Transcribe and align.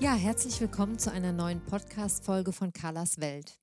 Ja, 0.00 0.14
herzlich 0.14 0.58
willkommen 0.62 0.98
zu 0.98 1.12
einer 1.12 1.30
neuen 1.30 1.62
Podcast-Folge 1.62 2.54
von 2.54 2.72
Carlas 2.72 3.20
Welt. 3.20 3.60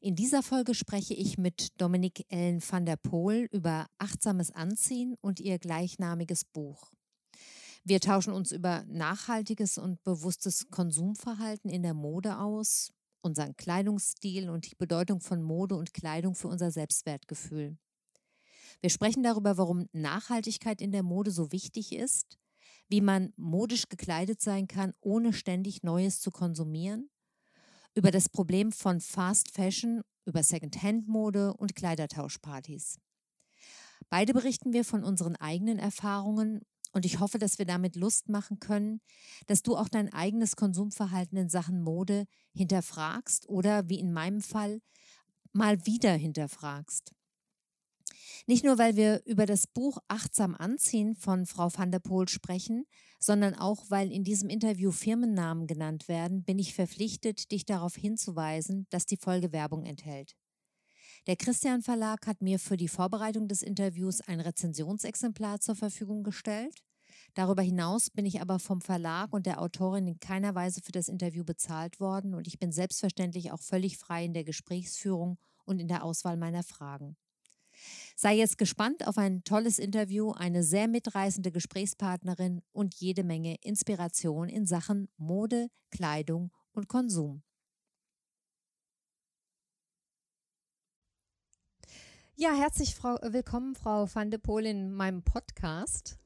In 0.00 0.16
dieser 0.16 0.42
Folge 0.42 0.74
spreche 0.74 1.14
ich 1.14 1.38
mit 1.38 1.80
Dominik 1.80 2.26
Ellen 2.30 2.60
van 2.68 2.84
der 2.84 2.96
Poel 2.96 3.46
über 3.52 3.86
achtsames 3.98 4.50
Anziehen 4.50 5.14
und 5.20 5.38
ihr 5.38 5.60
gleichnamiges 5.60 6.44
Buch. 6.44 6.90
Wir 7.84 8.00
tauschen 8.00 8.32
uns 8.32 8.50
über 8.50 8.82
nachhaltiges 8.88 9.78
und 9.78 10.02
bewusstes 10.02 10.68
Konsumverhalten 10.72 11.70
in 11.70 11.84
der 11.84 11.94
Mode 11.94 12.38
aus, 12.38 12.92
unseren 13.20 13.54
Kleidungsstil 13.54 14.50
und 14.50 14.68
die 14.68 14.74
Bedeutung 14.74 15.20
von 15.20 15.44
Mode 15.44 15.76
und 15.76 15.94
Kleidung 15.94 16.34
für 16.34 16.48
unser 16.48 16.72
Selbstwertgefühl. 16.72 17.78
Wir 18.80 18.90
sprechen 18.90 19.22
darüber, 19.22 19.58
warum 19.58 19.88
Nachhaltigkeit 19.92 20.80
in 20.80 20.90
der 20.90 21.04
Mode 21.04 21.30
so 21.30 21.52
wichtig 21.52 21.92
ist 21.92 22.41
wie 22.92 23.00
man 23.00 23.32
modisch 23.36 23.88
gekleidet 23.88 24.42
sein 24.42 24.68
kann, 24.68 24.92
ohne 25.00 25.32
ständig 25.32 25.82
Neues 25.82 26.20
zu 26.20 26.30
konsumieren, 26.30 27.08
über 27.94 28.10
das 28.10 28.28
Problem 28.28 28.70
von 28.70 29.00
Fast 29.00 29.50
Fashion, 29.50 30.02
über 30.26 30.42
Second-Hand-Mode 30.42 31.54
und 31.54 31.74
Kleidertauschpartys. 31.74 32.98
Beide 34.10 34.34
berichten 34.34 34.74
wir 34.74 34.84
von 34.84 35.04
unseren 35.04 35.36
eigenen 35.36 35.78
Erfahrungen 35.78 36.60
und 36.92 37.06
ich 37.06 37.18
hoffe, 37.18 37.38
dass 37.38 37.58
wir 37.58 37.64
damit 37.64 37.96
Lust 37.96 38.28
machen 38.28 38.60
können, 38.60 39.00
dass 39.46 39.62
du 39.62 39.74
auch 39.74 39.88
dein 39.88 40.12
eigenes 40.12 40.54
Konsumverhalten 40.54 41.38
in 41.38 41.48
Sachen 41.48 41.80
Mode 41.80 42.26
hinterfragst 42.52 43.48
oder, 43.48 43.88
wie 43.88 44.00
in 44.00 44.12
meinem 44.12 44.42
Fall, 44.42 44.82
mal 45.54 45.86
wieder 45.86 46.12
hinterfragst. 46.12 47.14
Nicht 48.46 48.64
nur, 48.64 48.78
weil 48.78 48.96
wir 48.96 49.22
über 49.24 49.46
das 49.46 49.66
Buch 49.66 49.98
Achtsam 50.08 50.54
anziehen 50.54 51.14
von 51.14 51.46
Frau 51.46 51.70
van 51.72 51.90
der 51.90 52.00
Poel 52.00 52.28
sprechen, 52.28 52.84
sondern 53.18 53.54
auch, 53.54 53.84
weil 53.88 54.10
in 54.10 54.24
diesem 54.24 54.48
Interview 54.48 54.90
Firmennamen 54.90 55.66
genannt 55.66 56.08
werden, 56.08 56.44
bin 56.44 56.58
ich 56.58 56.74
verpflichtet, 56.74 57.52
dich 57.52 57.64
darauf 57.64 57.94
hinzuweisen, 57.94 58.86
dass 58.90 59.06
die 59.06 59.16
Folge 59.16 59.52
Werbung 59.52 59.84
enthält. 59.84 60.36
Der 61.28 61.36
Christian 61.36 61.82
Verlag 61.82 62.26
hat 62.26 62.42
mir 62.42 62.58
für 62.58 62.76
die 62.76 62.88
Vorbereitung 62.88 63.46
des 63.46 63.62
Interviews 63.62 64.20
ein 64.22 64.40
Rezensionsexemplar 64.40 65.60
zur 65.60 65.76
Verfügung 65.76 66.24
gestellt. 66.24 66.82
Darüber 67.34 67.62
hinaus 67.62 68.10
bin 68.10 68.26
ich 68.26 68.40
aber 68.40 68.58
vom 68.58 68.80
Verlag 68.80 69.32
und 69.32 69.46
der 69.46 69.62
Autorin 69.62 70.08
in 70.08 70.18
keiner 70.18 70.56
Weise 70.56 70.80
für 70.82 70.92
das 70.92 71.08
Interview 71.08 71.44
bezahlt 71.44 72.00
worden 72.00 72.34
und 72.34 72.48
ich 72.48 72.58
bin 72.58 72.72
selbstverständlich 72.72 73.52
auch 73.52 73.60
völlig 73.60 73.98
frei 73.98 74.24
in 74.24 74.34
der 74.34 74.44
Gesprächsführung 74.44 75.38
und 75.64 75.78
in 75.78 75.88
der 75.88 76.02
Auswahl 76.02 76.36
meiner 76.36 76.64
Fragen. 76.64 77.16
Sei 78.16 78.34
jetzt 78.36 78.58
gespannt 78.58 79.06
auf 79.06 79.18
ein 79.18 79.42
tolles 79.44 79.78
Interview, 79.78 80.32
eine 80.32 80.62
sehr 80.62 80.88
mitreißende 80.88 81.50
Gesprächspartnerin 81.50 82.60
und 82.72 82.94
jede 82.94 83.24
Menge 83.24 83.56
Inspiration 83.62 84.48
in 84.48 84.66
Sachen 84.66 85.08
Mode, 85.16 85.68
Kleidung 85.90 86.52
und 86.72 86.88
Konsum. 86.88 87.42
Ja, 92.34 92.54
herzlich 92.54 92.94
Frau, 92.94 93.18
willkommen, 93.22 93.74
Frau 93.74 94.06
van 94.12 94.30
de 94.30 94.38
Poel, 94.38 94.66
in 94.66 94.92
meinem 94.92 95.22
Podcast. 95.22 96.18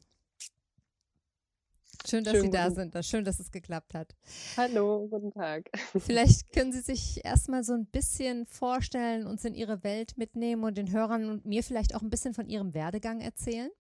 Schön, 2.09 2.23
dass 2.23 2.35
Schön, 2.35 2.43
Sie 2.43 2.51
da 2.51 2.71
sind. 2.71 2.97
Schön, 3.05 3.25
dass 3.25 3.41
es 3.41 3.51
geklappt 3.51 3.93
hat. 3.93 4.15
Hallo, 4.57 5.09
guten 5.09 5.33
Tag. 5.33 5.69
Vielleicht 5.99 6.53
können 6.53 6.71
Sie 6.71 6.81
sich 6.81 7.25
erstmal 7.25 7.65
so 7.65 7.73
ein 7.73 7.87
bisschen 7.87 8.47
vorstellen, 8.47 9.27
uns 9.27 9.45
in 9.45 9.55
Ihre 9.55 9.83
Welt 9.83 10.17
mitnehmen 10.17 10.63
und 10.63 10.79
den 10.79 10.93
Hörern 10.93 11.29
und 11.29 11.45
mir 11.45 11.65
vielleicht 11.65 11.97
auch 11.97 12.03
ein 12.03 12.11
bisschen 12.11 12.33
von 12.33 12.47
Ihrem 12.49 12.75
Werdegang 12.75 13.21
erzählen? 13.21 13.71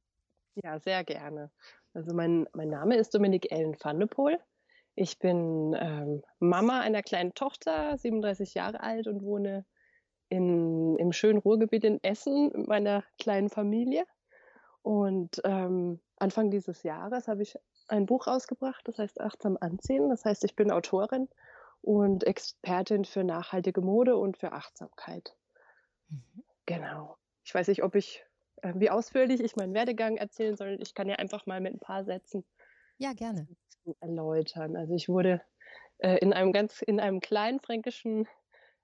Ja, 0.56 0.81
sehr 0.81 1.04
gerne. 1.04 1.53
Also 1.94 2.14
mein, 2.14 2.48
mein 2.53 2.69
Name 2.69 2.97
ist 2.97 3.14
Dominik 3.14 3.53
Ellen 3.53 3.76
van 3.81 4.00
de 4.00 4.09
Poel. 4.09 4.38
Ich 4.97 5.19
bin 5.19 5.76
ähm, 5.78 6.22
Mama 6.41 6.81
einer 6.81 7.03
kleinen 7.03 7.34
Tochter, 7.34 7.97
37 7.97 8.54
Jahre 8.54 8.81
alt 8.81 9.06
und 9.06 9.22
wohne 9.22 9.64
in, 10.31 10.97
im 10.97 11.12
schönen 11.12 11.38
Ruhrgebiet 11.38 11.84
in 11.84 12.03
Essen 12.03 12.50
mit 12.54 12.66
meiner 12.66 13.04
kleinen 13.19 13.50
Familie. 13.50 14.04
Und 14.82 15.41
ähm, 15.44 16.00
Anfang 16.16 16.50
dieses 16.50 16.82
Jahres 16.82 17.28
habe 17.28 17.43
ich 17.43 17.56
ein 17.89 18.07
Buch 18.07 18.27
rausgebracht, 18.27 18.87
das 18.89 18.99
heißt 18.99 19.21
Achtsam 19.21 19.57
Anziehen. 19.61 20.09
Das 20.09 20.25
heißt, 20.25 20.45
ich 20.45 20.57
bin 20.57 20.71
Autorin 20.71 21.29
und 21.83 22.25
Expertin 22.25 23.05
für 23.05 23.25
nachhaltige 23.25 23.81
Mode 23.81 24.17
und 24.17 24.37
für 24.37 24.53
Achtsamkeit. 24.53 25.37
Mhm. 26.09 26.45
Genau. 26.67 27.17
Ich 27.45 27.55
weiß 27.55 27.69
nicht, 27.69 27.85
ob 27.85 27.95
ich, 27.95 28.25
äh, 28.63 28.73
wie 28.77 28.91
ausführlich 28.91 29.41
ich 29.41 29.57
meinen 29.57 29.75
Werdegang 29.75 30.17
erzählen 30.17 30.57
soll. 30.57 30.79
Ich 30.81 30.95
kann 30.95 31.09
ja 31.09 31.17
einfach 31.17 31.47
mal 31.47 31.61
mit 31.61 31.75
ein 31.75 31.81
paar 31.81 32.05
Sätzen 32.05 32.45
ja, 32.99 33.13
gerne. 33.13 33.47
erläutern. 34.01 34.77
Also 34.77 34.95
ich 34.95 35.09
wurde 35.09 35.41
äh, 35.99 36.19
in 36.19 36.33
einem 36.33 36.53
ganz, 36.53 36.83
in 36.83 36.99
einem 36.99 37.21
kleinen 37.21 37.61
fränkischen 37.61 38.27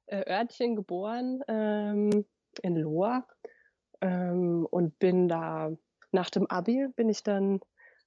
äh, 0.06 0.30
Örtchen 0.30 0.76
geboren, 0.76 1.42
ähm, 1.48 2.24
in 2.62 2.76
Lohr, 2.76 3.26
ähm, 4.00 4.66
und 4.70 4.98
bin 4.98 5.28
da 5.28 5.72
nach 6.10 6.30
dem 6.30 6.46
Abi 6.50 6.88
bin 6.94 7.08
ich 7.08 7.22
dann 7.22 7.60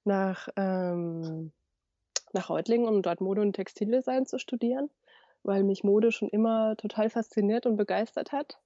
nach, 0.06 0.48
ähm, 0.56 1.52
nach 2.32 2.50
Reutlingen, 2.50 2.88
um 2.88 3.02
dort 3.02 3.20
Mode- 3.20 3.42
und 3.42 3.54
Textildesign 3.54 4.26
zu 4.26 4.38
studieren, 4.38 4.90
weil 5.42 5.62
mich 5.64 5.84
Mode 5.84 6.12
schon 6.12 6.28
immer 6.28 6.76
total 6.76 7.10
fasziniert 7.10 7.66
und 7.66 7.76
begeistert 7.76 8.32
hat. 8.32 8.58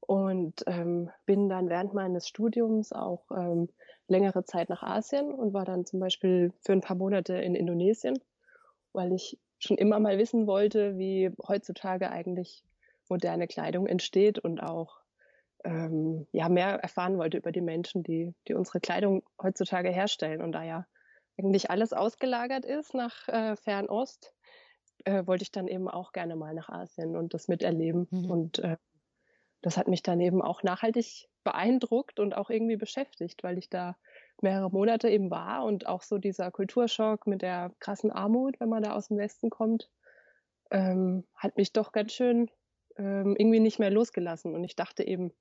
Und 0.00 0.62
ähm, 0.68 1.10
bin 1.24 1.48
dann 1.48 1.68
während 1.68 1.92
meines 1.92 2.28
Studiums 2.28 2.92
auch 2.92 3.24
ähm, 3.32 3.68
längere 4.06 4.44
Zeit 4.44 4.68
nach 4.68 4.84
Asien 4.84 5.32
und 5.32 5.52
war 5.52 5.64
dann 5.64 5.84
zum 5.84 5.98
Beispiel 5.98 6.52
für 6.60 6.72
ein 6.72 6.80
paar 6.80 6.96
Monate 6.96 7.34
in 7.34 7.56
Indonesien, 7.56 8.16
weil 8.92 9.12
ich 9.12 9.38
schon 9.58 9.78
immer 9.78 9.98
mal 9.98 10.18
wissen 10.18 10.46
wollte, 10.46 10.96
wie 10.96 11.32
heutzutage 11.48 12.10
eigentlich 12.10 12.62
moderne 13.08 13.48
Kleidung 13.48 13.86
entsteht 13.86 14.38
und 14.38 14.60
auch 14.60 15.00
ähm, 15.66 16.26
ja, 16.30 16.48
mehr 16.48 16.78
erfahren 16.78 17.18
wollte 17.18 17.38
über 17.38 17.50
die 17.50 17.60
Menschen, 17.60 18.04
die, 18.04 18.34
die 18.46 18.54
unsere 18.54 18.80
Kleidung 18.80 19.24
heutzutage 19.42 19.90
herstellen. 19.90 20.40
Und 20.40 20.52
da 20.52 20.62
ja 20.62 20.86
eigentlich 21.38 21.70
alles 21.70 21.92
ausgelagert 21.92 22.64
ist 22.64 22.94
nach 22.94 23.28
äh, 23.28 23.56
Fernost, 23.56 24.32
äh, 25.04 25.26
wollte 25.26 25.42
ich 25.42 25.50
dann 25.50 25.66
eben 25.66 25.88
auch 25.88 26.12
gerne 26.12 26.36
mal 26.36 26.54
nach 26.54 26.68
Asien 26.68 27.16
und 27.16 27.34
das 27.34 27.48
miterleben. 27.48 28.06
Mhm. 28.10 28.30
Und 28.30 28.58
äh, 28.60 28.76
das 29.60 29.76
hat 29.76 29.88
mich 29.88 30.02
dann 30.02 30.20
eben 30.20 30.40
auch 30.40 30.62
nachhaltig 30.62 31.28
beeindruckt 31.42 32.20
und 32.20 32.36
auch 32.36 32.48
irgendwie 32.48 32.76
beschäftigt, 32.76 33.42
weil 33.42 33.58
ich 33.58 33.68
da 33.68 33.96
mehrere 34.40 34.70
Monate 34.70 35.08
eben 35.08 35.30
war 35.30 35.64
und 35.64 35.86
auch 35.86 36.02
so 36.02 36.18
dieser 36.18 36.52
Kulturschock 36.52 37.26
mit 37.26 37.42
der 37.42 37.72
krassen 37.80 38.12
Armut, 38.12 38.60
wenn 38.60 38.68
man 38.68 38.82
da 38.82 38.94
aus 38.94 39.08
dem 39.08 39.18
Westen 39.18 39.50
kommt, 39.50 39.90
ähm, 40.70 41.24
hat 41.34 41.56
mich 41.56 41.72
doch 41.72 41.90
ganz 41.90 42.12
schön 42.12 42.50
ähm, 42.98 43.36
irgendwie 43.36 43.60
nicht 43.60 43.78
mehr 43.78 43.90
losgelassen. 43.90 44.54
Und 44.54 44.64
ich 44.64 44.76
dachte 44.76 45.06
eben, 45.06 45.32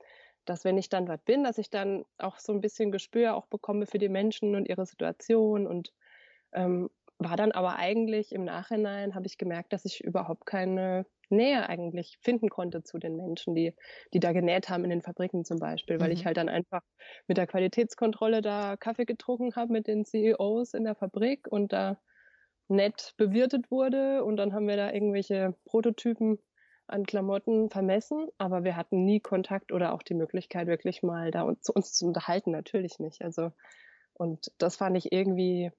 dass 0.45 0.63
wenn 0.63 0.77
ich 0.77 0.89
dann 0.89 1.05
dort 1.05 1.25
bin, 1.25 1.43
dass 1.43 1.57
ich 1.57 1.69
dann 1.69 2.05
auch 2.17 2.39
so 2.39 2.53
ein 2.53 2.61
bisschen 2.61 2.91
Gespür 2.91 3.35
auch 3.35 3.47
bekomme 3.47 3.85
für 3.88 3.97
die 3.97 4.09
Menschen 4.09 4.55
und 4.55 4.67
ihre 4.67 4.85
Situation 4.85 5.67
und 5.67 5.91
ähm, 6.53 6.90
war 7.17 7.37
dann 7.37 7.52
aber 7.52 7.78
eigentlich 7.78 8.34
im 8.34 8.43
Nachhinein 8.43 9.16
habe 9.16 9.25
ich 9.25 9.37
gemerkt, 9.37 9.73
dass 9.73 9.85
ich 9.85 10.03
überhaupt 10.03 10.46
keine 10.46 11.05
Nähe 11.29 11.67
eigentlich 11.67 12.17
finden 12.22 12.49
konnte 12.49 12.84
zu 12.84 12.99
den 12.99 13.16
Menschen, 13.16 13.55
die, 13.55 13.73
die 14.13 14.19
da 14.19 14.31
genäht 14.31 14.69
haben 14.69 14.84
in 14.84 14.90
den 14.90 15.01
Fabriken 15.01 15.46
zum 15.46 15.58
Beispiel, 15.58 15.99
weil 15.99 16.09
mhm. 16.09 16.13
ich 16.13 16.25
halt 16.25 16.37
dann 16.37 16.49
einfach 16.49 16.81
mit 17.28 17.37
der 17.37 17.47
Qualitätskontrolle 17.47 18.41
da 18.41 18.75
Kaffee 18.78 19.05
getrunken 19.05 19.55
habe 19.55 19.72
mit 19.72 19.87
den 19.87 20.05
CEOs 20.05 20.73
in 20.73 20.84
der 20.84 20.96
Fabrik 20.96 21.47
und 21.49 21.73
da 21.73 21.97
nett 22.67 23.13
bewirtet 23.17 23.72
wurde 23.72 24.23
und 24.23 24.37
dann 24.37 24.53
haben 24.53 24.67
wir 24.67 24.75
da 24.75 24.91
irgendwelche 24.91 25.55
Prototypen 25.66 26.40
an 26.87 27.05
Klamotten 27.05 27.70
vermessen, 27.70 28.28
aber 28.37 28.64
wir 28.64 28.76
hatten 28.76 29.05
nie 29.05 29.20
Kontakt 29.20 29.72
oder 29.72 29.93
auch 29.93 30.03
die 30.03 30.14
Möglichkeit, 30.14 30.67
wirklich 30.67 31.03
mal 31.03 31.32
da 31.32 31.43
uns, 31.43 31.70
uns 31.70 31.93
zu 31.93 32.08
unterhalten, 32.08 32.52
natürlich 32.52 32.99
nicht. 32.99 33.22
Also, 33.23 33.52
und 34.14 34.52
das 34.58 34.76
fand 34.78 34.97
ich 34.97 35.11
irgendwie 35.11 35.72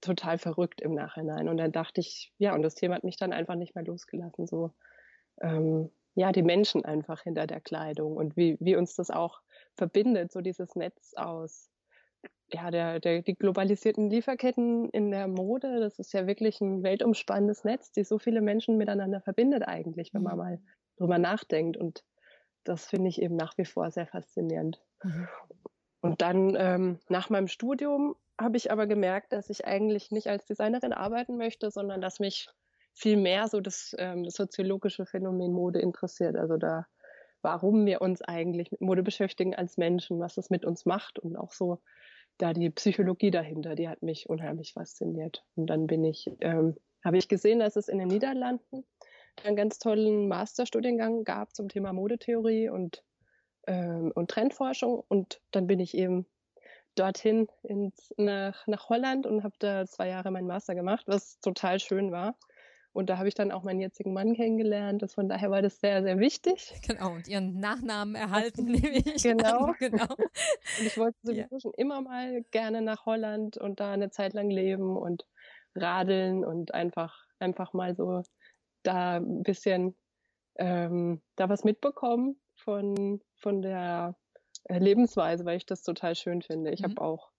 total 0.00 0.38
verrückt 0.38 0.80
im 0.80 0.94
Nachhinein. 0.94 1.48
Und 1.48 1.58
dann 1.58 1.72
dachte 1.72 2.00
ich, 2.00 2.32
ja, 2.38 2.54
und 2.54 2.62
das 2.62 2.74
Thema 2.74 2.96
hat 2.96 3.04
mich 3.04 3.16
dann 3.16 3.32
einfach 3.32 3.54
nicht 3.54 3.74
mehr 3.74 3.84
losgelassen. 3.84 4.46
So, 4.46 4.72
ähm, 5.40 5.90
ja, 6.14 6.32
die 6.32 6.42
Menschen 6.42 6.84
einfach 6.84 7.22
hinter 7.22 7.46
der 7.46 7.60
Kleidung 7.60 8.16
und 8.16 8.36
wie, 8.36 8.56
wie 8.60 8.76
uns 8.76 8.94
das 8.94 9.10
auch 9.10 9.40
verbindet, 9.74 10.32
so 10.32 10.40
dieses 10.40 10.74
Netz 10.74 11.12
aus 11.14 11.70
ja, 12.48 12.70
der, 12.70 13.00
der, 13.00 13.22
die 13.22 13.34
globalisierten 13.34 14.08
Lieferketten 14.08 14.88
in 14.90 15.10
der 15.10 15.26
Mode, 15.26 15.80
das 15.80 15.98
ist 15.98 16.12
ja 16.12 16.26
wirklich 16.26 16.60
ein 16.60 16.82
weltumspannendes 16.82 17.64
Netz, 17.64 17.90
die 17.92 18.04
so 18.04 18.18
viele 18.18 18.40
Menschen 18.40 18.76
miteinander 18.76 19.20
verbindet 19.20 19.66
eigentlich, 19.66 20.14
wenn 20.14 20.22
man 20.22 20.34
mhm. 20.34 20.38
mal 20.38 20.60
drüber 20.96 21.18
nachdenkt. 21.18 21.76
Und 21.76 22.04
das 22.64 22.86
finde 22.86 23.08
ich 23.08 23.20
eben 23.20 23.36
nach 23.36 23.56
wie 23.58 23.64
vor 23.64 23.90
sehr 23.90 24.06
faszinierend. 24.06 24.80
Mhm. 25.02 25.28
Und 26.00 26.22
dann 26.22 26.54
ähm, 26.56 27.00
nach 27.08 27.30
meinem 27.30 27.48
Studium 27.48 28.14
habe 28.38 28.56
ich 28.56 28.70
aber 28.70 28.86
gemerkt, 28.86 29.32
dass 29.32 29.50
ich 29.50 29.66
eigentlich 29.66 30.10
nicht 30.10 30.28
als 30.28 30.44
Designerin 30.44 30.92
arbeiten 30.92 31.36
möchte, 31.36 31.70
sondern 31.70 32.00
dass 32.00 32.20
mich 32.20 32.48
viel 32.94 33.16
mehr 33.16 33.48
so 33.48 33.60
das, 33.60 33.94
ähm, 33.98 34.28
soziologische 34.28 35.04
Phänomen 35.04 35.52
Mode 35.52 35.80
interessiert. 35.80 36.36
Also 36.36 36.56
da, 36.56 36.86
warum 37.42 37.86
wir 37.86 38.02
uns 38.02 38.22
eigentlich 38.22 38.70
mit 38.70 38.80
Mode 38.80 39.02
beschäftigen 39.02 39.54
als 39.54 39.76
Menschen, 39.78 40.20
was 40.20 40.34
das 40.34 40.48
mit 40.48 40.64
uns 40.64 40.86
macht 40.86 41.18
und 41.18 41.36
auch 41.36 41.52
so 41.52 41.80
da 42.38 42.52
die 42.52 42.70
Psychologie 42.70 43.30
dahinter, 43.30 43.74
die 43.74 43.88
hat 43.88 44.02
mich 44.02 44.28
unheimlich 44.28 44.72
fasziniert. 44.74 45.44
Und 45.54 45.66
dann 45.66 45.86
bin 45.86 46.04
ich, 46.04 46.30
ähm, 46.40 46.76
habe 47.04 47.18
ich 47.18 47.28
gesehen, 47.28 47.60
dass 47.60 47.76
es 47.76 47.88
in 47.88 47.98
den 47.98 48.08
Niederlanden 48.08 48.84
einen 49.44 49.56
ganz 49.56 49.78
tollen 49.78 50.28
Masterstudiengang 50.28 51.24
gab 51.24 51.54
zum 51.54 51.68
Thema 51.68 51.92
Modetheorie 51.92 52.68
und, 52.68 53.02
ähm, 53.66 54.12
und 54.14 54.30
Trendforschung. 54.30 55.02
Und 55.08 55.40
dann 55.50 55.66
bin 55.66 55.80
ich 55.80 55.96
eben 55.96 56.26
dorthin 56.94 57.48
ins, 57.62 58.14
nach, 58.16 58.66
nach 58.66 58.88
Holland 58.88 59.26
und 59.26 59.44
habe 59.44 59.54
da 59.58 59.86
zwei 59.86 60.08
Jahre 60.08 60.30
meinen 60.30 60.46
Master 60.46 60.74
gemacht, 60.74 61.04
was 61.06 61.38
total 61.40 61.78
schön 61.78 62.10
war. 62.10 62.36
Und 62.96 63.10
da 63.10 63.18
habe 63.18 63.28
ich 63.28 63.34
dann 63.34 63.52
auch 63.52 63.62
meinen 63.62 63.80
jetzigen 63.80 64.14
Mann 64.14 64.32
kennengelernt. 64.32 65.02
Das, 65.02 65.12
von 65.12 65.28
daher 65.28 65.50
war 65.50 65.60
das 65.60 65.80
sehr, 65.80 66.02
sehr 66.02 66.18
wichtig. 66.18 66.72
Genau, 66.86 67.12
und 67.12 67.28
ihren 67.28 67.60
Nachnamen 67.60 68.14
erhalten, 68.14 68.64
nehme 68.64 69.02
ich. 69.04 69.22
Genau. 69.22 69.74
genau. 69.78 70.14
Und 70.14 70.86
ich 70.86 70.96
wollte 70.96 71.18
sowieso 71.22 71.56
ja. 71.56 71.60
schon 71.60 71.74
immer 71.76 72.00
mal 72.00 72.42
gerne 72.52 72.80
nach 72.80 73.04
Holland 73.04 73.58
und 73.58 73.80
da 73.80 73.92
eine 73.92 74.08
Zeit 74.08 74.32
lang 74.32 74.48
leben 74.48 74.96
und 74.96 75.26
radeln 75.74 76.42
und 76.42 76.72
einfach, 76.72 77.26
einfach 77.38 77.74
mal 77.74 77.94
so 77.94 78.22
da 78.82 79.16
ein 79.16 79.42
bisschen 79.42 79.94
ähm, 80.54 81.20
da 81.34 81.50
was 81.50 81.64
mitbekommen 81.64 82.40
von, 82.54 83.20
von 83.34 83.60
der 83.60 84.16
äh, 84.64 84.78
Lebensweise, 84.78 85.44
weil 85.44 85.58
ich 85.58 85.66
das 85.66 85.82
total 85.82 86.14
schön 86.14 86.40
finde. 86.40 86.70
Ich 86.70 86.80
mhm. 86.80 86.92
habe 86.92 87.02
auch 87.02 87.30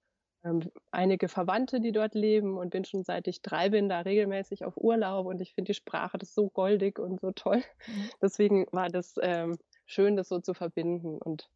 ähm, 0.43 0.71
einige 0.91 1.27
Verwandte, 1.27 1.79
die 1.79 1.91
dort 1.91 2.15
leben 2.15 2.57
und 2.57 2.69
bin 2.69 2.85
schon 2.85 3.03
seit 3.03 3.27
ich 3.27 3.41
drei 3.41 3.69
bin 3.69 3.89
da 3.89 4.01
regelmäßig 4.01 4.65
auf 4.65 4.77
Urlaub 4.77 5.25
und 5.25 5.41
ich 5.41 5.53
finde 5.53 5.69
die 5.71 5.75
Sprache 5.75 6.17
das 6.17 6.33
so 6.33 6.49
goldig 6.49 6.99
und 6.99 7.19
so 7.21 7.31
toll. 7.31 7.63
Mhm. 7.87 8.09
Deswegen 8.21 8.67
war 8.71 8.89
das 8.89 9.15
ähm, 9.21 9.57
schön, 9.85 10.15
das 10.15 10.29
so 10.29 10.39
zu 10.39 10.53
verbinden. 10.53 11.17
Und 11.17 11.49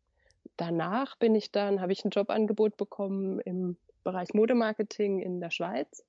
danach 0.58 1.18
bin 1.18 1.36
ich 1.36 1.52
dann, 1.52 1.82
habe 1.82 1.92
ich 1.92 2.04
ein 2.04 2.12
Jobangebot 2.12 2.78
bekommen 2.78 3.40
im 3.42 3.78
Bereich 4.04 4.34
Modemarketing 4.34 5.20
in 5.20 5.40
der 5.40 5.52
Schweiz 5.52 6.04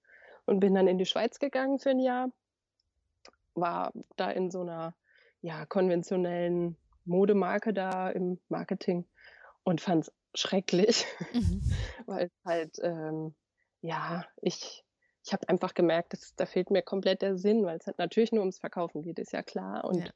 und 0.47 0.61
bin 0.61 0.75
dann 0.75 0.89
in 0.89 0.99
die 0.99 1.07
Schweiz 1.07 1.39
gegangen 1.39 1.79
für 1.79 1.91
ein 1.91 2.01
Jahr. 2.01 2.31
War 3.55 3.93
da 4.17 4.31
in 4.31 4.51
so 4.51 4.63
einer 4.63 4.95
ja, 5.43 5.67
konventionellen 5.67 6.77
Modemarke 7.05 7.75
da 7.75 8.09
im 8.11 8.39
Marketing 8.49 9.05
und 9.65 9.81
fand 9.81 10.05
es 10.05 10.13
schrecklich, 10.35 11.05
mhm. 11.33 11.63
weil 12.07 12.31
halt, 12.45 12.79
ähm, 12.83 13.35
ja, 13.81 14.25
ich, 14.41 14.85
ich 15.25 15.33
habe 15.33 15.49
einfach 15.49 15.75
gemerkt, 15.75 16.13
dass, 16.13 16.35
da 16.37 16.47
fehlt 16.47 16.71
mir 16.71 16.83
komplett 16.83 17.23
der 17.23 17.37
Sinn, 17.37 17.65
weil 17.65 17.79
es 17.79 17.87
halt 17.87 17.99
natürlich 17.99 18.33
nur 18.33 18.41
ums 18.41 18.59
Verkaufen 18.59 19.03
geht, 19.03 19.19
ist 19.19 19.33
ja 19.33 19.43
klar. 19.43 19.85
Und 19.85 20.07
ja. 20.07 20.13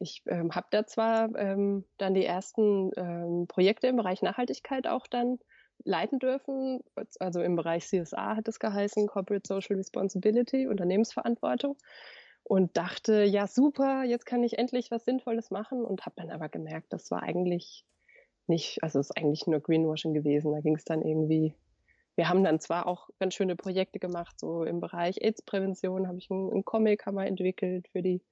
ich 0.00 0.22
ähm, 0.26 0.54
habe 0.54 0.66
da 0.70 0.86
zwar 0.86 1.34
ähm, 1.36 1.84
dann 1.98 2.14
die 2.14 2.24
ersten 2.24 2.90
ähm, 2.96 3.46
Projekte 3.48 3.86
im 3.86 3.96
Bereich 3.96 4.22
Nachhaltigkeit 4.22 4.86
auch 4.86 5.06
dann 5.06 5.38
leiten 5.84 6.18
dürfen, 6.18 6.80
also 7.20 7.42
im 7.42 7.54
Bereich 7.56 7.86
CSA 7.86 8.36
hat 8.36 8.48
es 8.48 8.58
geheißen, 8.58 9.06
Corporate 9.06 9.46
Social 9.46 9.76
Responsibility, 9.76 10.66
Unternehmensverantwortung 10.66 11.76
und 12.42 12.76
dachte, 12.76 13.24
ja 13.24 13.46
super, 13.46 14.04
jetzt 14.04 14.24
kann 14.24 14.42
ich 14.42 14.58
endlich 14.58 14.90
was 14.90 15.04
Sinnvolles 15.04 15.50
machen 15.50 15.84
und 15.84 16.06
habe 16.06 16.16
dann 16.16 16.30
aber 16.30 16.48
gemerkt, 16.48 16.92
das 16.92 17.10
war 17.10 17.22
eigentlich 17.22 17.84
nicht, 18.48 18.82
also 18.82 18.98
es 19.00 19.10
ist 19.10 19.16
eigentlich 19.16 19.46
nur 19.46 19.60
Greenwashing 19.60 20.14
gewesen. 20.14 20.52
Da 20.52 20.60
ging 20.60 20.76
es 20.76 20.84
dann 20.84 21.02
irgendwie, 21.02 21.54
wir 22.14 22.28
haben 22.28 22.44
dann 22.44 22.60
zwar 22.60 22.86
auch 22.86 23.08
ganz 23.18 23.34
schöne 23.34 23.56
Projekte 23.56 23.98
gemacht, 23.98 24.38
so 24.38 24.64
im 24.64 24.80
Bereich 24.80 25.18
AIDS-Prävention 25.20 26.06
habe 26.06 26.18
ich 26.18 26.30
einen, 26.30 26.50
einen 26.50 26.64
Comic 26.64 27.06
haben 27.06 27.18
entwickelt, 27.18 27.88
für 27.88 28.02
die, 28.02 28.22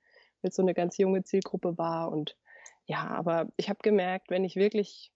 weil 0.42 0.52
so 0.52 0.62
eine 0.62 0.74
ganz 0.74 0.98
junge 0.98 1.22
Zielgruppe 1.24 1.78
war. 1.78 2.10
Und 2.10 2.36
ja, 2.86 3.06
aber 3.06 3.48
ich 3.56 3.68
habe 3.68 3.80
gemerkt, 3.82 4.30
wenn 4.30 4.44
ich 4.44 4.56
wirklich 4.56 5.12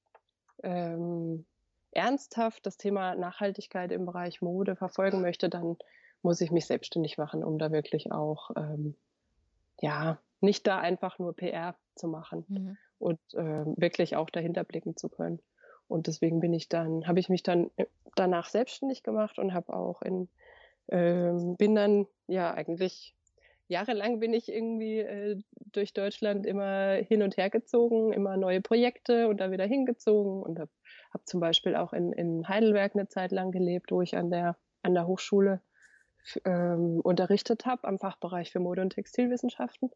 ähm, 0.62 1.47
ernsthaft 1.93 2.67
das 2.67 2.77
Thema 2.77 3.15
Nachhaltigkeit 3.15 3.93
im 3.93 4.06
Bereich 4.06 4.43
Mode 4.43 4.77
verfolgen 4.77 5.21
möchte, 5.21 5.49
dann 5.49 5.77
muss 6.23 6.41
ich 6.41 6.51
mich 6.51 6.67
selbstständig 6.67 7.17
machen, 7.17 7.44
um 7.44 7.59
da 7.59 7.71
wirklich 7.71 8.11
auch 8.11 8.51
ähm, 8.56 8.97
ja 9.81 10.19
nicht 10.41 10.67
da 10.67 10.79
einfach 10.79 11.19
nur 11.19 11.35
PR 11.35 11.77
zu 11.94 12.09
machen. 12.09 12.44
Mhm 12.49 12.77
und 12.99 13.19
äh, 13.35 13.65
wirklich 13.77 14.17
auch 14.17 14.31
dahinter 14.31 14.65
blicken 14.65 14.97
zu 14.97 15.09
können. 15.09 15.41
Und 15.87 16.06
deswegen 16.06 16.41
bin 16.41 16.53
ich 16.53 16.69
dann, 16.69 17.06
habe 17.06 17.21
ich 17.21 17.29
mich 17.29 17.43
dann 17.43 17.71
äh, 17.77 17.87
danach 18.15 18.49
selbstständig 18.49 19.03
gemacht 19.03 19.39
und 19.39 19.55
habe 19.55 19.73
auch 19.73 20.03
in, 20.03 20.29
äh, 20.89 21.33
bin 21.56 21.75
dann 21.75 22.06
ja 22.27 22.53
eigentlich 22.53 23.15
jahrelang 23.69 24.19
bin 24.19 24.33
ich 24.33 24.50
irgendwie 24.50 25.00
äh, 25.00 25.41
durch 25.73 25.93
Deutschland 25.93 26.47
immer 26.47 26.95
hin 26.95 27.23
und 27.23 27.37
her 27.37 27.50
gezogen, 27.50 28.12
immer 28.12 28.37
neue 28.37 28.61
Projekte 28.61 29.29
und 29.29 29.41
da 29.41 29.51
wieder 29.51 29.67
hingezogen 29.67 30.43
und 30.43 30.59
habe 30.59 30.71
hab 31.12 31.27
zum 31.27 31.41
Beispiel 31.41 31.77
auch 31.77 31.93
in, 31.93 32.12
in 32.12 32.49
Heidelberg 32.49 32.94
eine 32.94 33.09
Zeit 33.09 33.31
lang 33.31 33.51
gelebt, 33.51 33.91
wo 33.91 34.03
ich 34.03 34.17
an 34.17 34.31
der 34.31 34.56
an 34.83 34.94
der 34.94 35.06
Hochschule 35.06 35.61
ähm, 36.44 37.01
unterrichtet 37.03 37.67
habe 37.67 37.87
am 37.87 37.99
Fachbereich 37.99 38.51
für 38.53 38.61
Mode- 38.61 38.83
und 38.83 38.91
Textilwissenschaften 38.91 39.91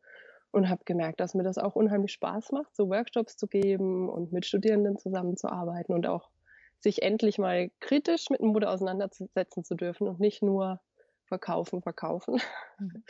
und 0.53 0.69
habe 0.69 0.85
gemerkt, 0.85 1.21
dass 1.21 1.35
mir 1.35 1.43
das 1.43 1.59
auch 1.59 1.75
unheimlich 1.75 2.13
Spaß 2.13 2.53
macht, 2.53 2.77
so 2.77 2.89
Workshops 2.89 3.37
zu 3.37 3.49
geben 3.49 4.09
und 4.09 4.33
mit 4.33 4.47
Studierenden 4.47 4.99
zusammenzuarbeiten 4.99 5.95
und 5.95 6.07
auch 6.07 6.31
sich 6.79 7.03
endlich 7.03 7.39
mal 7.39 7.71
kritisch 7.81 8.29
mit 8.31 8.41
Mode 8.41 8.69
auseinandersetzen 8.69 9.65
zu 9.65 9.75
dürfen 9.75 10.09
und 10.09 10.21
nicht 10.21 10.43
nur 10.43 10.81
verkaufen, 11.25 11.83
verkaufen. 11.83 12.41
Mhm. 12.79 13.05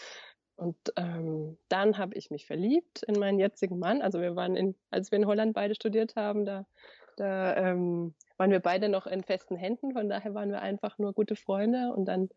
Und 0.56 0.76
ähm, 0.96 1.58
dann 1.68 1.98
habe 1.98 2.14
ich 2.14 2.30
mich 2.30 2.46
verliebt 2.46 3.02
in 3.08 3.18
meinen 3.18 3.40
jetzigen 3.40 3.78
Mann. 3.78 4.00
Also 4.00 4.20
wir 4.20 4.36
waren 4.36 4.54
in, 4.54 4.76
als 4.90 5.10
wir 5.10 5.18
in 5.18 5.26
Holland 5.26 5.54
beide 5.54 5.74
studiert 5.74 6.14
haben, 6.14 6.44
da, 6.44 6.66
da 7.16 7.56
ähm, 7.56 8.14
waren 8.36 8.50
wir 8.50 8.60
beide 8.60 8.88
noch 8.88 9.06
in 9.06 9.24
festen 9.24 9.56
Händen. 9.56 9.92
Von 9.92 10.08
daher 10.08 10.34
waren 10.34 10.50
wir 10.50 10.62
einfach 10.62 10.98
nur 10.98 11.14
gute 11.14 11.34
Freunde. 11.34 11.92
Und 11.92 12.04
dann 12.04 12.28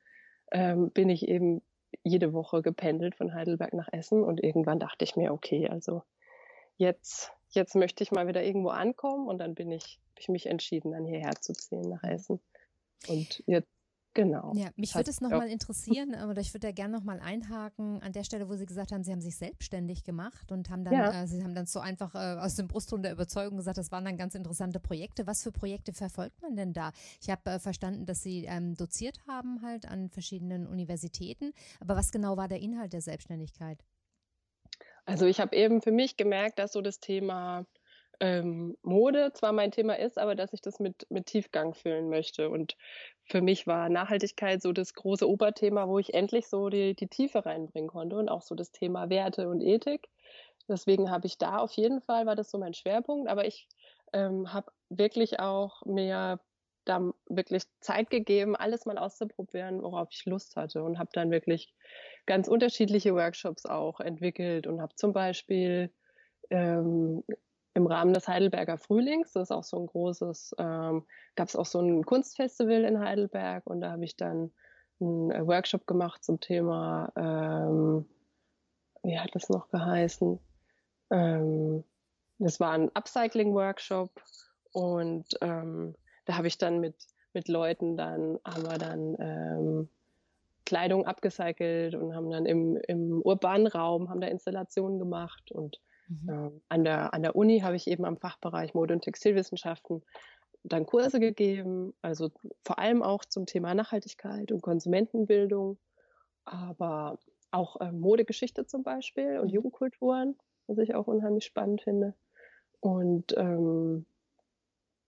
ähm, 0.51 0.89
bin 0.91 1.10
ich 1.10 1.27
eben 1.27 1.62
jede 2.04 2.34
Woche 2.34 2.62
gependelt 2.62 3.16
von 3.16 3.34
Heidelberg 3.34 3.74
nach 3.74 3.90
Essen 3.92 4.24
und 4.24 4.44
irgendwann 4.44 4.80
dachte 4.80 5.04
ich 5.04 5.16
mir, 5.16 5.34
okay, 5.34 5.70
also 5.70 6.04
jetzt, 6.78 7.32
jetzt 7.50 7.75
möchte 7.75 8.04
ich 8.04 8.12
mal 8.12 8.28
wieder 8.28 8.44
irgendwo 8.44 8.70
ankommen 8.70 9.28
und 9.28 9.40
dann 9.40 9.56
bin 9.56 9.72
ich, 9.72 10.00
habe 10.12 10.22
ich 10.22 10.30
mich 10.30 10.46
entschieden, 10.48 10.92
dann 10.92 11.06
hierher 11.06 11.36
zu 11.40 11.54
ziehen 11.54 11.90
nach 11.90 12.04
Essen. 12.04 12.40
Und 13.08 13.44
jetzt 13.46 13.70
Genau. 14.15 14.53
Ja, 14.55 14.69
mich 14.77 14.95
würde 14.95 15.10
es 15.10 15.19
nochmal 15.19 15.50
interessieren, 15.50 16.15
oder 16.29 16.39
ich 16.39 16.53
würde 16.53 16.67
da 16.67 16.72
gerne 16.72 16.98
nochmal 16.98 17.19
einhaken 17.19 18.01
an 18.01 18.13
der 18.13 18.24
Stelle, 18.24 18.48
wo 18.48 18.55
Sie 18.55 18.65
gesagt 18.65 18.93
haben, 18.93 19.03
Sie 19.03 19.12
haben 19.12 19.19
sich 19.19 19.36
selbstständig 19.36 20.05
gemacht 20.05 20.53
und 20.53 20.69
haben 20.69 20.86
dann, 20.86 20.93
ja. 20.93 21.24
äh, 21.24 21.27
Sie 21.27 21.43
haben 21.43 21.53
dann 21.53 21.65
so 21.65 21.81
einfach 21.81 22.15
äh, 22.15 22.39
aus 22.39 22.55
dem 22.55 22.69
Brustton 22.69 23.03
der 23.03 23.12
Überzeugung 23.12 23.57
gesagt, 23.57 23.77
das 23.77 23.91
waren 23.91 24.05
dann 24.05 24.15
ganz 24.15 24.34
interessante 24.34 24.79
Projekte. 24.79 25.27
Was 25.27 25.43
für 25.43 25.51
Projekte 25.51 25.91
verfolgt 25.91 26.41
man 26.41 26.55
denn 26.55 26.72
da? 26.72 26.93
Ich 27.22 27.29
habe 27.29 27.41
äh, 27.50 27.60
verstanden, 27.60 28.05
dass 28.05 28.24
Sie 28.24 28.45
ähm, 28.45 28.75
doziert 28.75 29.19
haben 29.27 29.62
halt 29.62 29.86
an 29.86 30.10
verschiedenen 30.10 30.65
Universitäten, 30.65 31.51
aber 31.81 31.98
was 31.98 32.13
genau 32.13 32.38
war 32.38 32.48
der 32.48 32.62
Inhalt 32.62 32.93
der 32.93 33.01
Selbstständigkeit? 33.01 33.84
Also 35.05 35.25
ich 35.25 35.41
habe 35.41 35.53
eben 35.57 35.81
für 35.81 35.91
mich 35.91 36.15
gemerkt, 36.15 36.57
dass 36.57 36.72
so 36.72 36.79
das 36.79 37.01
Thema 37.01 37.65
ähm, 38.19 38.77
Mode 38.81 39.31
zwar 39.34 39.51
mein 39.51 39.72
Thema 39.72 39.98
ist, 39.98 40.17
aber 40.17 40.36
dass 40.36 40.53
ich 40.53 40.62
das 40.62 40.79
mit, 40.79 41.05
mit 41.10 41.25
Tiefgang 41.27 41.74
füllen 41.74 42.10
möchte. 42.10 42.50
Und 42.50 42.75
für 43.24 43.41
mich 43.41 43.67
war 43.67 43.89
Nachhaltigkeit 43.89 44.62
so 44.62 44.72
das 44.72 44.93
große 44.93 45.27
Oberthema, 45.27 45.88
wo 45.88 46.00
ich 46.00 46.13
endlich 46.13 46.48
so 46.48 46.69
die, 46.69 46.95
die 46.95 47.07
Tiefe 47.07 47.45
reinbringen 47.45 47.89
konnte 47.89 48.17
und 48.17 48.29
auch 48.29 48.41
so 48.41 48.55
das 48.55 48.72
Thema 48.72 49.10
Werte 49.10 49.50
und 49.50 49.62
Ethik. 49.62 50.07
Deswegen 50.67 51.12
habe 51.12 51.27
ich 51.27 51.38
da 51.38 51.57
auf 51.57 51.72
jeden 51.74 52.01
Fall, 52.01 52.25
war 52.25 52.36
das 52.36 52.50
so 52.50 52.57
mein 52.57 52.74
Schwerpunkt, 52.74 53.29
aber 53.29 53.45
ich 53.45 53.67
ähm, 54.13 54.51
habe 54.51 54.72
wirklich 54.89 55.39
auch 55.39 55.86
mir 55.86 56.39
da 56.86 57.12
wirklich 57.27 57.63
Zeit 57.79 58.10
gegeben, 58.10 58.55
alles 58.55 58.86
mal 58.86 58.98
auszuprobieren, 58.98 59.81
worauf 59.81 60.10
ich 60.12 60.25
Lust 60.25 60.55
hatte 60.55 60.84
und 60.84 61.00
habe 61.00 61.10
dann 61.13 61.31
wirklich 61.31 61.74
ganz 62.25 62.48
unterschiedliche 62.48 63.13
Workshops 63.15 63.65
auch 63.65 64.00
entwickelt 64.00 64.67
und 64.67 64.81
habe 64.81 64.95
zum 64.95 65.12
Beispiel 65.13 65.91
ähm, 66.50 67.24
im 67.75 67.88
Rahmen 67.88 68.13
des 68.13 68.27
Heidelberger 68.27 68.77
Frühlings, 68.77 69.34
das 69.34 69.50
ist 69.50 69.51
auch 69.51 69.63
so 69.63 69.77
ein 69.77 69.86
großes, 69.86 70.55
ähm, 70.58 71.05
gab 71.36 71.50
es 71.50 71.55
auch 71.58 71.65
so 71.65 71.79
ein 71.79 72.05
Kunstfestival 72.05 72.86
in 72.86 73.00
Heidelberg 73.00 73.67
und 73.67 73.82
da 73.82 73.91
habe 73.91 74.05
ich 74.05 74.15
dann 74.15 74.53
einen 75.01 75.29
äh, 75.29 75.46
Workshop 75.46 75.86
gemacht 75.86 76.24
zum 76.24 76.39
Thema, 76.39 77.12
ähm, 77.17 78.05
wie 79.03 79.20
hat 79.20 79.29
das 79.34 79.50
noch 79.50 79.70
geheißen? 79.70 80.39
Ähm, 81.12 81.84
das 82.39 82.62
war 82.62 82.72
ein 82.72 82.89
Upcycling-Workshop 82.96 84.10
und 84.72 85.25
ähm, 85.41 85.96
da 86.24 86.38
habe 86.38 86.48
ich 86.48 86.58
dann 86.58 86.79
mit, 86.79 86.96
mit 87.34 87.50
Leuten 87.50 87.98
dann, 87.98 88.39
haben 88.46 88.63
wir 88.63 88.77
dann 88.77 89.17
ähm, 89.20 89.89
Kleidung 90.65 91.05
abgecycelt 91.05 91.94
und 91.94 92.15
haben 92.15 92.32
dann 92.32 92.46
im, 92.46 92.77
im 92.88 93.22
urbanen 93.22 93.67
Raum, 93.67 94.10
haben 94.10 94.22
da 94.22 94.27
Installationen 94.27 94.98
gemacht 94.98 95.51
und 95.51 95.82
mhm. 96.07 96.29
äh, 96.29 96.51
an, 96.69 96.83
der, 96.83 97.13
an 97.13 97.21
der 97.21 97.35
Uni 97.35 97.59
habe 97.59 97.75
ich 97.75 97.88
eben 97.88 98.05
am 98.05 98.17
Fachbereich 98.17 98.74
Mode- 98.74 98.93
und 98.93 99.01
Textilwissenschaften 99.01 100.03
dann 100.63 100.85
Kurse 100.85 101.19
gegeben, 101.19 101.93
also 102.01 102.31
vor 102.63 102.79
allem 102.79 103.03
auch 103.03 103.24
zum 103.25 103.45
Thema 103.45 103.74
Nachhaltigkeit 103.74 104.51
und 104.51 104.62
Konsumentenbildung, 104.62 105.77
aber 106.43 107.19
auch 107.51 107.79
äh, 107.81 107.91
Modegeschichte 107.91 108.65
zum 108.65 108.83
Beispiel 108.83 109.39
und 109.39 109.47
mhm. 109.47 109.55
Jugendkulturen, 109.55 110.35
was 110.67 110.77
ich 110.79 110.95
auch 110.95 111.07
unheimlich 111.07 111.45
spannend 111.45 111.83
finde. 111.83 112.15
Und 112.79 113.35
ähm, 113.38 114.05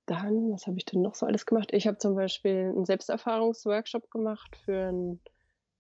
dann, 0.06 0.52
was 0.52 0.68
habe 0.68 0.78
ich 0.78 0.86
denn 0.86 1.02
noch 1.02 1.16
so 1.16 1.26
alles 1.26 1.46
gemacht? 1.46 1.70
Ich 1.74 1.86
habe 1.86 1.98
zum 1.98 2.16
Beispiel 2.16 2.72
einen 2.74 2.86
Selbsterfahrungsworkshop 2.86 4.10
gemacht 4.10 4.56
für 4.56 4.88
einen 4.88 5.22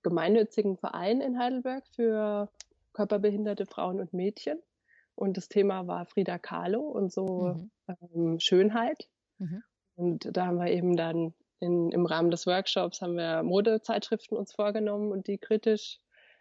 gemeinnützigen 0.03 0.77
Verein 0.77 1.21
in 1.21 1.39
Heidelberg 1.39 1.85
für 1.87 2.49
körperbehinderte 2.93 3.65
Frauen 3.65 3.99
und 3.99 4.13
Mädchen. 4.13 4.59
Und 5.17 5.35
das 5.35 5.49
Thema 5.49 5.87
war 5.87 6.05
Frida 6.05 6.37
Kahlo 6.37 6.81
und 6.81 7.11
so 7.11 7.55
mhm. 7.55 7.71
ähm, 8.13 8.39
Schönheit. 8.39 9.09
Mhm. 9.39 9.63
Und 9.95 10.29
da 10.31 10.45
haben 10.45 10.57
wir 10.57 10.71
eben 10.71 10.95
dann 10.95 11.33
in, 11.59 11.91
im 11.91 12.05
Rahmen 12.05 12.29
des 12.29 12.45
Workshops 12.45 13.01
haben 13.01 13.15
wir 13.15 13.41
Modezeitschriften 13.41 14.37
uns 14.37 14.53
vorgenommen 14.53 15.11
und 15.11 15.27
die 15.27 15.39
kritisch 15.39 15.99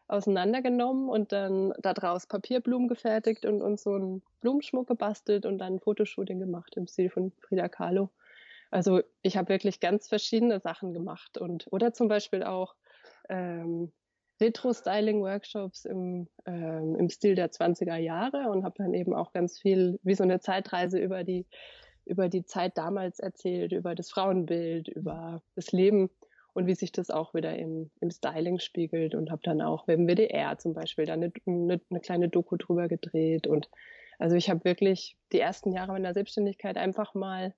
auseinandergenommen 0.09 1.09
und 1.09 1.33
dann 1.33 1.73
daraus 1.79 2.27
Papierblumen 2.27 2.87
gefertigt 2.87 3.47
und 3.47 3.63
uns 3.63 3.83
so 3.83 3.95
einen 3.95 4.23
Blumenschmuck 4.43 4.87
gebastelt 4.87 5.47
und 5.47 5.57
dann 5.57 5.75
ein 5.77 5.81
Fotoshooting 5.81 6.39
gemacht 6.39 6.77
im 6.77 6.87
Stil 6.87 7.09
von 7.09 7.33
Frida 7.41 7.69
Kahlo. 7.69 8.11
Also 8.71 9.01
ich 9.23 9.39
habe 9.39 9.49
wirklich 9.49 9.81
ganz 9.81 10.07
verschiedene 10.07 10.61
Sachen 10.61 10.93
gemacht 10.93 11.39
und 11.39 11.67
oder 11.71 11.95
zum 11.95 12.09
Beispiel 12.09 12.43
auch 12.43 12.75
ähm, 13.31 13.91
Retro-Styling-Workshops 14.41 15.85
im, 15.85 16.29
ähm, 16.45 16.97
im 16.97 17.09
Stil 17.09 17.35
der 17.35 17.51
20er 17.51 17.97
Jahre 17.97 18.51
und 18.51 18.65
habe 18.65 18.75
dann 18.79 18.95
eben 18.95 19.15
auch 19.15 19.33
ganz 19.33 19.59
viel 19.59 19.99
wie 20.03 20.15
so 20.15 20.25
eine 20.25 20.41
Zeitreise 20.41 20.99
über 20.99 21.25
die 21.25 21.47
über 22.07 22.29
die 22.29 22.45
Zeit 22.45 22.79
damals 22.79 23.19
erzählt, 23.19 23.73
über 23.73 23.95
das 23.95 24.11
Frauenbild, 24.11 24.89
über 24.89 25.43
das 25.57 25.73
Leben 25.73 26.09
und 26.55 26.67
wie 26.67 26.75
sich 26.75 26.93
das 26.93 27.11
auch 27.11 27.35
wieder 27.35 27.57
im, 27.57 27.91
im 28.01 28.11
Styling 28.11 28.61
spiegelt 28.61 29.15
und 29.15 29.31
habe 29.31 29.43
dann 29.43 29.61
auch 29.61 29.85
dem 29.87 30.07
WDR 30.07 30.57
zum 30.57 30.73
Beispiel 30.73 31.05
da 31.05 31.15
eine, 31.15 31.33
eine, 31.47 31.81
eine 31.91 32.01
kleine 32.01 32.29
Doku 32.29 32.57
drüber 32.57 32.89
gedreht 32.89 33.47
und 33.47 33.69
also 34.19 34.37
ich 34.37 34.49
habe 34.49 34.65
wirklich 34.65 35.19
die 35.33 35.41
ersten 35.41 35.73
Jahre 35.73 35.93
meiner 35.93 36.15
Selbstständigkeit 36.15 36.79
einfach 36.79 37.13
mal 37.13 37.55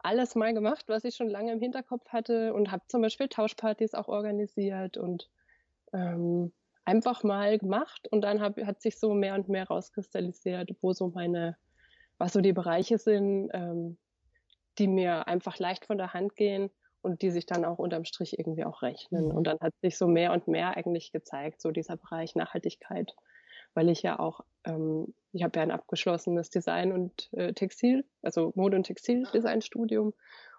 alles 0.00 0.34
mal 0.34 0.52
gemacht, 0.52 0.84
was 0.88 1.04
ich 1.04 1.14
schon 1.14 1.30
lange 1.30 1.52
im 1.52 1.60
Hinterkopf 1.60 2.08
hatte 2.08 2.52
und 2.52 2.72
habe 2.72 2.82
zum 2.88 3.02
Beispiel 3.02 3.28
Tauschpartys 3.28 3.94
auch 3.94 4.08
organisiert 4.08 4.96
und 4.96 5.30
ähm, 5.92 6.52
einfach 6.84 7.22
mal 7.22 7.58
gemacht 7.58 8.08
und 8.10 8.22
dann 8.22 8.40
hab, 8.40 8.58
hat 8.58 8.80
sich 8.80 8.98
so 8.98 9.14
mehr 9.14 9.34
und 9.34 9.48
mehr 9.48 9.66
rauskristallisiert, 9.66 10.70
wo 10.80 10.92
so 10.92 11.08
meine, 11.08 11.56
was 12.18 12.32
so 12.32 12.40
die 12.40 12.52
Bereiche 12.52 12.98
sind, 12.98 13.50
ähm, 13.52 13.98
die 14.78 14.88
mir 14.88 15.28
einfach 15.28 15.58
leicht 15.58 15.86
von 15.86 15.98
der 15.98 16.14
Hand 16.14 16.34
gehen 16.34 16.70
und 17.02 17.22
die 17.22 17.30
sich 17.30 17.46
dann 17.46 17.64
auch 17.64 17.78
unterm 17.78 18.04
Strich 18.04 18.38
irgendwie 18.38 18.64
auch 18.64 18.82
rechnen. 18.82 19.26
Mhm. 19.26 19.30
Und 19.32 19.46
dann 19.46 19.58
hat 19.60 19.74
sich 19.82 19.98
so 19.98 20.06
mehr 20.06 20.32
und 20.32 20.48
mehr 20.48 20.76
eigentlich 20.76 21.12
gezeigt, 21.12 21.60
so 21.60 21.70
dieser 21.70 21.96
Bereich 21.96 22.34
Nachhaltigkeit, 22.34 23.14
weil 23.74 23.88
ich 23.88 24.02
ja 24.02 24.18
auch, 24.18 24.40
ähm, 24.64 25.14
ich 25.32 25.42
habe 25.42 25.58
ja 25.58 25.62
ein 25.62 25.70
abgeschlossenes 25.70 26.50
Design 26.50 26.92
und 26.92 27.28
äh, 27.32 27.52
Textil, 27.52 28.04
also 28.22 28.52
Mode- 28.54 28.76
und 28.76 28.84
Textildesign-Studium. 28.84 30.14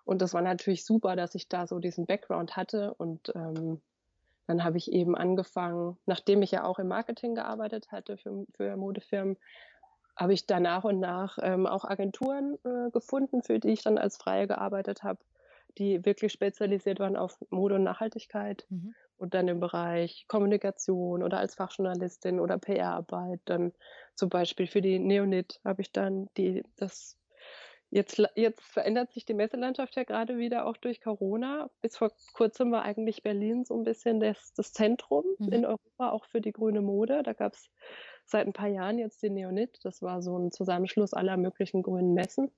Und 0.06 0.22
das 0.22 0.34
war 0.34 0.42
natürlich 0.42 0.86
super, 0.86 1.16
dass 1.16 1.34
ich 1.34 1.48
da 1.48 1.66
so 1.66 1.80
diesen 1.80 2.06
Background 2.06 2.58
hatte. 2.58 2.94
Und 2.94 3.32
ähm, 3.36 3.82
dann 4.48 4.64
habe 4.64 4.78
ich 4.78 4.92
eben 4.92 5.16
angefangen, 5.16 5.98
nachdem 6.06 6.42
ich 6.42 6.52
ja 6.52 6.64
auch 6.64 6.80
im 6.80 6.88
Marketing 6.88 7.36
gearbeitet 7.36 7.92
hatte 7.92 8.18
für, 8.18 8.46
für 8.56 8.76
Modefirmen, 8.78 9.38
habe 10.16 10.34
ich 10.34 10.46
da 10.46 10.60
nach 10.60 10.84
und 10.84 11.00
nach 11.00 11.38
ähm, 11.42 11.66
auch 11.66 11.86
Agenturen 11.86 12.58
äh, 12.64 12.92
gefunden, 12.92 13.42
für 13.42 13.60
die 13.60 13.70
ich 13.70 13.84
dann 13.84 13.98
als 13.98 14.18
Freie 14.18 14.48
gearbeitet 14.48 15.04
habe 15.04 15.20
die 15.78 16.06
wirklich 16.06 16.32
spezialisiert 16.32 17.00
waren 17.00 17.16
auf 17.16 17.40
Mode 17.50 17.76
und 17.76 17.84
Nachhaltigkeit 17.84 18.66
mhm. 18.70 18.94
und 19.18 19.34
dann 19.34 19.48
im 19.48 19.60
Bereich 19.60 20.26
Kommunikation 20.28 21.24
oder 21.24 21.38
als 21.40 21.56
Fachjournalistin 21.56 22.40
oder 22.40 22.58
PR-Arbeit. 22.58 23.42
Dann 23.46 23.74
zum 24.16 24.30
Beispiel 24.30 24.68
für 24.68 24.82
die 24.82 25.00
Neonit 25.00 25.60
habe 25.64 25.82
ich 25.82 25.92
dann 25.92 26.30
die, 26.38 26.64
das 26.76 27.18
Jetzt, 27.96 28.20
jetzt 28.34 28.64
verändert 28.64 29.12
sich 29.12 29.24
die 29.24 29.36
Messelandschaft 29.36 29.96
ja 29.96 30.04
gerade 30.04 30.40
wieder 30.40 30.66
auch 30.66 30.78
durch 30.78 31.00
Corona. 31.00 31.70
Bis 31.82 31.96
vor 31.96 32.12
kurzem 32.34 32.72
war 32.72 32.82
eigentlich 32.82 33.22
Berlin 33.22 33.66
so 33.66 33.78
ein 33.78 33.84
bisschen 33.84 34.20
das, 34.20 34.52
das 34.56 34.74
Zentrum 34.74 35.24
mhm. 35.38 35.54
in 35.54 35.64
Europa, 35.64 36.10
auch 36.10 36.26
für 36.26 36.42
die 36.42 36.54
grüne 36.54 36.82
Mode. 36.82 37.22
Da 37.22 37.34
gab 37.34 37.54
es 37.54 37.70
seit 38.26 38.48
ein 38.48 38.54
paar 38.54 38.68
Jahren 38.68 38.98
jetzt 38.98 39.22
die 39.22 39.30
Neonit. 39.30 39.78
Das 39.84 40.02
war 40.02 40.24
so 40.24 40.36
ein 40.36 40.52
Zusammenschluss 40.52 41.14
aller 41.14 41.38
möglichen 41.38 41.84
grünen 41.84 42.16
Messen. 42.16 42.50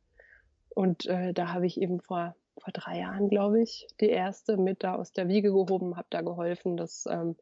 Und 0.69 1.05
äh, 1.07 1.33
da 1.33 1.51
habe 1.51 1.65
ich 1.65 1.81
eben 1.81 1.99
vor 1.99 2.33
vor 2.57 2.71
drei 2.71 2.99
Jahren, 2.99 3.29
glaube 3.29 3.61
ich, 3.61 3.87
die 3.99 4.09
erste 4.09 4.57
mit 4.57 4.83
da 4.83 4.95
aus 4.95 5.11
der 5.11 5.27
Wiege 5.27 5.51
gehoben, 5.51 5.97
habe 5.97 6.07
da 6.09 6.21
geholfen, 6.21 6.77
das 6.77 7.05
ähm, 7.09 7.35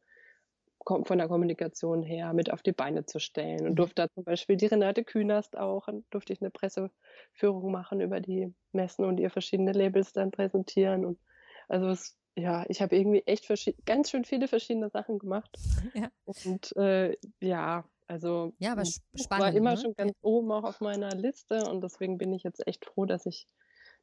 von 0.86 1.18
der 1.18 1.28
Kommunikation 1.28 2.04
her 2.04 2.34
mit 2.34 2.52
auf 2.52 2.62
die 2.62 2.72
Beine 2.72 3.06
zu 3.06 3.20
stellen 3.20 3.62
und 3.62 3.72
mhm. 3.72 3.76
durfte 3.76 4.04
da 4.04 4.10
zum 4.10 4.24
Beispiel 4.24 4.58
die 4.58 4.68
Renate 4.68 5.04
Künast 5.04 5.58
auch, 5.58 5.88
durfte 6.10 6.34
ich 6.34 6.42
eine 6.42 6.52
Presseführung 6.52 7.72
machen 7.72 8.02
über 8.02 8.20
die 8.20 8.54
Messen 8.72 9.06
und 9.06 9.20
ihr 9.20 9.30
verschiedene 9.30 9.72
Labels 9.72 10.14
dann 10.14 10.32
präsentieren 10.32 11.06
und 11.06 11.20
also 11.68 11.88
es, 11.88 12.18
ja, 12.36 12.66
ich 12.68 12.82
habe 12.82 12.96
irgendwie 12.96 13.24
echt 13.26 13.48
ganz 13.86 14.10
schön 14.10 14.26
viele 14.26 14.48
verschiedene 14.48 14.90
Sachen 14.90 15.20
gemacht 15.20 15.58
ja. 15.94 16.10
und 16.26 16.76
äh, 16.78 17.16
ja, 17.40 17.86
also 18.08 18.54
ja, 18.60 18.74
aber 18.74 18.86
spannend, 18.86 19.30
war 19.30 19.54
immer 19.54 19.72
ne? 19.72 19.78
schon 19.78 19.96
ganz 19.96 20.14
oben 20.22 20.52
auch 20.52 20.64
auf 20.64 20.82
meiner 20.82 21.12
Liste 21.12 21.70
und 21.70 21.82
deswegen 21.82 22.18
bin 22.18 22.34
ich 22.34 22.44
jetzt 22.44 22.66
echt 22.68 22.86
froh, 22.86 23.06
dass 23.06 23.26
ich 23.26 23.48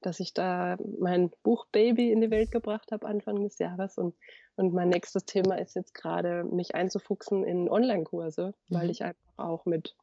dass 0.00 0.20
ich 0.20 0.34
da 0.34 0.76
mein 0.98 1.30
Buch 1.42 1.66
Baby 1.72 2.12
in 2.12 2.20
die 2.20 2.30
Welt 2.30 2.50
gebracht 2.50 2.92
habe 2.92 3.06
Anfang 3.06 3.42
des 3.42 3.58
Jahres 3.58 3.98
und, 3.98 4.14
und 4.56 4.72
mein 4.72 4.88
nächstes 4.88 5.24
Thema 5.24 5.56
ist 5.58 5.74
jetzt 5.74 5.94
gerade, 5.94 6.44
mich 6.44 6.74
einzufuchsen 6.74 7.44
in 7.44 7.68
Online-Kurse, 7.68 8.54
mhm. 8.68 8.74
weil 8.74 8.90
ich 8.90 9.02
einfach 9.02 9.38
auch 9.38 9.66
mit 9.66 9.96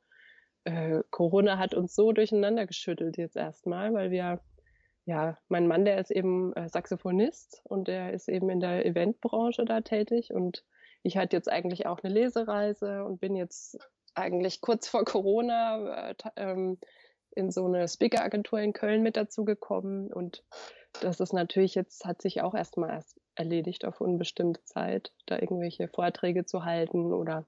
äh, 0.66 1.02
Corona 1.12 1.58
hat 1.58 1.74
uns 1.74 1.96
so 1.96 2.12
durcheinander 2.12 2.66
geschüttelt 2.66 3.18
jetzt 3.18 3.38
erstmal, 3.38 3.94
weil 3.94 4.12
wir 4.12 4.42
ja, 5.08 5.38
mein 5.48 5.68
Mann, 5.68 5.86
der 5.86 6.00
ist 6.00 6.12
eben 6.12 6.52
äh, 6.54 6.68
Saxophonist 6.68 7.62
und 7.64 7.88
der 7.88 8.14
ist 8.14 8.28
eben 8.28 8.50
in 8.50 8.60
der 8.60 8.86
Eventbranche 8.86 9.64
da 9.64 9.80
tätig 9.80 10.34
und 10.34 10.66
ich 11.02 11.16
hatte 11.16 11.38
jetzt 11.38 11.50
eigentlich 11.50 11.86
auch 11.86 12.04
eine 12.04 12.14
Lesereise 12.14 13.06
und 13.06 13.22
bin 13.22 13.38
jetzt 13.38 13.78
eigentlich 14.16 14.60
kurz 14.60 14.90
vor 14.90 15.06
Corona 15.06 16.10
äh, 16.10 16.16
ähm, 16.36 16.78
in 17.38 17.52
so 17.52 17.66
eine 17.66 17.88
Speaker-Agentur 17.88 18.60
in 18.60 18.74
Köln 18.74 19.04
mit 19.04 19.16
dazu 19.16 19.46
gekommen 19.46 20.12
und 20.12 20.44
das 21.02 21.20
ist 21.20 21.34
natürlich 21.34 21.76
jetzt, 21.76 22.06
hat 22.06 22.22
sich 22.22 22.42
auch 22.42 22.56
erstmal 22.56 22.90
erst 22.90 23.20
erledigt 23.36 23.86
auf 23.86 24.02
unbestimmte 24.02 24.64
Zeit, 24.64 25.12
da 25.28 25.36
irgendwelche 25.38 25.88
Vorträge 25.88 26.46
zu 26.46 26.66
halten 26.66 27.14
oder 27.14 27.46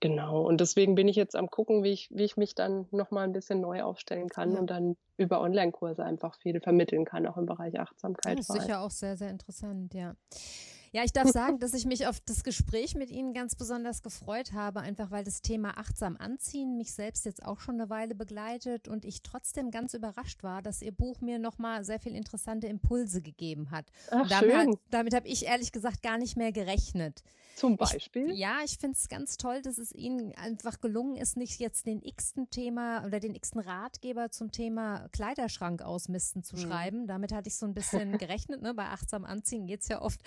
genau. 0.00 0.42
Und 0.42 0.60
deswegen 0.60 0.94
bin 0.94 1.08
ich 1.08 1.16
jetzt 1.16 1.34
am 1.34 1.50
gucken, 1.50 1.82
wie 1.82 1.90
ich, 1.90 2.08
wie 2.12 2.24
ich 2.24 2.36
mich 2.36 2.54
dann 2.54 2.86
nochmal 2.92 3.24
ein 3.24 3.32
bisschen 3.32 3.60
neu 3.60 3.82
aufstellen 3.82 4.28
kann 4.28 4.52
ja. 4.52 4.60
und 4.60 4.68
dann 4.68 4.96
über 5.16 5.40
Online-Kurse 5.40 6.04
einfach 6.04 6.36
viel 6.36 6.60
vermitteln 6.60 7.04
kann, 7.04 7.26
auch 7.26 7.36
im 7.36 7.46
Bereich 7.46 7.78
Achtsamkeit. 7.80 8.38
Das 8.38 8.48
ist 8.48 8.62
sicher 8.62 8.80
auch 8.80 8.90
sehr, 8.90 9.16
sehr 9.16 9.30
interessant, 9.30 9.94
ja. 9.94 10.14
Ja, 10.94 11.04
ich 11.04 11.12
darf 11.12 11.30
sagen, 11.30 11.58
dass 11.58 11.72
ich 11.72 11.86
mich 11.86 12.06
auf 12.06 12.20
das 12.20 12.44
Gespräch 12.44 12.94
mit 12.94 13.10
Ihnen 13.10 13.32
ganz 13.32 13.54
besonders 13.54 14.02
gefreut 14.02 14.52
habe, 14.52 14.80
einfach 14.80 15.10
weil 15.10 15.24
das 15.24 15.40
Thema 15.40 15.78
achtsam 15.78 16.18
anziehen 16.18 16.76
mich 16.76 16.92
selbst 16.92 17.24
jetzt 17.24 17.42
auch 17.42 17.60
schon 17.60 17.76
eine 17.76 17.88
Weile 17.88 18.14
begleitet 18.14 18.88
und 18.88 19.06
ich 19.06 19.22
trotzdem 19.22 19.70
ganz 19.70 19.94
überrascht 19.94 20.42
war, 20.42 20.60
dass 20.60 20.82
Ihr 20.82 20.92
Buch 20.92 21.22
mir 21.22 21.38
nochmal 21.38 21.82
sehr 21.84 21.98
viel 21.98 22.14
interessante 22.14 22.66
Impulse 22.66 23.22
gegeben 23.22 23.70
hat. 23.70 23.86
Ach, 24.10 24.28
damit, 24.28 24.52
schön. 24.52 24.76
damit 24.90 25.14
habe 25.14 25.28
ich 25.28 25.46
ehrlich 25.46 25.72
gesagt 25.72 26.02
gar 26.02 26.18
nicht 26.18 26.36
mehr 26.36 26.52
gerechnet. 26.52 27.22
Zum 27.54 27.76
Beispiel? 27.76 28.30
Ich, 28.30 28.38
ja, 28.38 28.58
ich 28.64 28.78
finde 28.78 28.96
es 28.96 29.08
ganz 29.08 29.36
toll, 29.36 29.62
dass 29.62 29.78
es 29.78 29.92
Ihnen 29.92 30.34
einfach 30.36 30.80
gelungen 30.80 31.16
ist, 31.16 31.36
nicht 31.36 31.60
jetzt 31.60 31.86
den 31.86 32.02
x-ten 32.02 32.50
Thema 32.50 33.04
oder 33.04 33.20
den 33.20 33.34
x-ten 33.34 33.60
Ratgeber 33.60 34.30
zum 34.30 34.52
Thema 34.52 35.08
Kleiderschrank 35.12 35.82
ausmisten 35.82 36.42
zu 36.42 36.56
mhm. 36.56 36.60
schreiben. 36.60 37.06
Damit 37.06 37.32
hatte 37.32 37.48
ich 37.48 37.56
so 37.56 37.66
ein 37.66 37.74
bisschen 37.74 38.18
gerechnet. 38.18 38.62
Ne? 38.62 38.74
Bei 38.74 38.86
achtsam 38.86 39.24
anziehen 39.24 39.66
geht 39.66 39.80
es 39.80 39.88
ja 39.88 40.00
oft 40.00 40.20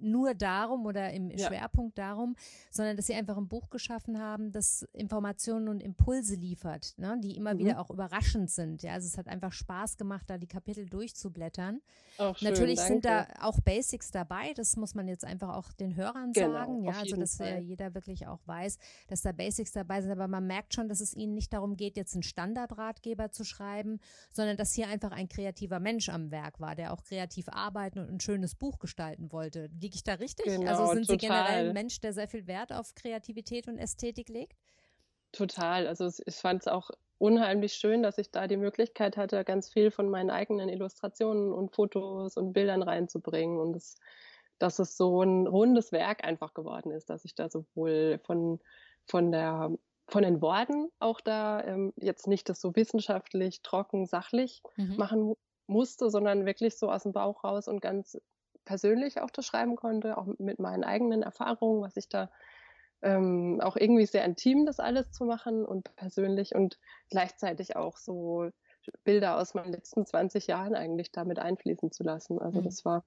nur 0.00 0.34
darum 0.34 0.86
oder 0.86 1.12
im 1.12 1.30
ja. 1.30 1.46
Schwerpunkt 1.46 1.98
darum, 1.98 2.36
sondern 2.70 2.96
dass 2.96 3.06
sie 3.06 3.14
einfach 3.14 3.36
ein 3.36 3.48
Buch 3.48 3.70
geschaffen 3.70 4.18
haben, 4.18 4.52
das 4.52 4.82
Informationen 4.92 5.68
und 5.68 5.82
Impulse 5.82 6.34
liefert, 6.34 6.94
ne, 6.98 7.18
die 7.22 7.36
immer 7.36 7.54
mhm. 7.54 7.58
wieder 7.58 7.80
auch 7.80 7.90
überraschend 7.90 8.50
sind. 8.50 8.82
Ja, 8.82 8.94
also 8.94 9.06
es 9.06 9.18
hat 9.18 9.28
einfach 9.28 9.52
Spaß 9.52 9.96
gemacht, 9.96 10.24
da 10.28 10.38
die 10.38 10.46
Kapitel 10.46 10.86
durchzublättern. 10.86 11.80
Auch 12.18 12.36
schön, 12.36 12.50
Natürlich 12.50 12.76
danke. 12.76 12.92
sind 12.92 13.04
da 13.04 13.26
auch 13.40 13.60
Basics 13.60 14.10
dabei, 14.10 14.52
das 14.54 14.76
muss 14.76 14.94
man 14.94 15.06
jetzt 15.06 15.24
einfach 15.24 15.54
auch 15.54 15.72
den 15.72 15.94
Hörern 15.94 16.32
genau, 16.32 16.52
sagen, 16.52 16.82
ja, 16.82 16.92
also 16.92 17.16
dass 17.16 17.38
ja 17.38 17.58
jeder 17.58 17.94
wirklich 17.94 18.26
auch 18.26 18.40
weiß, 18.46 18.78
dass 19.06 19.22
da 19.22 19.32
Basics 19.32 19.72
dabei 19.72 20.02
sind, 20.02 20.10
aber 20.10 20.26
man 20.26 20.46
merkt 20.46 20.74
schon, 20.74 20.88
dass 20.88 21.00
es 21.00 21.14
ihnen 21.14 21.34
nicht 21.34 21.52
darum 21.52 21.76
geht, 21.76 21.96
jetzt 21.96 22.14
einen 22.14 22.22
Standardratgeber 22.22 23.30
zu 23.30 23.44
schreiben, 23.44 24.00
sondern 24.32 24.56
dass 24.56 24.72
hier 24.72 24.88
einfach 24.88 25.12
ein 25.12 25.28
kreativer 25.28 25.80
Mensch 25.80 26.08
am 26.08 26.30
Werk 26.30 26.60
war, 26.60 26.74
der 26.74 26.92
auch 26.92 27.04
kreativ 27.04 27.48
arbeiten 27.48 27.98
und 27.98 28.10
ein 28.10 28.20
schönes 28.20 28.54
Buch 28.54 28.78
gestalten 28.78 29.32
wollte. 29.32 29.68
Liege 29.80 29.96
ich 29.96 30.04
da 30.04 30.14
richtig? 30.14 30.46
Genau, 30.46 30.70
also 30.70 30.86
sind 30.94 31.06
total. 31.06 31.18
Sie 31.18 31.26
generell 31.26 31.68
ein 31.68 31.74
Mensch, 31.74 32.00
der 32.00 32.12
sehr 32.12 32.28
viel 32.28 32.46
Wert 32.46 32.72
auf 32.72 32.94
Kreativität 32.94 33.68
und 33.68 33.78
Ästhetik 33.78 34.28
legt? 34.28 34.56
Total. 35.32 35.86
Also 35.86 36.10
ich 36.26 36.36
fand 36.36 36.62
es 36.62 36.68
auch 36.68 36.90
unheimlich 37.18 37.74
schön, 37.74 38.02
dass 38.02 38.18
ich 38.18 38.30
da 38.30 38.46
die 38.46 38.56
Möglichkeit 38.56 39.16
hatte, 39.16 39.44
ganz 39.44 39.70
viel 39.70 39.90
von 39.90 40.08
meinen 40.08 40.30
eigenen 40.30 40.68
Illustrationen 40.68 41.52
und 41.52 41.74
Fotos 41.74 42.36
und 42.36 42.52
Bildern 42.52 42.82
reinzubringen 42.82 43.58
und 43.58 43.76
es, 43.76 43.96
dass 44.58 44.78
es 44.78 44.96
so 44.96 45.22
ein 45.22 45.46
rundes 45.46 45.92
Werk 45.92 46.24
einfach 46.24 46.54
geworden 46.54 46.90
ist, 46.92 47.10
dass 47.10 47.24
ich 47.24 47.34
da 47.34 47.50
sowohl 47.50 48.20
von, 48.24 48.60
von 49.06 49.32
der 49.32 49.70
von 50.10 50.22
den 50.22 50.40
Worten 50.40 50.88
auch 51.00 51.20
da 51.20 51.62
ähm, 51.64 51.92
jetzt 51.96 52.26
nicht 52.26 52.48
das 52.48 52.62
so 52.62 52.74
wissenschaftlich, 52.74 53.60
trocken, 53.62 54.06
sachlich 54.06 54.62
mhm. 54.76 54.96
machen 54.96 55.34
musste, 55.66 56.08
sondern 56.08 56.46
wirklich 56.46 56.78
so 56.78 56.90
aus 56.90 57.02
dem 57.02 57.12
Bauch 57.12 57.44
raus 57.44 57.68
und 57.68 57.80
ganz 57.80 58.18
persönlich 58.68 59.22
auch 59.22 59.30
das 59.30 59.46
schreiben 59.46 59.76
konnte, 59.76 60.18
auch 60.18 60.26
mit 60.38 60.58
meinen 60.58 60.84
eigenen 60.84 61.22
Erfahrungen, 61.22 61.80
was 61.80 61.96
ich 61.96 62.10
da 62.10 62.30
ähm, 63.00 63.62
auch 63.62 63.76
irgendwie 63.76 64.04
sehr 64.04 64.26
intim 64.26 64.66
das 64.66 64.78
alles 64.78 65.10
zu 65.10 65.24
machen 65.24 65.64
und 65.64 65.96
persönlich 65.96 66.54
und 66.54 66.78
gleichzeitig 67.08 67.76
auch 67.76 67.96
so 67.96 68.50
Bilder 69.04 69.38
aus 69.38 69.54
meinen 69.54 69.72
letzten 69.72 70.04
20 70.04 70.48
Jahren 70.48 70.74
eigentlich 70.74 71.10
damit 71.12 71.38
einfließen 71.38 71.92
zu 71.92 72.02
lassen. 72.02 72.38
Also 72.38 72.60
mhm. 72.60 72.64
das 72.64 72.84
war 72.84 73.04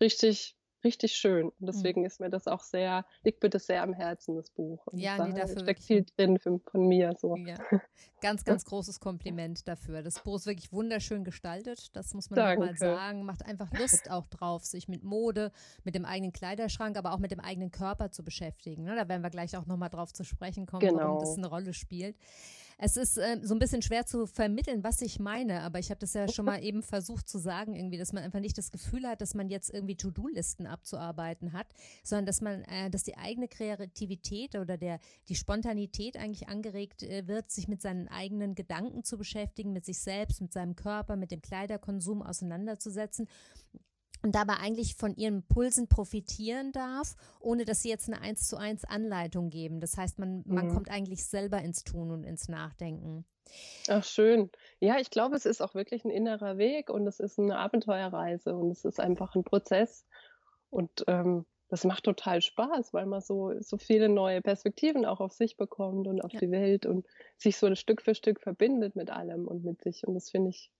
richtig, 0.00 0.56
richtig 0.84 1.12
schön. 1.16 1.46
Und 1.46 1.66
deswegen 1.66 2.00
mhm. 2.00 2.06
ist 2.06 2.20
mir 2.20 2.30
das 2.30 2.46
auch 2.46 2.60
sehr, 2.60 3.04
liegt 3.22 3.42
mir 3.42 3.50
das 3.50 3.66
sehr 3.66 3.82
am 3.82 3.92
Herzen, 3.92 4.36
das 4.36 4.50
Buch. 4.50 4.86
Und 4.86 4.98
ja, 4.98 5.26
nee, 5.26 5.38
dafür 5.38 5.60
steckt 5.60 5.82
viel 5.82 6.04
drin 6.16 6.38
für, 6.38 6.60
von 6.70 6.86
mir. 6.86 7.14
So. 7.18 7.36
Ja. 7.36 7.56
Ganz, 8.20 8.44
ganz 8.44 8.64
großes 8.64 9.00
Kompliment 9.00 9.66
dafür. 9.66 10.02
Das 10.02 10.20
Buch 10.20 10.36
ist 10.36 10.46
wirklich 10.46 10.72
wunderschön 10.72 11.24
gestaltet. 11.24 11.94
Das 11.96 12.14
muss 12.14 12.30
man 12.30 12.58
nochmal 12.58 12.76
sagen. 12.76 13.24
Macht 13.24 13.44
einfach 13.44 13.72
Lust 13.72 14.10
auch 14.10 14.26
drauf, 14.28 14.64
sich 14.64 14.88
mit 14.88 15.02
Mode, 15.02 15.52
mit 15.84 15.94
dem 15.94 16.04
eigenen 16.04 16.32
Kleiderschrank, 16.32 16.96
aber 16.96 17.12
auch 17.12 17.18
mit 17.18 17.30
dem 17.30 17.40
eigenen 17.40 17.70
Körper 17.70 18.10
zu 18.10 18.22
beschäftigen. 18.22 18.84
Ne? 18.84 18.94
Da 18.96 19.08
werden 19.08 19.22
wir 19.22 19.30
gleich 19.30 19.56
auch 19.56 19.66
nochmal 19.66 19.90
drauf 19.90 20.12
zu 20.12 20.24
sprechen 20.24 20.66
kommen, 20.66 20.86
genau. 20.86 20.98
warum 20.98 21.18
das 21.20 21.36
eine 21.36 21.48
Rolle 21.48 21.74
spielt. 21.74 22.16
Es 22.78 22.96
ist 22.96 23.16
äh, 23.18 23.38
so 23.42 23.54
ein 23.54 23.58
bisschen 23.58 23.82
schwer 23.82 24.06
zu 24.06 24.26
vermitteln, 24.26 24.82
was 24.82 25.00
ich 25.00 25.18
meine, 25.18 25.62
aber 25.62 25.78
ich 25.78 25.90
habe 25.90 26.00
das 26.00 26.14
ja 26.14 26.28
schon 26.28 26.44
mal 26.44 26.62
eben 26.62 26.82
versucht 26.82 27.28
zu 27.28 27.38
sagen, 27.38 27.74
irgendwie, 27.74 27.98
dass 27.98 28.12
man 28.12 28.22
einfach 28.22 28.40
nicht 28.40 28.58
das 28.58 28.72
Gefühl 28.72 29.06
hat, 29.06 29.20
dass 29.20 29.34
man 29.34 29.48
jetzt 29.48 29.72
irgendwie 29.72 29.96
To-Do-Listen 29.96 30.66
abzuarbeiten 30.66 31.52
hat, 31.52 31.66
sondern 32.02 32.26
dass 32.26 32.40
man, 32.40 32.62
äh, 32.64 32.90
dass 32.90 33.04
die 33.04 33.16
eigene 33.16 33.48
Kreativität 33.48 34.56
oder 34.56 34.76
der 34.76 34.98
die 35.28 35.34
Spontanität 35.34 36.16
eigentlich 36.16 36.48
angeregt 36.48 37.02
äh, 37.02 37.26
wird, 37.26 37.50
sich 37.50 37.68
mit 37.68 37.82
seinen 37.82 38.08
eigenen 38.08 38.54
Gedanken 38.54 39.04
zu 39.04 39.18
beschäftigen, 39.18 39.72
mit 39.72 39.84
sich 39.84 39.98
selbst, 39.98 40.40
mit 40.40 40.52
seinem 40.52 40.76
Körper, 40.76 41.16
mit 41.16 41.30
dem 41.30 41.42
Kleiderkonsum 41.42 42.22
auseinanderzusetzen 42.22 43.28
und 44.24 44.34
dabei 44.34 44.54
eigentlich 44.54 44.96
von 44.96 45.14
ihren 45.16 45.46
Pulsen 45.46 45.86
profitieren 45.86 46.72
darf, 46.72 47.14
ohne 47.40 47.66
dass 47.66 47.82
sie 47.82 47.90
jetzt 47.90 48.08
eine 48.08 48.22
eins 48.22 48.48
zu 48.48 48.56
eins 48.56 48.82
Anleitung 48.86 49.50
geben. 49.50 49.80
Das 49.80 49.98
heißt, 49.98 50.18
man, 50.18 50.42
man 50.46 50.68
mhm. 50.68 50.72
kommt 50.72 50.90
eigentlich 50.90 51.26
selber 51.26 51.60
ins 51.60 51.84
Tun 51.84 52.10
und 52.10 52.24
ins 52.24 52.48
Nachdenken. 52.48 53.26
Ach, 53.86 54.02
schön. 54.02 54.50
Ja, 54.80 54.98
ich 54.98 55.10
glaube, 55.10 55.36
es 55.36 55.44
ist 55.44 55.60
auch 55.60 55.74
wirklich 55.74 56.06
ein 56.06 56.10
innerer 56.10 56.56
Weg 56.56 56.88
und 56.88 57.06
es 57.06 57.20
ist 57.20 57.38
eine 57.38 57.58
Abenteuerreise 57.58 58.56
und 58.56 58.70
es 58.70 58.86
ist 58.86 58.98
einfach 58.98 59.34
ein 59.34 59.44
Prozess. 59.44 60.06
Und 60.70 61.04
ähm, 61.06 61.44
das 61.68 61.84
macht 61.84 62.04
total 62.04 62.40
Spaß, 62.40 62.94
weil 62.94 63.04
man 63.04 63.20
so, 63.20 63.52
so 63.60 63.76
viele 63.76 64.08
neue 64.08 64.40
Perspektiven 64.40 65.04
auch 65.04 65.20
auf 65.20 65.34
sich 65.34 65.58
bekommt 65.58 66.08
und 66.08 66.22
auf 66.22 66.32
ja. 66.32 66.40
die 66.40 66.50
Welt 66.50 66.86
und 66.86 67.06
sich 67.36 67.58
so 67.58 67.72
Stück 67.74 68.00
für 68.00 68.14
Stück 68.14 68.40
verbindet 68.40 68.96
mit 68.96 69.10
allem 69.10 69.46
und 69.46 69.64
mit 69.64 69.82
sich. 69.82 70.06
Und 70.06 70.14
das 70.14 70.30
finde 70.30 70.48
ich, 70.48 70.70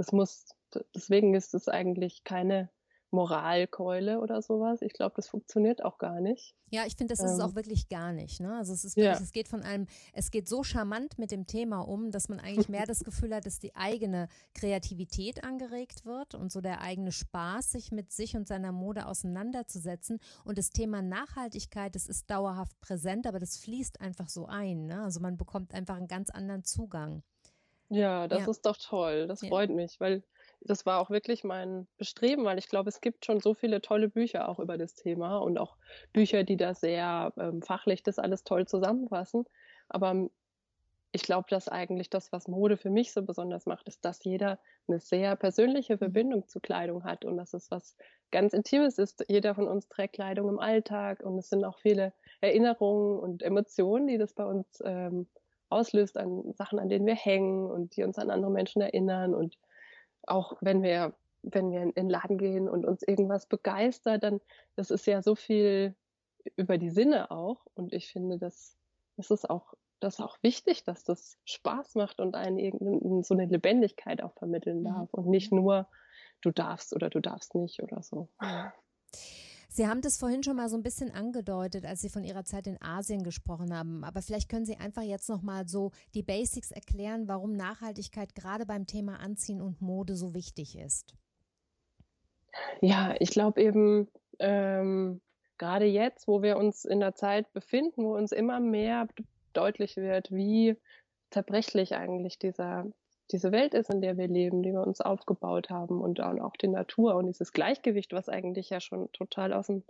das 0.00 0.12
muss, 0.12 0.46
deswegen 0.94 1.34
ist 1.34 1.52
es 1.52 1.68
eigentlich 1.68 2.24
keine 2.24 2.70
Moralkeule 3.10 4.18
oder 4.20 4.40
sowas. 4.40 4.80
Ich 4.80 4.94
glaube, 4.94 5.12
das 5.14 5.28
funktioniert 5.28 5.84
auch 5.84 5.98
gar 5.98 6.22
nicht. 6.22 6.54
Ja, 6.70 6.86
ich 6.86 6.96
finde, 6.96 7.12
das 7.12 7.22
ist 7.22 7.32
es 7.32 7.40
auch 7.40 7.50
ähm. 7.50 7.56
wirklich 7.56 7.90
gar 7.90 8.14
nicht. 8.14 8.40
Ne? 8.40 8.56
Also 8.56 8.72
es 8.72 8.82
ist 8.82 8.96
wirklich, 8.96 9.18
ja. 9.18 9.22
es 9.22 9.32
geht 9.32 9.48
von 9.48 9.62
einem, 9.62 9.88
es 10.14 10.30
geht 10.30 10.48
so 10.48 10.62
charmant 10.62 11.18
mit 11.18 11.32
dem 11.32 11.46
Thema 11.46 11.80
um, 11.80 12.12
dass 12.12 12.30
man 12.30 12.40
eigentlich 12.40 12.70
mehr 12.70 12.86
das 12.86 13.04
Gefühl 13.04 13.34
hat, 13.34 13.44
dass 13.44 13.58
die 13.58 13.76
eigene 13.76 14.28
Kreativität 14.54 15.44
angeregt 15.44 16.06
wird 16.06 16.34
und 16.34 16.50
so 16.50 16.62
der 16.62 16.80
eigene 16.80 17.12
Spaß, 17.12 17.72
sich 17.72 17.92
mit 17.92 18.10
sich 18.10 18.36
und 18.36 18.48
seiner 18.48 18.72
Mode 18.72 19.04
auseinanderzusetzen. 19.04 20.18
Und 20.46 20.56
das 20.56 20.70
Thema 20.70 21.02
Nachhaltigkeit, 21.02 21.94
das 21.94 22.06
ist 22.06 22.30
dauerhaft 22.30 22.80
präsent, 22.80 23.26
aber 23.26 23.38
das 23.38 23.58
fließt 23.58 24.00
einfach 24.00 24.30
so 24.30 24.46
ein. 24.46 24.86
Ne? 24.86 25.02
Also 25.02 25.20
man 25.20 25.36
bekommt 25.36 25.74
einfach 25.74 25.96
einen 25.96 26.08
ganz 26.08 26.30
anderen 26.30 26.64
Zugang. 26.64 27.22
Ja, 27.90 28.28
das 28.28 28.44
ja. 28.44 28.50
ist 28.50 28.64
doch 28.66 28.76
toll. 28.76 29.26
Das 29.26 29.42
ja. 29.42 29.48
freut 29.48 29.70
mich, 29.70 30.00
weil 30.00 30.22
das 30.62 30.86
war 30.86 31.00
auch 31.00 31.10
wirklich 31.10 31.42
mein 31.42 31.86
Bestreben, 31.98 32.44
weil 32.44 32.58
ich 32.58 32.68
glaube, 32.68 32.88
es 32.88 33.00
gibt 33.00 33.24
schon 33.24 33.40
so 33.40 33.54
viele 33.54 33.80
tolle 33.80 34.08
Bücher 34.08 34.48
auch 34.48 34.58
über 34.58 34.78
das 34.78 34.94
Thema 34.94 35.38
und 35.38 35.58
auch 35.58 35.76
Bücher, 36.12 36.44
die 36.44 36.56
da 36.56 36.74
sehr 36.74 37.32
ähm, 37.38 37.62
fachlich 37.62 38.02
das 38.02 38.18
alles 38.18 38.44
toll 38.44 38.66
zusammenfassen. 38.66 39.44
Aber 39.88 40.28
ich 41.12 41.22
glaube, 41.22 41.46
dass 41.50 41.68
eigentlich 41.68 42.10
das, 42.10 42.30
was 42.30 42.46
Mode 42.46 42.76
für 42.76 42.90
mich 42.90 43.12
so 43.12 43.22
besonders 43.22 43.66
macht, 43.66 43.88
ist, 43.88 44.04
dass 44.04 44.22
jeder 44.22 44.60
eine 44.86 45.00
sehr 45.00 45.34
persönliche 45.34 45.94
mhm. 45.94 45.98
Verbindung 45.98 46.48
zu 46.48 46.60
Kleidung 46.60 47.04
hat 47.04 47.24
und 47.24 47.36
dass 47.36 47.54
es 47.54 47.70
was 47.70 47.96
ganz 48.30 48.52
Intimes 48.52 48.98
ist. 48.98 49.24
Jeder 49.28 49.54
von 49.54 49.66
uns 49.66 49.88
trägt 49.88 50.14
Kleidung 50.14 50.48
im 50.48 50.58
Alltag 50.60 51.22
und 51.24 51.38
es 51.38 51.48
sind 51.48 51.64
auch 51.64 51.78
viele 51.78 52.12
Erinnerungen 52.40 53.18
und 53.18 53.42
Emotionen, 53.42 54.06
die 54.06 54.18
das 54.18 54.34
bei 54.34 54.44
uns 54.44 54.80
ähm, 54.84 55.26
auslöst 55.70 56.16
an 56.16 56.52
Sachen, 56.54 56.78
an 56.78 56.88
denen 56.88 57.06
wir 57.06 57.14
hängen 57.14 57.70
und 57.70 57.96
die 57.96 58.02
uns 58.02 58.18
an 58.18 58.30
andere 58.30 58.50
Menschen 58.50 58.82
erinnern. 58.82 59.34
Und 59.34 59.58
auch 60.26 60.56
wenn 60.60 60.82
wir, 60.82 61.14
wenn 61.42 61.70
wir 61.70 61.82
in 61.82 61.92
den 61.92 62.10
Laden 62.10 62.38
gehen 62.38 62.68
und 62.68 62.84
uns 62.84 63.02
irgendwas 63.02 63.46
begeistert, 63.46 64.22
dann, 64.22 64.40
das 64.76 64.90
ist 64.90 65.06
ja 65.06 65.22
so 65.22 65.34
viel 65.34 65.94
über 66.56 66.78
die 66.78 66.90
Sinne 66.90 67.30
auch. 67.30 67.66
Und 67.74 67.92
ich 67.92 68.12
finde, 68.12 68.38
das, 68.38 68.76
das 69.16 69.30
ist 69.30 69.48
auch, 69.48 69.74
das 70.00 70.14
ist 70.14 70.24
auch 70.24 70.38
wichtig, 70.42 70.84
dass 70.84 71.04
das 71.04 71.38
Spaß 71.44 71.94
macht 71.94 72.20
und 72.20 72.34
einen 72.34 73.22
so 73.22 73.34
eine 73.34 73.46
Lebendigkeit 73.46 74.22
auch 74.22 74.32
vermitteln 74.34 74.80
mhm. 74.80 74.84
darf 74.84 75.12
mhm. 75.12 75.18
und 75.18 75.26
nicht 75.28 75.52
nur 75.52 75.88
du 76.40 76.50
darfst 76.50 76.94
oder 76.94 77.10
du 77.10 77.20
darfst 77.20 77.54
nicht 77.54 77.82
oder 77.82 78.02
so. 78.02 78.28
Sie 79.72 79.86
haben 79.86 80.02
das 80.02 80.18
vorhin 80.18 80.42
schon 80.42 80.56
mal 80.56 80.68
so 80.68 80.76
ein 80.76 80.82
bisschen 80.82 81.12
angedeutet, 81.12 81.86
als 81.86 82.00
Sie 82.00 82.08
von 82.08 82.24
Ihrer 82.24 82.44
Zeit 82.44 82.66
in 82.66 82.82
Asien 82.82 83.22
gesprochen 83.22 83.72
haben. 83.72 84.02
Aber 84.02 84.20
vielleicht 84.20 84.48
können 84.48 84.64
Sie 84.64 84.76
einfach 84.76 85.02
jetzt 85.02 85.28
noch 85.28 85.42
mal 85.42 85.68
so 85.68 85.92
die 86.12 86.24
Basics 86.24 86.72
erklären, 86.72 87.28
warum 87.28 87.52
Nachhaltigkeit 87.52 88.34
gerade 88.34 88.66
beim 88.66 88.88
Thema 88.88 89.20
Anziehen 89.20 89.60
und 89.60 89.80
Mode 89.80 90.16
so 90.16 90.34
wichtig 90.34 90.76
ist. 90.76 91.14
Ja, 92.80 93.14
ich 93.20 93.30
glaube 93.30 93.62
eben, 93.62 94.08
ähm, 94.40 95.20
gerade 95.56 95.84
jetzt, 95.84 96.26
wo 96.26 96.42
wir 96.42 96.56
uns 96.56 96.84
in 96.84 96.98
der 96.98 97.14
Zeit 97.14 97.52
befinden, 97.52 98.02
wo 98.02 98.16
uns 98.16 98.32
immer 98.32 98.58
mehr 98.58 99.06
deutlich 99.52 99.96
wird, 99.96 100.32
wie 100.32 100.76
zerbrechlich 101.30 101.94
eigentlich 101.94 102.40
dieser 102.40 102.86
diese 103.32 103.52
Welt 103.52 103.74
ist, 103.74 103.92
in 103.92 104.00
der 104.00 104.16
wir 104.16 104.28
leben, 104.28 104.62
die 104.62 104.72
wir 104.72 104.86
uns 104.86 105.00
aufgebaut 105.00 105.70
haben 105.70 106.00
und 106.00 106.18
dann 106.18 106.40
auch 106.40 106.56
die 106.56 106.68
Natur 106.68 107.14
und 107.14 107.26
dieses 107.26 107.52
Gleichgewicht, 107.52 108.12
was 108.12 108.28
eigentlich 108.28 108.70
ja 108.70 108.80
schon 108.80 109.10
total 109.12 109.52
aus 109.52 109.66
dem, 109.66 109.84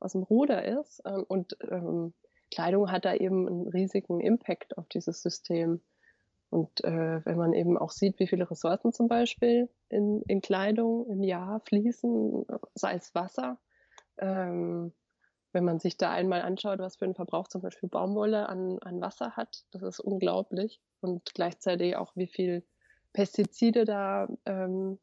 aus 0.00 0.12
dem 0.12 0.22
Ruder 0.22 0.64
ist. 0.80 1.02
Ähm, 1.06 1.24
und 1.26 1.56
ähm, 1.70 2.14
Kleidung 2.50 2.90
hat 2.90 3.04
da 3.04 3.14
eben 3.14 3.48
einen 3.48 3.68
riesigen 3.68 4.20
Impact 4.20 4.78
auf 4.78 4.88
dieses 4.88 5.22
System. 5.22 5.80
Und 6.50 6.84
äh, 6.84 7.24
wenn 7.24 7.36
man 7.36 7.52
eben 7.52 7.76
auch 7.76 7.90
sieht, 7.90 8.18
wie 8.20 8.28
viele 8.28 8.48
Ressourcen 8.48 8.92
zum 8.92 9.08
Beispiel 9.08 9.68
in, 9.88 10.22
in 10.28 10.40
Kleidung 10.40 11.06
im 11.08 11.22
Jahr 11.22 11.60
fließen, 11.60 12.44
sei 12.74 12.94
es 12.94 13.14
Wasser, 13.14 13.58
ähm, 14.18 14.92
wenn 15.52 15.64
man 15.64 15.78
sich 15.78 15.96
da 15.96 16.10
einmal 16.10 16.42
anschaut, 16.42 16.80
was 16.80 16.96
für 16.96 17.04
einen 17.04 17.14
Verbrauch 17.14 17.48
zum 17.48 17.62
Beispiel 17.62 17.88
Baumwolle 17.88 18.48
an, 18.48 18.78
an 18.80 19.00
Wasser 19.00 19.32
hat, 19.32 19.64
das 19.70 19.82
ist 19.82 20.00
unglaublich. 20.00 20.80
Und 21.00 21.34
gleichzeitig 21.34 21.96
auch, 21.96 22.12
wie 22.16 22.26
viel 22.26 22.64
Pestizide 23.14 23.86
da 23.86 24.28
ähm, 24.44 24.98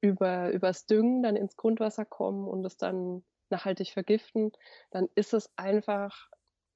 über, 0.00 0.50
übers 0.50 0.86
Düngen 0.86 1.22
dann 1.22 1.36
ins 1.36 1.56
Grundwasser 1.56 2.04
kommen 2.04 2.48
und 2.48 2.64
es 2.64 2.76
dann 2.76 3.22
nachhaltig 3.50 3.92
vergiften, 3.92 4.50
dann 4.90 5.08
ist 5.14 5.32
es 5.32 5.50
einfach 5.56 6.28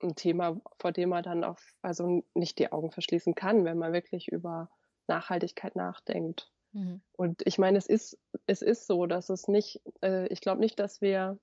ein 0.03 0.15
Thema, 0.15 0.61
vor 0.79 0.93
dem 0.93 1.09
man 1.09 1.25
dann 1.25 1.43
auch 1.43 1.59
also 1.83 2.23
nicht 2.35 2.59
die 2.61 2.71
Augen 2.71 2.93
verschließen 2.93 3.35
kann, 3.35 3.65
wenn 3.65 3.79
man 3.79 3.93
wirklich 3.93 4.29
über 4.29 4.71
Nachhaltigkeit 5.09 5.75
nachdenkt. 5.75 6.53
Mhm. 6.73 7.01
Und 7.17 7.43
ich 7.47 7.59
meine, 7.59 7.79
es 7.79 7.87
ist, 7.87 8.19
es 8.47 8.63
ist 8.63 8.87
so, 8.87 9.07
dass 9.07 9.31
es 9.31 9.49
nicht, 9.49 9.81
äh, 10.03 10.29
ich 10.29 10.41
glaube 10.41 10.61
nicht, 10.61 10.79
dass 10.79 11.01
wir 11.01 11.39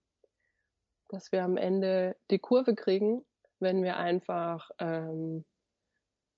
dass 1.12 1.32
wir 1.32 1.44
am 1.44 1.58
Ende 1.58 2.16
die 2.32 2.40
Kurve 2.40 2.74
kriegen, 2.74 3.26
wenn 3.60 3.84
wir 3.84 3.98
einfach 3.98 4.72
ähm, 4.80 5.46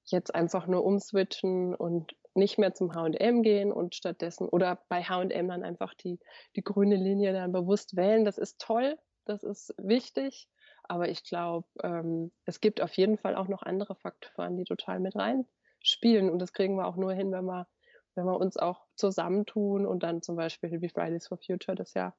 jetzt 0.06 0.34
einfach 0.34 0.68
nur 0.68 0.84
umswitchen 0.84 1.76
und 1.76 2.16
nicht 2.36 2.58
mehr 2.58 2.74
zum 2.74 2.94
H&M 2.94 3.44
gehen 3.44 3.72
und 3.72 3.96
stattdessen 3.96 4.48
oder 4.48 4.84
bei 4.90 5.04
H&M 5.04 5.48
dann 5.48 5.64
einfach 5.64 5.94
die, 5.94 6.20
die 6.56 6.64
grüne 6.64 6.96
Linie 6.96 7.34
dann 7.34 7.52
bewusst 7.52 7.96
wählen. 7.96 8.26
Das 8.26 8.38
ist 8.38 8.60
toll, 8.60 8.98
das 9.26 9.44
ist 9.44 9.74
wichtig, 9.78 10.50
aber 10.84 11.10
ich 11.10 11.24
glaube, 11.24 11.68
ähm, 11.84 12.32
es 12.46 12.60
gibt 12.60 12.82
auf 12.82 12.94
jeden 12.94 13.18
Fall 13.18 13.36
auch 13.36 13.48
noch 13.48 13.64
andere 13.64 13.96
Faktoren, 13.96 14.58
die 14.58 14.64
total 14.64 15.00
mit 15.00 15.16
reinspielen 15.16 16.30
und 16.30 16.40
das 16.40 16.54
kriegen 16.54 16.76
wir 16.76 16.88
auch 16.88 16.98
nur 16.98 17.14
hin, 17.14 17.32
wenn 17.32 17.46
wir, 17.46 17.68
wenn 18.16 18.26
wir 18.26 18.40
uns 18.40 18.58
auch 18.58 18.86
zusammentun 18.96 19.86
und 19.86 20.04
dann 20.04 20.22
zum 20.22 20.36
Beispiel 20.36 20.82
wie 20.82 20.90
Fridays 20.90 21.28
for 21.28 21.38
Future 21.38 21.76
das 21.76 21.94
ja 21.94 22.14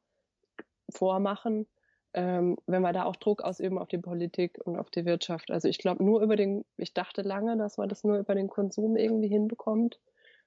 vormachen 0.90 1.66
ähm, 2.14 2.56
wenn 2.66 2.82
wir 2.82 2.92
da 2.92 3.04
auch 3.04 3.16
Druck 3.16 3.42
ausüben 3.42 3.78
auf 3.78 3.88
die 3.88 3.98
Politik 3.98 4.58
und 4.64 4.78
auf 4.78 4.88
die 4.88 5.04
Wirtschaft. 5.04 5.50
Also 5.50 5.68
ich 5.68 5.78
glaube 5.78 6.02
nur 6.04 6.22
über 6.22 6.36
den, 6.36 6.64
ich 6.76 6.94
dachte 6.94 7.22
lange, 7.22 7.56
dass 7.56 7.76
man 7.76 7.88
das 7.88 8.04
nur 8.04 8.18
über 8.18 8.34
den 8.34 8.48
Konsum 8.48 8.96
irgendwie 8.96 9.28
hinbekommt. 9.28 10.00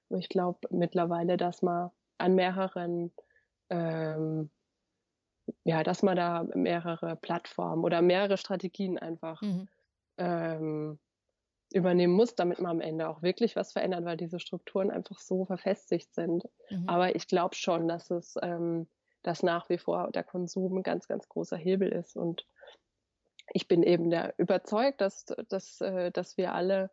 Und 0.08 0.18
ich 0.18 0.30
glaube 0.30 0.60
mittlerweile, 0.70 1.36
dass 1.36 1.60
man 1.60 1.90
an 2.16 2.34
mehreren, 2.34 3.12
ähm, 3.68 4.50
ja, 5.64 5.82
dass 5.82 6.02
man 6.02 6.16
da 6.16 6.46
mehrere 6.54 7.16
Plattformen 7.16 7.84
oder 7.84 8.00
mehrere 8.00 8.38
Strategien 8.38 8.98
einfach 8.98 9.42
mhm. 9.42 9.68
ähm, 10.16 10.98
übernehmen 11.74 12.14
muss, 12.14 12.34
damit 12.34 12.60
man 12.60 12.70
am 12.70 12.80
Ende 12.80 13.08
auch 13.08 13.20
wirklich 13.20 13.56
was 13.56 13.72
verändert, 13.72 14.06
weil 14.06 14.16
diese 14.16 14.40
Strukturen 14.40 14.90
einfach 14.90 15.18
so 15.18 15.44
verfestigt 15.44 16.14
sind. 16.14 16.48
Mhm. 16.70 16.88
Aber 16.88 17.14
ich 17.14 17.28
glaube 17.28 17.54
schon, 17.54 17.88
dass 17.88 18.10
es 18.10 18.36
ähm, 18.40 18.88
dass 19.28 19.42
nach 19.42 19.68
wie 19.68 19.76
vor 19.76 20.10
der 20.10 20.24
Konsum 20.24 20.78
ein 20.78 20.82
ganz, 20.82 21.06
ganz 21.06 21.28
großer 21.28 21.58
Hebel 21.58 21.92
ist. 21.92 22.16
Und 22.16 22.46
ich 23.52 23.68
bin 23.68 23.82
eben 23.82 24.08
der 24.08 24.34
überzeugt, 24.38 25.02
dass, 25.02 25.26
dass, 25.50 25.82
äh, 25.82 26.10
dass 26.10 26.38
wir 26.38 26.54
alle 26.54 26.90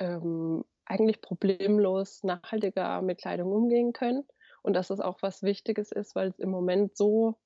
ähm, 0.00 0.64
eigentlich 0.84 1.20
problemlos 1.20 2.24
nachhaltiger 2.24 3.00
mit 3.00 3.18
Kleidung 3.18 3.52
umgehen 3.52 3.92
können 3.92 4.26
und 4.62 4.74
dass 4.74 4.90
es 4.90 4.98
auch 4.98 5.22
was 5.22 5.44
Wichtiges 5.44 5.92
ist, 5.92 6.16
weil 6.16 6.28
es 6.28 6.40
im 6.40 6.50
Moment 6.50 6.96
so, 6.96 7.36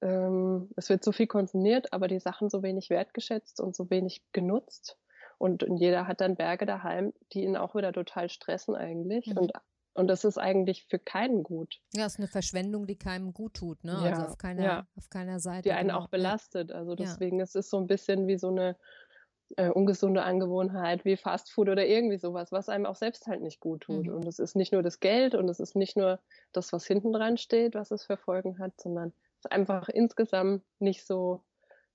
ähm, 0.00 0.70
es 0.74 0.88
wird 0.88 1.04
so 1.04 1.12
viel 1.12 1.28
konsumiert, 1.28 1.92
aber 1.92 2.08
die 2.08 2.18
Sachen 2.18 2.50
so 2.50 2.64
wenig 2.64 2.90
wertgeschätzt 2.90 3.60
und 3.60 3.76
so 3.76 3.88
wenig 3.88 4.22
genutzt. 4.32 4.98
Und, 5.38 5.62
und 5.62 5.76
jeder 5.76 6.08
hat 6.08 6.20
dann 6.20 6.34
Berge 6.34 6.66
daheim, 6.66 7.12
die 7.32 7.44
ihn 7.44 7.56
auch 7.56 7.76
wieder 7.76 7.92
total 7.92 8.28
stressen 8.28 8.74
eigentlich. 8.74 9.26
Mhm. 9.28 9.38
Und 9.38 9.52
und 9.94 10.08
das 10.08 10.24
ist 10.24 10.38
eigentlich 10.38 10.84
für 10.84 10.98
keinen 10.98 11.42
gut. 11.42 11.80
Ja, 11.92 12.06
es 12.06 12.14
ist 12.14 12.18
eine 12.18 12.28
Verschwendung, 12.28 12.86
die 12.86 12.96
keinem 12.96 13.32
gut 13.34 13.54
tut, 13.54 13.84
ne? 13.84 13.92
Also 13.92 14.04
ja, 14.06 14.12
also 14.12 14.26
auf 14.26 14.38
keiner, 14.38 14.62
ja. 14.62 14.86
auf 14.96 15.10
keiner 15.10 15.38
Seite. 15.38 15.62
Die 15.62 15.72
einen 15.72 15.88
genau. 15.88 16.00
auch 16.00 16.08
belastet. 16.08 16.72
Also 16.72 16.94
deswegen 16.94 17.38
ja. 17.38 17.44
es 17.44 17.50
ist 17.50 17.66
es 17.66 17.70
so 17.70 17.78
ein 17.78 17.86
bisschen 17.86 18.26
wie 18.26 18.38
so 18.38 18.48
eine 18.48 18.76
äh, 19.56 19.68
ungesunde 19.68 20.22
Angewohnheit 20.22 21.04
wie 21.04 21.16
Fast 21.16 21.50
Food 21.50 21.68
oder 21.68 21.86
irgendwie 21.86 22.18
sowas, 22.18 22.52
was 22.52 22.68
einem 22.68 22.86
auch 22.86 22.96
selbst 22.96 23.26
halt 23.26 23.42
nicht 23.42 23.60
gut 23.60 23.82
tut. 23.82 24.06
Mhm. 24.06 24.14
Und 24.14 24.26
es 24.26 24.38
ist 24.38 24.56
nicht 24.56 24.72
nur 24.72 24.82
das 24.82 25.00
Geld 25.00 25.34
und 25.34 25.48
es 25.48 25.60
ist 25.60 25.76
nicht 25.76 25.96
nur 25.96 26.20
das, 26.52 26.72
was 26.72 26.86
hinten 26.86 27.12
dran 27.12 27.36
steht, 27.36 27.74
was 27.74 27.90
es 27.90 28.04
für 28.04 28.16
Folgen 28.16 28.58
hat, 28.58 28.80
sondern 28.80 29.12
es 29.38 29.44
ist 29.44 29.52
einfach 29.52 29.88
insgesamt 29.88 30.62
nicht 30.78 31.06
so, 31.06 31.42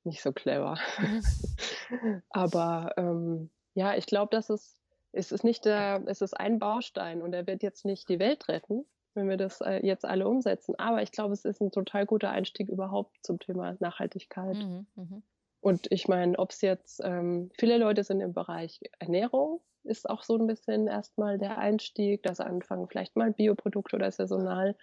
nicht 0.04 0.22
so 0.22 0.32
clever. 0.32 0.78
Mhm. 1.00 2.22
Aber 2.30 2.94
ähm, 2.98 3.50
ja, 3.74 3.96
ich 3.96 4.06
glaube, 4.06 4.30
dass 4.36 4.50
es 4.50 4.78
es 5.12 5.32
ist 5.32 5.44
nicht 5.44 5.66
der, 5.66 6.04
es 6.06 6.22
ist 6.22 6.34
ein 6.34 6.60
Baustein 6.60 7.22
und 7.22 7.34
er 7.34 7.48
wird 7.48 7.64
jetzt 7.64 7.86
nicht 7.86 8.10
die 8.10 8.20
Welt 8.20 8.48
retten, 8.48 8.86
wenn 9.14 9.30
wir 9.30 9.38
das 9.38 9.62
äh, 9.62 9.86
jetzt 9.86 10.06
alle 10.06 10.28
umsetzen. 10.28 10.76
Aber 10.78 11.02
ich 11.02 11.12
glaube, 11.12 11.34
es 11.34 11.46
ist 11.46 11.62
ein 11.62 11.72
total 11.72 12.06
guter 12.06 12.30
Einstieg 12.30 12.70
überhaupt 12.70 13.18
zum 13.24 13.40
Thema 13.40 13.76
Nachhaltigkeit. 13.80 14.56
Mhm, 14.56 14.86
mh. 14.96 15.22
Und 15.60 15.92
ich 15.92 16.08
meine, 16.08 16.38
ob 16.38 16.52
es 16.52 16.62
jetzt 16.62 17.02
ähm, 17.04 17.50
viele 17.58 17.78
Leute 17.78 18.04
sind 18.04 18.22
im 18.22 18.34
Bereich 18.34 18.80
Ernährung, 19.00 19.62
ist 19.84 20.10
auch 20.10 20.24
so 20.24 20.38
ein 20.38 20.48
bisschen 20.48 20.88
erstmal 20.88 21.38
der 21.38 21.58
Einstieg, 21.58 22.24
das 22.24 22.40
Anfangen 22.40 22.88
vielleicht 22.88 23.16
mal 23.16 23.32
Bioprodukte 23.32 23.96
oder 23.96 24.12
saisonal. 24.12 24.76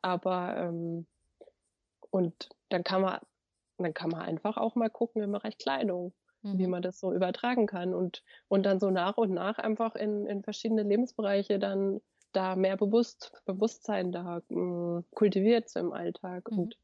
Aber 0.00 0.56
ähm, 0.56 1.06
und 2.10 2.48
dann 2.70 2.84
kann 2.84 3.02
man, 3.02 3.20
dann 3.78 3.94
kann 3.94 4.10
man 4.10 4.22
einfach 4.22 4.56
auch 4.56 4.74
mal 4.74 4.90
gucken 4.90 5.22
im 5.22 5.32
Bereich 5.32 5.58
Kleidung 5.58 6.12
mhm. 6.42 6.58
wie 6.58 6.66
man 6.66 6.82
das 6.82 7.00
so 7.00 7.12
übertragen 7.12 7.66
kann 7.66 7.94
und, 7.94 8.22
und 8.48 8.64
dann 8.64 8.80
so 8.80 8.90
nach 8.90 9.16
und 9.16 9.32
nach 9.32 9.58
einfach 9.58 9.94
in, 9.94 10.26
in 10.26 10.42
verschiedene 10.42 10.82
Lebensbereiche 10.82 11.58
dann 11.58 12.00
da 12.32 12.56
mehr 12.56 12.76
bewusst, 12.76 13.32
Bewusstsein 13.44 14.12
da 14.12 14.42
mh, 14.48 14.60
mm, 14.60 15.04
kultiviert 15.14 15.68
so 15.68 15.80
im 15.80 15.92
Alltag. 15.92 16.50
Mhm. 16.50 16.58
Und 16.58 16.78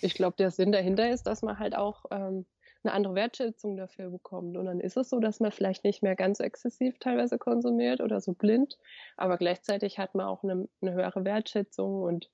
ich 0.00 0.14
glaube, 0.14 0.36
der 0.36 0.50
Sinn 0.50 0.72
dahinter 0.72 1.10
ist, 1.10 1.26
dass 1.26 1.42
man 1.42 1.58
halt 1.58 1.76
auch 1.76 2.04
ähm, 2.10 2.46
eine 2.84 2.92
andere 2.92 3.14
Wertschätzung 3.14 3.76
dafür 3.76 4.10
bekommt. 4.10 4.56
Und 4.56 4.66
dann 4.66 4.80
ist 4.80 4.96
es 4.96 5.08
so, 5.08 5.18
dass 5.18 5.40
man 5.40 5.52
vielleicht 5.52 5.84
nicht 5.84 6.02
mehr 6.02 6.16
ganz 6.16 6.40
exzessiv 6.40 6.98
teilweise 6.98 7.38
konsumiert 7.38 8.00
oder 8.00 8.20
so 8.20 8.32
blind, 8.32 8.78
aber 9.16 9.36
gleichzeitig 9.36 9.98
hat 9.98 10.14
man 10.14 10.26
auch 10.26 10.42
eine, 10.42 10.68
eine 10.80 10.92
höhere 10.92 11.24
Wertschätzung 11.24 12.02
und 12.02 12.30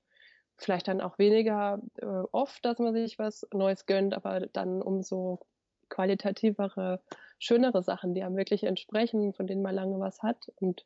vielleicht 0.57 0.89
dann 0.89 1.01
auch 1.01 1.19
weniger 1.19 1.81
äh, 1.97 2.07
oft, 2.33 2.65
dass 2.65 2.79
man 2.79 2.93
sich 2.93 3.19
was 3.19 3.47
Neues 3.53 3.87
gönnt, 3.87 4.15
aber 4.15 4.41
dann 4.41 4.83
umso 4.83 5.41
qualitativere, 5.95 7.01
schönere 7.39 7.83
Sachen, 7.83 8.15
die 8.15 8.23
einem 8.23 8.37
wirklich 8.37 8.65
entsprechen, 8.65 9.33
von 9.33 9.47
denen 9.47 9.63
man 9.63 9.75
lange 9.75 10.01
was 10.01 10.23
hat. 10.23 10.51
Und 10.57 10.85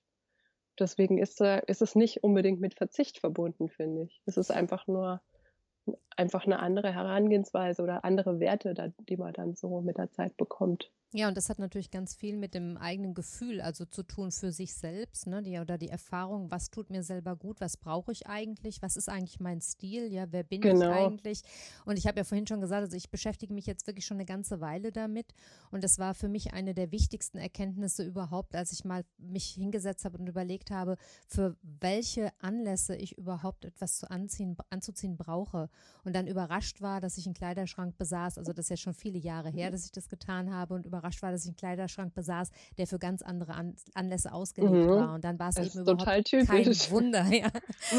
deswegen 0.78 1.18
ist, 1.18 1.40
äh, 1.40 1.62
ist 1.66 1.82
es 1.82 1.94
nicht 1.94 2.22
unbedingt 2.22 2.60
mit 2.60 2.74
Verzicht 2.74 3.18
verbunden, 3.18 3.68
finde 3.68 4.02
ich. 4.02 4.20
Es 4.26 4.36
ist 4.36 4.50
einfach 4.50 4.86
nur 4.86 5.20
einfach 6.16 6.44
eine 6.44 6.58
andere 6.58 6.92
Herangehensweise 6.92 7.82
oder 7.82 8.04
andere 8.04 8.40
Werte, 8.40 8.92
die 9.08 9.16
man 9.16 9.32
dann 9.32 9.54
so 9.54 9.80
mit 9.80 9.96
der 9.96 10.10
Zeit 10.10 10.36
bekommt. 10.36 10.90
Ja, 11.14 11.26
und 11.28 11.38
das 11.38 11.48
hat 11.48 11.58
natürlich 11.58 11.90
ganz 11.90 12.14
viel 12.14 12.36
mit 12.36 12.52
dem 12.52 12.76
eigenen 12.76 13.14
Gefühl, 13.14 13.62
also 13.62 13.86
zu 13.86 14.02
tun 14.02 14.30
für 14.30 14.52
sich 14.52 14.74
selbst, 14.74 15.26
ne, 15.26 15.42
die, 15.42 15.58
oder 15.58 15.78
die 15.78 15.88
Erfahrung, 15.88 16.50
was 16.50 16.70
tut 16.70 16.90
mir 16.90 17.02
selber 17.02 17.34
gut, 17.34 17.62
was 17.62 17.78
brauche 17.78 18.12
ich 18.12 18.26
eigentlich, 18.26 18.82
was 18.82 18.98
ist 18.98 19.08
eigentlich 19.08 19.40
mein 19.40 19.62
Stil, 19.62 20.12
ja, 20.12 20.26
wer 20.30 20.42
bin 20.42 20.60
genau. 20.60 20.90
ich 20.90 20.98
eigentlich? 20.98 21.42
Und 21.86 21.96
ich 21.96 22.06
habe 22.06 22.18
ja 22.18 22.24
vorhin 22.24 22.46
schon 22.46 22.60
gesagt, 22.60 22.82
also 22.82 22.96
ich 22.96 23.08
beschäftige 23.08 23.54
mich 23.54 23.64
jetzt 23.64 23.86
wirklich 23.86 24.04
schon 24.04 24.18
eine 24.18 24.26
ganze 24.26 24.60
Weile 24.60 24.92
damit 24.92 25.32
und 25.70 25.82
das 25.82 25.98
war 25.98 26.12
für 26.12 26.28
mich 26.28 26.52
eine 26.52 26.74
der 26.74 26.92
wichtigsten 26.92 27.38
Erkenntnisse 27.38 28.04
überhaupt, 28.04 28.54
als 28.54 28.72
ich 28.72 28.84
mal 28.84 29.02
mich 29.16 29.46
hingesetzt 29.46 30.04
habe 30.04 30.18
und 30.18 30.28
überlegt 30.28 30.70
habe, 30.70 30.98
für 31.26 31.56
welche 31.62 32.32
Anlässe 32.38 32.94
ich 32.94 33.16
überhaupt 33.16 33.64
etwas 33.64 33.96
zu 33.96 34.10
anziehen, 34.10 34.58
anzuziehen 34.68 35.16
brauche 35.16 35.70
und 36.04 36.14
dann 36.14 36.26
überrascht 36.26 36.82
war, 36.82 37.00
dass 37.00 37.16
ich 37.16 37.24
einen 37.24 37.34
Kleiderschrank 37.34 37.96
besaß, 37.96 38.36
also 38.36 38.52
das 38.52 38.66
ist 38.66 38.70
ja 38.70 38.76
schon 38.76 38.94
viele 38.94 39.18
Jahre 39.18 39.48
her, 39.48 39.70
dass 39.70 39.86
ich 39.86 39.92
das 39.92 40.10
getan 40.10 40.52
habe 40.52 40.74
und 40.74 40.84
über 40.84 40.97
überrascht 40.98 41.22
war, 41.22 41.30
dass 41.30 41.44
ich 41.44 41.48
einen 41.48 41.56
Kleiderschrank 41.56 42.12
besaß, 42.14 42.50
der 42.76 42.86
für 42.86 42.98
ganz 42.98 43.22
andere 43.22 43.54
An 43.54 43.74
Anlässe 43.94 44.32
ausgelegt 44.32 44.72
mhm. 44.72 44.88
war. 44.88 45.14
Und 45.14 45.24
dann 45.24 45.38
war 45.38 45.48
es 45.50 45.56
eben 45.56 45.80
überhaupt 45.80 46.00
total 46.00 46.22
kein 46.22 46.66
Wunder. 46.90 47.24
Ja. 47.38 47.50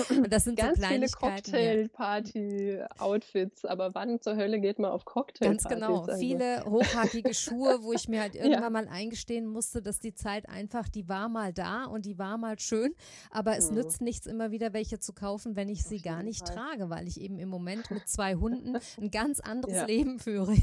Und 0.09 0.33
das 0.33 0.43
sind 0.43 0.57
ganz 0.57 0.81
so 0.81 0.87
viele 0.87 1.07
Cocktail-Party-Outfits. 1.07 3.63
Aber 3.63 3.95
wann 3.95 4.19
zur 4.19 4.35
Hölle 4.35 4.59
geht 4.59 4.79
man 4.79 4.91
auf 4.91 5.05
Cocktail? 5.05 5.47
Ganz 5.47 5.63
genau. 5.65 6.01
Also. 6.01 6.19
Viele 6.19 6.65
hochhackige 6.65 7.33
Schuhe, 7.33 7.81
wo 7.83 7.93
ich 7.93 8.09
mir 8.09 8.19
halt 8.21 8.35
irgendwann 8.35 8.63
ja. 8.63 8.69
mal 8.69 8.89
eingestehen 8.89 9.47
musste, 9.47 9.81
dass 9.81 9.99
die 9.99 10.13
Zeit 10.13 10.49
einfach, 10.49 10.89
die 10.89 11.07
war 11.07 11.29
mal 11.29 11.53
da 11.53 11.85
und 11.85 12.05
die 12.05 12.17
war 12.17 12.37
mal 12.37 12.59
schön. 12.59 12.93
Aber 13.31 13.55
es 13.55 13.69
mhm. 13.69 13.77
nützt 13.77 14.01
nichts, 14.01 14.25
immer 14.25 14.51
wieder 14.51 14.73
welche 14.73 14.99
zu 14.99 15.13
kaufen, 15.13 15.55
wenn 15.55 15.69
ich 15.69 15.85
sie 15.85 16.01
gar 16.01 16.21
nicht 16.23 16.45
Fall. 16.47 16.57
trage, 16.57 16.89
weil 16.89 17.07
ich 17.07 17.21
eben 17.21 17.39
im 17.39 17.47
Moment 17.49 17.89
mit 17.91 18.05
zwei 18.09 18.35
Hunden 18.35 18.77
ein 18.99 19.11
ganz 19.11 19.39
anderes 19.39 19.75
ja. 19.75 19.85
Leben 19.85 20.19
führe. 20.19 20.55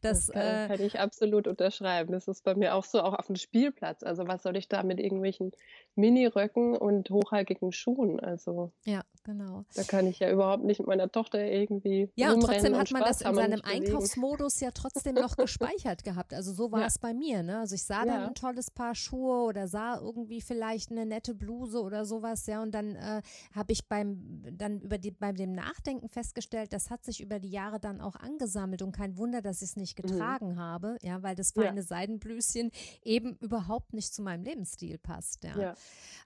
Das, 0.00 0.26
das 0.26 0.32
kann, 0.32 0.42
äh, 0.42 0.66
kann 0.68 0.80
ich 0.80 0.98
absolut 0.98 1.46
unterschreiben. 1.60 2.12
Das 2.12 2.26
ist 2.28 2.42
bei 2.44 2.54
mir 2.54 2.74
auch 2.74 2.84
so, 2.84 3.02
auch 3.02 3.14
auf 3.14 3.26
dem 3.26 3.36
Spielplatz. 3.36 4.02
Also 4.02 4.26
was 4.26 4.42
soll 4.42 4.56
ich 4.56 4.68
da 4.68 4.82
mit 4.82 4.98
irgendwelchen 4.98 5.52
Mini-Röcken 5.94 6.76
und 6.76 7.10
hochhackigen 7.10 7.72
Schuhen? 7.72 8.18
Also 8.18 8.72
ja, 8.84 9.02
genau. 9.24 9.64
Da 9.74 9.82
kann 9.82 10.06
ich 10.06 10.18
ja 10.18 10.30
überhaupt 10.30 10.64
nicht 10.64 10.78
mit 10.78 10.88
meiner 10.88 11.10
Tochter 11.10 11.44
irgendwie. 11.44 12.10
Ja, 12.16 12.32
und 12.32 12.40
trotzdem 12.40 12.76
hat 12.76 12.90
man 12.90 13.02
das 13.02 13.20
in 13.20 13.34
seinem 13.34 13.60
Einkaufsmodus 13.62 14.60
ja 14.60 14.70
trotzdem 14.72 15.14
noch 15.14 15.36
gespeichert 15.36 16.04
gehabt. 16.04 16.34
Also 16.34 16.52
so 16.52 16.72
war 16.72 16.80
ja. 16.80 16.86
es 16.86 16.98
bei 16.98 17.14
mir. 17.14 17.42
Ne? 17.42 17.58
Also 17.58 17.74
ich 17.74 17.84
sah 17.84 18.04
ja. 18.04 18.06
dann 18.06 18.28
ein 18.28 18.34
tolles 18.34 18.70
Paar 18.70 18.94
Schuhe 18.94 19.44
oder 19.44 19.68
sah 19.68 19.98
irgendwie 19.98 20.40
vielleicht 20.40 20.90
eine 20.90 21.06
nette 21.06 21.34
Bluse 21.34 21.80
oder 21.80 22.04
sowas, 22.04 22.46
ja. 22.46 22.62
Und 22.62 22.72
dann 22.72 22.96
äh, 22.96 23.22
habe 23.54 23.72
ich 23.72 23.88
beim 23.88 24.42
dann 24.52 24.80
über 24.80 24.98
die, 24.98 25.10
beim 25.10 25.36
dem 25.36 25.52
Nachdenken 25.52 26.08
festgestellt, 26.08 26.72
das 26.72 26.90
hat 26.90 27.04
sich 27.04 27.20
über 27.20 27.38
die 27.38 27.50
Jahre 27.50 27.80
dann 27.80 28.00
auch 28.00 28.16
angesammelt 28.16 28.82
und 28.82 28.92
kein 28.92 29.16
Wunder, 29.16 29.42
dass 29.42 29.62
ich 29.62 29.70
es 29.70 29.76
nicht 29.76 29.98
mhm. 29.98 30.08
getragen 30.08 30.52
mhm. 30.52 30.58
habe, 30.58 30.96
ja, 31.02 31.22
weil 31.22 31.34
das 31.34 31.52
feine 31.52 31.80
ja. 31.80 31.86
Seidenblüschen 31.86 32.70
eben 33.02 33.36
überhaupt 33.36 33.92
nicht 33.92 34.14
zu 34.14 34.22
meinem 34.22 34.44
Lebensstil 34.44 34.98
passt. 34.98 35.44
Ja. 35.44 35.58
ja. 35.58 35.74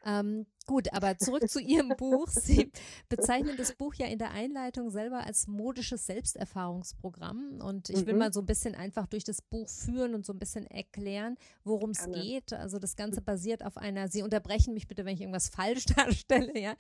Ähm, 0.05 0.47
gut, 0.67 0.93
aber 0.93 1.17
zurück 1.19 1.49
zu 1.49 1.61
Ihrem 1.61 1.91
Buch. 1.97 2.29
Sie, 2.29 2.71
bezeichnen 3.09 3.57
das 3.57 3.75
Buch 3.75 3.95
ja 3.95 4.07
in 4.07 4.19
der 4.19 4.33
Einleitung 4.33 4.91
selber 4.91 5.25
als 5.25 5.47
modisches 5.47 6.07
Selbsterfahrungsprogramm. 6.07 7.61
Und 7.63 7.91
ich 7.91 8.07
will 8.07 8.15
mhm. 8.15 8.21
mal 8.21 8.33
so 8.33 8.41
ein 8.41 8.47
bisschen 8.47 8.75
einfach 8.75 9.07
durch 9.07 9.25
das 9.25 9.43
Buch 9.43 9.69
führen 9.69 10.15
und 10.15 10.25
so 10.25 10.33
ein 10.33 10.39
bisschen 10.39 10.67
erklären, 10.67 11.37
worum 11.65 11.91
es 11.91 12.07
geht. 12.11 12.53
Also 12.53 12.79
das 12.79 12.97
Ganze 12.97 13.21
basiert 13.21 13.65
auf 13.65 13.77
einer, 13.77 14.09
Sie 14.09 14.23
unterbrechen 14.23 14.75
mich 14.75 14.87
bitte, 14.87 15.05
wenn 15.05 15.15
ich 15.15 15.21
irgendwas 15.21 15.49
falsch 15.49 15.87
darstelle, 15.97 16.59
ja. 16.59 16.75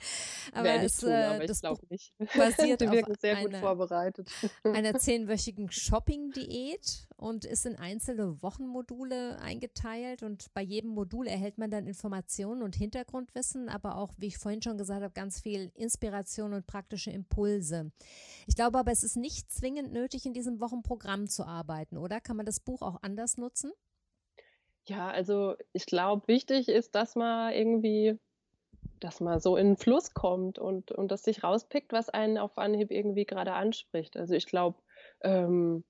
Aber, 0.52 0.74
es, 0.82 0.98
tun, 0.98 1.10
aber 1.10 1.46
das 1.46 1.60
Buch 1.60 1.80
nicht. 1.90 2.12
basiert 2.36 2.82
auf 2.82 2.94
sehr 3.20 3.36
einer, 3.36 3.48
gut 3.48 3.56
vorbereitet. 3.58 4.30
einer 4.62 4.94
zehnwöchigen 4.98 5.70
Shopping-Diät 5.70 7.08
und 7.16 7.44
ist 7.44 7.66
in 7.66 7.76
einzelne 7.76 8.42
Wochenmodule 8.42 9.38
eingeteilt. 9.38 10.22
Und 10.22 10.52
bei 10.54 10.62
jedem 10.62 10.90
Modul 10.90 11.26
erhält 11.26 11.58
man 11.58 11.70
dann 11.70 11.86
Informationen 11.86 12.62
und 12.62 12.76
Hintergrundwissen, 12.76 13.68
aber 13.68 13.96
auch, 13.96 14.12
wie 14.18 14.26
ich 14.26 14.38
vorhin 14.38 14.62
schon 14.62 14.78
gesagt 14.78 15.02
habe, 15.02 15.12
ganz 15.12 15.40
viel 15.40 15.70
Inspiration 15.74 15.93
und 16.52 16.66
praktische 16.66 17.10
Impulse. 17.10 17.92
Ich 18.46 18.56
glaube 18.56 18.78
aber, 18.78 18.92
es 18.92 19.02
ist 19.02 19.16
nicht 19.16 19.50
zwingend 19.50 19.92
nötig, 19.92 20.26
in 20.26 20.32
diesem 20.32 20.60
Wochenprogramm 20.60 21.28
zu 21.28 21.44
arbeiten, 21.44 21.96
oder? 21.96 22.20
Kann 22.20 22.36
man 22.36 22.46
das 22.46 22.60
Buch 22.60 22.82
auch 22.82 22.98
anders 23.02 23.36
nutzen? 23.36 23.72
Ja, 24.86 25.08
also 25.10 25.54
ich 25.72 25.86
glaube, 25.86 26.28
wichtig 26.28 26.68
ist, 26.68 26.94
dass 26.94 27.16
man 27.16 27.52
irgendwie, 27.54 28.18
dass 29.00 29.20
man 29.20 29.40
so 29.40 29.56
in 29.56 29.68
den 29.68 29.76
Fluss 29.76 30.12
kommt 30.12 30.58
und, 30.58 30.92
und 30.92 31.10
das 31.10 31.22
sich 31.22 31.42
rauspickt, 31.42 31.92
was 31.92 32.10
einen 32.10 32.36
auf 32.36 32.58
Anhieb 32.58 32.90
irgendwie 32.90 33.24
gerade 33.24 33.54
anspricht. 33.54 34.16
Also 34.16 34.34
ich 34.34 34.46
glaube, 34.46 34.78
ähm, 35.22 35.84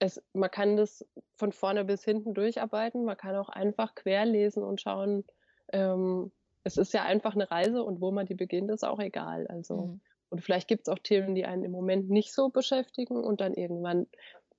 es, 0.00 0.22
man 0.32 0.50
kann 0.50 0.76
das 0.76 1.06
von 1.36 1.52
vorne 1.52 1.84
bis 1.84 2.04
hinten 2.04 2.34
durcharbeiten. 2.34 3.04
Man 3.04 3.16
kann 3.16 3.36
auch 3.36 3.48
einfach 3.48 3.94
querlesen 3.94 4.62
und 4.62 4.80
schauen. 4.80 5.24
Ähm, 5.72 6.32
es 6.64 6.78
ist 6.78 6.92
ja 6.94 7.02
einfach 7.04 7.34
eine 7.34 7.50
Reise 7.50 7.84
und 7.84 8.00
wo 8.00 8.10
man 8.10 8.26
die 8.26 8.34
beginnt, 8.34 8.70
ist 8.70 8.84
auch 8.84 8.98
egal. 8.98 9.46
Also 9.46 9.76
mhm. 9.76 10.00
und 10.30 10.42
vielleicht 10.42 10.66
gibt 10.66 10.88
es 10.88 10.92
auch 10.92 10.98
Themen, 10.98 11.34
die 11.34 11.44
einen 11.44 11.62
im 11.62 11.70
Moment 11.70 12.10
nicht 12.10 12.32
so 12.32 12.48
beschäftigen 12.48 13.22
und 13.22 13.40
dann 13.40 13.54
irgendwann, 13.54 14.06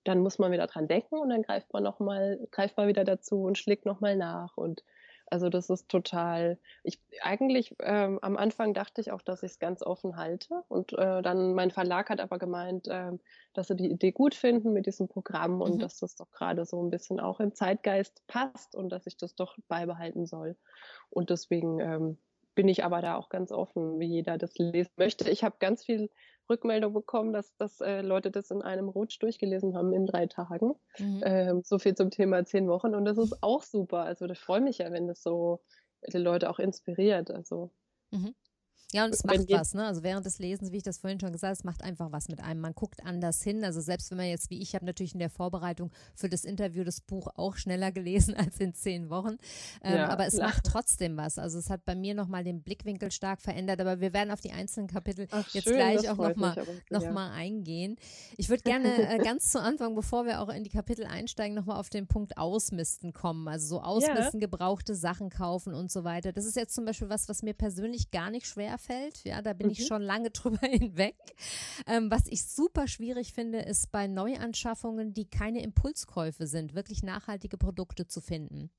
dann 0.04 0.20
muss 0.20 0.40
man 0.40 0.52
wieder 0.52 0.68
dran 0.68 0.88
denken 0.88 1.18
und 1.18 1.30
dann 1.30 1.42
greift 1.42 1.74
man 1.74 1.84
noch 1.84 2.00
mal, 2.00 2.40
greift 2.52 2.78
man 2.78 2.88
wieder 2.88 3.04
dazu 3.04 3.44
und 3.44 3.58
schlägt 3.58 3.86
noch 3.86 4.00
mal 4.00 4.16
nach 4.16 4.56
und 4.56 4.84
also 5.28 5.50
das 5.50 5.70
ist 5.70 5.90
total. 5.90 6.60
Ich 6.84 7.00
eigentlich 7.22 7.76
ähm, 7.80 8.20
am 8.22 8.38
Anfang 8.38 8.74
dachte 8.74 9.02
ich 9.02 9.12
auch, 9.12 9.22
dass 9.22 9.44
ich 9.44 9.52
es 9.52 9.60
ganz 9.60 9.82
offen 9.82 10.18
halte. 10.18 10.64
Und 10.68 10.94
äh, 10.94 11.22
dann 11.22 11.54
mein 11.54 11.72
Verlag 11.72 12.10
hat 12.10 12.20
aber 12.20 12.38
gemeint, 12.38 12.88
äh, 12.88 13.12
dass 13.54 13.68
sie 13.68 13.76
die 13.76 13.90
Idee 13.90 14.12
gut 14.12 14.36
finden 14.36 14.74
mit 14.74 14.86
diesem 14.86 15.08
Programm 15.08 15.62
und 15.62 15.76
mhm. 15.76 15.80
dass 15.80 16.00
das 16.00 16.16
doch 16.16 16.32
gerade 16.32 16.66
so 16.66 16.82
ein 16.84 16.92
bisschen 16.92 17.20
auch 17.20 17.40
im 17.40 17.54
Zeitgeist 17.56 18.26
passt 18.28 18.76
und 18.76 18.90
dass 18.90 19.08
ich 19.08 19.18
das 19.18 19.36
doch 19.36 19.58
beibehalten 19.68 20.26
soll. 20.26 20.56
Und 21.10 21.30
deswegen 21.30 21.80
ähm, 21.80 22.18
bin 22.56 22.68
ich 22.68 22.84
aber 22.84 23.02
da 23.02 23.16
auch 23.16 23.30
ganz 23.30 23.52
offen, 23.52 24.00
wie 24.00 24.08
jeder 24.08 24.38
das 24.38 24.58
lesen 24.58 24.92
möchte. 24.98 25.30
Ich 25.30 25.44
habe 25.44 25.58
ganz 25.60 25.84
viel 25.84 26.10
Rückmeldung 26.50 26.94
bekommen, 26.94 27.34
dass, 27.34 27.56
dass 27.58 27.82
äh, 27.82 28.02
Leute 28.02 28.32
das 28.32 28.52
in 28.52 28.62
einem 28.62 28.88
Rutsch 28.88 29.22
durchgelesen 29.22 29.76
haben 29.76 29.94
in 29.94 30.06
drei 30.06 30.28
Tagen. 30.28 30.76
Mhm. 30.98 31.22
Ähm, 31.26 31.62
so 31.64 31.80
viel 31.80 31.96
zum 31.96 32.12
Thema 32.12 32.46
zehn 32.46 32.68
Wochen. 32.68 32.96
Und 32.96 33.06
das 33.06 33.18
ist 33.18 33.42
auch 33.42 33.64
super. 33.64 34.00
Also 34.00 34.26
ich 34.26 34.40
freue 34.40 34.62
mich 34.62 34.80
ja, 34.80 34.92
wenn 34.92 35.08
das 35.08 35.22
so 35.22 35.62
die 36.08 36.18
Leute 36.18 36.50
auch 36.50 36.60
inspiriert. 36.60 37.32
Also 37.32 37.72
mhm. 38.12 38.36
Ja, 38.96 39.04
und 39.04 39.14
es 39.14 39.26
macht 39.26 39.52
was, 39.52 39.74
ne? 39.74 39.86
Also 39.86 40.04
während 40.04 40.26
des 40.26 40.40
Lesens, 40.40 40.72
wie 40.72 40.78
ich 40.78 40.84
das 40.84 41.00
vorhin 41.00 41.20
schon 41.20 41.34
gesagt 41.34 41.50
habe, 41.50 41.58
es 41.58 41.66
macht 41.66 41.84
einfach 41.84 42.14
was 42.14 42.30
mit 42.30 42.40
einem. 42.40 42.62
Man 42.62 42.74
guckt 42.74 43.06
anders 43.06 43.44
hin. 43.44 43.66
Also 43.66 43.82
selbst 43.82 44.10
wenn 44.10 44.18
man 44.18 44.28
jetzt, 44.28 44.50
wie 44.50 44.62
ich 44.62 44.74
habe 44.74 44.86
natürlich 44.86 45.12
in 45.12 45.20
der 45.20 45.30
Vorbereitung 45.30 45.92
für 46.16 46.30
das 46.30 46.46
Interview 46.46 46.86
das 46.86 47.02
Buch 47.02 47.28
auch 47.36 47.58
schneller 47.58 47.92
gelesen 47.92 48.36
als 48.38 48.58
in 48.62 48.74
zehn 48.74 49.10
Wochen. 49.10 49.36
Ähm, 49.84 49.98
ja, 49.98 50.08
aber 50.08 50.28
es 50.28 50.36
klar. 50.36 50.48
macht 50.48 50.64
trotzdem 50.64 51.18
was. 51.18 51.38
Also 51.38 51.60
es 51.60 51.70
hat 51.70 51.84
bei 51.84 51.94
mir 51.94 52.14
nochmal 52.14 52.46
den 52.46 52.64
Blickwinkel 52.64 53.12
stark 53.12 53.42
verändert. 53.42 53.82
Aber 53.82 54.00
wir 54.00 54.14
werden 54.14 54.32
auf 54.32 54.40
die 54.40 54.54
einzelnen 54.54 54.88
Kapitel 54.88 55.28
Ach, 55.32 55.46
jetzt 55.50 55.66
schön, 55.66 55.76
gleich 55.76 56.10
auch 56.10 56.16
nochmal 56.16 56.64
noch 56.90 57.04
ja. 57.04 57.12
mal 57.12 57.32
eingehen. 57.32 57.98
Ich 58.38 58.48
würde 58.48 58.64
gerne 58.64 58.88
äh, 59.10 59.18
ganz 59.18 59.52
zu 59.52 59.60
Anfang, 59.60 59.94
bevor 59.96 60.26
wir 60.26 60.40
auch 60.40 60.48
in 60.48 60.64
die 60.64 60.70
Kapitel 60.70 61.06
einsteigen, 61.06 61.54
nochmal 61.54 61.82
auf 61.82 61.90
den 61.90 62.08
Punkt 62.08 62.38
Ausmisten 62.38 63.12
kommen. 63.12 63.50
Also 63.50 63.68
so 63.68 63.82
Ausmisten, 63.82 64.40
ja. 64.40 64.48
gebrauchte 64.48 64.96
Sachen 64.96 65.30
kaufen 65.30 65.74
und 65.74 65.92
so 65.92 66.06
weiter. 66.06 66.32
Das 66.32 66.46
ist 66.46 66.56
jetzt 66.56 66.74
zum 66.74 66.86
Beispiel 66.86 67.10
was, 67.10 67.28
was 67.28 67.44
mir 67.44 67.54
persönlich 67.54 68.10
gar 68.12 68.32
nicht 68.32 68.48
schwer 68.48 68.78
fällt. 68.86 69.24
Ja, 69.24 69.42
da 69.42 69.54
bin 69.54 69.68
mhm. 69.68 69.74
ich 69.74 69.88
schon 69.88 70.02
lange 70.02 70.30
drüber 70.32 70.66
hinweg. 70.68 71.16
Ähm, 71.88 72.10
was 72.12 72.28
ich 72.28 72.46
super 72.46 72.88
schwierig 72.88 73.34
finde, 73.34 73.60
ist 73.60 73.92
bei 73.92 74.08
Neuanschaffungen, 74.08 75.14
die 75.14 75.26
keine 75.26 75.62
Impulskäufe 75.64 76.48
sind, 76.48 76.76
wirklich 76.76 77.04
nachhaltige 77.04 77.58
Produkte 77.58 78.08
zu 78.08 78.22
finden. 78.22 78.70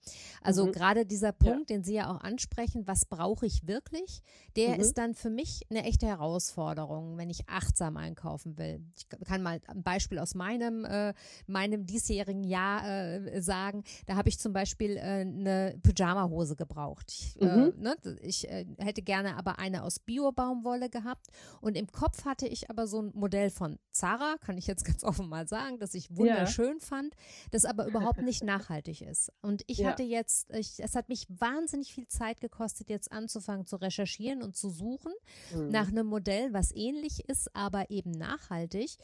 Also 0.40 0.66
mhm. 0.66 0.72
gerade 0.72 1.06
dieser 1.06 1.32
Punkt, 1.32 1.70
ja. 1.70 1.76
den 1.76 1.84
Sie 1.84 1.94
ja 1.94 2.10
auch 2.10 2.20
ansprechen, 2.20 2.86
was 2.86 3.04
brauche 3.04 3.46
ich 3.46 3.66
wirklich, 3.66 4.22
der 4.56 4.74
mhm. 4.74 4.80
ist 4.80 4.98
dann 4.98 5.14
für 5.14 5.30
mich 5.30 5.62
eine 5.70 5.84
echte 5.84 6.06
Herausforderung, 6.06 7.18
wenn 7.18 7.30
ich 7.30 7.48
achtsam 7.48 7.96
einkaufen 7.96 8.58
will. 8.58 8.80
Ich 8.96 9.08
kann 9.08 9.42
mal 9.42 9.60
ein 9.66 9.82
Beispiel 9.82 10.18
aus 10.18 10.34
meinem, 10.34 10.84
äh, 10.84 11.14
meinem 11.46 11.86
diesjährigen 11.86 12.44
Jahr 12.44 12.86
äh, 12.88 13.42
sagen. 13.42 13.84
Da 14.06 14.16
habe 14.16 14.28
ich 14.28 14.38
zum 14.38 14.52
Beispiel 14.52 14.96
äh, 14.96 15.00
eine 15.00 15.78
Pyjama-Hose 15.82 16.56
gebraucht. 16.56 17.12
Ich, 17.12 17.40
äh, 17.40 17.44
mhm. 17.44 17.72
ne, 17.78 17.96
ich 18.22 18.48
äh, 18.48 18.66
hätte 18.78 19.02
gerne 19.02 19.36
aber 19.36 19.58
eine 19.58 19.82
aus 19.82 19.95
Bio-Baumwolle 20.00 20.88
gehabt 20.88 21.26
und 21.60 21.76
im 21.76 21.90
Kopf 21.90 22.24
hatte 22.24 22.46
ich 22.46 22.70
aber 22.70 22.86
so 22.86 23.02
ein 23.02 23.10
Modell 23.14 23.50
von 23.50 23.78
Zara, 23.90 24.36
kann 24.40 24.58
ich 24.58 24.66
jetzt 24.66 24.84
ganz 24.84 25.04
offen 25.04 25.28
mal 25.28 25.46
sagen, 25.48 25.78
das 25.78 25.94
ich 25.94 26.16
wunderschön 26.16 26.78
ja. 26.80 26.86
fand, 26.86 27.14
das 27.50 27.64
aber 27.64 27.86
überhaupt 27.86 28.22
nicht 28.22 28.44
nachhaltig 28.44 29.02
ist. 29.02 29.32
Und 29.42 29.62
ich 29.66 29.78
ja. 29.78 29.90
hatte 29.90 30.02
jetzt, 30.02 30.52
ich, 30.52 30.78
es 30.78 30.94
hat 30.94 31.08
mich 31.08 31.26
wahnsinnig 31.28 31.92
viel 31.94 32.08
Zeit 32.08 32.40
gekostet, 32.40 32.90
jetzt 32.90 33.12
anzufangen 33.12 33.66
zu 33.66 33.76
recherchieren 33.76 34.42
und 34.42 34.56
zu 34.56 34.70
suchen 34.70 35.12
mhm. 35.54 35.68
nach 35.70 35.88
einem 35.88 36.06
Modell, 36.06 36.52
was 36.52 36.74
ähnlich 36.74 37.28
ist, 37.28 37.54
aber 37.54 37.90
eben 37.90 38.10
nachhaltig 38.10 38.96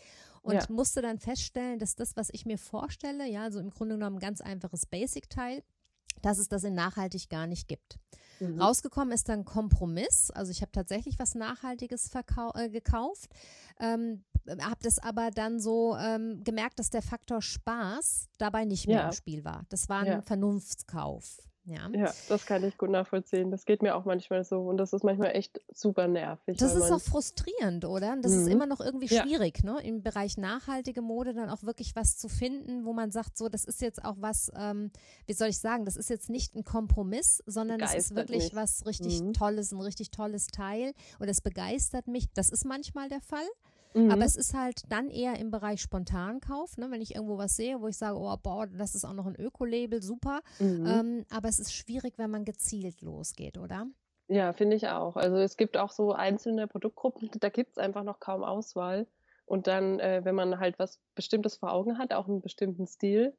und 0.43 0.55
ja. 0.55 0.67
musste 0.69 1.03
dann 1.03 1.19
feststellen, 1.19 1.79
dass 1.79 1.95
das, 1.95 2.17
was 2.17 2.29
ich 2.33 2.45
mir 2.47 2.59
vorstelle, 2.59 3.29
ja, 3.29 3.45
also 3.45 3.61
im 3.61 3.71
Grunde 3.71 3.95
genommen 3.95 4.17
ein 4.17 4.21
ganz 4.21 4.41
einfaches 4.41 4.87
Basic-Teil, 4.87 5.63
dass 6.21 6.39
es 6.39 6.49
das 6.49 6.65
in 6.65 6.75
nachhaltig 6.75 7.31
gar 7.31 7.47
nicht 7.47 7.69
gibt. 7.69 7.99
Mhm. 8.49 8.61
Rausgekommen 8.61 9.13
ist 9.13 9.29
dann 9.29 9.45
Kompromiss. 9.45 10.31
Also 10.35 10.51
ich 10.51 10.63
habe 10.63 10.73
tatsächlich 10.73 11.19
was 11.19 11.35
Nachhaltiges 11.35 12.11
äh, 12.55 12.69
gekauft, 12.69 13.31
ähm, 13.81 14.25
habe 14.49 14.81
das 14.83 14.99
aber 14.99 15.31
dann 15.31 15.61
so 15.61 15.97
ähm, 15.97 16.43
gemerkt, 16.45 16.79
dass 16.79 16.91
der 16.91 17.03
Faktor 17.03 17.43
Spaß 17.43 18.29
dabei 18.39 18.65
nicht 18.65 18.87
mehr 18.87 18.99
ja. 18.99 19.07
im 19.07 19.13
Spiel 19.13 19.45
war. 19.45 19.65
Das 19.69 19.89
war 19.89 20.01
ein 20.01 20.07
ja. 20.07 20.23
Vernunftskauf. 20.23 21.39
Ja. 21.65 21.89
ja, 21.93 22.13
das 22.29 22.45
kann 22.45 22.65
ich 22.65 22.77
gut 22.77 22.91
nachvollziehen. 22.91 23.53
Das 23.53 23.65
geht 23.65 23.83
mir 23.83 23.95
auch 23.95 24.05
manchmal 24.05 24.43
so 24.43 24.63
und 24.63 24.79
das 24.79 24.93
ist 24.93 25.05
manchmal 25.05 25.37
echt 25.37 25.61
super 25.73 26.09
nervig. 26.09 26.57
Das 26.59 26.75
ist 26.75 26.91
auch 26.91 27.01
frustrierend, 27.01 27.85
oder? 27.85 28.17
Das 28.21 28.33
mhm. 28.33 28.41
ist 28.41 28.49
immer 28.49 28.67
noch 28.67 28.81
irgendwie 28.81 29.09
schwierig, 29.09 29.61
ja. 29.63 29.75
ne? 29.75 29.83
Im 29.83 30.03
Bereich 30.03 30.37
nachhaltige 30.37 31.03
Mode 31.03 31.35
dann 31.35 31.51
auch 31.51 31.63
wirklich 31.63 31.95
was 31.95 32.17
zu 32.17 32.29
finden, 32.29 32.85
wo 32.85 32.93
man 32.93 33.13
sagt, 33.13 33.39
so, 33.39 33.49
das 33.49 33.65
ist 33.65 33.81
jetzt 33.81 34.05
auch 34.05 34.17
was, 34.19 34.51
ähm, 34.57 34.91
wie 35.27 35.35
soll 35.35 35.49
ich 35.49 35.59
sagen, 35.59 35.85
das 35.85 35.97
ist 35.97 36.11
jetzt 36.11 36.31
nicht 36.31 36.57
ein 36.57 36.65
Kompromiss, 36.65 37.43
sondern 37.47 37.81
es 37.81 37.95
ist 37.95 38.17
wirklich 38.17 38.45
mich. 38.45 38.55
was 38.55 38.85
richtig 38.85 39.23
mhm. 39.23 39.33
Tolles, 39.33 39.71
ein 39.71 39.81
richtig 39.81 40.11
tolles 40.11 40.49
Teil 40.49 40.93
und 41.21 41.29
es 41.29 41.41
begeistert 41.41 42.09
mich. 42.09 42.27
Das 42.35 42.49
ist 42.49 42.65
manchmal 42.65 43.09
der 43.09 43.21
Fall. 43.21 43.47
Mhm. 43.95 44.11
Aber 44.11 44.25
es 44.25 44.37
ist 44.37 44.55
halt 44.55 44.83
dann 44.89 45.09
eher 45.09 45.39
im 45.39 45.51
Bereich 45.51 45.81
Spontankauf, 45.81 46.77
ne? 46.77 46.91
wenn 46.91 47.01
ich 47.01 47.15
irgendwo 47.15 47.39
was 47.39 47.57
sehe, 47.57 47.81
wo 47.81 47.89
ich 47.89 47.97
sage, 47.97 48.19
oh, 48.19 48.37
boah, 48.43 48.67
das 48.67 48.95
ist 48.95 49.05
auch 49.05 49.13
noch 49.13 49.27
ein 49.27 49.37
Öko-Label, 49.37 50.03
super. 50.03 50.41
Mhm. 50.59 50.87
Ähm, 50.87 51.27
aber 51.31 51.49
es 51.49 51.59
ist 51.59 51.75
schwierig, 51.75 52.15
wenn 52.19 52.31
man 52.31 52.45
gezielt 52.45 53.01
losgeht, 53.01 53.59
oder? 53.59 53.87
Ja, 54.29 54.53
finde 54.53 54.77
ich 54.77 54.89
auch. 54.89 55.17
Also 55.17 55.37
es 55.37 55.57
gibt 55.57 55.77
auch 55.77 55.91
so 55.91 56.13
einzelne 56.13 56.67
Produktgruppen, 56.67 57.31
da 57.41 57.49
gibt 57.49 57.73
es 57.73 57.79
einfach 57.79 58.05
noch 58.05 58.21
kaum 58.21 58.45
Auswahl. 58.45 59.07
Und 59.45 59.67
dann, 59.67 60.01
äh, 60.01 60.21
wenn 60.25 60.35
man 60.35 60.59
halt 60.59 60.79
was 60.79 61.01
Bestimmtes 61.15 61.57
vor 61.57 61.73
Augen 61.73 61.99
hat, 61.99 62.15
auch 62.15 62.29
einen 62.29 62.41
bestimmten 62.41 62.87
Stil, 62.87 63.37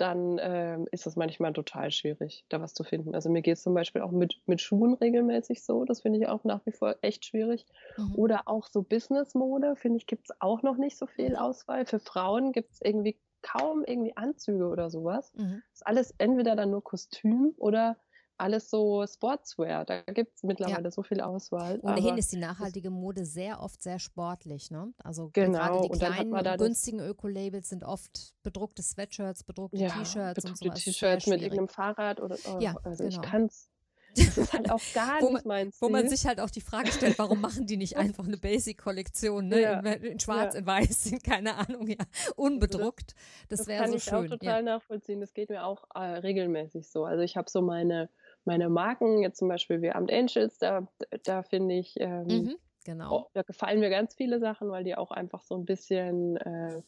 dann 0.00 0.38
ähm, 0.40 0.86
ist 0.92 1.06
es 1.06 1.16
manchmal 1.16 1.52
total 1.52 1.90
schwierig, 1.90 2.44
da 2.48 2.60
was 2.60 2.72
zu 2.74 2.84
finden. 2.84 3.14
Also 3.14 3.28
mir 3.30 3.42
geht 3.42 3.54
es 3.56 3.62
zum 3.62 3.74
Beispiel 3.74 4.02
auch 4.02 4.10
mit, 4.10 4.40
mit 4.46 4.60
Schuhen 4.60 4.94
regelmäßig 4.94 5.62
so. 5.62 5.84
Das 5.84 6.00
finde 6.00 6.18
ich 6.18 6.28
auch 6.28 6.44
nach 6.44 6.64
wie 6.66 6.72
vor 6.72 6.96
echt 7.02 7.26
schwierig. 7.26 7.66
Mhm. 7.96 8.14
Oder 8.14 8.42
auch 8.46 8.66
so 8.66 8.82
Business-Mode, 8.82 9.76
finde 9.76 9.98
ich, 9.98 10.06
gibt 10.06 10.30
es 10.30 10.36
auch 10.40 10.62
noch 10.62 10.76
nicht 10.76 10.96
so 10.96 11.06
viel. 11.06 11.36
Auswahl. 11.36 11.84
Für 11.84 11.98
Frauen 11.98 12.52
gibt 12.52 12.72
es 12.72 12.80
irgendwie 12.80 13.18
kaum 13.42 13.84
irgendwie 13.84 14.16
Anzüge 14.16 14.68
oder 14.68 14.90
sowas. 14.90 15.32
Mhm. 15.34 15.62
Ist 15.72 15.86
alles 15.86 16.14
entweder 16.18 16.56
dann 16.56 16.70
nur 16.70 16.82
Kostüm 16.82 17.54
oder 17.56 17.96
alles 18.38 18.70
so 18.70 19.04
Sportswear. 19.06 19.84
Da 19.84 20.02
gibt 20.02 20.36
es 20.36 20.42
mittlerweile 20.42 20.84
ja. 20.84 20.90
so 20.90 21.02
viel 21.02 21.20
Auswahl. 21.20 21.80
Ohnehin 21.82 22.16
ist 22.16 22.32
die 22.32 22.36
nachhaltige 22.38 22.90
Mode 22.90 23.24
sehr 23.24 23.60
oft 23.60 23.82
sehr 23.82 23.98
sportlich. 23.98 24.70
Ne? 24.70 24.92
Also 25.02 25.30
genau. 25.32 25.58
gerade 25.58 25.88
die 25.88 25.98
kleinen, 25.98 26.58
günstigen 26.58 27.00
Öko-Labels 27.00 27.68
sind 27.68 27.84
oft 27.84 28.34
bedruckte 28.42 28.82
Sweatshirts, 28.82 29.44
bedruckte 29.44 29.78
ja, 29.78 29.88
T-Shirts 29.88 30.44
und 30.44 30.56
sowas. 30.56 30.82
T-Shirts 30.82 31.26
mit 31.26 31.42
irgendeinem 31.42 31.68
Fahrrad 31.68 32.20
oder 32.20 32.36
oh, 32.46 32.58
ja, 32.60 32.76
also 32.84 33.04
genau. 33.04 33.16
ich 33.16 33.22
kann 33.22 33.46
es 33.46 33.68
das 34.16 34.38
ist 34.38 34.52
halt 34.52 34.70
auch 34.70 34.80
gar 34.94 35.20
wo 35.20 35.32
nicht 35.32 35.44
mein 35.44 35.72
Ziel. 35.72 35.86
Wo 35.86 35.90
man 35.90 36.08
sich 36.08 36.26
halt 36.26 36.40
auch 36.40 36.50
die 36.50 36.60
Frage 36.60 36.90
stellt, 36.90 37.18
warum 37.18 37.40
machen 37.40 37.66
die 37.66 37.76
nicht 37.76 37.96
einfach 37.96 38.26
eine 38.26 38.36
Basic-Kollektion, 38.36 39.48
ne? 39.48 39.60
Ja. 39.60 39.80
In, 39.80 40.02
in, 40.02 40.20
schwarz, 40.20 40.54
ja. 40.54 40.60
in 40.60 40.66
weiß, 40.66 41.06
in, 41.06 41.18
keine 41.22 41.56
Ahnung, 41.56 41.86
ja, 41.86 42.04
unbedruckt. 42.36 43.14
Das, 43.48 43.60
das 43.60 43.68
wäre 43.68 43.86
so 43.86 43.92
schön. 43.92 43.94
Das 43.94 44.06
kann 44.06 44.24
ich 44.24 44.32
auch 44.32 44.38
total 44.38 44.56
ja. 44.56 44.62
nachvollziehen. 44.62 45.20
Das 45.20 45.34
geht 45.34 45.50
mir 45.50 45.64
auch 45.64 45.84
äh, 45.94 46.00
regelmäßig 46.00 46.88
so. 46.88 47.04
Also 47.04 47.22
ich 47.22 47.36
habe 47.36 47.50
so 47.50 47.62
meine 47.62 48.08
meine 48.48 48.68
Marken, 48.70 49.22
jetzt 49.22 49.38
zum 49.38 49.48
Beispiel 49.48 49.82
wie 49.82 49.90
Amt 49.90 50.10
Angels, 50.10 50.58
da, 50.58 50.88
da 51.22 51.42
finde 51.42 51.74
ich, 51.76 51.94
ähm, 52.00 52.26
mhm, 52.26 52.56
genau. 52.84 53.12
Oh, 53.12 53.26
da 53.34 53.42
gefallen 53.42 53.78
mir 53.78 53.90
ganz 53.90 54.14
viele 54.14 54.40
Sachen, 54.40 54.70
weil 54.70 54.84
die 54.84 54.96
auch 54.96 55.10
einfach 55.10 55.44
so 55.44 55.54
ein 55.54 55.66
bisschen 55.66 56.38
äh, 56.38 56.82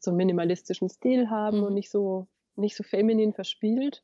so 0.00 0.10
einen 0.10 0.18
minimalistischen 0.18 0.88
Stil 0.88 1.30
haben 1.30 1.58
mhm. 1.58 1.64
und 1.64 1.74
nicht 1.74 1.90
so, 1.90 2.26
nicht 2.56 2.76
so 2.76 2.82
feminin 2.82 3.32
verspielt. 3.32 4.02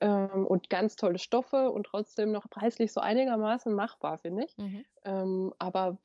Ähm, 0.00 0.46
und 0.46 0.70
ganz 0.70 0.96
tolle 0.96 1.18
Stoffe 1.18 1.70
und 1.70 1.84
trotzdem 1.84 2.30
noch 2.30 2.48
preislich 2.48 2.92
so 2.92 3.00
einigermaßen 3.00 3.74
machbar, 3.74 4.18
finde 4.18 4.44
ich. 4.44 4.56
Mhm. 4.56 4.84
Ähm, 5.04 5.54
aber 5.58 5.98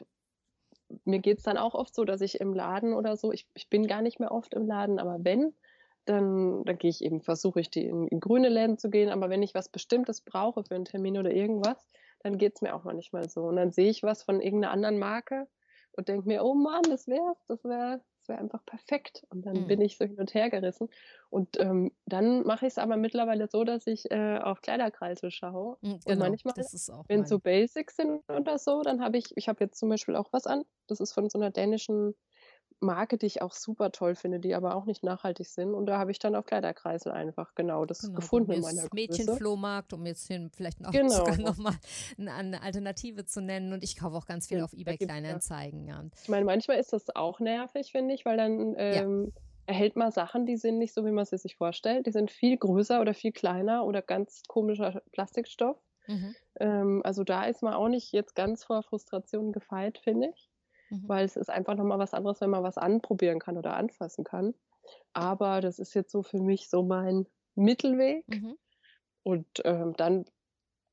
mir 1.06 1.19
geht 1.19 1.38
es 1.38 1.43
dann 1.43 1.58
auch 1.58 1.75
oft 1.75 1.93
so, 1.93 2.03
dass 2.03 2.21
ich 2.21 2.39
im 2.39 2.53
Laden 2.53 2.93
oder 2.93 3.15
so, 3.17 3.32
ich, 3.32 3.47
ich 3.53 3.69
bin 3.69 3.88
gar 3.88 4.01
nicht 4.01 4.19
mehr 4.19 4.32
oft 4.32 4.53
im 4.53 4.67
Laden, 4.67 4.99
aber 4.99 5.23
wenn, 5.23 5.53
dann, 6.06 6.63
dann 6.66 6.78
gehe 6.78 6.89
ich 6.89 7.04
eben, 7.04 7.22
versuche 7.22 7.60
ich 7.60 7.70
die 7.70 7.86
in, 7.86 8.08
in, 8.08 8.20
grüne 8.20 8.50
Läden 8.50 8.78
zu 8.78 8.89
gehen, 8.89 9.10
aber 9.10 9.30
wenn 9.30 9.44
ich 9.44 9.54
was 9.54 9.70
Bestimmtes 9.70 10.22
brauche 10.22 10.63
für 10.63 10.76
einen 10.76 10.86
Termin 10.86 11.18
oder 11.18 11.32
irgendwas, 11.32 11.88
dann 12.20 12.38
geht 12.38 12.56
es 12.56 12.62
mir 12.62 12.76
auch 12.76 12.84
manchmal 12.84 13.30
so. 13.30 13.44
Und 13.44 13.58
dann 13.58 13.72
sehe 13.72 13.89
ich 13.89 14.04
was 14.04 14.24
von 14.24 14.42
irgendeiner 14.42 14.74
anderen 14.74 15.00
Marke 15.00 15.48
und 15.94 16.08
denke 16.08 16.28
mir, 16.28 16.44
oh 16.44 16.54
Mann, 16.54 16.84
das 16.84 17.08
wäre 17.08 17.36
das 17.48 17.63
wäre 17.63 18.02
das 18.24 18.30
wäre 18.30 18.39
einfach 18.39 18.66
perfekt. 18.66 19.26
Und 19.30 19.46
dann 19.46 19.63
mhm. 19.63 19.68
bin 19.68 19.82
ich 19.82 19.98
so 19.98 20.06
hin 20.06 20.18
und 20.18 20.34
her 20.34 20.50
gerissen. 20.50 20.88
Und 21.30 21.60
ähm, 21.60 21.92
dann 22.06 22.44
mache 22.44 22.66
ich 22.66 22.74
es 22.74 22.78
aber 22.78 22.96
mittlerweile 22.96 23.50
so, 23.50 23.66
dass 23.66 23.86
ich 23.86 24.10
äh, 24.12 24.38
auf 24.38 24.62
Kleiderkreise 24.62 25.30
schaue. 25.30 25.78
Mhm, 25.82 26.00
genau, 26.06 26.26
und 26.26 26.30
manchmal, 26.30 26.56
wenn 27.08 27.22
es 27.22 27.30
so 27.30 27.39
Basics 27.39 27.98
sind 27.98 28.22
oder 28.30 28.58
so, 28.58 28.82
dann 28.82 29.02
habe 29.02 29.18
ich, 29.18 29.36
ich 29.36 29.50
habe 29.50 29.62
jetzt 29.66 29.78
zum 29.78 29.89
Beispiel 29.89 30.16
auch 30.16 30.32
was 30.32 30.48
an. 30.48 30.63
Das 30.88 31.02
ist 31.02 31.12
von 31.12 31.30
so 31.30 31.38
einer 31.38 31.52
dänischen 31.52 32.16
Marke, 32.84 33.17
die 33.17 33.26
ich 33.26 33.41
auch 33.41 33.54
super 33.54 33.91
toll 33.91 34.15
finde, 34.15 34.39
die 34.39 34.54
aber 34.54 34.76
auch 34.76 34.86
nicht 34.86 35.04
nachhaltig 35.04 35.48
sind. 35.48 35.74
Und 35.74 35.88
da 35.88 35.98
habe 35.98 36.12
ich 36.12 36.19
dann 36.19 36.36
auf 36.36 36.46
Kleiderkreisel 36.46 37.12
einfach 37.12 37.56
genau 37.56 37.86
das 37.86 38.02
genau, 38.02 38.15
gefunden 38.15 38.52
in 38.52 38.62
meiner 38.62 38.88
Mädchenflohmarkt, 38.93 39.93
um 39.93 40.06
jetzt 40.06 40.28
hier 40.28 40.50
vielleicht 40.56 40.86
auch 40.86 40.91
genau. 40.91 41.26
nochmal 41.38 41.74
eine 42.17 42.62
Alternative 42.62 43.26
zu 43.26 43.41
nennen. 43.41 43.74
Und 43.74 43.84
ich 43.84 43.98
kaufe 43.98 44.15
auch 44.15 44.26
ganz 44.26 44.48
viel 44.48 44.60
ja, 44.60 44.65
auf 44.65 44.74
eBay 44.74 44.98
Kleinanzeigen. 44.98 45.88
Ja. 45.88 46.04
Ich 46.22 46.30
meine, 46.30 46.46
manchmal 46.46 46.80
ist 46.80 46.93
das 46.93 47.15
auch 47.15 47.39
nervig, 47.39 47.91
finde 47.91 48.13
ich, 48.13 48.26
weil 48.26 48.38
dann 48.38 48.76
ähm, 48.78 49.26
ja. 49.26 49.41
erhält 49.65 49.96
man 49.96 50.12
Sachen, 50.12 50.46
die 50.46 50.58
sind 50.58 50.78
nicht 50.78 50.93
so, 50.93 51.06
wie 51.06 51.12
man 51.12 51.26
sie 51.26 51.38
sich 51.38 51.56
vorstellt. 51.56 52.06
Die 52.06 52.12
sind 52.12 52.30
viel 52.30 52.58
größer 52.58 53.02
oder 53.02 53.13
viel 53.13 53.32
kleiner 53.32 53.86
oder 53.86 54.02
ganz 54.02 54.43
komischer 54.48 55.02
Plastikstoff. 55.12 55.78
Mhm. 56.08 56.36
Ähm, 56.60 57.02
also 57.04 57.24
da 57.24 57.46
ist 57.46 57.63
man 57.63 57.74
auch 57.74 57.88
nicht 57.88 58.12
jetzt 58.12 58.36
ganz 58.36 58.63
vor 58.63 58.84
Frustration 58.84 59.54
gefeit, 59.54 59.98
finde 59.98 60.30
ich 60.36 60.50
mhm. 60.93 61.10
weil 61.10 61.25
es 61.25 61.36
ist 61.36 61.49
einfach 61.49 61.75
nochmal 61.75 61.99
was 61.99 62.13
anderes, 62.13 62.41
wenn 62.41 62.49
man 62.49 62.63
was 62.63 62.77
anprobieren 62.77 63.39
kann 63.39 63.58
oder 63.58 63.75
anfassen 63.75 64.23
kann. 64.23 64.53
Aber 65.13 65.62
das 65.62 65.79
ist 65.79 65.93
jetzt 65.93 66.12
so 66.12 66.23
für 66.23 66.39
mich 66.39 66.69
so 66.69 66.84
mein 66.84 67.25
Mittelweg. 67.56 68.27
Mhm. 68.27 68.58
Und 69.23 69.47
ähm, 69.63 69.93
dann, 69.95 70.25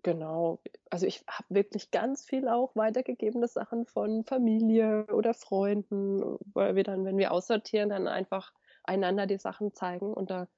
genau, 0.02 0.60
also 0.88 1.06
ich 1.06 1.24
habe 1.28 1.46
wirklich 1.48 1.90
ganz 1.90 2.24
viel 2.24 2.48
auch 2.48 2.74
weitergegebene 2.76 3.48
Sachen 3.48 3.86
von 3.86 4.24
Familie 4.24 5.06
oder 5.06 5.34
Freunden, 5.34 6.38
weil 6.52 6.76
wir 6.76 6.84
dann, 6.84 7.04
wenn 7.04 7.18
wir 7.18 7.32
aussortieren, 7.32 7.88
dann 7.88 8.06
einfach 8.06 8.52
einander 8.84 9.26
die 9.26 9.38
Sachen 9.38 9.74
zeigen 9.74 10.12
und 10.14 10.30
da 10.30 10.48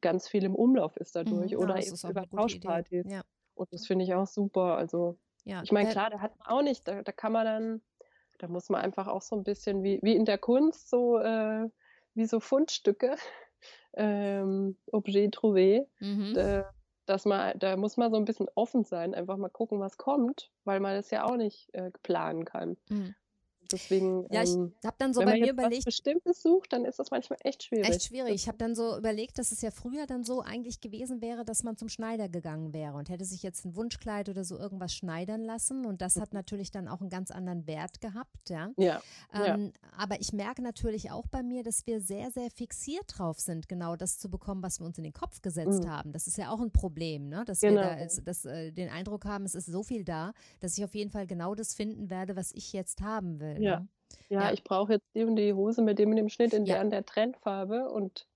ganz 0.00 0.28
viel 0.28 0.44
im 0.44 0.54
Umlauf 0.54 0.96
ist 0.96 1.16
dadurch. 1.16 1.52
Mhm, 1.52 1.58
oder 1.58 1.76
eben 1.76 1.96
über 2.08 2.28
Tauschpartys. 2.28 3.06
Ja. 3.10 3.22
Und 3.54 3.72
das 3.72 3.86
finde 3.86 4.04
ich 4.04 4.14
auch 4.14 4.26
super. 4.26 4.76
Also 4.76 5.18
ja, 5.44 5.62
ich 5.62 5.72
meine, 5.72 5.90
klar, 5.90 6.10
da 6.10 6.20
hat 6.20 6.38
man 6.38 6.48
auch 6.48 6.62
nicht, 6.62 6.86
da, 6.86 7.02
da 7.02 7.12
kann 7.12 7.32
man 7.32 7.44
dann 7.44 7.82
da 8.38 8.48
muss 8.48 8.68
man 8.68 8.80
einfach 8.80 9.06
auch 9.06 9.22
so 9.22 9.36
ein 9.36 9.44
bisschen 9.44 9.82
wie, 9.82 9.98
wie 10.02 10.16
in 10.16 10.24
der 10.24 10.38
Kunst, 10.38 10.88
so 10.88 11.18
äh, 11.18 11.68
wie 12.14 12.26
so 12.26 12.40
Fundstücke, 12.40 13.16
ähm, 13.94 14.76
Objet 14.92 15.34
trouvé, 15.34 15.86
mhm. 16.00 16.34
da, 16.34 16.70
dass 17.06 17.24
man, 17.24 17.58
da 17.58 17.76
muss 17.76 17.96
man 17.96 18.10
so 18.10 18.16
ein 18.16 18.24
bisschen 18.24 18.48
offen 18.54 18.84
sein, 18.84 19.14
einfach 19.14 19.36
mal 19.36 19.48
gucken, 19.48 19.80
was 19.80 19.96
kommt, 19.96 20.50
weil 20.64 20.80
man 20.80 20.94
das 20.94 21.10
ja 21.10 21.24
auch 21.24 21.36
nicht 21.36 21.72
äh, 21.74 21.90
planen 22.02 22.44
kann. 22.44 22.76
Mhm. 22.90 23.14
Deswegen, 23.70 24.26
ja, 24.30 24.42
ich 24.42 24.54
ähm, 24.54 24.72
habe 24.84 24.96
dann 24.98 25.12
so 25.12 25.20
bei 25.22 25.38
mir 25.38 25.52
überlegt, 25.52 25.86
was 25.86 25.96
Bestimmtes 25.96 26.42
sucht, 26.42 26.72
dann 26.72 26.84
ist 26.84 26.98
das 26.98 27.10
manchmal 27.10 27.38
echt 27.42 27.64
schwierig. 27.64 27.88
Echt 27.88 28.04
schwierig. 28.04 28.34
Ich 28.34 28.48
habe 28.48 28.58
dann 28.58 28.74
so 28.74 28.96
überlegt, 28.96 29.38
dass 29.38 29.52
es 29.52 29.60
ja 29.60 29.70
früher 29.70 30.06
dann 30.06 30.24
so 30.24 30.40
eigentlich 30.42 30.80
gewesen 30.80 31.20
wäre, 31.20 31.44
dass 31.44 31.62
man 31.62 31.76
zum 31.76 31.88
Schneider 31.88 32.28
gegangen 32.28 32.72
wäre 32.72 32.94
und 32.94 33.08
hätte 33.08 33.24
sich 33.24 33.42
jetzt 33.42 33.64
ein 33.64 33.76
Wunschkleid 33.76 34.28
oder 34.28 34.44
so 34.44 34.58
irgendwas 34.58 34.94
schneidern 34.94 35.42
lassen 35.42 35.84
und 35.86 36.00
das 36.00 36.16
hat 36.16 36.32
mhm. 36.32 36.38
natürlich 36.38 36.70
dann 36.70 36.88
auch 36.88 37.00
einen 37.00 37.10
ganz 37.10 37.30
anderen 37.30 37.66
Wert 37.66 38.00
gehabt, 38.00 38.48
ja. 38.48 38.70
Ja, 38.76 39.02
ähm, 39.32 39.66
ja. 39.66 39.90
Aber 39.98 40.20
ich 40.20 40.32
merke 40.32 40.62
natürlich 40.62 41.10
auch 41.10 41.26
bei 41.26 41.42
mir, 41.42 41.62
dass 41.62 41.86
wir 41.86 42.00
sehr, 42.00 42.30
sehr 42.30 42.50
fixiert 42.50 43.04
drauf 43.18 43.40
sind, 43.40 43.68
genau 43.68 43.96
das 43.96 44.18
zu 44.18 44.30
bekommen, 44.30 44.62
was 44.62 44.80
wir 44.80 44.86
uns 44.86 44.98
in 44.98 45.04
den 45.04 45.12
Kopf 45.12 45.42
gesetzt 45.42 45.84
mhm. 45.84 45.90
haben. 45.90 46.12
Das 46.12 46.26
ist 46.26 46.38
ja 46.38 46.50
auch 46.50 46.60
ein 46.60 46.70
Problem, 46.70 47.28
ne? 47.28 47.44
Dass 47.44 47.60
genau. 47.60 47.80
wir 47.80 47.82
da 47.82 47.88
als, 47.94 48.22
dass, 48.24 48.44
äh, 48.44 48.72
den 48.72 48.88
Eindruck 48.88 49.24
haben, 49.24 49.44
es 49.44 49.54
ist 49.54 49.66
so 49.66 49.82
viel 49.82 50.04
da, 50.04 50.32
dass 50.60 50.78
ich 50.78 50.84
auf 50.84 50.94
jeden 50.94 51.10
Fall 51.10 51.26
genau 51.26 51.54
das 51.54 51.74
finden 51.74 52.10
werde, 52.10 52.36
was 52.36 52.52
ich 52.52 52.72
jetzt 52.72 53.00
haben 53.00 53.40
will. 53.40 53.57
Ja. 53.62 53.80
Ne? 53.80 53.88
Ja, 54.30 54.40
ja, 54.42 54.52
ich 54.52 54.62
brauche 54.62 54.92
jetzt 54.94 55.06
die 55.14 55.24
und 55.24 55.36
die 55.36 55.54
Hose 55.54 55.80
mit 55.80 55.98
dem 55.98 56.10
und 56.10 56.16
dem 56.16 56.28
Schnitt 56.28 56.52
in 56.52 56.66
ja. 56.66 56.74
der 56.74 56.84
und 56.84 56.90
der 56.90 57.06
Trendfarbe 57.06 57.88
und 57.88 58.26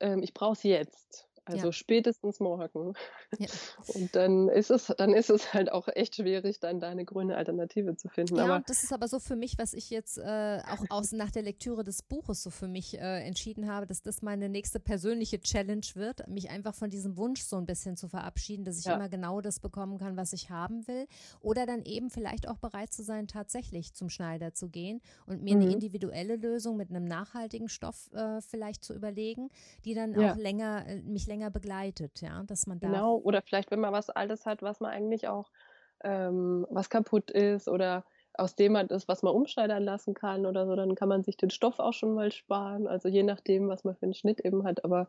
ähm, 0.00 0.22
ich 0.22 0.34
brauche 0.34 0.56
sie 0.56 0.70
jetzt. 0.70 1.28
Also 1.44 1.66
ja. 1.66 1.72
spätestens 1.72 2.38
morgen. 2.38 2.94
Ja. 3.38 3.48
Und 3.94 4.14
dann 4.14 4.48
ist 4.48 4.70
es, 4.70 4.92
dann 4.96 5.12
ist 5.12 5.30
es 5.30 5.52
halt 5.52 5.72
auch 5.72 5.88
echt 5.88 6.16
schwierig, 6.16 6.60
dann 6.60 6.78
da 6.78 6.88
eine 6.88 7.04
grüne 7.04 7.36
Alternative 7.36 7.96
zu 7.96 8.08
finden. 8.08 8.36
Ja, 8.36 8.44
aber 8.44 8.64
das 8.66 8.84
ist 8.84 8.92
aber 8.92 9.08
so 9.08 9.18
für 9.18 9.34
mich, 9.34 9.58
was 9.58 9.74
ich 9.74 9.90
jetzt 9.90 10.18
äh, 10.18 10.60
auch 10.68 10.84
aus 10.90 11.10
nach 11.12 11.30
der 11.30 11.42
Lektüre 11.42 11.82
des 11.82 12.02
Buches 12.02 12.42
so 12.42 12.50
für 12.50 12.68
mich 12.68 12.98
äh, 12.98 13.26
entschieden 13.26 13.68
habe, 13.68 13.86
dass 13.86 14.02
das 14.02 14.22
meine 14.22 14.48
nächste 14.48 14.78
persönliche 14.78 15.40
Challenge 15.40 15.86
wird, 15.94 16.28
mich 16.28 16.50
einfach 16.50 16.74
von 16.74 16.90
diesem 16.90 17.16
Wunsch 17.16 17.42
so 17.42 17.56
ein 17.56 17.66
bisschen 17.66 17.96
zu 17.96 18.08
verabschieden, 18.08 18.64
dass 18.64 18.78
ich 18.78 18.84
ja. 18.84 18.94
immer 18.94 19.08
genau 19.08 19.40
das 19.40 19.58
bekommen 19.58 19.98
kann, 19.98 20.16
was 20.16 20.32
ich 20.32 20.50
haben 20.50 20.86
will. 20.86 21.06
Oder 21.40 21.66
dann 21.66 21.82
eben 21.84 22.10
vielleicht 22.10 22.46
auch 22.46 22.58
bereit 22.58 22.92
zu 22.92 23.02
sein, 23.02 23.26
tatsächlich 23.26 23.94
zum 23.94 24.10
Schneider 24.10 24.54
zu 24.54 24.68
gehen 24.68 25.00
und 25.26 25.42
mir 25.42 25.56
mhm. 25.56 25.62
eine 25.62 25.72
individuelle 25.72 26.36
Lösung 26.36 26.76
mit 26.76 26.90
einem 26.90 27.04
nachhaltigen 27.04 27.68
Stoff 27.68 28.12
äh, 28.12 28.40
vielleicht 28.42 28.84
zu 28.84 28.94
überlegen, 28.94 29.50
die 29.84 29.94
dann 29.94 30.14
auch 30.14 30.36
länger 30.36 30.86
äh, 30.86 31.02
mich 31.02 31.26
länger 31.26 31.31
begleitet, 31.50 32.20
ja, 32.20 32.42
dass 32.44 32.66
man 32.66 32.80
da. 32.80 32.88
Genau, 32.88 33.16
oder 33.16 33.42
vielleicht, 33.42 33.70
wenn 33.70 33.80
man 33.80 33.92
was 33.92 34.10
Altes 34.10 34.46
hat, 34.46 34.62
was 34.62 34.80
man 34.80 34.90
eigentlich 34.90 35.28
auch, 35.28 35.50
ähm, 36.04 36.66
was 36.70 36.90
kaputt 36.90 37.30
ist 37.30 37.68
oder 37.68 38.04
aus 38.34 38.54
dem 38.54 38.72
man 38.72 38.88
das, 38.88 39.08
was 39.08 39.22
man 39.22 39.34
umschneidern 39.34 39.82
lassen 39.82 40.14
kann 40.14 40.46
oder 40.46 40.66
so, 40.66 40.74
dann 40.74 40.94
kann 40.94 41.08
man 41.08 41.22
sich 41.22 41.36
den 41.36 41.50
Stoff 41.50 41.78
auch 41.78 41.92
schon 41.92 42.14
mal 42.14 42.32
sparen. 42.32 42.86
Also 42.86 43.08
je 43.08 43.22
nachdem, 43.22 43.68
was 43.68 43.84
man 43.84 43.94
für 43.94 44.04
einen 44.04 44.14
Schnitt 44.14 44.40
eben 44.40 44.64
hat. 44.64 44.84
Aber 44.84 45.08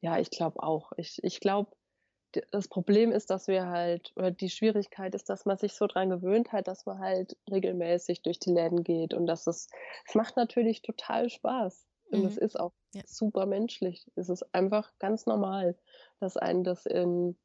ja, 0.00 0.18
ich 0.18 0.30
glaube 0.30 0.62
auch. 0.62 0.92
Ich, 0.96 1.22
ich 1.22 1.40
glaube, 1.40 1.70
das 2.50 2.68
Problem 2.68 3.12
ist, 3.12 3.28
dass 3.30 3.46
wir 3.46 3.66
halt, 3.66 4.12
oder 4.16 4.30
die 4.30 4.48
Schwierigkeit 4.48 5.14
ist, 5.14 5.28
dass 5.28 5.44
man 5.44 5.58
sich 5.58 5.74
so 5.74 5.86
dran 5.86 6.08
gewöhnt 6.08 6.52
hat, 6.52 6.66
dass 6.66 6.86
man 6.86 6.98
halt 6.98 7.36
regelmäßig 7.50 8.22
durch 8.22 8.38
die 8.38 8.52
Läden 8.52 8.84
geht 8.84 9.12
und 9.12 9.26
dass 9.26 9.46
es, 9.46 9.68
es 10.06 10.14
macht 10.14 10.36
natürlich 10.36 10.80
total 10.80 11.28
Spaß. 11.28 11.86
Und 12.12 12.24
es 12.24 12.36
mhm. 12.36 12.42
ist 12.42 12.60
auch 12.60 12.72
ja. 12.94 13.02
super 13.06 13.46
menschlich. 13.46 14.06
Es 14.16 14.28
ist 14.28 14.42
einfach 14.54 14.92
ganz 14.98 15.26
normal, 15.26 15.76
dass 16.20 16.36
einen 16.36 16.62
das 16.62 16.86
in, 16.86 17.36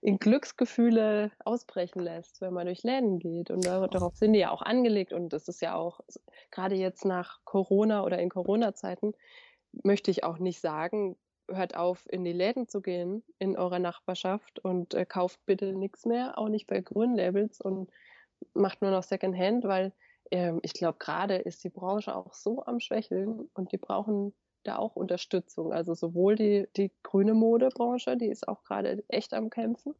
in 0.00 0.18
Glücksgefühle 0.18 1.30
ausbrechen 1.44 2.00
lässt, 2.00 2.40
wenn 2.40 2.52
man 2.52 2.66
durch 2.66 2.82
Läden 2.82 3.18
geht. 3.18 3.50
Und 3.50 3.66
darauf 3.66 4.16
sind 4.16 4.32
die 4.32 4.40
ja 4.40 4.50
auch 4.50 4.62
angelegt. 4.62 5.12
Und 5.12 5.32
das 5.32 5.48
ist 5.48 5.62
ja 5.62 5.74
auch, 5.74 6.00
gerade 6.50 6.74
jetzt 6.74 7.04
nach 7.04 7.40
Corona 7.44 8.04
oder 8.04 8.18
in 8.18 8.30
Corona-Zeiten, 8.30 9.14
möchte 9.84 10.10
ich 10.10 10.24
auch 10.24 10.38
nicht 10.38 10.60
sagen, 10.60 11.16
hört 11.48 11.76
auf, 11.76 12.06
in 12.10 12.24
die 12.24 12.32
Läden 12.32 12.68
zu 12.68 12.80
gehen 12.80 13.22
in 13.38 13.56
eurer 13.56 13.78
Nachbarschaft 13.78 14.58
und 14.60 14.94
äh, 14.94 15.04
kauft 15.04 15.44
bitte 15.46 15.72
nichts 15.72 16.06
mehr, 16.06 16.38
auch 16.38 16.48
nicht 16.48 16.66
bei 16.66 16.80
grünen 16.80 17.16
Labels 17.16 17.60
und 17.60 17.90
macht 18.54 18.82
nur 18.82 18.90
noch 18.90 19.02
Secondhand, 19.02 19.64
weil 19.64 19.92
ich 20.30 20.74
glaube, 20.74 20.98
gerade 20.98 21.36
ist 21.36 21.64
die 21.64 21.70
Branche 21.70 22.14
auch 22.14 22.34
so 22.34 22.64
am 22.64 22.78
Schwächeln 22.78 23.48
und 23.54 23.72
die 23.72 23.78
brauchen 23.78 24.32
da 24.62 24.76
auch 24.76 24.94
Unterstützung. 24.94 25.72
Also 25.72 25.94
sowohl 25.94 26.36
die, 26.36 26.68
die 26.76 26.92
grüne 27.02 27.34
Modebranche, 27.34 28.16
die 28.16 28.28
ist 28.28 28.46
auch 28.46 28.62
gerade 28.62 29.02
echt 29.08 29.34
am 29.34 29.50
Kämpfen, 29.50 29.94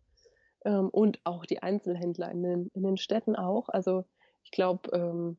ähm, 0.64 0.88
und 0.90 1.21
auch 1.25 1.47
die 1.47 1.62
Einzelhändler 1.62 2.31
in 2.31 2.43
den, 2.43 2.69
in 2.75 2.83
den 2.83 2.97
Städten 2.97 3.37
auch. 3.37 3.69
Also 3.69 4.05
ich 4.43 4.51
glaube, 4.51 4.90
ähm, 4.93 5.38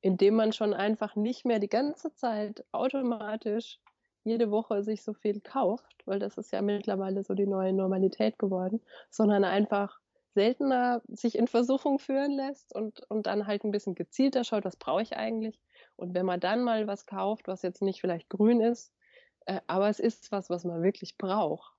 indem 0.00 0.34
man 0.34 0.52
schon 0.52 0.72
einfach 0.72 1.16
nicht 1.16 1.44
mehr 1.44 1.58
die 1.58 1.68
ganze 1.68 2.14
Zeit 2.14 2.64
automatisch 2.72 3.80
jede 4.24 4.50
Woche 4.50 4.82
sich 4.82 5.02
so 5.02 5.14
viel 5.14 5.40
kauft, 5.40 6.02
weil 6.06 6.18
das 6.18 6.36
ist 6.38 6.52
ja 6.52 6.62
mittlerweile 6.62 7.22
so 7.22 7.34
die 7.34 7.46
neue 7.46 7.72
Normalität 7.72 8.38
geworden, 8.38 8.80
sondern 9.10 9.44
einfach 9.44 9.98
seltener 10.34 11.02
sich 11.08 11.36
in 11.36 11.48
Versuchung 11.48 11.98
führen 11.98 12.32
lässt 12.32 12.74
und, 12.74 13.00
und 13.08 13.26
dann 13.26 13.46
halt 13.46 13.64
ein 13.64 13.70
bisschen 13.70 13.94
gezielter 13.94 14.44
schaut, 14.44 14.64
was 14.64 14.76
brauche 14.76 15.02
ich 15.02 15.16
eigentlich. 15.16 15.60
Und 15.96 16.14
wenn 16.14 16.26
man 16.26 16.40
dann 16.40 16.62
mal 16.62 16.86
was 16.86 17.06
kauft, 17.06 17.48
was 17.48 17.62
jetzt 17.62 17.82
nicht 17.82 18.00
vielleicht 18.00 18.28
grün 18.28 18.60
ist, 18.60 18.92
äh, 19.46 19.60
aber 19.66 19.88
es 19.88 20.00
ist 20.00 20.30
was, 20.32 20.50
was 20.50 20.64
man 20.64 20.82
wirklich 20.82 21.18
braucht. 21.18 21.74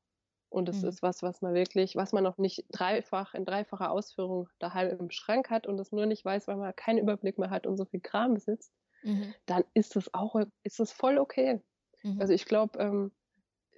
Und 0.50 0.68
es 0.68 0.82
mhm. 0.82 0.90
ist 0.90 1.02
was, 1.02 1.24
was 1.24 1.42
man 1.42 1.54
wirklich, 1.54 1.96
was 1.96 2.12
man 2.12 2.26
noch 2.26 2.38
nicht 2.38 2.66
dreifach, 2.72 3.34
in 3.34 3.46
dreifacher 3.46 3.90
Ausführung 3.90 4.50
daheim 4.60 4.98
im 5.00 5.10
Schrank 5.10 5.50
hat 5.50 5.66
und 5.66 5.80
es 5.80 5.94
nur 5.94 6.06
nicht 6.06 6.26
weiß, 6.26 6.48
weil 6.48 6.58
man 6.58 6.76
keinen 6.76 6.98
Überblick 7.00 7.38
mehr 7.38 7.50
hat 7.50 7.66
und 7.66 7.78
so 7.78 7.86
viel 7.86 8.02
Kram 8.02 8.34
besitzt, 8.34 8.74
mhm. 9.04 9.34
dann 9.46 9.64
ist 9.74 9.96
es 9.96 10.14
auch, 10.14 10.36
ist 10.64 10.82
es 10.82 10.92
voll 10.92 11.20
okay. 11.20 11.62
Mhm. 12.04 12.20
Also 12.20 12.34
ich 12.34 12.46
glaube, 12.46 12.80
ähm, 12.80 13.12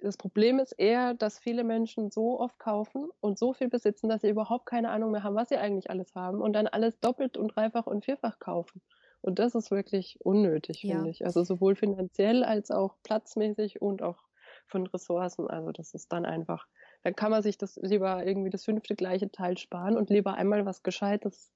das 0.04 0.16
Problem 0.16 0.58
ist 0.58 0.72
eher, 0.72 1.14
dass 1.14 1.38
viele 1.38 1.64
Menschen 1.64 2.10
so 2.10 2.38
oft 2.38 2.58
kaufen 2.58 3.08
und 3.20 3.38
so 3.38 3.52
viel 3.52 3.68
besitzen, 3.68 4.08
dass 4.08 4.20
sie 4.20 4.28
überhaupt 4.28 4.66
keine 4.66 4.90
Ahnung 4.90 5.10
mehr 5.10 5.22
haben, 5.22 5.34
was 5.34 5.48
sie 5.48 5.56
eigentlich 5.56 5.90
alles 5.90 6.14
haben 6.14 6.40
und 6.40 6.52
dann 6.52 6.66
alles 6.66 7.00
doppelt 7.00 7.36
und 7.36 7.48
dreifach 7.56 7.86
und 7.86 8.04
vierfach 8.04 8.38
kaufen. 8.38 8.82
Und 9.22 9.38
das 9.38 9.54
ist 9.54 9.70
wirklich 9.70 10.18
unnötig, 10.22 10.82
ja. 10.82 10.96
finde 10.96 11.10
ich. 11.10 11.24
Also 11.24 11.42
sowohl 11.44 11.74
finanziell 11.74 12.44
als 12.44 12.70
auch 12.70 12.96
platzmäßig 13.02 13.80
und 13.80 14.02
auch 14.02 14.18
von 14.66 14.86
Ressourcen. 14.86 15.48
Also 15.48 15.72
das 15.72 15.94
ist 15.94 16.12
dann 16.12 16.26
einfach, 16.26 16.66
dann 17.02 17.16
kann 17.16 17.30
man 17.30 17.42
sich 17.42 17.56
das 17.56 17.76
lieber 17.76 18.26
irgendwie 18.26 18.50
das 18.50 18.66
fünfte 18.66 18.94
gleiche 18.94 19.30
Teil 19.30 19.56
sparen 19.56 19.96
und 19.96 20.10
lieber 20.10 20.34
einmal 20.34 20.66
was 20.66 20.82
Gescheites 20.82 21.53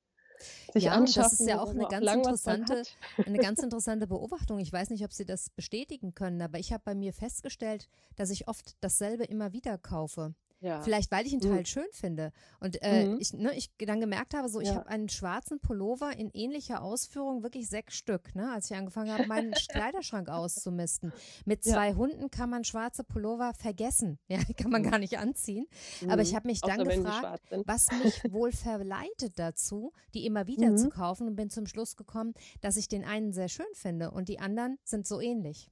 sich 0.73 0.85
ja, 0.85 0.93
anschaffen. 0.93 1.31
Das 1.31 1.41
ist 1.41 1.49
ja 1.49 1.61
auch 1.61 1.71
eine 1.71 1.87
ganz 1.89 2.07
interessante, 2.07 2.83
eine 3.27 3.39
ganz 3.39 3.63
interessante 3.63 4.07
Beobachtung. 4.07 4.59
Ich 4.59 4.73
weiß 4.73 4.91
nicht, 4.91 5.05
ob 5.05 5.13
Sie 5.13 5.25
das 5.25 5.51
bestätigen 5.51 6.15
können, 6.15 6.41
aber 6.43 6.59
ich 6.59 6.73
habe 6.73 6.83
bei 6.85 6.95
mir 6.95 7.13
festgestellt, 7.13 7.89
dass 8.17 8.31
ich 8.31 8.49
oft 8.49 8.77
dasselbe 8.81 9.25
immer 9.25 9.53
wieder 9.53 9.79
kaufe. 9.79 10.35
Ja. 10.61 10.83
Vielleicht, 10.83 11.11
weil 11.13 11.25
ich 11.27 11.33
einen 11.33 11.41
Teil 11.41 11.61
mhm. 11.61 11.67
schön 11.67 11.87
finde. 11.93 12.33
Und 12.59 12.83
äh, 12.83 13.07
mhm. 13.07 13.19
ich, 13.21 13.33
ne, 13.33 13.55
ich 13.55 13.71
dann 13.79 14.01
gemerkt 14.01 14.35
habe, 14.35 14.49
so, 14.49 14.61
ich 14.61 14.71
habe 14.71 14.89
einen 14.89 15.09
schwarzen 15.09 15.61
Pullover 15.61 16.17
in 16.17 16.31
ähnlicher 16.33 16.83
Ausführung, 16.83 17.43
wirklich 17.43 17.69
sechs 17.69 17.95
Stück, 17.95 18.35
ne, 18.35 18.51
als 18.53 18.71
ich 18.71 18.77
angefangen 18.77 19.13
habe, 19.13 19.27
meinen 19.27 19.53
Kleiderschrank 19.69 20.29
auszumisten. 20.29 21.13
Mit 21.45 21.63
zwei 21.63 21.91
ja. 21.91 21.95
Hunden 21.95 22.31
kann 22.31 22.51
man 22.51 22.65
schwarze 22.65 23.05
Pullover 23.05 23.53
vergessen. 23.55 24.19
Ja, 24.31 24.39
die 24.45 24.53
kann 24.53 24.71
man 24.71 24.83
mhm. 24.83 24.91
gar 24.91 24.99
nicht 24.99 25.19
anziehen. 25.19 25.67
Mhm. 26.03 26.11
Aber 26.11 26.21
ich 26.21 26.33
mhm. 26.33 26.37
habe 26.37 26.49
mich 26.49 26.61
dann 26.61 26.85
gefragt, 26.85 27.43
was 27.65 27.89
mich 28.03 28.21
wohl 28.33 28.53
verleitet 28.53 29.39
dazu, 29.39 29.93
die 30.13 30.27
immer 30.27 30.47
wieder 30.47 30.77
zu 30.77 30.87
mhm. 30.87 30.91
kaufen 30.91 31.27
und 31.29 31.37
bin 31.37 31.49
zum 31.49 31.67
Schluss 31.67 31.97
gekommen, 31.97 32.35
dass 32.61 32.77
ich 32.77 32.89
den 32.89 33.05
einen 33.05 33.33
sehr 33.33 33.49
schön 33.49 33.67
finde 33.73 34.11
und 34.11 34.29
die 34.29 34.39
anderen 34.39 34.79
sind 34.85 35.07
so 35.07 35.21
ähnlich. 35.21 35.71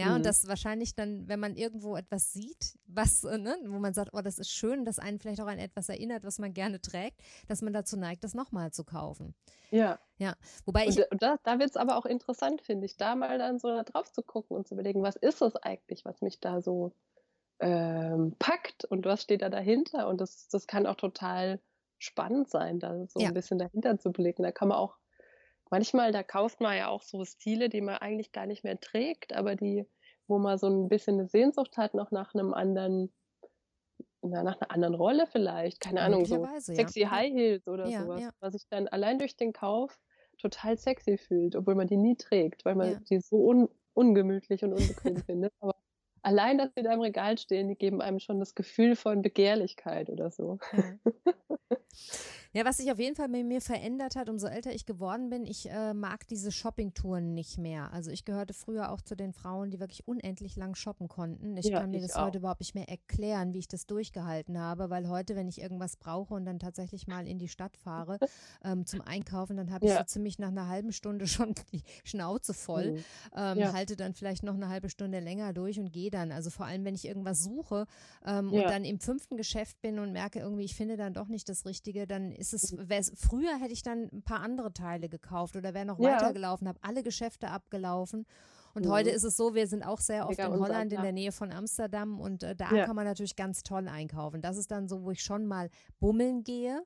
Ja, 0.00 0.08
mhm. 0.10 0.16
und 0.16 0.26
das 0.26 0.48
wahrscheinlich 0.48 0.94
dann, 0.94 1.28
wenn 1.28 1.40
man 1.40 1.56
irgendwo 1.56 1.94
etwas 1.94 2.32
sieht, 2.32 2.78
was, 2.86 3.22
äh, 3.24 3.36
ne, 3.36 3.54
wo 3.66 3.78
man 3.78 3.92
sagt, 3.92 4.14
oh, 4.14 4.22
das 4.22 4.38
ist 4.38 4.50
schön, 4.50 4.86
das 4.86 4.98
einen 4.98 5.18
vielleicht 5.18 5.42
auch 5.42 5.46
an 5.46 5.58
etwas 5.58 5.90
erinnert, 5.90 6.24
was 6.24 6.38
man 6.38 6.54
gerne 6.54 6.80
trägt, 6.80 7.20
dass 7.48 7.60
man 7.60 7.74
dazu 7.74 7.98
neigt, 7.98 8.24
das 8.24 8.32
nochmal 8.32 8.72
zu 8.72 8.84
kaufen. 8.84 9.34
Ja. 9.70 9.98
Ja. 10.16 10.36
Wobei 10.64 10.86
ich. 10.86 10.98
Und 11.10 11.22
da, 11.22 11.36
da 11.42 11.58
wird 11.58 11.70
es 11.70 11.76
aber 11.76 11.96
auch 11.98 12.06
interessant, 12.06 12.62
finde 12.62 12.86
ich, 12.86 12.96
da 12.96 13.14
mal 13.14 13.38
dann 13.38 13.58
so 13.58 13.82
drauf 13.82 14.10
zu 14.10 14.22
gucken 14.22 14.56
und 14.56 14.66
zu 14.66 14.74
überlegen, 14.74 15.02
was 15.02 15.16
ist 15.16 15.42
das 15.42 15.56
eigentlich, 15.56 16.04
was 16.06 16.22
mich 16.22 16.40
da 16.40 16.62
so 16.62 16.92
ähm, 17.58 18.34
packt 18.38 18.86
und 18.86 19.04
was 19.04 19.22
steht 19.22 19.42
da 19.42 19.50
dahinter? 19.50 20.08
Und 20.08 20.20
das, 20.22 20.48
das 20.48 20.66
kann 20.66 20.86
auch 20.86 20.96
total 20.96 21.60
spannend 21.98 22.48
sein, 22.48 22.78
da 22.78 23.06
so 23.06 23.20
ja. 23.20 23.28
ein 23.28 23.34
bisschen 23.34 23.58
dahinter 23.58 23.98
zu 23.98 24.12
blicken. 24.12 24.42
Da 24.44 24.50
kann 24.50 24.68
man 24.68 24.78
auch 24.78 24.96
manchmal, 25.70 26.12
da 26.12 26.22
kauft 26.22 26.60
man 26.60 26.76
ja 26.76 26.88
auch 26.88 27.02
so 27.02 27.24
Stile, 27.24 27.68
die 27.68 27.80
man 27.80 27.96
eigentlich 27.96 28.32
gar 28.32 28.46
nicht 28.46 28.64
mehr 28.64 28.78
trägt, 28.78 29.34
aber 29.34 29.56
die, 29.56 29.86
wo 30.26 30.38
man 30.38 30.58
so 30.58 30.68
ein 30.68 30.88
bisschen 30.88 31.18
eine 31.18 31.28
Sehnsucht 31.28 31.76
hat, 31.76 31.94
noch 31.94 32.10
nach 32.10 32.34
einem 32.34 32.52
anderen, 32.52 33.12
na, 34.22 34.42
nach 34.42 34.60
einer 34.60 34.70
anderen 34.70 34.94
Rolle 34.94 35.26
vielleicht, 35.26 35.80
keine 35.80 36.02
Ahnung, 36.02 36.26
so 36.26 36.46
sexy 36.58 37.00
ja. 37.00 37.10
High 37.10 37.32
Heels 37.32 37.66
oder 37.66 37.86
ja, 37.86 38.02
sowas, 38.02 38.20
ja. 38.22 38.30
was 38.40 38.52
sich 38.52 38.66
dann 38.68 38.88
allein 38.88 39.18
durch 39.18 39.36
den 39.36 39.52
Kauf 39.52 39.98
total 40.38 40.76
sexy 40.76 41.18
fühlt, 41.18 41.56
obwohl 41.56 41.74
man 41.74 41.86
die 41.86 41.96
nie 41.96 42.16
trägt, 42.16 42.64
weil 42.64 42.74
man 42.74 43.04
die 43.04 43.20
so 43.20 43.36
un 43.36 43.68
ungemütlich 43.92 44.64
und 44.64 44.72
unbequem 44.72 45.16
findet. 45.26 45.52
Aber 45.60 45.74
allein, 46.22 46.58
dass 46.58 46.72
sie 46.74 46.82
da 46.82 46.92
im 46.92 47.00
Regal 47.00 47.38
stehen, 47.38 47.68
die 47.68 47.76
geben 47.76 48.00
einem 48.00 48.20
schon 48.20 48.38
das 48.38 48.54
Gefühl 48.54 48.96
von 48.96 49.22
Begehrlichkeit 49.22 50.08
oder 50.10 50.30
so. 50.30 50.58
Ja, 52.52 52.64
was 52.64 52.78
sich 52.78 52.90
auf 52.90 52.98
jeden 52.98 53.14
Fall 53.14 53.28
bei 53.28 53.44
mir 53.44 53.60
verändert 53.60 54.16
hat, 54.16 54.28
umso 54.28 54.48
älter 54.48 54.72
ich 54.72 54.84
geworden 54.84 55.30
bin, 55.30 55.46
ich 55.46 55.70
äh, 55.70 55.94
mag 55.94 56.26
diese 56.26 56.50
Shoppingtouren 56.50 57.32
nicht 57.32 57.58
mehr. 57.58 57.92
Also 57.92 58.10
ich 58.10 58.24
gehörte 58.24 58.54
früher 58.54 58.90
auch 58.90 59.00
zu 59.00 59.14
den 59.14 59.32
Frauen, 59.32 59.70
die 59.70 59.78
wirklich 59.78 60.08
unendlich 60.08 60.56
lang 60.56 60.74
shoppen 60.74 61.06
konnten. 61.06 61.56
Ich 61.56 61.66
ja, 61.66 61.78
kann 61.78 61.90
mir 61.90 61.98
ich 61.98 62.08
das 62.08 62.16
auch. 62.16 62.26
heute 62.26 62.38
überhaupt 62.38 62.58
nicht 62.58 62.74
mehr 62.74 62.88
erklären, 62.88 63.54
wie 63.54 63.60
ich 63.60 63.68
das 63.68 63.86
durchgehalten 63.86 64.58
habe, 64.58 64.90
weil 64.90 65.08
heute, 65.08 65.36
wenn 65.36 65.46
ich 65.46 65.60
irgendwas 65.60 65.96
brauche 65.96 66.34
und 66.34 66.44
dann 66.44 66.58
tatsächlich 66.58 67.06
mal 67.06 67.28
in 67.28 67.38
die 67.38 67.46
Stadt 67.46 67.76
fahre 67.76 68.18
ähm, 68.64 68.84
zum 68.84 69.00
Einkaufen, 69.00 69.56
dann 69.56 69.70
habe 69.70 69.86
ich 69.86 69.92
ja. 69.92 69.98
so 69.98 70.04
ziemlich 70.04 70.40
nach 70.40 70.48
einer 70.48 70.66
halben 70.66 70.90
Stunde 70.90 71.26
schon 71.28 71.54
die 71.72 71.84
Schnauze 72.02 72.52
voll, 72.52 72.92
mhm. 72.92 73.04
ähm, 73.36 73.58
ja. 73.58 73.72
halte 73.72 73.94
dann 73.94 74.12
vielleicht 74.12 74.42
noch 74.42 74.54
eine 74.54 74.68
halbe 74.68 74.90
Stunde 74.90 75.20
länger 75.20 75.52
durch 75.52 75.78
und 75.78 75.92
gehe 75.92 76.10
dann. 76.10 76.32
Also 76.32 76.50
vor 76.50 76.66
allem, 76.66 76.84
wenn 76.84 76.96
ich 76.96 77.06
irgendwas 77.06 77.44
suche 77.44 77.86
ähm, 78.26 78.52
und 78.52 78.64
dann 78.64 78.84
im 78.84 78.98
fünften 78.98 79.36
Geschäft 79.36 79.80
bin 79.82 80.00
und 80.00 80.10
merke 80.10 80.40
irgendwie, 80.40 80.64
ich 80.64 80.74
finde 80.74 80.96
dann 80.96 81.14
doch 81.14 81.28
nicht 81.28 81.48
das 81.48 81.64
Richtige, 81.64 82.08
dann 82.08 82.32
ist 82.40 82.54
es, 82.54 82.72
mhm. 82.72 82.88
früher 83.14 83.56
hätte 83.58 83.72
ich 83.72 83.82
dann 83.82 84.08
ein 84.12 84.22
paar 84.22 84.40
andere 84.40 84.72
Teile 84.72 85.08
gekauft 85.08 85.56
oder 85.56 85.74
wäre 85.74 85.84
noch 85.84 85.98
ja. 85.98 86.16
weitergelaufen, 86.16 86.66
habe 86.66 86.78
alle 86.82 87.02
Geschäfte 87.02 87.48
abgelaufen. 87.48 88.26
Und 88.74 88.86
mhm. 88.86 88.90
heute 88.90 89.10
ist 89.10 89.24
es 89.24 89.36
so, 89.36 89.54
wir 89.54 89.66
sind 89.66 89.82
auch 89.82 90.00
sehr 90.00 90.28
oft 90.28 90.38
Mega 90.38 90.46
in 90.54 90.60
Holland, 90.60 90.92
in 90.92 91.02
der 91.02 91.12
Nähe 91.12 91.32
von 91.32 91.52
Amsterdam 91.52 92.20
und 92.20 92.42
äh, 92.42 92.54
da 92.54 92.72
ja. 92.72 92.86
kann 92.86 92.96
man 92.96 93.04
natürlich 93.04 93.36
ganz 93.36 93.62
toll 93.62 93.88
einkaufen. 93.88 94.42
Das 94.42 94.56
ist 94.56 94.70
dann 94.70 94.88
so, 94.88 95.02
wo 95.02 95.10
ich 95.10 95.22
schon 95.22 95.46
mal 95.46 95.70
bummeln 95.98 96.44
gehe 96.44 96.82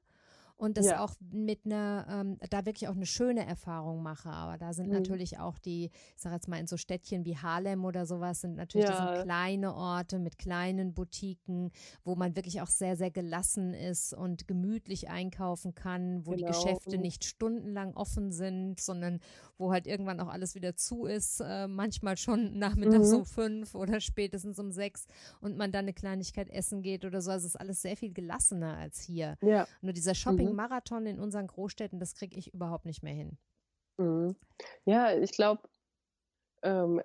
und 0.57 0.76
das 0.76 0.86
ja. 0.86 1.00
auch 1.00 1.14
mit 1.32 1.66
einer, 1.66 2.07
ähm, 2.09 2.38
da 2.48 2.64
wirklich 2.64 2.88
auch 2.88 2.94
eine 2.94 3.07
schöne 3.07 3.44
Erfahrung 3.44 4.02
mache. 4.02 4.28
Aber 4.30 4.57
da 4.57 4.72
sind 4.72 4.86
mhm. 4.86 4.94
natürlich 4.94 5.38
auch 5.38 5.59
die, 5.59 5.90
ich 6.16 6.22
sage 6.22 6.36
jetzt 6.36 6.48
mal 6.48 6.61
in 6.61 6.66
so 6.66 6.76
Städtchen 6.76 7.24
wie 7.24 7.36
Harlem 7.36 7.84
oder 7.84 8.07
sowas, 8.07 8.40
sind 8.40 8.55
natürlich 8.55 8.88
ja. 8.88 9.22
kleine 9.22 9.74
Orte 9.74 10.18
mit 10.18 10.38
kleinen 10.38 10.94
Boutiquen, 10.94 11.72
wo 12.05 12.14
man 12.14 12.36
wirklich 12.36 12.61
auch 12.61 12.68
sehr, 12.68 12.96
sehr 12.96 13.11
gelassen 13.11 13.74
ist 13.74 14.14
und 14.14 14.46
gemütlich 14.46 15.09
einkaufen 15.09 15.74
kann, 15.74 16.24
wo 16.24 16.32
genau. 16.32 16.46
die 16.46 16.52
Geschäfte 16.52 16.98
nicht 16.98 17.24
stundenlang 17.24 17.94
offen 17.94 18.30
sind, 18.30 18.80
sondern 18.80 19.20
wo 19.59 19.72
halt 19.72 19.86
irgendwann 19.86 20.20
auch 20.20 20.28
alles 20.28 20.55
wieder 20.55 20.76
zu 20.76 21.07
ist, 21.07 21.40
äh, 21.40 21.66
manchmal 21.66 22.16
schon 22.16 22.59
nachmittags 22.59 23.11
mhm. 23.11 23.18
um 23.18 23.24
fünf 23.24 23.74
oder 23.74 24.00
spätestens 24.00 24.59
um 24.61 24.70
sechs 24.70 25.07
und 25.40 25.57
man 25.57 25.72
dann 25.72 25.84
eine 25.84 25.94
Kleinigkeit 25.94 26.48
essen 26.48 26.80
geht 26.80 27.05
oder 27.05 27.20
so. 27.20 27.32
Also 27.32 27.46
es 27.46 27.55
ist 27.55 27.61
alles 27.61 27.82
sehr 27.82 27.96
viel 27.96 28.12
gelassener 28.12 28.76
als 28.76 29.00
hier. 29.00 29.36
Ja. 29.42 29.66
Nur 29.82 29.92
dieser 29.92 30.14
Shopping 30.14 30.43
Shopping-Marathon 30.45 31.07
in 31.07 31.20
unseren 31.20 31.47
Großstädten, 31.47 32.01
das 32.01 32.14
kriege 32.14 32.36
ich 32.38 32.53
überhaupt 32.53 32.84
nicht 32.84 33.03
mehr 33.03 33.14
hin. 33.14 33.38
Mhm. 33.99 34.36
Ja, 34.84 35.16
ich 35.16 35.32
glaube, 35.32 35.62
ähm, 36.62 37.03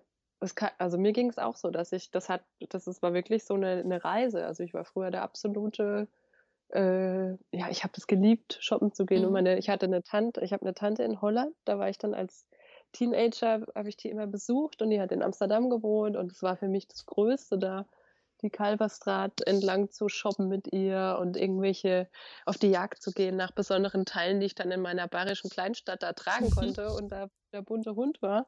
also 0.78 0.98
mir 0.98 1.12
ging 1.12 1.30
es 1.30 1.38
auch 1.38 1.56
so, 1.56 1.70
dass 1.70 1.92
ich, 1.92 2.12
das 2.12 2.30
hat, 2.30 2.44
das 2.70 2.88
ist, 2.88 3.02
war 3.02 3.14
wirklich 3.14 3.44
so 3.44 3.56
eine, 3.56 3.80
eine 3.80 4.04
Reise. 4.04 4.46
Also 4.46 4.64
ich 4.64 4.74
war 4.74 4.86
früher 4.86 5.12
der 5.12 5.22
absolute, 5.22 6.08
äh, 6.70 7.32
ja, 7.52 7.70
ich 7.70 7.84
habe 7.84 7.94
es 7.98 8.08
geliebt, 8.08 8.58
shoppen 8.62 8.94
zu 8.94 9.06
gehen. 9.06 9.22
Mhm. 9.22 9.28
Und 9.28 9.34
meine, 9.34 9.58
ich 9.58 9.70
hatte 9.70 9.86
eine 9.86 10.04
Tante, 10.04 10.42
ich 10.42 10.54
habe 10.54 10.64
eine 10.64 10.74
Tante 10.74 11.04
in 11.04 11.22
Holland, 11.22 11.56
da 11.66 11.78
war 11.78 11.90
ich 11.90 11.98
dann 11.98 12.14
als 12.14 12.48
Teenager, 12.94 13.66
habe 13.76 13.90
ich 13.90 13.98
die 13.98 14.10
immer 14.10 14.28
besucht 14.28 14.82
und 14.82 14.90
die 14.90 15.02
hat 15.02 15.12
in 15.12 15.22
Amsterdam 15.22 15.70
gewohnt 15.70 16.16
und 16.16 16.32
es 16.32 16.42
war 16.42 16.58
für 16.58 16.68
mich 16.68 16.88
das 16.88 17.06
Größte 17.06 17.60
da 17.60 17.86
die 18.42 18.50
Kalverstraat 18.50 19.42
entlang 19.46 19.90
zu 19.90 20.10
shoppen 20.10 20.48
mit 20.48 20.72
ihr 20.74 21.18
und 21.20 21.38
irgendwelche 21.38 22.10
auf 22.46 22.58
die 22.58 22.70
Jagd 22.70 23.02
zu 23.02 23.12
gehen 23.12 23.36
nach 23.36 23.52
besonderen 23.52 24.06
Teilen, 24.06 24.40
die 24.40 24.48
ich 24.48 24.56
dann 24.56 24.72
in 24.72 24.82
meiner 24.82 25.08
bayerischen 25.08 25.50
Kleinstadt 25.50 26.04
da 26.04 26.14
tragen 26.14 26.50
konnte 26.52 26.92
und 26.92 27.12
da 27.12 27.30
der 27.52 27.62
bunte 27.62 27.96
Hund 27.96 28.22
war 28.22 28.48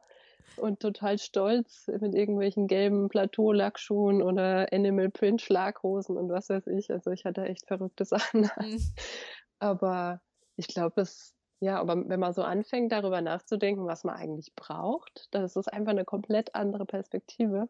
und 0.58 0.80
total 0.80 1.18
stolz 1.18 1.88
mit 1.88 2.14
irgendwelchen 2.14 2.68
gelben 2.68 3.10
Plateau-Lackschuhen 3.10 4.22
oder 4.22 4.72
Animal 4.72 5.10
Print 5.10 5.42
Schlaghosen 5.42 6.18
und 6.18 6.30
was 6.30 6.50
weiß 6.50 6.68
ich. 6.68 6.92
Also 6.92 7.12
ich 7.12 7.26
hatte 7.26 7.46
echt 7.46 7.68
verrückte 7.68 8.06
Sachen. 8.06 8.50
Mhm. 8.58 8.94
Aber 9.60 10.22
ich 10.56 10.68
glaube, 10.68 11.02
es 11.02 11.36
ja, 11.64 11.80
aber 11.80 12.10
wenn 12.10 12.20
man 12.20 12.34
so 12.34 12.42
anfängt, 12.42 12.92
darüber 12.92 13.22
nachzudenken, 13.22 13.86
was 13.86 14.04
man 14.04 14.16
eigentlich 14.16 14.52
braucht, 14.56 15.28
das 15.30 15.56
ist 15.56 15.72
einfach 15.72 15.92
eine 15.92 16.06
komplett 16.06 16.56
andere 16.56 16.88
Perspektive. 16.88 17.70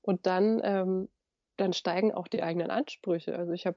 Und 0.00 0.24
dann 0.24 0.62
ähm, 0.64 1.10
dann 1.56 1.72
steigen 1.72 2.12
auch 2.12 2.28
die 2.28 2.42
eigenen 2.42 2.70
Ansprüche. 2.70 3.36
Also 3.36 3.52
ich 3.52 3.66
habe 3.66 3.76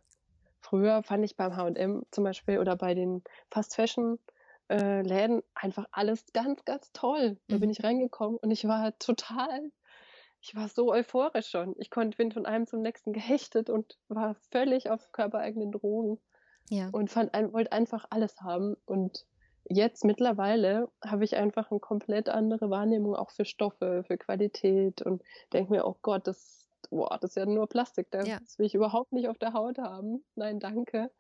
früher 0.62 1.04
fand 1.04 1.24
ich 1.26 1.36
beim 1.36 1.56
H&M 1.56 2.04
zum 2.12 2.24
Beispiel 2.24 2.60
oder 2.60 2.76
bei 2.76 2.94
den 2.94 3.24
Fast 3.50 3.76
Fashion 3.76 4.20
äh, 4.70 5.02
Läden 5.02 5.42
einfach 5.56 5.86
alles 5.92 6.26
ganz, 6.34 6.64
ganz 6.66 6.92
toll. 6.94 7.38
Da 7.48 7.56
mhm. 7.56 7.60
bin 7.62 7.70
ich 7.70 7.84
reingekommen 7.84 8.38
und 8.38 8.52
ich 8.52 8.68
war 8.68 8.98
total, 9.00 9.72
ich 10.42 10.56
war 10.56 10.68
so 10.70 10.92
euphorisch 10.92 11.50
schon. 11.50 11.76
Ich 11.80 11.90
konnte 11.90 12.18
bin 12.18 12.32
von 12.32 12.46
einem 12.46 12.68
zum 12.68 12.82
nächsten 12.82 13.14
gehechtet 13.14 13.70
und 13.70 13.98
war 14.08 14.36
völlig 14.52 14.90
auf 14.90 15.12
körpereigenen 15.12 15.72
Drogen. 15.72 16.20
Ja. 16.70 16.90
Und 16.92 17.10
fand 17.10 17.34
wollte 17.52 17.72
einfach 17.72 18.06
alles 18.12 18.42
haben. 18.42 18.76
Und 18.86 19.26
jetzt 19.68 20.06
mittlerweile 20.06 20.88
habe 21.04 21.24
ich 21.24 21.36
einfach 21.36 21.72
eine 21.72 21.80
komplett 21.80 22.30
andere 22.30 22.70
Wahrnehmung 22.70 23.16
auch 23.16 23.32
für 23.32 23.46
Stoffe, 23.46 24.04
für 24.06 24.18
Qualität 24.18 25.02
und 25.02 25.24
denke 25.52 25.72
mir, 25.72 25.88
oh 25.88 25.98
Gott, 26.02 26.28
das 26.28 26.59
boah, 26.90 27.18
das 27.20 27.32
ist 27.32 27.36
ja 27.36 27.46
nur 27.46 27.68
Plastik, 27.68 28.10
das 28.12 28.28
ja. 28.28 28.40
will 28.58 28.66
ich 28.66 28.76
überhaupt 28.76 29.12
nicht 29.12 29.28
auf 29.28 29.38
der 29.38 29.54
Haut 29.54 29.78
haben. 29.78 30.24
Nein, 30.36 30.60
danke. 30.60 31.12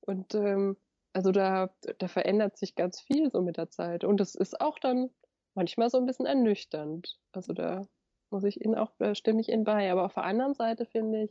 Und 0.00 0.34
ähm, 0.34 0.76
also 1.12 1.30
da, 1.30 1.70
da 1.98 2.08
verändert 2.08 2.56
sich 2.56 2.74
ganz 2.74 3.00
viel 3.00 3.30
so 3.30 3.42
mit 3.42 3.56
der 3.56 3.70
Zeit. 3.70 4.04
Und 4.04 4.20
es 4.20 4.34
ist 4.34 4.60
auch 4.60 4.78
dann 4.78 5.10
manchmal 5.54 5.90
so 5.90 5.98
ein 5.98 6.06
bisschen 6.06 6.26
ernüchternd. 6.26 7.18
Also 7.32 7.52
da 7.52 7.86
muss 8.30 8.44
ich 8.44 8.64
Ihnen 8.64 8.74
auch, 8.74 8.90
da 8.98 9.14
stimme 9.14 9.40
ich 9.40 9.48
Ihnen 9.48 9.64
bei. 9.64 9.92
Aber 9.92 10.04
auf 10.04 10.14
der 10.14 10.24
anderen 10.24 10.54
Seite 10.54 10.86
finde 10.86 11.24
ich, 11.24 11.30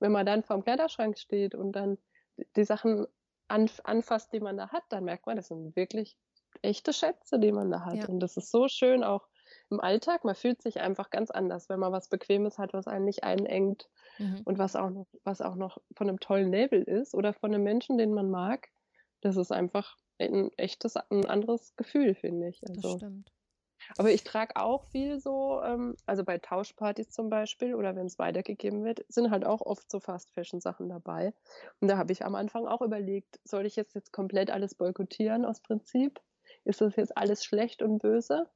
wenn 0.00 0.12
man 0.12 0.26
dann 0.26 0.42
vorm 0.42 0.64
Kleiderschrank 0.64 1.18
steht 1.18 1.54
und 1.54 1.72
dann 1.72 1.98
die 2.56 2.64
Sachen 2.64 3.06
anfasst, 3.48 4.32
die 4.32 4.40
man 4.40 4.56
da 4.56 4.70
hat, 4.70 4.82
dann 4.88 5.04
merkt 5.04 5.26
man, 5.26 5.36
das 5.36 5.48
sind 5.48 5.76
wirklich 5.76 6.16
echte 6.62 6.92
Schätze, 6.92 7.38
die 7.38 7.52
man 7.52 7.70
da 7.70 7.84
hat. 7.84 7.96
Ja. 7.96 8.08
Und 8.08 8.20
das 8.20 8.36
ist 8.36 8.50
so 8.50 8.68
schön 8.68 9.04
auch 9.04 9.28
im 9.70 9.80
Alltag. 9.80 10.24
Man 10.24 10.34
fühlt 10.34 10.62
sich 10.62 10.80
einfach 10.80 11.10
ganz 11.10 11.30
anders, 11.30 11.68
wenn 11.68 11.80
man 11.80 11.92
was 11.92 12.08
Bequemes 12.08 12.58
hat, 12.58 12.72
was 12.72 12.86
einen 12.86 13.04
nicht 13.04 13.24
einengt 13.24 13.88
mhm. 14.18 14.42
und 14.44 14.58
was 14.58 14.76
auch, 14.76 14.90
noch, 14.90 15.06
was 15.24 15.40
auch 15.40 15.56
noch 15.56 15.78
von 15.94 16.08
einem 16.08 16.20
tollen 16.20 16.50
Label 16.50 16.82
ist 16.82 17.14
oder 17.14 17.32
von 17.32 17.54
einem 17.54 17.62
Menschen, 17.62 17.98
den 17.98 18.12
man 18.12 18.30
mag. 18.30 18.68
Das 19.20 19.36
ist 19.36 19.52
einfach 19.52 19.96
ein 20.18 20.50
echtes, 20.56 20.96
ein 20.96 21.26
anderes 21.26 21.74
Gefühl, 21.76 22.14
finde 22.14 22.48
ich. 22.48 22.62
Also, 22.68 22.80
das 22.80 22.92
stimmt. 22.92 23.32
Aber 23.98 24.10
ich 24.10 24.24
trage 24.24 24.56
auch 24.56 24.84
viel 24.90 25.20
so, 25.20 25.60
ähm, 25.62 25.96
also 26.06 26.24
bei 26.24 26.38
Tauschpartys 26.38 27.10
zum 27.10 27.28
Beispiel 27.28 27.74
oder 27.74 27.96
wenn 27.96 28.06
es 28.06 28.18
weitergegeben 28.18 28.84
wird, 28.84 29.04
sind 29.08 29.30
halt 29.30 29.44
auch 29.44 29.60
oft 29.60 29.90
so 29.90 30.00
Fast-Fashion-Sachen 30.00 30.88
dabei. 30.88 31.34
Und 31.80 31.88
da 31.88 31.98
habe 31.98 32.12
ich 32.12 32.24
am 32.24 32.34
Anfang 32.34 32.66
auch 32.66 32.82
überlegt, 32.82 33.40
soll 33.44 33.66
ich 33.66 33.76
jetzt, 33.76 33.94
jetzt 33.94 34.12
komplett 34.12 34.50
alles 34.50 34.74
boykottieren 34.74 35.44
aus 35.44 35.60
Prinzip? 35.60 36.20
Ist 36.64 36.80
das 36.80 36.96
jetzt 36.96 37.16
alles 37.16 37.44
schlecht 37.44 37.82
und 37.82 37.98
böse? 37.98 38.48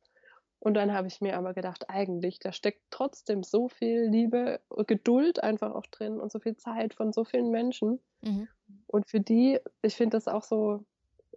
Und 0.58 0.74
dann 0.74 0.92
habe 0.92 1.06
ich 1.06 1.20
mir 1.20 1.36
aber 1.36 1.54
gedacht, 1.54 1.88
eigentlich, 1.88 2.38
da 2.38 2.52
steckt 2.52 2.82
trotzdem 2.90 3.42
so 3.42 3.68
viel 3.68 4.08
Liebe, 4.08 4.60
Geduld 4.86 5.42
einfach 5.42 5.74
auch 5.74 5.86
drin 5.86 6.18
und 6.18 6.32
so 6.32 6.40
viel 6.40 6.56
Zeit 6.56 6.94
von 6.94 7.12
so 7.12 7.24
vielen 7.24 7.50
Menschen. 7.50 8.00
Mhm. 8.22 8.48
Und 8.86 9.08
für 9.08 9.20
die, 9.20 9.60
ich 9.82 9.96
finde 9.96 10.16
das 10.16 10.28
auch 10.28 10.42
so, 10.42 10.84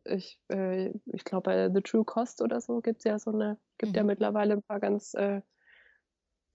ich, 0.06 0.40
äh, 0.50 0.92
ich 1.06 1.26
glaube, 1.26 1.44
bei 1.44 1.70
The 1.72 1.82
True 1.82 2.06
Cost 2.06 2.42
oder 2.42 2.62
so 2.62 2.82
gibt 2.82 3.00
es 3.00 3.04
ja 3.04 3.20
so 3.20 3.32
eine, 3.32 3.58
gibt 3.78 3.92
mhm. 3.92 3.98
ja 3.98 4.04
mittlerweile 4.04 4.54
ein 4.54 4.64
paar 4.64 4.80
ganz 4.80 5.14
äh, 5.14 5.42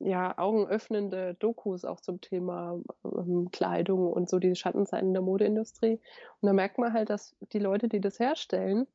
ja, 0.01 0.37
augenöffnende 0.37 1.35
Dokus 1.35 1.85
auch 1.85 2.01
zum 2.01 2.21
Thema 2.21 2.81
ähm, 3.05 3.51
Kleidung 3.53 4.13
und 4.13 4.29
so 4.29 4.39
die 4.39 4.55
Schattenseiten 4.55 5.13
der 5.13 5.23
Modeindustrie. 5.23 6.01
Und 6.41 6.47
da 6.47 6.53
merkt 6.53 6.79
man 6.79 6.93
halt, 6.93 7.11
dass 7.11 7.37
die 7.53 7.59
Leute, 7.59 7.89
die 7.89 8.01
das 8.01 8.19
herstellen, 8.19 8.87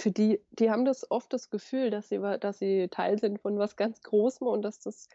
für 0.00 0.10
die, 0.10 0.40
die 0.50 0.70
haben 0.70 0.84
das 0.84 1.10
oft 1.10 1.32
das 1.32 1.50
Gefühl, 1.50 1.90
dass 1.90 2.08
sie, 2.08 2.18
dass 2.40 2.58
sie 2.58 2.88
Teil 2.88 3.18
sind 3.18 3.40
von 3.40 3.58
was 3.58 3.76
ganz 3.76 4.00
Großem 4.02 4.46
und 4.46 4.62
dass 4.62 4.80
das, 4.80 5.08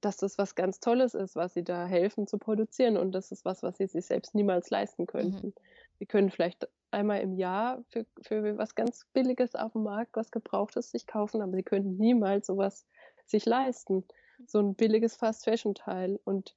dass 0.00 0.18
das 0.18 0.38
was 0.38 0.54
ganz 0.54 0.80
Tolles 0.80 1.14
ist, 1.14 1.36
was 1.36 1.54
sie 1.54 1.64
da 1.64 1.86
helfen 1.86 2.26
zu 2.26 2.38
produzieren 2.38 2.96
und 2.96 3.12
das 3.12 3.32
ist 3.32 3.44
was, 3.44 3.62
was 3.62 3.78
sie 3.78 3.86
sich 3.86 4.04
selbst 4.04 4.34
niemals 4.34 4.70
leisten 4.70 5.06
könnten. 5.06 5.48
Mhm. 5.48 5.54
Sie 5.98 6.06
können 6.06 6.30
vielleicht 6.30 6.68
einmal 6.90 7.20
im 7.20 7.32
Jahr 7.32 7.82
für, 7.88 8.06
für 8.22 8.58
was 8.58 8.74
ganz 8.74 9.06
Billiges 9.12 9.54
auf 9.54 9.72
dem 9.72 9.82
Markt, 9.82 10.16
was 10.16 10.30
Gebrauchtes 10.30 10.90
sich 10.90 11.06
kaufen, 11.06 11.40
aber 11.40 11.56
sie 11.56 11.62
könnten 11.62 11.96
niemals 11.96 12.46
sowas 12.46 12.86
sich 13.24 13.44
leisten. 13.46 14.04
So 14.46 14.60
ein 14.60 14.74
billiges 14.74 15.16
Fast-Fashion-Teil. 15.16 16.20
Und 16.24 16.54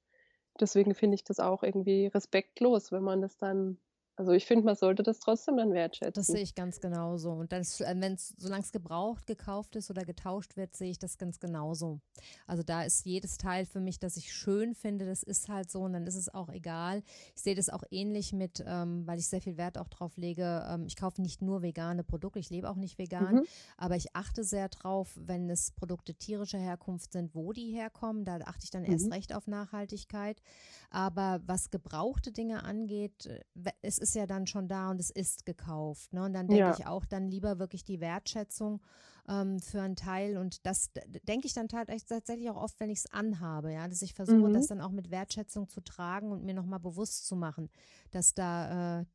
deswegen 0.59 0.93
finde 0.93 1.15
ich 1.15 1.23
das 1.23 1.39
auch 1.39 1.63
irgendwie 1.63 2.07
respektlos, 2.07 2.91
wenn 2.91 3.03
man 3.03 3.21
das 3.21 3.37
dann 3.37 3.77
also 4.19 4.33
ich 4.33 4.45
finde, 4.45 4.65
man 4.65 4.75
sollte 4.75 5.01
das 5.01 5.19
trotzdem 5.19 5.55
dann 5.55 5.71
wertschätzen. 5.71 6.11
Das 6.13 6.27
sehe 6.27 6.41
ich 6.41 6.53
ganz 6.53 6.81
genauso. 6.81 7.31
Und 7.31 7.53
äh, 7.53 7.63
wenn 7.95 8.13
es, 8.15 8.35
solange 8.37 8.63
es 8.63 8.73
gebraucht, 8.73 9.25
gekauft 9.25 9.77
ist 9.77 9.89
oder 9.89 10.03
getauscht 10.03 10.57
wird, 10.57 10.75
sehe 10.75 10.91
ich 10.91 10.99
das 10.99 11.17
ganz 11.17 11.39
genauso. 11.39 12.01
Also 12.45 12.61
da 12.61 12.83
ist 12.83 13.05
jedes 13.05 13.37
Teil 13.37 13.65
für 13.65 13.79
mich, 13.79 13.97
das 13.97 14.17
ich 14.17 14.33
schön 14.33 14.75
finde, 14.75 15.05
das 15.05 15.23
ist 15.23 15.47
halt 15.47 15.71
so 15.71 15.83
und 15.83 15.93
dann 15.93 16.05
ist 16.05 16.17
es 16.17 16.33
auch 16.33 16.49
egal. 16.49 17.01
Ich 17.33 17.43
sehe 17.43 17.55
das 17.55 17.69
auch 17.69 17.83
ähnlich 17.91 18.33
mit, 18.33 18.61
ähm, 18.67 19.07
weil 19.07 19.19
ich 19.19 19.27
sehr 19.29 19.39
viel 19.39 19.55
Wert 19.55 19.77
auch 19.77 19.87
drauf 19.87 20.17
lege, 20.17 20.65
ähm, 20.69 20.85
ich 20.85 20.97
kaufe 20.97 21.21
nicht 21.21 21.41
nur 21.41 21.61
vegane 21.61 22.03
Produkte, 22.03 22.39
ich 22.39 22.49
lebe 22.49 22.69
auch 22.69 22.75
nicht 22.75 22.97
vegan, 22.97 23.35
mhm. 23.35 23.45
aber 23.77 23.95
ich 23.95 24.17
achte 24.17 24.43
sehr 24.43 24.67
drauf, 24.67 25.13
wenn 25.15 25.49
es 25.49 25.71
Produkte 25.71 26.13
tierischer 26.13 26.59
Herkunft 26.59 27.13
sind, 27.13 27.35
wo 27.35 27.53
die 27.53 27.71
herkommen. 27.71 28.25
Da 28.25 28.39
achte 28.43 28.65
ich 28.65 28.69
dann 28.69 28.83
mhm. 28.83 28.91
erst 28.91 29.13
recht 29.13 29.33
auf 29.33 29.47
Nachhaltigkeit. 29.47 30.41
Aber 30.89 31.39
was 31.45 31.69
gebrauchte 31.69 32.33
Dinge 32.33 32.65
angeht, 32.65 33.27
äh, 33.27 33.71
es 33.81 33.97
ist 33.97 34.08
ist 34.09 34.15
ja 34.15 34.25
dann 34.25 34.47
schon 34.47 34.67
da 34.67 34.89
und 34.89 34.99
es 34.99 35.09
ist 35.09 35.45
gekauft. 35.45 36.13
Ne? 36.13 36.23
Und 36.23 36.33
dann 36.33 36.47
denke 36.47 36.63
ja. 36.63 36.75
ich 36.77 36.85
auch 36.87 37.05
dann 37.05 37.27
lieber 37.27 37.59
wirklich 37.59 37.83
die 37.83 37.99
Wertschätzung 37.99 38.81
ähm, 39.27 39.59
für 39.59 39.81
einen 39.81 39.95
Teil. 39.95 40.37
Und 40.37 40.65
das 40.65 40.91
denke 41.27 41.45
ich 41.45 41.53
dann 41.53 41.67
tatsächlich 41.67 42.49
auch 42.49 42.61
oft, 42.61 42.79
wenn 42.79 42.89
ich 42.89 42.99
es 42.99 43.13
anhabe, 43.13 43.71
ja, 43.71 43.87
dass 43.87 44.01
ich 44.01 44.13
versuche, 44.13 44.49
mhm. 44.49 44.53
das 44.53 44.67
dann 44.67 44.81
auch 44.81 44.91
mit 44.91 45.11
Wertschätzung 45.11 45.69
zu 45.69 45.81
tragen 45.81 46.31
und 46.31 46.43
mir 46.43 46.55
nochmal 46.55 46.79
bewusst 46.79 47.27
zu 47.27 47.35
machen, 47.35 47.69
dass 48.11 48.33
da, 48.33 49.01
äh, 49.01 49.05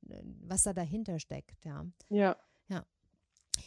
was 0.46 0.62
da 0.62 0.72
dahinter 0.72 1.18
steckt, 1.18 1.64
ja. 1.64 1.84
Ja. 2.08 2.36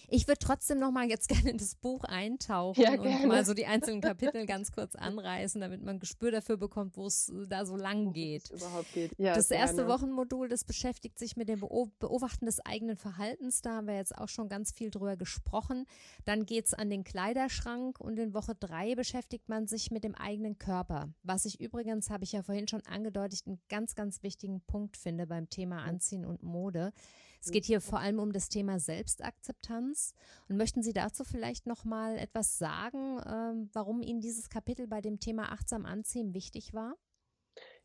Ich 0.07 0.27
würde 0.27 0.39
trotzdem 0.39 0.79
noch 0.79 0.91
mal 0.91 1.07
jetzt 1.07 1.27
gerne 1.29 1.49
in 1.49 1.57
das 1.57 1.75
Buch 1.75 2.03
eintauchen 2.03 2.81
ja, 2.81 2.93
und 2.93 3.27
mal 3.27 3.45
so 3.45 3.53
die 3.53 3.65
einzelnen 3.65 4.01
Kapitel 4.01 4.45
ganz 4.45 4.71
kurz 4.71 4.95
anreißen, 4.95 5.59
damit 5.61 5.81
man 5.83 5.97
ein 5.97 5.99
Gespür 5.99 6.31
dafür 6.31 6.57
bekommt, 6.57 6.97
wo 6.97 7.05
es 7.05 7.31
da 7.47 7.65
so 7.65 7.75
lang 7.75 8.13
geht. 8.13 8.49
überhaupt 8.49 8.93
geht. 8.93 9.11
Ja, 9.17 9.35
das 9.35 9.51
erste 9.51 9.77
gerne. 9.77 9.93
Wochenmodul, 9.93 10.47
das 10.49 10.63
beschäftigt 10.63 11.19
sich 11.19 11.35
mit 11.35 11.49
dem 11.49 11.59
Beobachten 11.59 12.45
des 12.45 12.59
eigenen 12.65 12.97
Verhaltens. 12.97 13.61
Da 13.61 13.75
haben 13.75 13.87
wir 13.87 13.95
jetzt 13.95 14.17
auch 14.17 14.29
schon 14.29 14.49
ganz 14.49 14.71
viel 14.71 14.91
drüber 14.91 15.17
gesprochen. 15.17 15.85
Dann 16.25 16.45
geht 16.45 16.65
es 16.65 16.73
an 16.73 16.89
den 16.89 17.03
Kleiderschrank 17.03 17.99
und 17.99 18.17
in 18.17 18.33
Woche 18.33 18.55
drei 18.55 18.95
beschäftigt 18.95 19.49
man 19.49 19.67
sich 19.67 19.91
mit 19.91 20.03
dem 20.03 20.15
eigenen 20.15 20.57
Körper. 20.57 21.09
Was 21.23 21.45
ich 21.45 21.59
übrigens, 21.59 22.09
habe 22.09 22.23
ich 22.23 22.31
ja 22.31 22.43
vorhin 22.43 22.67
schon 22.67 22.85
angedeutet, 22.85 23.41
einen 23.45 23.59
ganz, 23.69 23.95
ganz 23.95 24.23
wichtigen 24.23 24.61
Punkt 24.61 24.97
finde 24.97 25.27
beim 25.27 25.49
Thema 25.49 25.83
Anziehen 25.83 26.25
und 26.25 26.43
Mode. 26.43 26.93
Es 27.41 27.51
geht 27.51 27.65
hier 27.65 27.81
vor 27.81 27.99
allem 27.99 28.19
um 28.19 28.31
das 28.33 28.49
Thema 28.49 28.79
Selbstakzeptanz. 28.79 30.13
Und 30.49 30.57
möchten 30.57 30.81
Sie 30.81 30.93
dazu 30.93 31.23
vielleicht 31.23 31.67
noch 31.67 31.85
mal 31.85 32.17
etwas 32.17 32.57
sagen, 32.57 33.21
ähm, 33.25 33.69
warum 33.73 34.01
Ihnen 34.01 34.21
dieses 34.21 34.49
Kapitel 34.49 34.87
bei 34.87 35.01
dem 35.01 35.19
Thema 35.19 35.51
achtsam 35.51 35.85
anziehen 35.85 36.33
wichtig 36.33 36.73
war? 36.73 36.95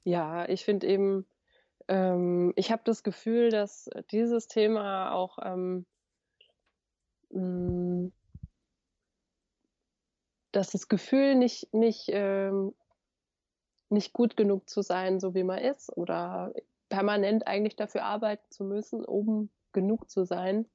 Ja, 0.05 0.49
ich 0.49 0.65
finde 0.65 0.87
eben, 0.87 1.27
ähm, 1.89 2.53
ich 2.57 2.73
habe 2.73 2.83
das 2.85 3.03
Gefühl, 3.03 3.51
dass 3.51 3.89
dieses 4.11 4.49
Thema 4.49 5.13
auch 5.13 5.39
ähm, 5.43 5.87
mm, 7.31 8.13
dass 10.53 10.71
das 10.71 10.89
Gefühl 10.89 11.35
nicht, 11.35 11.73
nicht, 11.73 12.05
ähm, 12.09 12.75
nicht 13.89 14.13
gut 14.13 14.37
genug 14.37 14.69
zu 14.69 14.83
sein, 14.83 15.19
so 15.19 15.35
wie 15.35 15.45
man 15.45 15.59
ist, 15.59 15.95
oder 15.97 16.53
permanent 16.93 17.47
eigentlich 17.47 17.75
dafür 17.75 18.05
arbeiten 18.05 18.45
zu 18.51 18.65
müssen, 18.65 19.05
oben 19.07 19.51
genug 19.73 20.11
zu 20.11 20.25
sein. 20.25 20.67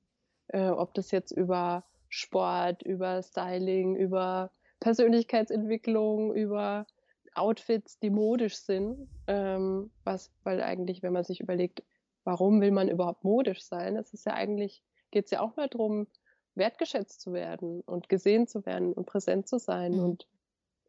Äh, 0.47 0.69
ob 0.69 0.95
das 0.95 1.11
jetzt 1.11 1.31
über 1.31 1.85
Sport, 2.09 2.81
über 2.81 3.21
Styling, 3.21 3.95
über 3.95 4.51
Persönlichkeitsentwicklung, 4.79 6.33
über 6.33 6.87
Outfits, 7.35 7.99
die 7.99 8.09
modisch 8.09 8.57
sind. 8.57 9.07
Ähm, 9.27 9.91
was, 10.03 10.31
weil 10.43 10.63
eigentlich, 10.63 11.03
wenn 11.03 11.13
man 11.13 11.23
sich 11.23 11.39
überlegt, 11.39 11.83
warum 12.23 12.61
will 12.61 12.71
man 12.71 12.89
überhaupt 12.89 13.23
modisch 13.23 13.63
sein, 13.63 13.95
es 13.95 14.11
ist 14.13 14.25
ja 14.25 14.33
eigentlich, 14.33 14.81
geht 15.11 15.25
es 15.25 15.31
ja 15.31 15.41
auch 15.41 15.55
mal 15.55 15.69
darum, 15.69 16.07
wertgeschätzt 16.55 17.21
zu 17.21 17.31
werden 17.31 17.81
und 17.81 18.09
gesehen 18.09 18.47
zu 18.47 18.65
werden 18.65 18.91
und 18.93 19.05
präsent 19.05 19.47
zu 19.47 19.59
sein. 19.59 19.93
Mhm. 19.93 19.99
Und, 19.99 20.27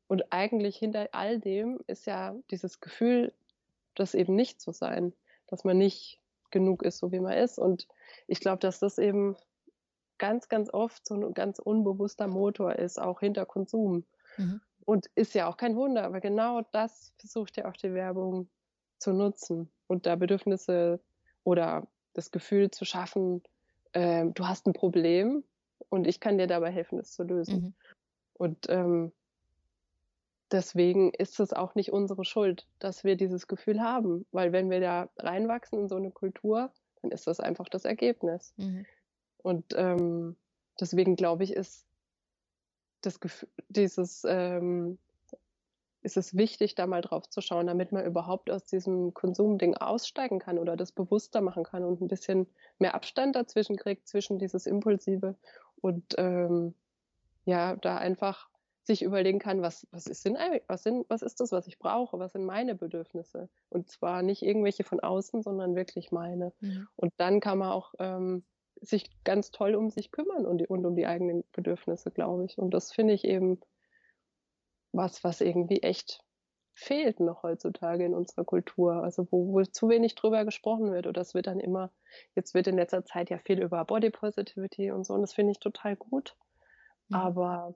und 0.06 0.32
eigentlich 0.32 0.78
hinter 0.78 1.08
all 1.12 1.38
dem 1.38 1.80
ist 1.86 2.06
ja 2.06 2.34
dieses 2.50 2.80
Gefühl, 2.80 3.34
das 3.98 4.14
eben 4.14 4.34
nicht 4.34 4.60
zu 4.60 4.72
sein, 4.72 5.14
dass 5.46 5.64
man 5.64 5.78
nicht 5.78 6.20
genug 6.50 6.82
ist, 6.82 6.98
so 6.98 7.12
wie 7.12 7.20
man 7.20 7.36
ist. 7.36 7.58
Und 7.58 7.86
ich 8.26 8.40
glaube, 8.40 8.58
dass 8.58 8.78
das 8.78 8.98
eben 8.98 9.36
ganz, 10.18 10.48
ganz 10.48 10.72
oft 10.72 11.06
so 11.06 11.14
ein 11.14 11.34
ganz 11.34 11.58
unbewusster 11.58 12.26
Motor 12.26 12.76
ist, 12.76 13.00
auch 13.00 13.20
hinter 13.20 13.46
Konsum. 13.46 14.04
Mhm. 14.36 14.60
Und 14.84 15.06
ist 15.14 15.34
ja 15.34 15.46
auch 15.48 15.56
kein 15.56 15.76
Wunder, 15.76 16.04
aber 16.04 16.20
genau 16.20 16.62
das 16.72 17.12
versucht 17.18 17.56
ja 17.56 17.68
auch 17.68 17.76
die 17.76 17.92
Werbung 17.92 18.48
zu 18.98 19.12
nutzen 19.12 19.70
und 19.86 20.06
da 20.06 20.16
Bedürfnisse 20.16 21.00
oder 21.44 21.86
das 22.14 22.30
Gefühl 22.30 22.70
zu 22.70 22.84
schaffen, 22.84 23.42
äh, 23.92 24.24
du 24.26 24.46
hast 24.48 24.66
ein 24.66 24.72
Problem 24.72 25.44
und 25.88 26.06
ich 26.06 26.20
kann 26.20 26.38
dir 26.38 26.46
dabei 26.46 26.70
helfen, 26.70 26.98
es 26.98 27.12
zu 27.12 27.22
lösen. 27.22 27.60
Mhm. 27.60 27.74
Und 28.34 28.66
ähm, 28.70 29.12
deswegen 30.50 31.12
ist 31.12 31.40
es 31.40 31.52
auch 31.52 31.74
nicht 31.74 31.92
unsere 31.92 32.24
Schuld, 32.24 32.66
dass 32.78 33.04
wir 33.04 33.16
dieses 33.16 33.46
Gefühl 33.46 33.80
haben, 33.80 34.26
weil 34.32 34.52
wenn 34.52 34.70
wir 34.70 34.80
da 34.80 35.08
reinwachsen 35.18 35.80
in 35.80 35.88
so 35.88 35.96
eine 35.96 36.10
Kultur, 36.10 36.70
dann 37.02 37.10
ist 37.10 37.26
das 37.26 37.40
einfach 37.40 37.68
das 37.68 37.84
Ergebnis. 37.84 38.54
Mhm. 38.56 38.86
Und 39.38 39.74
ähm, 39.76 40.36
deswegen 40.80 41.16
glaube 41.16 41.44
ich, 41.44 41.52
ist 41.52 41.86
das 43.02 43.20
Gefühl, 43.20 43.48
dieses 43.68 44.24
ähm, 44.26 44.98
ist 46.02 46.16
es 46.16 46.36
wichtig, 46.36 46.74
da 46.74 46.86
mal 46.86 47.00
drauf 47.00 47.28
zu 47.28 47.40
schauen, 47.40 47.66
damit 47.66 47.92
man 47.92 48.04
überhaupt 48.04 48.50
aus 48.50 48.64
diesem 48.64 49.14
Konsumding 49.14 49.74
aussteigen 49.76 50.38
kann 50.38 50.58
oder 50.58 50.76
das 50.76 50.92
bewusster 50.92 51.40
machen 51.40 51.64
kann 51.64 51.84
und 51.84 52.00
ein 52.00 52.08
bisschen 52.08 52.46
mehr 52.78 52.94
Abstand 52.94 53.36
dazwischen 53.36 53.76
kriegt, 53.76 54.06
zwischen 54.06 54.38
dieses 54.38 54.66
Impulsive 54.66 55.36
und 55.80 56.14
ähm, 56.16 56.74
ja, 57.44 57.76
da 57.76 57.96
einfach 57.96 58.48
sich 58.88 59.02
überlegen 59.02 59.38
kann, 59.38 59.62
was, 59.62 59.86
was, 59.92 60.06
ist 60.06 60.24
denn, 60.24 60.36
was, 60.66 60.82
sind, 60.82 61.08
was 61.08 61.22
ist 61.22 61.40
das, 61.40 61.52
was 61.52 61.68
ich 61.68 61.78
brauche, 61.78 62.18
was 62.18 62.32
sind 62.32 62.44
meine 62.44 62.74
Bedürfnisse. 62.74 63.48
Und 63.68 63.88
zwar 63.88 64.22
nicht 64.22 64.42
irgendwelche 64.42 64.82
von 64.82 64.98
außen, 64.98 65.42
sondern 65.42 65.76
wirklich 65.76 66.10
meine. 66.10 66.52
Mhm. 66.60 66.88
Und 66.96 67.12
dann 67.18 67.38
kann 67.40 67.58
man 67.58 67.70
auch 67.70 67.94
ähm, 68.00 68.44
sich 68.80 69.10
ganz 69.24 69.50
toll 69.50 69.74
um 69.74 69.90
sich 69.90 70.10
kümmern 70.10 70.46
und, 70.46 70.68
und 70.68 70.84
um 70.86 70.96
die 70.96 71.06
eigenen 71.06 71.44
Bedürfnisse, 71.52 72.10
glaube 72.10 72.46
ich. 72.46 72.58
Und 72.58 72.72
das 72.72 72.92
finde 72.92 73.14
ich 73.14 73.24
eben 73.24 73.60
was, 74.92 75.22
was 75.22 75.40
irgendwie 75.40 75.82
echt 75.82 76.24
fehlt 76.72 77.20
noch 77.20 77.42
heutzutage 77.42 78.06
in 78.06 78.14
unserer 78.14 78.44
Kultur. 78.44 79.02
Also 79.02 79.26
wo, 79.30 79.52
wo 79.52 79.62
zu 79.64 79.88
wenig 79.88 80.14
drüber 80.14 80.44
gesprochen 80.44 80.92
wird. 80.92 81.06
Oder 81.06 81.20
es 81.20 81.34
wird 81.34 81.46
dann 81.46 81.60
immer, 81.60 81.92
jetzt 82.34 82.54
wird 82.54 82.66
in 82.68 82.76
letzter 82.76 83.04
Zeit 83.04 83.28
ja 83.30 83.38
viel 83.38 83.60
über 83.62 83.84
Body 83.84 84.10
Positivity 84.10 84.92
und 84.92 85.04
so. 85.04 85.12
Und 85.12 85.20
das 85.20 85.34
finde 85.34 85.52
ich 85.52 85.60
total 85.60 85.94
gut. 85.94 86.36
Mhm. 87.08 87.16
Aber 87.16 87.74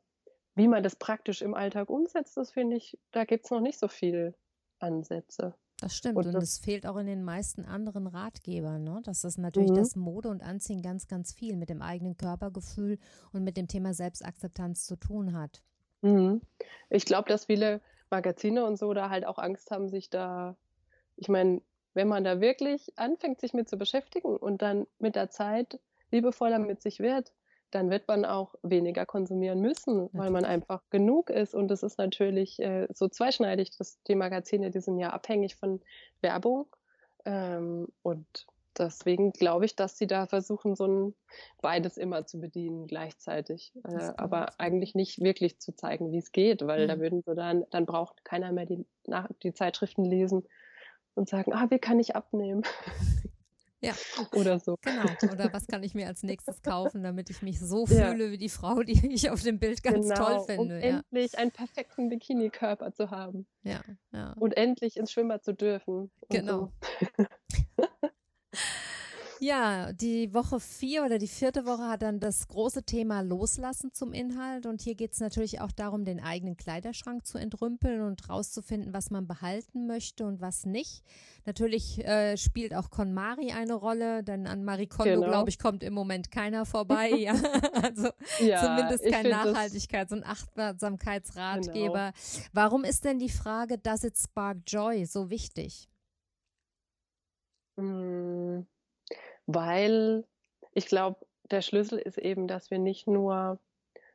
wie 0.55 0.69
man 0.69 0.83
das 0.83 0.97
praktisch 0.97 1.43
im 1.43 1.55
Alltag 1.55 1.89
umsetzt, 1.91 2.37
das 2.37 2.53
finde 2.53 2.77
ich, 2.77 2.99
da 3.11 3.25
gibt 3.25 3.45
es 3.45 3.51
noch 3.51 3.61
nicht 3.61 3.79
so 3.79 3.89
viele 3.89 4.35
Ansätze. 4.79 5.55
Das 5.83 5.97
stimmt. 5.97 6.17
Und, 6.17 6.35
es 6.37 6.59
fehlt 6.59 6.87
auch 6.87 6.97
in 6.97 7.07
den 7.07 7.25
meisten 7.25 7.65
anderen 7.65 8.07
Ratgebern, 8.07 8.85
ne? 8.85 9.01
dass 9.05 9.23
das 9.23 9.37
natürlich 9.37 9.73
mhm. 9.73 9.77
das 9.77 9.97
Mode 9.97 10.29
und 10.29 10.43
Anziehen 10.43 10.81
ganz, 10.81 11.09
ganz 11.09 11.33
viel 11.33 11.57
mit 11.57 11.71
dem 11.71 11.83
eigenen 11.83 12.17
Körpergefühl 12.17 12.99
und 13.33 13.43
mit 13.43 13.57
dem 13.57 13.67
Thema 13.67 13.93
Selbstakzeptanz 13.93 14.87
zu 14.87 14.97
tun 14.97 15.37
hat. 15.37 15.63
Mhm. 16.03 16.41
Ich 16.89 17.05
glaube, 17.05 17.29
dass 17.29 17.47
viele 17.47 17.81
Magazine 18.11 18.65
und 18.65 18.79
so 18.79 18.95
da 18.95 19.11
halt 19.11 19.27
auch 19.27 19.39
Angst 19.39 19.73
haben, 19.73 19.89
sich 19.89 20.09
da, 20.09 20.57
ich 21.17 21.29
meine, 21.29 21.63
wenn 21.95 22.09
man 22.09 22.23
da 22.23 22.41
wirklich 22.41 22.97
anfängt, 22.97 23.41
sich 23.41 23.53
mit 23.53 23.69
zu 23.69 23.77
beschäftigen 23.77 24.37
und 24.37 24.63
dann 24.63 24.87
mit 24.99 25.17
der 25.17 25.31
Zeit 25.31 25.81
liebevoller 26.13 26.61
mit 26.61 26.81
sich 26.81 27.01
wird, 27.01 27.33
dann 27.73 27.91
wird 27.91 28.07
man 28.07 28.25
auch 28.25 28.55
weniger 28.63 29.07
konsumieren 29.07 29.61
müssen, 29.61 30.09
weil 30.13 30.31
man 30.31 30.45
einfach 30.45 30.83
genug 30.91 31.31
ist. 31.31 31.55
Und 31.55 31.69
das 31.69 31.83
ist 31.83 31.99
natürlich 31.99 32.61
äh, 32.61 32.87
so 32.93 33.09
zweischneidig, 33.09 33.77
dass 33.79 34.01
die 34.05 34.15
Magazine, 34.15 34.71
die 34.71 34.81
sind 34.81 34.99
ja 34.99 35.11
abhängig 35.11 35.57
von 35.57 35.81
Werbung. 36.21 36.67
Ähm, 37.25 37.89
und 38.03 38.47
deswegen 38.77 39.33
glaube 39.33 39.65
ich, 39.65 39.75
dass 39.75 39.97
sie 39.97 40.07
da 40.07 40.27
versuchen, 40.27 40.77
so 40.77 40.87
ein 40.87 41.15
beides 41.63 41.97
immer 41.97 42.27
zu 42.27 42.41
bedienen 42.41 42.87
gleichzeitig. 42.87 43.73
Äh, 43.85 44.13
aber 44.19 44.61
eigentlich 44.61 44.95
nicht 44.95 45.21
wirklich 45.21 45.59
zu 45.59 45.75
zeigen, 45.75 46.13
wie 46.13 46.19
es 46.19 46.31
geht, 46.31 46.67
weil 46.67 46.85
mhm. 46.85 46.89
da 46.89 47.01
würden 47.01 47.23
sie 47.27 47.35
dann, 47.35 47.65
dann 47.71 47.87
braucht 47.87 48.23
keiner 48.23 48.53
mehr 48.53 48.67
die, 48.67 48.85
nach, 49.07 49.31
die 49.43 49.55
Zeitschriften 49.55 50.05
lesen 50.05 50.45
und 51.15 51.29
sagen, 51.29 51.55
ah, 51.55 51.71
wie 51.71 51.79
kann 51.79 51.99
ich 51.99 52.17
abnehmen? 52.17 52.65
Ja. 53.83 53.95
Oder 54.33 54.61
so. 54.61 54.77
Genau. 54.81 55.05
Oder 55.33 55.53
was 55.53 55.67
kann 55.67 55.83
ich 55.83 55.95
mir 55.95 56.07
als 56.07 56.23
nächstes 56.23 56.63
kaufen, 56.63 57.03
damit 57.03 57.31
ich 57.31 57.43
mich 57.43 57.61
so 57.61 57.87
fühle 57.87 58.27
ja. 58.27 58.31
wie 58.31 58.39
die 58.39 58.49
Frau, 58.49 58.83
die 58.83 58.93
ich 59.13 59.31
auf 59.31 59.43
dem 59.43 59.59
Bild 59.59 59.83
ganz 59.83 60.09
genau, 60.09 60.25
toll 60.25 60.45
finde. 60.47 60.77
Um 60.77 60.81
ja. 60.81 60.99
endlich 60.99 61.37
einen 61.37 61.51
perfekten 61.51 62.09
Bikini-Körper 62.09 62.93
zu 62.93 63.11
haben. 63.11 63.47
Ja, 63.65 63.81
ja. 64.13 64.35
Und 64.39 64.57
endlich 64.57 64.97
ins 64.97 65.13
Schwimmer 65.13 65.41
zu 65.41 65.53
dürfen. 65.53 66.11
Genau. 66.29 66.73
So. 67.19 67.27
Ja, 69.43 69.93
die 69.93 70.33
Woche 70.33 70.61
vier 70.61 71.05
oder 71.05 71.19
die 71.19 71.27
vierte 71.27 71.67
Woche 71.67 71.89
hat 71.89 72.03
dann 72.03 72.21
das 72.21 72.47
große 72.47 72.85
Thema 72.85 73.23
Loslassen 73.23 73.93
zum 73.93 74.13
Inhalt. 74.13 74.67
Und 74.67 74.81
hier 74.81 74.95
geht 74.95 75.15
es 75.15 75.19
natürlich 75.19 75.61
auch 75.61 75.73
darum, 75.73 76.05
den 76.05 76.23
eigenen 76.23 76.57
Kleiderschrank 76.57 77.27
zu 77.27 77.39
entrümpeln 77.39 78.03
und 78.03 78.29
rauszufinden, 78.29 78.95
was 78.95 79.11
man 79.11 79.27
behalten 79.27 79.89
möchte 79.89 80.27
und 80.27 80.41
was 80.41 80.65
nicht. 80.65 81.03
Natürlich 81.45 82.07
äh, 82.07 82.37
spielt 82.37 82.73
auch 82.73 82.91
KonMari 82.91 83.51
eine 83.51 83.75
Rolle, 83.75 84.23
denn 84.23 84.47
an 84.47 84.63
Marie 84.63 84.87
Kondo, 84.87 85.15
genau. 85.15 85.27
glaube 85.27 85.51
ich, 85.51 85.59
kommt 85.59 85.83
im 85.83 85.93
Moment 85.93 86.31
keiner 86.31 86.65
vorbei. 86.65 87.09
ja. 87.19 87.35
Also 87.83 88.11
ja, 88.39 88.61
zumindest 88.61 89.05
kein 89.11 89.27
Nachhaltigkeits- 89.27 90.13
und 90.13 90.25
Achtsamkeitsratgeber. 90.25 92.13
Genau. 92.13 92.47
Warum 92.53 92.85
ist 92.85 93.05
denn 93.05 93.19
die 93.19 93.29
Frage, 93.29 93.77
does 93.77 94.05
it 94.05 94.17
spark 94.17 94.59
joy 94.69 95.05
so 95.05 95.31
wichtig? 95.31 95.89
Mmh 97.77 98.67
weil 99.47 100.25
ich 100.73 100.87
glaube, 100.87 101.27
der 101.51 101.63
Schlüssel 101.63 101.99
ist 101.99 102.19
eben, 102.19 102.49
dass 102.49 102.71
wir 102.71 102.79
nicht 102.79 103.07
nur 103.07 103.59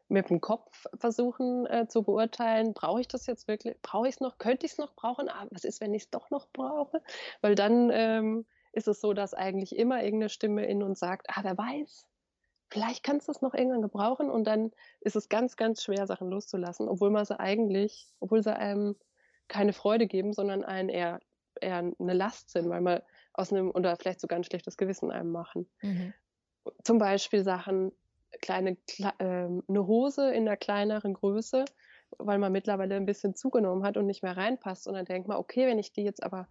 mit 0.10 0.30
dem 0.30 0.40
Kopf 0.42 0.86
versuchen 0.98 1.66
äh, 1.68 1.88
zu 1.88 2.04
beurteilen, 2.04 2.74
brauche 2.74 3.02
ich 3.02 3.08
das 3.08 3.26
jetzt 3.26 3.48
wirklich, 3.48 3.76
brauche 3.82 4.08
ich 4.08 4.16
es 4.16 4.22
noch, 4.22 4.38
könnte 4.38 4.66
ich 4.66 4.74
es 4.74 4.78
noch 4.78 4.96
brauchen, 4.96 5.30
ah, 5.30 5.48
was 5.52 5.66
ist, 5.66 5.82
wenn 5.82 5.94
ich 5.94 6.04
es 6.04 6.10
doch 6.10 6.30
noch 6.30 6.48
brauche? 6.54 7.02
Weil 7.42 7.56
dann 7.56 7.90
ähm, 7.92 8.46
ist 8.72 8.88
es 8.88 9.02
so, 9.02 9.14
dass 9.14 9.34
eigentlich 9.34 9.76
immer 9.76 10.04
irgendeine 10.04 10.30
Stimme 10.30 10.66
in 10.66 10.82
uns 10.82 11.00
sagt, 11.00 11.28
ah, 11.30 11.44
wer 11.44 11.58
weiß, 11.58 12.08
vielleicht 12.70 13.04
kannst 13.04 13.28
du 13.28 13.32
es 13.32 13.42
noch 13.42 13.54
irgendwann 13.54 13.82
gebrauchen 13.82 14.30
und 14.30 14.46
dann 14.46 14.72
ist 15.02 15.16
es 15.16 15.30
ganz, 15.30 15.56
ganz 15.58 15.84
schwer, 15.84 16.08
Sachen 16.08 16.30
loszulassen, 16.30 16.88
obwohl 16.88 17.10
man 17.10 17.26
sie 17.26 17.40
eigentlich, 17.40 18.08
obwohl 18.20 18.42
sie 18.42 18.56
einem 18.56 18.96
keine 19.48 19.74
Freude 19.74 20.08
geben, 20.08 20.34
sondern 20.34 20.64
einen 20.64 20.90
eher, 20.90 21.20
eher 21.60 21.78
eine 21.78 22.14
Last 22.14 22.50
sind, 22.50 22.70
weil 22.70 22.82
man 22.82 23.02
aus 23.38 23.54
einem 23.54 23.72
oder 23.72 23.96
vielleicht 23.96 24.20
sogar 24.20 24.38
ein 24.38 24.44
schlechtes 24.44 24.78
Gewissen 24.78 25.12
einem 25.12 25.32
machen. 25.32 25.70
Mhm. 25.82 26.14
Zum 26.84 26.98
Beispiel 26.98 27.44
Sachen, 27.44 27.92
kleine, 28.42 28.76
kle 28.88 29.14
äh, 29.20 29.24
eine 29.68 29.88
Hose 29.88 30.32
in 30.34 30.48
einer 30.48 30.58
kleineren 30.58 31.14
Größe, 31.14 31.66
weil 32.18 32.40
man 32.40 32.52
mittlerweile 32.52 32.96
ein 32.96 33.06
bisschen 33.06 33.36
zugenommen 33.36 33.84
hat 33.84 33.98
und 33.98 34.06
nicht 34.06 34.24
mehr 34.24 34.36
reinpasst. 34.36 34.88
Und 34.88 34.96
dann 34.96 35.06
denkt 35.06 35.28
man, 35.28 35.38
okay, 35.38 35.68
wenn 35.68 35.80
ich 35.80 35.94
die 35.94 36.04
jetzt 36.04 36.24
aber, 36.24 36.48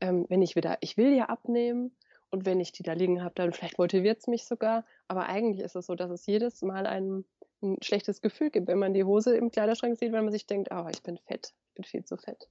ähm, 0.00 0.26
wenn 0.28 0.42
ich 0.42 0.56
wieder, 0.56 0.78
ich 0.80 0.96
will 0.96 1.14
ja 1.14 1.26
abnehmen 1.26 1.94
und 2.30 2.46
wenn 2.46 2.60
ich 2.60 2.72
die 2.72 2.82
da 2.82 2.92
liegen 2.92 3.22
habe, 3.22 3.34
dann 3.34 3.52
vielleicht 3.52 3.78
motiviert 3.78 4.18
es 4.18 4.26
mich 4.26 4.46
sogar. 4.46 4.84
Aber 5.08 5.26
eigentlich 5.26 5.64
ist 5.64 5.76
es 5.76 5.86
so, 5.86 5.94
dass 5.94 6.10
es 6.10 6.26
jedes 6.26 6.62
Mal 6.62 6.86
ein, 6.86 7.24
ein 7.62 7.76
schlechtes 7.82 8.20
Gefühl 8.20 8.50
gibt, 8.50 8.68
wenn 8.68 8.78
man 8.78 8.94
die 8.94 9.04
Hose 9.04 9.36
im 9.36 9.50
Kleiderschrank 9.50 9.98
sieht, 9.98 10.12
weil 10.12 10.22
man 10.22 10.32
sich 10.32 10.46
denkt, 10.46 10.70
oh, 10.72 10.86
ich 10.90 11.02
bin 11.02 11.18
fett, 11.18 11.52
ich 11.68 11.74
bin 11.74 11.84
viel 11.84 12.04
zu 12.04 12.16
fett. 12.16 12.48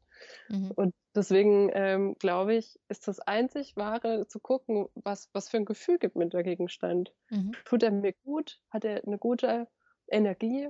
Mhm. 0.49 0.71
Und 0.71 0.93
deswegen 1.15 1.69
ähm, 1.73 2.15
glaube 2.19 2.55
ich, 2.55 2.79
ist 2.89 3.07
das 3.07 3.19
einzig 3.19 3.75
Wahre 3.75 4.27
zu 4.27 4.39
gucken, 4.39 4.87
was, 4.95 5.29
was 5.33 5.49
für 5.49 5.57
ein 5.57 5.65
Gefühl 5.65 5.97
gibt 5.97 6.15
mir 6.15 6.27
der 6.27 6.43
Gegenstand. 6.43 7.13
Mhm. 7.29 7.51
Tut 7.65 7.83
er 7.83 7.91
mir 7.91 8.13
gut? 8.23 8.59
Hat 8.69 8.85
er 8.85 9.03
eine 9.05 9.17
gute 9.17 9.67
Energie? 10.07 10.69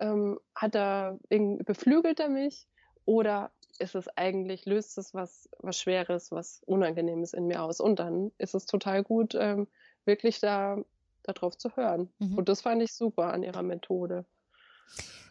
Ähm, 0.00 0.38
hat 0.54 0.74
er, 0.74 1.18
beflügelt 1.28 2.20
er 2.20 2.28
mich? 2.28 2.66
Oder 3.04 3.52
ist 3.78 3.94
es 3.94 4.08
eigentlich, 4.16 4.66
löst 4.66 4.96
es 4.98 5.14
was, 5.14 5.48
was 5.58 5.78
Schweres, 5.78 6.30
was 6.30 6.62
Unangenehmes 6.66 7.32
in 7.34 7.46
mir 7.46 7.62
aus? 7.62 7.80
Und 7.80 7.98
dann 7.98 8.32
ist 8.38 8.54
es 8.54 8.66
total 8.66 9.02
gut, 9.02 9.34
ähm, 9.34 9.68
wirklich 10.04 10.40
da 10.40 10.78
darauf 11.24 11.56
zu 11.56 11.76
hören. 11.76 12.08
Mhm. 12.18 12.38
Und 12.38 12.48
das 12.48 12.62
fand 12.62 12.82
ich 12.82 12.92
super 12.92 13.32
an 13.32 13.42
ihrer 13.42 13.62
Methode. 13.62 14.24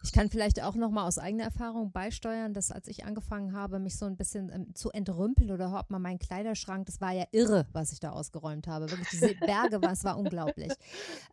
Ich 0.06 0.12
kann 0.12 0.30
vielleicht 0.30 0.62
auch 0.62 0.76
noch 0.76 0.92
mal 0.92 1.08
aus 1.08 1.18
eigener 1.18 1.46
Erfahrung 1.46 1.94
beisteuern, 1.94 2.54
dass 2.54 2.72
als 2.72 2.90
ich 2.90 3.06
angefangen 3.06 3.54
habe, 3.54 3.80
mich 3.80 3.98
so 3.98 4.06
ein 4.06 4.18
bisschen 4.18 4.52
ähm, 4.54 4.76
zu 4.76 4.92
entrümpeln 4.92 5.50
oder 5.50 5.68
überhaupt 5.68 5.92
mal 5.92 6.00
meinen 6.00 6.20
Kleiderschrank, 6.20 6.86
das 6.88 7.00
war 7.00 7.14
ja 7.14 7.24
irre, 7.32 7.68
was 7.72 7.94
ich 7.94 8.02
da 8.02 8.12
ausgeräumt 8.12 8.68
habe. 8.68 8.92
Wirklich 8.92 9.08
diese 9.10 9.34
Berge, 9.40 9.82
was 9.82 10.04
war 10.04 10.18
unglaublich. 10.18 10.74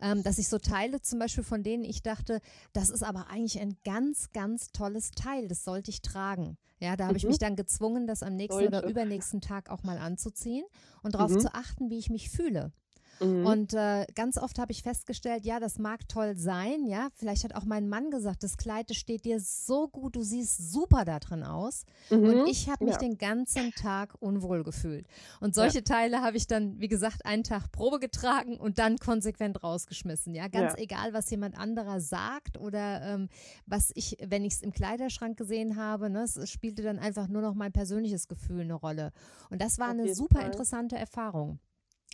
Ähm, 0.00 0.22
dass 0.22 0.38
ich 0.38 0.48
so 0.48 0.58
Teile 0.58 1.00
zum 1.00 1.18
Beispiel 1.18 1.42
von 1.42 1.64
denen 1.64 1.82
ich 1.82 2.02
dachte, 2.02 2.40
das 2.72 2.90
ist 2.90 3.02
aber 3.02 3.26
eigentlich 3.28 3.60
ein 3.60 3.76
ganz, 3.84 4.30
ganz 4.30 4.70
tolles 4.70 5.10
Teil, 5.10 5.48
das 5.48 5.64
sollte 5.64 5.90
ich 5.90 6.00
tragen. 6.00 6.56
Ja, 6.78 6.96
da 6.96 7.04
habe 7.04 7.14
mhm. 7.14 7.18
ich 7.18 7.26
mich 7.26 7.38
dann 7.38 7.56
gezwungen, 7.56 8.06
das 8.06 8.22
am 8.22 8.36
nächsten 8.36 8.60
Sollte. 8.60 8.78
oder 8.78 8.88
übernächsten 8.88 9.40
Tag 9.40 9.68
auch 9.68 9.82
mal 9.82 9.98
anzuziehen 9.98 10.64
und 11.02 11.16
darauf 11.16 11.32
mhm. 11.32 11.40
zu 11.40 11.52
achten, 11.54 11.90
wie 11.90 11.98
ich 11.98 12.08
mich 12.08 12.30
fühle. 12.30 12.72
Mhm. 13.20 13.46
Und 13.46 13.74
äh, 13.74 14.06
ganz 14.14 14.38
oft 14.38 14.58
habe 14.58 14.72
ich 14.72 14.82
festgestellt, 14.82 15.44
ja, 15.44 15.60
das 15.60 15.78
mag 15.78 16.08
toll 16.08 16.36
sein, 16.36 16.86
ja. 16.86 17.08
Vielleicht 17.14 17.44
hat 17.44 17.54
auch 17.54 17.64
mein 17.64 17.88
Mann 17.88 18.10
gesagt, 18.10 18.42
das 18.42 18.56
Kleid 18.56 18.90
das 18.90 18.96
steht 18.96 19.24
dir 19.24 19.40
so 19.40 19.88
gut, 19.88 20.16
du 20.16 20.22
siehst 20.22 20.72
super 20.72 21.04
da 21.04 21.18
drin 21.18 21.44
aus. 21.44 21.84
Mhm. 22.10 22.24
Und 22.24 22.46
ich 22.48 22.68
habe 22.68 22.84
mich 22.84 22.94
ja. 22.94 23.00
den 23.00 23.18
ganzen 23.18 23.72
Tag 23.72 24.14
unwohl 24.20 24.64
gefühlt. 24.64 25.06
Und 25.40 25.54
solche 25.54 25.78
ja. 25.78 25.84
Teile 25.84 26.22
habe 26.22 26.36
ich 26.36 26.46
dann, 26.46 26.80
wie 26.80 26.88
gesagt, 26.88 27.26
einen 27.26 27.44
Tag 27.44 27.70
Probe 27.72 27.98
getragen 27.98 28.56
und 28.56 28.78
dann 28.78 28.98
konsequent 28.98 29.62
rausgeschmissen, 29.62 30.34
ja. 30.34 30.48
Ganz 30.48 30.72
ja. 30.72 30.82
egal, 30.82 31.12
was 31.12 31.30
jemand 31.30 31.58
anderer 31.58 32.00
sagt 32.00 32.58
oder 32.58 33.02
ähm, 33.02 33.28
was 33.66 33.92
ich, 33.94 34.16
wenn 34.24 34.44
ich 34.44 34.54
es 34.54 34.62
im 34.62 34.72
Kleiderschrank 34.72 35.36
gesehen 35.36 35.76
habe, 35.76 36.10
ne, 36.10 36.22
es 36.22 36.50
spielte 36.50 36.82
dann 36.82 36.98
einfach 36.98 37.28
nur 37.28 37.42
noch 37.42 37.54
mein 37.54 37.72
persönliches 37.72 38.28
Gefühl 38.28 38.62
eine 38.62 38.74
Rolle. 38.74 39.12
Und 39.50 39.60
das 39.60 39.78
war 39.78 39.88
Auf 39.88 39.92
eine 39.92 40.14
super 40.14 40.38
Fall. 40.38 40.46
interessante 40.46 40.96
Erfahrung. 40.96 41.58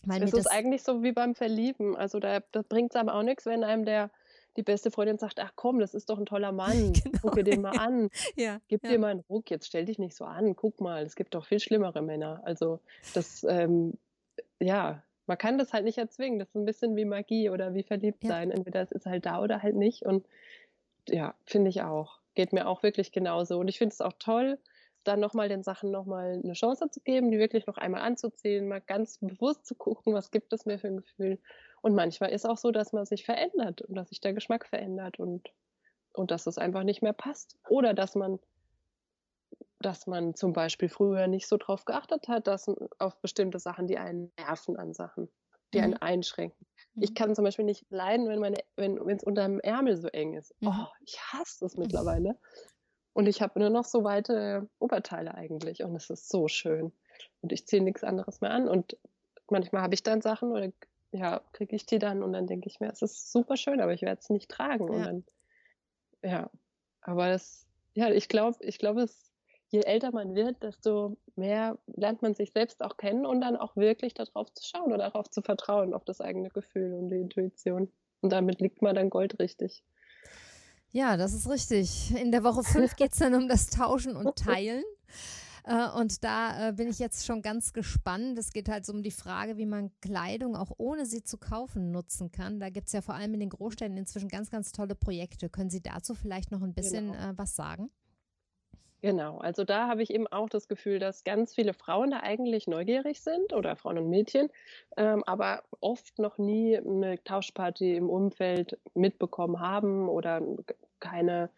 Weil 0.07 0.23
es 0.23 0.33
ist 0.33 0.47
eigentlich 0.47 0.83
so 0.83 1.03
wie 1.03 1.13
beim 1.13 1.35
Verlieben. 1.35 1.97
Also 1.97 2.21
da, 2.21 2.41
bringt 2.69 2.95
es 2.95 2.97
aber 2.97 3.15
auch 3.15 3.23
nichts, 3.23 3.47
wenn 3.47 3.65
einem 3.65 3.85
der 3.85 4.11
die 4.57 4.63
beste 4.63 4.91
Freundin 4.91 5.19
sagt, 5.19 5.39
ach 5.39 5.53
komm, 5.55 5.81
das 5.81 5.95
ist 5.95 6.09
doch 6.09 6.19
ein 6.19 6.25
toller 6.25 6.51
Mann, 6.51 6.93
genau. 7.05 7.19
guck 7.21 7.35
dir 7.35 7.45
den 7.45 7.61
mal 7.61 7.77
an. 7.77 8.09
ja, 8.37 8.61
Gib 8.69 8.85
ja. 8.85 8.91
dir 8.91 8.99
mal 8.99 9.11
einen 9.11 9.25
Ruck, 9.29 9.51
jetzt 9.51 9.67
stell 9.67 9.85
dich 9.85 9.99
nicht 9.99 10.17
so 10.17 10.25
an, 10.25 10.57
guck 10.57 10.81
mal, 10.81 11.03
es 11.05 11.15
gibt 11.15 11.35
doch 11.35 11.45
viel 11.45 11.61
schlimmere 11.61 12.01
Männer. 12.01 12.41
Also 12.45 12.81
das, 13.13 13.45
ähm, 13.49 13.99
ja, 14.59 15.03
man 15.27 15.39
kann 15.39 15.59
das 15.59 15.73
halt 15.73 15.85
nicht 15.85 15.99
erzwingen. 15.99 16.39
Das 16.39 16.49
ist 16.49 16.55
ein 16.55 16.65
bisschen 16.65 16.97
wie 16.97 17.05
Magie 17.05 17.51
oder 17.51 17.75
wie 17.75 17.83
verliebt 17.83 18.25
ja. 18.25 18.31
sein. 18.31 18.51
Entweder 18.51 18.83
es 18.83 18.93
ist 18.93 19.07
halt 19.07 19.27
da 19.27 19.43
oder 19.43 19.63
halt 19.63 19.75
nicht. 19.75 20.05
Und 20.05 20.27
ja, 21.09 21.35
finde 21.45 21.69
ich 21.69 21.83
auch. 21.83 22.21
Geht 22.35 22.53
mir 22.53 22.69
auch 22.69 22.83
wirklich 22.83 23.13
genauso. 23.13 23.59
Und 23.59 23.69
ich 23.69 23.79
finde 23.79 23.93
es 23.93 24.01
auch 24.01 24.13
toll, 24.19 24.59
dann 25.07 25.21
nochmal 25.21 25.49
den 25.49 25.63
Sachen 25.63 25.91
nochmal 25.91 26.41
eine 26.43 26.53
Chance 26.55 26.91
zu 26.91 27.01
geben, 27.01 27.31
die 27.31 27.39
wirklich 27.39 27.67
noch 27.67 27.79
einmal 27.79 28.03
anzuzählen, 28.03 28.67
mal 28.67 28.81
ganz 28.81 29.19
bewusst 29.19 29.67
zu 29.67 29.75
gucken, 29.75 30.15
was 30.15 30.31
gibt 30.31 30.53
es 30.53 30.67
mir 30.67 30.79
für 30.79 30.89
ein 30.89 30.99
Gefühl. 30.99 31.39
Und 31.83 31.95
manchmal 31.95 32.31
ist 32.31 32.47
auch 32.47 32.59
so, 32.59 32.71
dass 32.71 32.93
man 32.93 33.07
sich 33.07 33.25
verändert 33.25 33.83
und 33.83 33.95
dass 33.95 34.09
sich 34.09 34.21
der 34.21 34.33
Geschmack 34.33 34.67
verändert 34.67 35.19
und, 35.19 35.49
und 36.13 36.31
dass 36.31 36.47
es 36.47 36.59
einfach 36.59 36.83
nicht 36.83 37.03
mehr 37.03 37.13
passt. 37.13 37.57
Oder 37.69 37.95
dass 37.95 38.15
man, 38.15 38.41
dass 39.79 40.07
man 40.07 40.35
zum 40.35 40.53
Beispiel 40.53 40.89
früher 40.89 41.29
nicht 41.29 41.47
so 41.47 41.57
drauf 41.57 41.85
geachtet 41.85 42.29
hat, 42.29 42.47
dass 42.47 42.69
auf 42.99 43.21
bestimmte 43.21 43.59
Sachen, 43.59 43.87
die 43.87 43.99
einen 43.99 44.33
nerven 44.39 44.77
an 44.77 44.95
Sachen, 44.95 45.29
die 45.73 45.79
mhm. 45.79 45.85
einen 45.85 45.97
einschränken. 45.99 46.67
Mhm. 46.95 47.03
Ich 47.03 47.15
kann 47.15 47.35
zum 47.35 47.45
Beispiel 47.45 47.65
nicht 47.65 47.87
leiden, 47.91 48.29
wenn 48.29 48.41
meine, 48.41 48.59
wenn 48.75 48.97
es 49.09 49.23
unter 49.23 49.45
dem 49.45 49.61
Ärmel 49.61 49.97
so 49.97 50.09
eng 50.09 50.35
ist. 50.35 50.55
Mhm. 50.61 50.69
Oh, 50.69 50.87
ich 51.05 51.21
hasse 51.21 51.59
das 51.61 51.77
mittlerweile. 51.77 52.37
Und 53.17 53.29
ich 53.29 53.41
habe 53.41 53.59
nur 53.59 53.71
noch 53.71 53.87
so 53.87 54.05
weite 54.05 54.69
Oberteile 54.79 55.35
eigentlich 55.35 55.83
und 55.83 55.97
es 55.97 56.11
ist 56.11 56.29
so 56.29 56.49
schön. 56.49 56.93
Und 57.41 57.51
ich 57.51 57.67
ziehe 57.67 57.83
nichts 57.83 58.05
anderes 58.05 58.43
mehr 58.43 58.51
an. 58.51 58.69
Und 58.69 58.99
manchmal 59.49 59.81
habe 59.81 59.95
ich 59.95 60.03
dann 60.03 60.21
Sachen 60.21 60.53
oder 60.53 60.71
ja, 61.13 61.41
kriege 61.53 61.75
ich 61.75 61.87
die 61.87 61.99
dann 61.99 62.23
und 62.23 62.35
dann 62.35 62.47
denke 62.47 62.69
ich 62.69 62.79
mir, 62.79 62.91
es 62.91 63.01
ist 63.01 63.33
super 63.33 63.57
schön, 63.57 63.81
aber 63.81 63.95
ich 63.95 64.03
werde 64.03 64.21
es 64.21 64.29
nicht 64.29 64.51
tragen. 64.51 64.93
Ja. 64.93 64.99
Und 64.99 65.03
dann, 65.03 65.25
ja, 66.23 66.51
aber 67.01 67.31
das, 67.31 67.67
ja, 67.95 68.11
ich 68.11 68.29
glaube, 68.29 68.59
ich 68.61 68.79
glaube, 68.79 69.05
es, 69.05 69.33
je 69.69 69.81
älter 69.81 70.13
man 70.13 70.35
wird, 70.35 70.63
desto 70.63 71.17
mehr 71.37 71.79
lernt 71.87 72.21
man 72.21 72.35
sich 72.35 72.53
selbst 72.53 72.85
auch 72.85 72.99
kennen 72.99 73.25
und 73.25 73.41
dann 73.41 73.57
auch 73.57 73.77
wirklich 73.77 74.13
darauf 74.13 74.53
zu 74.53 74.63
schauen 74.63 74.93
oder 74.93 75.11
darauf 75.11 75.31
zu 75.31 75.41
vertrauen, 75.41 75.95
auf 75.95 76.05
das 76.05 76.21
eigene 76.21 76.51
Gefühl 76.51 76.93
und 76.93 77.09
die 77.09 77.17
Intuition. 77.17 77.91
Und 78.21 78.31
damit 78.31 78.61
liegt 78.61 78.83
man 78.83 78.95
dann 78.95 79.09
goldrichtig. 79.09 79.83
Ja, 80.93 81.17
das 81.17 81.33
ist 81.33 81.49
richtig. 81.49 82.15
In 82.17 82.33
der 82.33 82.43
Woche 82.45 82.63
5 82.63 82.97
geht 82.97 83.13
es 83.13 83.19
dann 83.19 83.35
um 83.35 83.49
das 83.49 83.69
Tauschen 83.69 84.17
und 84.17 84.37
Teilen. 84.37 84.83
Äh, 85.67 85.89
und 85.91 86.23
da 86.23 86.69
äh, 86.69 86.73
bin 86.73 86.89
ich 86.89 86.99
jetzt 86.99 87.27
schon 87.27 87.43
ganz 87.43 87.73
gespannt. 87.73 88.39
Es 88.39 88.53
geht 88.53 88.69
halt 88.69 88.87
so 88.87 88.93
um 88.93 89.03
die 89.03 89.11
Frage, 89.11 89.57
wie 89.57 89.67
man 89.67 89.91
Kleidung 90.01 90.55
auch 90.55 90.71
ohne 90.79 91.07
sie 91.07 91.25
zu 91.25 91.39
kaufen 91.39 91.91
nutzen 91.91 92.31
kann. 92.31 92.61
Da 92.61 92.71
gibt 92.71 92.87
es 92.87 92.93
ja 92.93 93.03
vor 93.03 93.17
allem 93.17 93.35
in 93.35 93.41
den 93.41 93.51
Großstädten 93.51 93.97
inzwischen 93.97 94.29
ganz, 94.29 94.51
ganz 94.51 94.71
tolle 94.71 94.95
Projekte. 94.95 95.49
Können 95.49 95.71
Sie 95.71 95.83
dazu 95.83 96.15
vielleicht 96.15 96.53
noch 96.53 96.63
ein 96.63 96.73
bisschen 96.73 97.13
genau. 97.13 97.31
äh, 97.31 97.37
was 97.37 97.57
sagen? 97.57 97.91
Genau, 99.07 99.39
also 99.39 99.63
da 99.63 99.87
habe 99.87 100.03
ich 100.03 100.13
eben 100.13 100.27
auch 100.27 100.49
das 100.49 100.67
Gefühl, 100.67 100.99
dass 100.99 101.23
ganz 101.23 101.55
viele 101.55 101.75
Frauen 101.75 102.11
da 102.11 102.25
eigentlich 102.25 102.67
neugierig 102.67 103.21
sind 103.21 103.53
oder 103.53 103.77
Frauen 103.77 103.99
und 103.99 104.11
Mädchen, 104.11 104.51
ähm, 104.97 105.23
aber 105.29 105.63
oft 105.79 106.19
noch 106.19 106.39
nie 106.39 106.77
eine 106.77 107.23
Tauschparty 107.23 107.95
im 107.95 108.11
Umfeld 108.11 108.81
mitbekommen 108.95 109.61
haben 109.61 110.09
oder 110.09 110.43
keine 110.99 111.51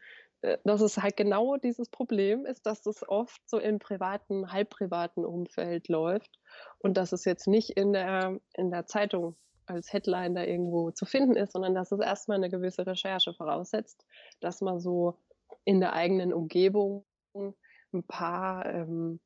äh, 0.42 0.58
dass 0.64 0.82
es 0.82 0.98
halt 0.98 1.16
genau 1.16 1.56
dieses 1.56 1.88
Problem 1.88 2.44
ist, 2.44 2.66
dass 2.66 2.84
es 2.84 3.08
oft 3.08 3.40
so 3.48 3.58
im 3.58 3.78
privaten, 3.78 4.52
halbprivaten 4.52 5.24
Umfeld 5.24 5.88
läuft 5.88 6.38
und 6.80 6.98
dass 6.98 7.12
es 7.12 7.24
jetzt 7.24 7.46
nicht 7.48 7.70
in 7.70 7.94
der, 7.94 8.38
in 8.52 8.70
der 8.70 8.84
Zeitung 8.84 9.36
als 9.64 9.90
Headline 9.90 10.34
da 10.34 10.44
irgendwo 10.44 10.90
zu 10.90 11.06
finden 11.06 11.34
ist, 11.34 11.52
sondern 11.54 11.74
dass 11.74 11.92
es 11.92 12.00
erstmal 12.00 12.36
eine 12.36 12.50
gewisse 12.50 12.86
Recherche 12.86 13.32
voraussetzt, 13.32 14.04
dass 14.40 14.60
man 14.60 14.80
so 14.80 15.16
in 15.64 15.80
der 15.80 15.94
eigenen 15.94 16.34
Umgebung 16.34 17.06
ein 17.34 18.02
paar, 18.04 18.66
ähm, 18.66 19.20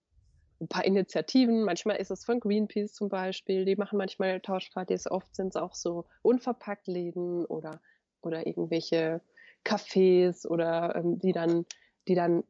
ein 0.60 0.68
paar 0.68 0.84
Initiativen, 0.84 1.64
manchmal 1.64 1.96
ist 1.96 2.10
es 2.10 2.24
von 2.24 2.40
Greenpeace 2.40 2.92
zum 2.92 3.08
Beispiel, 3.08 3.64
die 3.64 3.76
machen 3.76 3.98
manchmal 3.98 4.40
Tauschpartys, 4.40 5.10
oft 5.10 5.34
sind 5.34 5.48
es 5.48 5.56
auch 5.56 5.74
so 5.74 6.06
unverpackt 6.22 6.86
Läden 6.86 7.44
oder, 7.46 7.80
oder 8.20 8.46
irgendwelche 8.46 9.20
Cafés 9.64 10.46
oder 10.46 10.94
ähm, 10.96 11.18
die 11.18 11.32
dann, 11.32 11.66
die 12.08 12.14
dann 12.14 12.44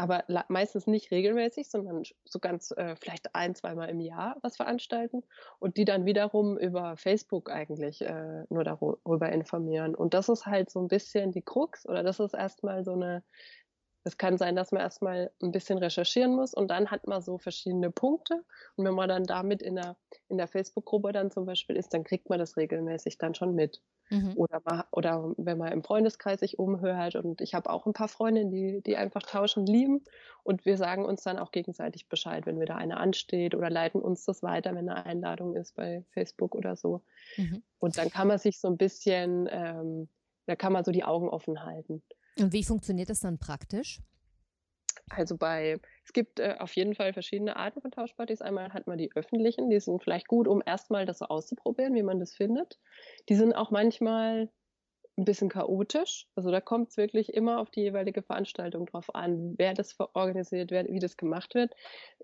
aber 0.00 0.24
meistens 0.48 0.86
nicht 0.86 1.10
regelmäßig, 1.10 1.68
sondern 1.68 2.04
so 2.24 2.38
ganz 2.38 2.70
äh, 2.70 2.96
vielleicht 2.96 3.34
ein, 3.34 3.54
zweimal 3.54 3.90
im 3.90 4.00
Jahr 4.00 4.38
was 4.40 4.56
veranstalten 4.56 5.22
und 5.58 5.76
die 5.76 5.84
dann 5.84 6.06
wiederum 6.06 6.56
über 6.56 6.96
Facebook 6.96 7.50
eigentlich 7.50 8.00
äh, 8.00 8.44
nur 8.48 8.64
darüber 8.64 9.30
informieren. 9.30 9.94
Und 9.94 10.14
das 10.14 10.30
ist 10.30 10.46
halt 10.46 10.70
so 10.70 10.80
ein 10.80 10.88
bisschen 10.88 11.32
die 11.32 11.42
Krux 11.42 11.86
oder 11.86 12.02
das 12.02 12.18
ist 12.18 12.32
erstmal 12.32 12.82
so 12.82 12.92
eine, 12.92 13.22
es 14.04 14.16
kann 14.16 14.38
sein, 14.38 14.56
dass 14.56 14.72
man 14.72 14.80
erstmal 14.80 15.30
ein 15.42 15.52
bisschen 15.52 15.78
recherchieren 15.78 16.34
muss 16.34 16.54
und 16.54 16.68
dann 16.68 16.90
hat 16.90 17.06
man 17.06 17.20
so 17.20 17.36
verschiedene 17.36 17.90
Punkte. 17.90 18.44
Und 18.76 18.86
wenn 18.86 18.94
man 18.94 19.08
dann 19.08 19.24
damit 19.24 19.60
in 19.60 19.76
der, 19.76 19.96
in 20.28 20.38
der 20.38 20.48
Facebook-Gruppe 20.48 21.12
dann 21.12 21.30
zum 21.30 21.44
Beispiel 21.44 21.76
ist, 21.76 21.92
dann 21.92 22.04
kriegt 22.04 22.30
man 22.30 22.38
das 22.38 22.56
regelmäßig 22.56 23.18
dann 23.18 23.34
schon 23.34 23.54
mit. 23.54 23.82
Mhm. 24.08 24.32
Oder, 24.36 24.60
mal, 24.64 24.84
oder 24.90 25.34
wenn 25.36 25.58
man 25.58 25.72
im 25.72 25.84
Freundeskreis 25.84 26.40
sich 26.40 26.58
umhört. 26.58 27.14
Und 27.14 27.42
ich 27.42 27.54
habe 27.54 27.70
auch 27.70 27.86
ein 27.86 27.92
paar 27.92 28.08
Freundinnen, 28.08 28.50
die, 28.50 28.80
die 28.80 28.96
einfach 28.96 29.22
tauschen 29.22 29.66
lieben. 29.66 30.02
Und 30.42 30.64
wir 30.64 30.78
sagen 30.78 31.04
uns 31.04 31.22
dann 31.22 31.38
auch 31.38 31.52
gegenseitig 31.52 32.08
Bescheid, 32.08 32.46
wenn 32.46 32.58
wieder 32.58 32.76
eine 32.76 32.96
ansteht 32.96 33.54
oder 33.54 33.68
leiten 33.68 34.00
uns 34.00 34.24
das 34.24 34.42
weiter, 34.42 34.74
wenn 34.74 34.88
eine 34.88 35.04
Einladung 35.04 35.54
ist 35.54 35.76
bei 35.76 36.04
Facebook 36.12 36.54
oder 36.54 36.74
so. 36.74 37.02
Mhm. 37.36 37.62
Und 37.78 37.98
dann 37.98 38.10
kann 38.10 38.28
man 38.28 38.38
sich 38.38 38.58
so 38.58 38.68
ein 38.68 38.78
bisschen, 38.78 39.46
ähm, 39.52 40.08
da 40.46 40.56
kann 40.56 40.72
man 40.72 40.84
so 40.84 40.90
die 40.90 41.04
Augen 41.04 41.28
offen 41.28 41.64
halten. 41.64 42.02
Und 42.40 42.52
wie 42.52 42.64
funktioniert 42.64 43.10
das 43.10 43.20
dann 43.20 43.38
praktisch? 43.38 44.00
Also 45.10 45.36
bei, 45.36 45.80
es 46.04 46.12
gibt 46.12 46.38
äh, 46.38 46.56
auf 46.58 46.74
jeden 46.74 46.94
Fall 46.94 47.12
verschiedene 47.12 47.56
Arten 47.56 47.80
von 47.80 47.90
Tauschpartys. 47.90 48.42
Einmal 48.42 48.72
hat 48.72 48.86
man 48.86 48.98
die 48.98 49.10
öffentlichen, 49.14 49.68
die 49.68 49.80
sind 49.80 50.02
vielleicht 50.02 50.28
gut, 50.28 50.46
um 50.46 50.62
erstmal 50.64 51.04
das 51.04 51.18
so 51.18 51.26
auszuprobieren, 51.26 51.94
wie 51.94 52.02
man 52.02 52.20
das 52.20 52.34
findet. 52.34 52.78
Die 53.28 53.34
sind 53.34 53.52
auch 53.52 53.70
manchmal 53.70 54.48
ein 55.18 55.24
bisschen 55.24 55.48
chaotisch. 55.48 56.26
Also 56.34 56.50
da 56.50 56.60
kommt 56.60 56.90
es 56.90 56.96
wirklich 56.96 57.34
immer 57.34 57.58
auf 57.58 57.70
die 57.70 57.80
jeweilige 57.80 58.22
Veranstaltung 58.22 58.86
drauf 58.86 59.14
an, 59.14 59.54
wer 59.58 59.74
das 59.74 59.96
organisiert, 60.14 60.70
wer, 60.70 60.86
wie 60.86 60.98
das 60.98 61.16
gemacht 61.16 61.54
wird. 61.54 61.74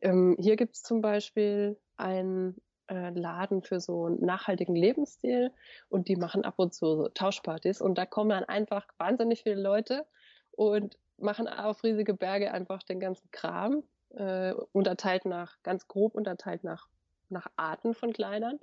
Ähm, 0.01 0.37
hier 0.39 0.57
gibt 0.57 0.77
es 0.77 0.83
zum 0.83 1.03
Beispiel 1.03 1.79
einen 1.97 2.57
äh, 2.89 3.11
Laden 3.11 3.63
für 3.63 3.81
so 3.81 4.07
einen 4.07 4.21
nachhaltigen 4.21 4.77
Lebensstil 4.77 5.53
und 5.89 6.09
die 6.09 6.17
machen 6.17 6.45
ab 6.45 6.55
und 6.59 6.75
zu 6.75 6.87
so 6.87 7.09
Tauschpartys 7.09 7.81
und 7.81 7.97
da 7.99 8.07
kommen 8.07 8.31
dann 8.31 8.45
einfach 8.45 8.87
wahnsinnig 8.99 9.43
viele 9.43 9.61
Leute 9.61 10.07
und 10.53 10.99
machen 11.19 11.49
auf 11.49 11.83
riesige 11.83 12.15
Berge 12.15 12.53
einfach 12.53 12.83
den 12.83 13.01
ganzen 13.01 13.31
Kram, 13.31 13.83
äh, 14.11 14.53
unterteilt 14.73 15.25
nach, 15.25 15.57
ganz 15.63 15.89
grob 15.89 16.15
unterteilt 16.15 16.65
nach, 16.65 16.89
nach 17.29 17.49
Arten 17.57 17.95
von 17.95 18.13
Kleidern. 18.13 18.59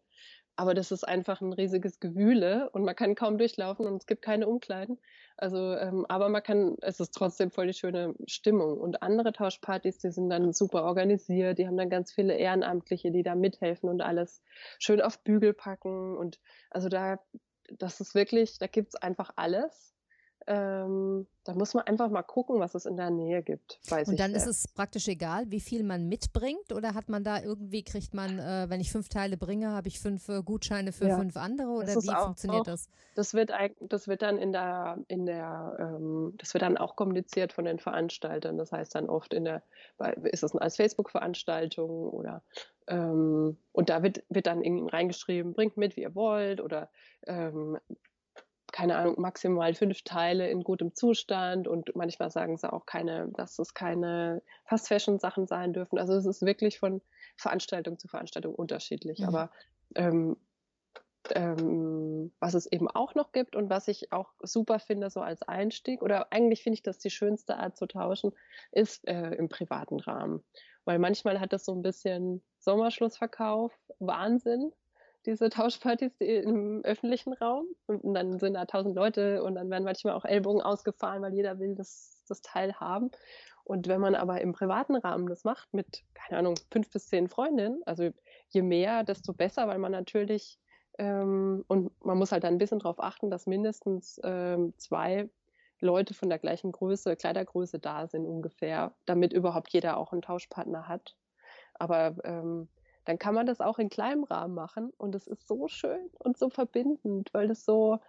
Aber 0.56 0.76
das 0.76 0.91
ist 0.91 1.04
einfach 1.04 1.41
ein 1.41 1.51
riesiges 1.51 1.99
Gewühle 1.99 2.70
und 2.72 2.84
man 2.84 2.95
kann 2.95 3.16
kaum 3.16 3.38
durchlaufen 3.39 3.88
und 3.88 3.95
es 3.97 4.06
gibt 4.06 4.22
keine 4.22 4.47
Umkleiden. 4.47 4.99
Also, 5.36 5.76
ähm, 5.76 6.06
aber 6.10 6.30
man 6.30 6.43
kann, 6.43 6.76
es 6.82 6.99
ist 6.99 7.12
trotzdem 7.16 7.49
voll 7.49 7.68
die 7.68 7.74
schöne 7.74 8.14
Stimmung. 8.28 8.80
Und 8.80 9.01
andere 9.01 9.34
Tauschpartys, 9.34 9.97
die 9.97 10.12
sind 10.12 10.30
dann 10.30 10.54
super 10.54 10.84
organisiert, 10.84 11.58
die 11.58 11.66
haben 11.66 11.78
dann 11.78 11.89
ganz 11.89 12.14
viele 12.14 12.36
Ehrenamtliche, 12.36 13.12
die 13.12 13.24
da 13.24 13.34
mithelfen 13.34 13.89
und 13.89 14.01
alles 14.01 14.43
schön 14.78 15.01
auf 15.01 15.24
Bügel 15.24 15.54
packen. 15.54 16.16
Und 16.16 16.39
also 16.70 16.88
da, 16.88 17.20
das 17.70 17.99
ist 17.99 18.14
wirklich, 18.14 18.60
da 18.60 18.68
gibt's 18.68 18.95
einfach 18.95 19.32
alles. 19.36 19.93
Ähm, 20.48 21.28
da 21.46 21.54
muss 21.54 21.74
man 21.74 21.86
einfach 21.86 22.10
mal 22.10 22.22
gucken, 22.22 22.60
was 22.60 22.76
es 22.76 22.86
in 22.86 22.98
der 22.98 23.10
Nähe 23.10 23.44
gibt. 23.44 23.80
und 23.89 24.20
dann 24.20 24.34
ist 24.34 24.48
es 24.48 24.68
praktisch 24.68 25.08
egal, 25.08 25.46
wie 25.50 25.60
viel 25.60 25.84
man 25.84 26.08
mitbringt 26.08 26.72
oder 26.74 26.94
hat 26.94 27.10
man 27.10 27.24
da 27.24 27.41
irgendwie, 27.41 27.84
kriegt 27.84 28.14
man, 28.14 28.39
äh, 28.39 28.70
wenn 28.70 28.80
ich 28.80 28.91
fünf 28.91 29.10
Teile 29.10 29.38
bringe, 29.38 29.72
habe 29.72 29.88
ich 29.88 30.00
fünf 30.00 30.28
äh, 30.30 30.41
Gutscheine 30.41 30.91
für 30.91 31.08
ja. 31.08 31.18
fünf 31.18 31.36
andere 31.38 31.70
oder 31.70 31.96
wie 31.96 32.10
auch, 32.10 32.26
funktioniert 32.26 32.62
auch, 32.62 32.66
das? 32.66 32.89
Das 33.16 33.34
wird, 33.34 33.52
das 33.82 34.08
wird 34.08 34.22
dann 34.22 34.38
in 34.38 34.52
der, 34.52 34.98
in 35.08 35.26
der, 35.26 35.78
ähm, 35.80 36.34
das 36.38 36.54
wird 36.54 36.62
dann 36.62 36.78
auch 36.78 36.96
kommuniziert 36.96 37.54
von 37.54 37.66
den 37.66 37.80
Veranstaltern. 37.80 38.58
Das 38.58 38.72
heißt 38.72 38.96
dann 38.96 39.10
oft 39.10 39.34
in 39.34 39.46
der, 39.46 39.64
ist 40.24 40.44
es 40.44 40.56
als 40.56 40.78
Facebook-Veranstaltung 40.78 42.10
oder 42.10 42.41
ähm, 42.88 43.58
und 43.72 43.89
da 43.89 44.04
wird, 44.04 44.24
wird 44.30 44.48
dann 44.48 44.62
reingeschrieben, 44.89 45.54
bringt 45.54 45.78
mit, 45.78 45.96
wie 45.96 46.02
ihr 46.02 46.16
wollt 46.16 46.62
oder 46.62 46.89
ähm, 47.28 47.78
keine 48.74 48.98
Ahnung, 48.98 49.22
maximal 49.22 49.76
fünf 49.76 50.02
Teile 50.02 50.50
in 50.50 50.64
gutem 50.64 50.96
Zustand 50.96 51.68
und 51.68 51.96
manchmal 51.96 52.32
sagen 52.32 52.58
sie 52.58 52.74
auch 52.74 52.88
keine, 52.88 53.30
dass 53.38 53.60
es 53.60 53.76
keine 53.76 54.42
Fast 54.66 54.88
Fashion 54.88 55.20
Sachen 55.20 55.46
sein 55.46 55.74
dürfen. 55.74 56.00
Also 56.00 56.14
es 56.14 56.26
ist 56.26 56.42
wirklich 56.42 56.80
von 56.80 57.02
Veranstaltung 57.38 58.00
zu 58.00 58.08
Veranstaltung 58.08 58.56
unterschiedlich. 58.56 59.20
Mhm. 59.20 59.26
Aber 59.28 59.52
ähm, 59.94 60.38
ähm, 61.36 62.34
was 62.40 62.56
es 62.56 62.66
eben 62.66 62.90
auch 62.90 63.14
noch 63.14 63.32
gibt 63.32 63.56
und 63.56 63.70
was 63.70 63.88
ich 63.88 64.12
auch 64.12 64.34
super 64.42 64.80
finde, 64.80 65.12
so 65.12 65.22
als 65.22 65.44
Einstieg, 65.44 66.02
oder 66.02 66.34
eigentlich 66.34 66.64
finde 66.64 66.76
ich 66.76 66.84
das 66.84 66.98
die 66.98 67.12
schönste 67.12 67.58
Art 67.58 67.78
zu 67.78 67.86
tauschen, 67.86 68.32
ist 68.72 69.08
äh, 69.08 69.36
im 69.36 69.50
privaten 69.50 70.00
Rahmen. 70.00 70.44
Weil 70.84 70.98
manchmal 70.98 71.40
hat 71.40 71.54
das 71.54 71.64
so 71.64 71.74
ein 71.74 71.84
bisschen 71.84 72.44
Sommerschlussverkauf, 72.58 73.72
Wahnsinn 74.00 74.74
diese 75.26 75.50
Tauschpartys 75.50 76.14
im 76.20 76.82
öffentlichen 76.84 77.34
Raum. 77.34 77.68
Und 77.88 78.14
dann 78.14 78.40
sind 78.40 78.56
da 78.56 78.66
tausend 78.66 78.96
Leute 78.96 79.44
und 79.44 79.56
dann 79.56 79.70
werden 79.70 79.84
manchmal 79.84 80.14
auch 80.14 80.26
Ellbogen 80.26 80.62
ausgefahren, 80.62 81.22
weil 81.22 81.34
jeder 81.34 81.60
will 81.60 81.76
das, 81.76 82.24
das 82.28 82.42
Teil 82.42 82.74
haben. 82.76 83.12
Und 83.64 83.88
wenn 83.88 84.02
man 84.02 84.16
aber 84.16 84.42
im 84.42 84.52
privaten 84.52 84.96
Rahmen 84.96 85.28
das 85.28 85.44
macht 85.46 85.74
mit, 85.74 86.04
keine 86.14 86.40
Ahnung, 86.40 86.56
fünf 86.72 86.90
bis 86.92 87.08
zehn 87.08 87.30
Freundinnen, 87.30 87.82
also 87.86 88.10
je 88.50 88.62
mehr, 88.62 89.04
desto 89.04 89.34
besser, 89.34 89.68
weil 89.68 89.80
man 89.80 89.94
natürlich, 89.94 90.60
ähm, 90.98 91.64
und 91.68 91.92
man 92.04 92.18
muss 92.18 92.32
halt 92.32 92.44
dann 92.44 92.56
ein 92.56 92.58
bisschen 92.58 92.80
darauf 92.80 93.00
achten, 93.00 93.32
dass 93.32 93.48
mindestens 93.48 94.20
ähm, 94.24 94.74
zwei 94.78 95.30
Leute 95.80 96.14
von 96.14 96.30
der 96.30 96.40
gleichen 96.40 96.72
Größe, 96.72 97.16
Kleidergröße 97.16 97.80
da 97.80 98.08
sind 98.08 98.26
ungefähr, 98.26 98.94
damit 99.06 99.34
überhaupt 99.34 99.72
jeder 99.72 99.98
auch 99.98 100.12
einen 100.12 100.22
Tauschpartner 100.22 100.88
hat. 100.88 101.16
Aber 101.76 102.16
ähm, 102.24 102.68
dann 103.06 103.20
kann 103.20 103.34
man 103.34 103.45
das 103.45 103.62
auch 103.62 103.80
in 103.80 103.89
kleinem 103.89 104.24
Rahmen 104.24 104.54
machen 104.54 104.91
und 104.97 105.16
es 105.16 105.28
ist 105.28 105.47
so 105.47 105.68
schön 105.68 106.10
und 106.20 106.38
so 106.38 106.49
verbindend, 106.49 107.34
weil 107.34 107.47
das 107.47 107.66
so, 107.66 107.99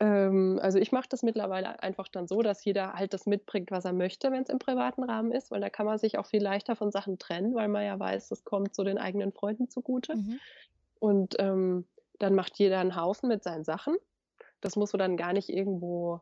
ähm, 0.00 0.58
also 0.62 0.78
ich 0.78 0.92
mache 0.92 1.08
das 1.08 1.22
mittlerweile 1.22 1.82
einfach 1.82 2.08
dann 2.08 2.26
so, 2.26 2.42
dass 2.42 2.64
jeder 2.64 2.94
halt 2.94 3.14
das 3.14 3.26
mitbringt, 3.26 3.70
was 3.70 3.84
er 3.84 3.92
möchte, 3.92 4.32
wenn 4.32 4.42
es 4.42 4.48
im 4.48 4.58
privaten 4.58 5.04
Rahmen 5.04 5.30
ist, 5.30 5.50
weil 5.50 5.60
da 5.60 5.70
kann 5.70 5.86
man 5.86 5.98
sich 5.98 6.18
auch 6.18 6.26
viel 6.26 6.42
leichter 6.42 6.74
von 6.74 6.90
Sachen 6.90 7.18
trennen, 7.18 7.54
weil 7.54 7.68
man 7.68 7.84
ja 7.84 7.98
weiß, 7.98 8.28
das 8.28 8.44
kommt 8.44 8.74
so 8.74 8.82
den 8.82 8.98
eigenen 8.98 9.32
Freunden 9.32 9.68
zugute. 9.68 10.16
Mhm. 10.16 10.40
Und 10.98 11.36
ähm, 11.38 11.86
dann 12.18 12.34
macht 12.34 12.58
jeder 12.58 12.80
einen 12.80 12.96
Haufen 12.96 13.28
mit 13.28 13.44
seinen 13.44 13.64
Sachen. 13.64 13.96
Das 14.60 14.74
muss 14.76 14.92
man 14.92 14.98
dann 14.98 15.16
gar 15.16 15.32
nicht 15.32 15.48
irgendwo, 15.48 16.20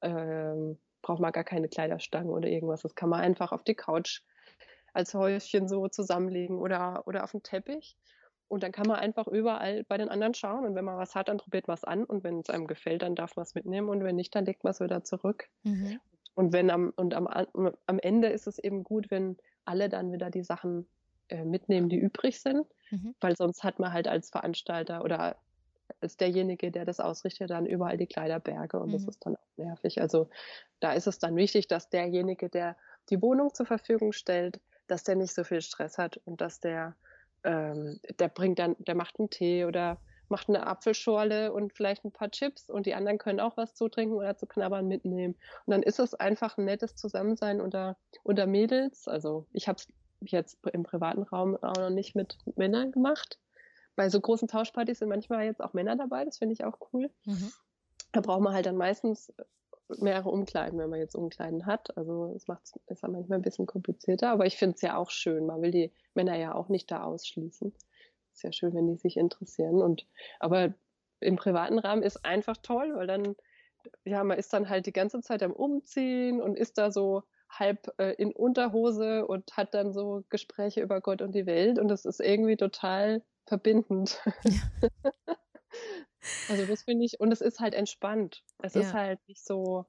ähm, 0.00 0.78
braucht 1.02 1.20
man 1.20 1.32
gar 1.32 1.44
keine 1.44 1.68
Kleiderstangen 1.68 2.30
oder 2.30 2.48
irgendwas. 2.48 2.82
Das 2.82 2.94
kann 2.94 3.10
man 3.10 3.20
einfach 3.20 3.52
auf 3.52 3.62
die 3.62 3.74
Couch 3.74 4.22
als 4.92 5.14
Häuschen 5.14 5.68
so 5.68 5.88
zusammenlegen 5.88 6.58
oder, 6.58 7.06
oder 7.06 7.24
auf 7.24 7.32
dem 7.32 7.42
Teppich. 7.42 7.96
Und 8.48 8.64
dann 8.64 8.72
kann 8.72 8.88
man 8.88 8.96
einfach 8.96 9.28
überall 9.28 9.84
bei 9.84 9.96
den 9.96 10.08
anderen 10.08 10.34
schauen. 10.34 10.64
Und 10.66 10.74
wenn 10.74 10.84
man 10.84 10.98
was 10.98 11.14
hat, 11.14 11.28
dann 11.28 11.38
probiert 11.38 11.68
man 11.68 11.76
es 11.76 11.84
an. 11.84 12.04
Und 12.04 12.24
wenn 12.24 12.40
es 12.40 12.50
einem 12.50 12.66
gefällt, 12.66 13.02
dann 13.02 13.14
darf 13.14 13.36
man 13.36 13.44
es 13.44 13.54
mitnehmen. 13.54 13.88
Und 13.88 14.02
wenn 14.02 14.16
nicht, 14.16 14.34
dann 14.34 14.44
legt 14.44 14.64
man 14.64 14.72
es 14.72 14.80
wieder 14.80 15.04
zurück. 15.04 15.48
Mhm. 15.62 16.00
Und 16.34 16.52
wenn 16.52 16.70
am, 16.70 16.92
und 16.96 17.14
am, 17.14 17.28
am 17.28 17.98
Ende 18.00 18.28
ist 18.28 18.46
es 18.46 18.58
eben 18.58 18.82
gut, 18.82 19.10
wenn 19.10 19.36
alle 19.64 19.88
dann 19.88 20.10
wieder 20.12 20.30
die 20.30 20.42
Sachen 20.42 20.88
äh, 21.28 21.44
mitnehmen, 21.44 21.88
die 21.88 21.98
übrig 21.98 22.40
sind, 22.40 22.66
mhm. 22.90 23.14
weil 23.20 23.36
sonst 23.36 23.62
hat 23.62 23.78
man 23.78 23.92
halt 23.92 24.08
als 24.08 24.30
Veranstalter 24.30 25.04
oder 25.04 25.36
als 26.00 26.16
derjenige, 26.16 26.70
der 26.70 26.84
das 26.84 26.98
ausrichtet, 26.98 27.50
dann 27.50 27.66
überall 27.66 27.96
die 27.96 28.06
Kleiderberge 28.06 28.80
und 28.80 28.88
mhm. 28.88 28.92
das 28.92 29.06
ist 29.06 29.24
dann 29.24 29.36
auch 29.36 29.56
nervig. 29.56 30.00
Also 30.00 30.28
da 30.80 30.92
ist 30.92 31.06
es 31.06 31.18
dann 31.18 31.36
wichtig, 31.36 31.68
dass 31.68 31.88
derjenige, 31.88 32.48
der 32.48 32.76
die 33.10 33.20
Wohnung 33.22 33.54
zur 33.54 33.66
Verfügung 33.66 34.12
stellt, 34.12 34.60
dass 34.90 35.04
der 35.04 35.16
nicht 35.16 35.34
so 35.34 35.44
viel 35.44 35.62
Stress 35.62 35.98
hat 35.98 36.20
und 36.24 36.40
dass 36.40 36.60
der, 36.60 36.96
ähm, 37.44 38.00
der 38.18 38.28
bringt 38.28 38.58
dann, 38.58 38.76
der 38.78 38.94
macht 38.94 39.18
einen 39.18 39.30
Tee 39.30 39.64
oder 39.64 39.98
macht 40.28 40.48
eine 40.48 40.66
Apfelschorle 40.66 41.52
und 41.52 41.72
vielleicht 41.72 42.04
ein 42.04 42.12
paar 42.12 42.30
Chips 42.30 42.70
und 42.70 42.86
die 42.86 42.94
anderen 42.94 43.18
können 43.18 43.40
auch 43.40 43.56
was 43.56 43.74
zu 43.74 43.88
trinken 43.88 44.14
oder 44.14 44.36
zu 44.36 44.46
knabbern 44.46 44.86
mitnehmen. 44.86 45.34
Und 45.66 45.72
dann 45.72 45.82
ist 45.82 45.98
es 45.98 46.14
einfach 46.14 46.56
ein 46.56 46.64
nettes 46.64 46.94
Zusammensein 46.94 47.60
unter, 47.60 47.96
unter 48.22 48.46
Mädels. 48.46 49.08
Also 49.08 49.46
ich 49.52 49.66
habe 49.68 49.76
es 49.78 49.88
jetzt 50.20 50.58
im 50.72 50.84
privaten 50.84 51.22
Raum 51.24 51.56
auch 51.62 51.76
noch 51.76 51.90
nicht 51.90 52.14
mit 52.14 52.38
Männern 52.56 52.92
gemacht. 52.92 53.38
Bei 53.96 54.08
so 54.08 54.20
großen 54.20 54.46
Tauschpartys 54.46 55.00
sind 55.00 55.08
manchmal 55.08 55.44
jetzt 55.44 55.60
auch 55.60 55.72
Männer 55.72 55.96
dabei, 55.96 56.24
das 56.24 56.38
finde 56.38 56.52
ich 56.52 56.64
auch 56.64 56.78
cool. 56.92 57.10
Mhm. 57.24 57.52
Da 58.12 58.20
braucht 58.20 58.40
man 58.40 58.54
halt 58.54 58.66
dann 58.66 58.76
meistens 58.76 59.32
mehrere 59.98 60.30
Umkleiden, 60.30 60.78
wenn 60.78 60.90
man 60.90 61.00
jetzt 61.00 61.14
Umkleiden 61.14 61.66
hat. 61.66 61.96
Also 61.96 62.32
es 62.36 62.48
macht 62.48 62.62
es 62.86 63.02
manchmal 63.02 63.38
ein 63.38 63.42
bisschen 63.42 63.66
komplizierter, 63.66 64.30
aber 64.30 64.46
ich 64.46 64.56
finde 64.56 64.76
es 64.76 64.82
ja 64.82 64.96
auch 64.96 65.10
schön. 65.10 65.46
Man 65.46 65.62
will 65.62 65.70
die 65.70 65.92
Männer 66.14 66.36
ja 66.36 66.54
auch 66.54 66.68
nicht 66.68 66.90
da 66.90 67.02
ausschließen 67.04 67.72
ist 68.32 68.42
ja 68.42 68.52
schön, 68.52 68.74
wenn 68.74 68.88
die 68.88 68.96
sich 68.96 69.16
interessieren. 69.16 69.82
Und 69.82 70.06
aber 70.38 70.74
im 71.20 71.36
privaten 71.36 71.78
Rahmen 71.78 72.02
ist 72.02 72.24
einfach 72.24 72.56
toll, 72.56 72.92
weil 72.94 73.06
dann, 73.06 73.36
ja, 74.04 74.24
man 74.24 74.38
ist 74.38 74.52
dann 74.52 74.68
halt 74.68 74.86
die 74.86 74.92
ganze 74.92 75.20
Zeit 75.20 75.42
am 75.42 75.52
Umziehen 75.52 76.40
und 76.40 76.56
ist 76.58 76.78
da 76.78 76.90
so 76.90 77.22
halb 77.48 77.92
äh, 77.98 78.14
in 78.14 78.32
Unterhose 78.32 79.26
und 79.26 79.56
hat 79.56 79.74
dann 79.74 79.92
so 79.92 80.24
Gespräche 80.30 80.80
über 80.80 81.00
Gott 81.00 81.20
und 81.20 81.34
die 81.34 81.46
Welt 81.46 81.78
und 81.78 81.88
das 81.88 82.04
ist 82.04 82.20
irgendwie 82.20 82.56
total 82.56 83.22
verbindend. 83.46 84.20
Ja. 84.44 84.88
also 86.48 86.66
das 86.66 86.82
finde 86.82 87.04
ich, 87.04 87.20
und 87.20 87.32
es 87.32 87.40
ist 87.40 87.60
halt 87.60 87.74
entspannt. 87.74 88.42
Es 88.62 88.74
ja. 88.74 88.82
ist 88.82 88.92
halt 88.92 89.20
nicht 89.28 89.44
so, 89.44 89.86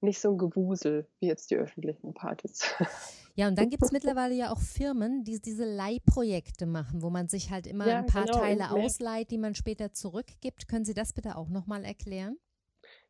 nicht 0.00 0.20
so 0.20 0.30
ein 0.30 0.38
Gewusel 0.38 1.08
wie 1.20 1.26
jetzt 1.26 1.50
die 1.50 1.56
öffentlichen 1.56 2.14
Partys. 2.14 2.74
Ja, 3.36 3.48
und 3.48 3.58
dann 3.58 3.68
gibt 3.68 3.82
es 3.82 3.90
mittlerweile 3.90 4.32
ja 4.32 4.52
auch 4.52 4.60
Firmen, 4.60 5.24
die 5.24 5.40
diese 5.40 5.64
Leihprojekte 5.64 6.66
machen, 6.66 7.02
wo 7.02 7.10
man 7.10 7.26
sich 7.26 7.50
halt 7.50 7.66
immer 7.66 7.84
ja, 7.84 7.98
ein 7.98 8.06
paar 8.06 8.26
genau, 8.26 8.38
Teile 8.38 8.70
ausleiht, 8.70 9.32
die 9.32 9.38
man 9.38 9.56
später 9.56 9.92
zurückgibt. 9.92 10.68
Können 10.68 10.84
Sie 10.84 10.94
das 10.94 11.12
bitte 11.12 11.36
auch 11.36 11.48
nochmal 11.48 11.84
erklären? 11.84 12.36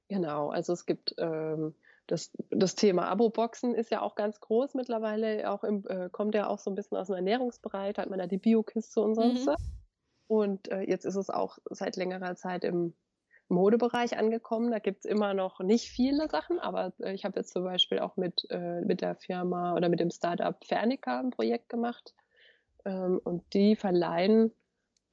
Genau, 0.09 0.49
also 0.49 0.73
es 0.73 0.87
gibt 0.87 1.15
ähm, 1.19 1.75
das, 2.07 2.31
das 2.51 2.75
Thema 2.75 3.09
Abo-Boxen 3.09 3.75
ist 3.75 3.91
ja 3.91 4.03
auch 4.03 4.15
ganz 4.15 4.41
groß 4.41 4.75
mittlerweile, 4.75 5.51
auch 5.51 5.65
im, 5.65 5.87
äh, 5.89 6.09
kommt 6.11 6.35
ja 6.35 6.49
auch 6.49 6.59
so 6.59 6.71
ein 6.71 6.75
bisschen 6.75 6.99
aus 6.99 7.07
dem 7.07 7.17
Ernährungsbereich, 7.17 7.97
hat 7.97 8.11
man 8.11 8.19
da 8.19 8.27
die 8.27 8.39
Biokiste 8.39 9.01
und 9.01 9.15
sonst 9.15 9.47
mhm. 9.47 9.55
Und 10.27 10.69
äh, 10.69 10.81
jetzt 10.83 11.05
ist 11.05 11.17
es 11.17 11.31
auch 11.31 11.59
seit 11.71 11.97
längerer 11.97 12.37
Zeit 12.37 12.65
im 12.65 12.95
Modebereich 13.49 14.17
angekommen. 14.17 14.71
Da 14.71 14.79
gibt 14.79 15.05
es 15.05 15.11
immer 15.11 15.35
noch 15.35 15.61
nicht 15.61 15.91
viele 15.91 16.29
Sachen, 16.29 16.59
aber 16.59 16.93
äh, 17.01 17.13
ich 17.13 17.25
habe 17.25 17.39
jetzt 17.39 17.53
zum 17.53 17.65
Beispiel 17.65 17.99
auch 17.99 18.17
mit, 18.17 18.47
äh, 18.51 18.81
mit 18.81 19.01
der 19.01 19.15
Firma 19.15 19.75
oder 19.75 19.89
mit 19.89 20.01
dem 20.01 20.11
Startup 20.11 20.57
Fernica 20.65 21.21
ein 21.21 21.31
Projekt 21.31 21.69
gemacht. 21.69 22.15
Ähm, 22.85 23.21
und 23.23 23.43
die 23.53 23.77
verleihen 23.77 24.53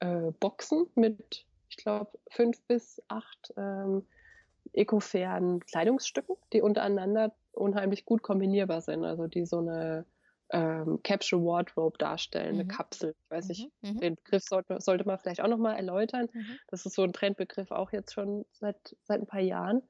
äh, 0.00 0.32
Boxen 0.40 0.86
mit, 0.94 1.46
ich 1.68 1.76
glaube, 1.76 2.18
fünf 2.28 2.60
bis 2.62 3.02
acht 3.08 3.52
ähm, 3.56 4.06
ecofairen 4.72 5.60
Kleidungsstücken, 5.60 6.36
die 6.52 6.62
untereinander 6.62 7.34
unheimlich 7.52 8.04
gut 8.04 8.22
kombinierbar 8.22 8.80
sind. 8.80 9.04
Also 9.04 9.26
die 9.26 9.44
so 9.44 9.58
eine 9.58 10.06
ähm, 10.52 11.00
Capsule 11.02 11.44
Wardrobe 11.44 11.98
darstellen, 11.98 12.54
mhm. 12.54 12.60
eine 12.60 12.68
Kapsel. 12.68 13.14
Ich 13.24 13.30
weiß 13.30 13.48
nicht, 13.48 13.70
mhm. 13.80 13.90
mhm. 13.90 14.00
den 14.00 14.14
Begriff 14.16 14.44
sollte, 14.44 14.80
sollte 14.80 15.04
man 15.04 15.18
vielleicht 15.18 15.40
auch 15.40 15.48
nochmal 15.48 15.76
erläutern. 15.76 16.28
Mhm. 16.32 16.58
Das 16.68 16.86
ist 16.86 16.94
so 16.94 17.02
ein 17.02 17.12
Trendbegriff 17.12 17.70
auch 17.70 17.92
jetzt 17.92 18.12
schon 18.12 18.44
seit, 18.52 18.96
seit 19.02 19.20
ein 19.20 19.26
paar 19.26 19.40
Jahren. 19.40 19.82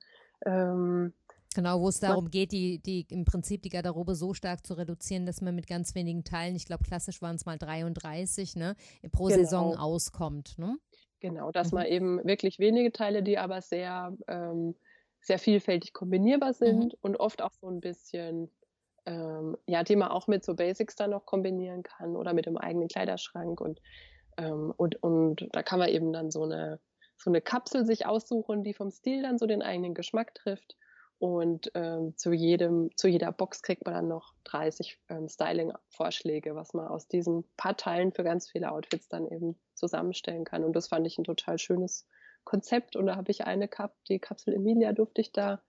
Ähm, 0.47 1.13
Genau, 1.55 1.81
wo 1.81 1.89
es 1.89 2.01
darum 2.01 2.31
geht, 2.31 2.53
die, 2.53 2.79
die 2.79 3.07
im 3.11 3.27
Prinzip 3.27 3.63
die 3.63 3.69
Garderobe 3.69 4.15
so 4.15 4.33
stark 4.33 4.67
zu 4.67 4.75
reduzieren, 4.75 5.27
dass 5.27 5.43
man 5.43 5.55
mit 5.55 5.67
ganz 5.67 5.95
wenigen 5.95 6.25
Teilen, 6.25 6.57
ich 6.57 6.65
glaube 6.65 6.85
klassisch 6.85 7.21
waren 7.21 7.37
es 7.37 7.45
mal 7.45 7.59
33, 7.59 8.57
ne, 8.57 8.75
pro 9.11 9.27
genau. 9.27 9.37
Saison 9.37 9.77
auskommt. 9.77 10.59
Ne? 10.59 10.79
Genau, 11.21 11.53
dass 11.53 11.73
mhm. 11.73 11.79
man 11.79 11.87
eben 11.87 12.25
wirklich 12.25 12.59
wenige 12.59 12.91
Teile, 12.91 13.23
die 13.23 13.37
aber 13.37 13.61
sehr, 13.61 14.17
ähm, 14.29 14.75
sehr 15.21 15.39
vielfältig 15.39 15.93
kombinierbar 15.93 16.55
sind 16.55 16.85
mhm. 16.85 16.99
und 17.03 17.17
oft 17.17 17.43
auch 17.43 17.53
so 17.53 17.69
ein 17.69 17.81
bisschen 17.81 18.51
ähm, 19.07 19.57
ja, 19.67 19.83
die 19.83 19.97
man 19.97 20.09
auch 20.09 20.29
mit 20.29 20.45
so 20.45 20.55
Basics 20.55 20.97
dann 20.97 21.11
noch 21.11 21.27
kombinieren 21.27 21.83
kann 21.83 22.17
oder 22.17 22.33
mit 22.35 22.47
dem 22.47 22.57
eigenen 22.57 22.89
Kleiderschrank 22.89 23.61
und, 23.61 23.81
ähm, 24.37 24.73
und, 24.77 25.03
und 25.03 25.49
da 25.53 25.63
kann 25.63 25.79
man 25.79 25.89
eben 25.89 26.13
dann 26.13 26.31
so 26.31 26.43
eine, 26.43 26.81
so 27.17 27.31
eine 27.31 27.41
Kapsel 27.41 27.85
sich 27.85 28.07
aussuchen, 28.07 28.63
die 28.63 28.75
vom 28.75 28.91
Stil 28.91 29.23
dann 29.23 29.39
so 29.39 29.47
den 29.47 29.63
eigenen 29.63 29.95
Geschmack 29.95 30.35
trifft. 30.35 30.77
Und 31.19 31.71
ähm, 31.75 32.17
zu 32.17 32.33
jedem, 32.33 32.91
zu 32.97 33.07
jeder 33.07 33.31
Box 33.31 33.63
kriegt 33.63 33.85
man 33.85 33.95
dann 33.95 34.09
noch 34.09 34.35
30 34.43 34.99
ähm, 35.09 35.29
Styling-Vorschläge, 35.29 36.57
was 36.57 36.75
man 36.75 36.89
aus 36.89 37.07
diesen 37.07 37.45
paar 37.57 37.77
Teilen 37.77 38.11
für 38.13 38.25
ganz 38.25 38.51
viele 38.51 38.73
Outfits 38.73 39.09
dann 39.09 39.29
eben 39.29 39.57
zusammenstellen 39.75 40.43
kann. 40.43 40.65
Und 40.65 40.75
das 40.75 40.89
fand 40.89 41.07
ich 41.07 41.19
ein 41.19 41.25
total 41.25 41.59
schönes 41.59 42.09
Konzept. 42.43 42.97
Und 42.97 43.07
da 43.07 43.15
habe 43.15 43.31
ich 43.31 43.45
eine 43.45 43.69
Cup, 43.69 43.95
die 44.09 44.19
Kapsel 44.19 44.53
Emilia 44.53 44.93
durfte 44.93 45.21
ich 45.21 45.31
da 45.31 45.63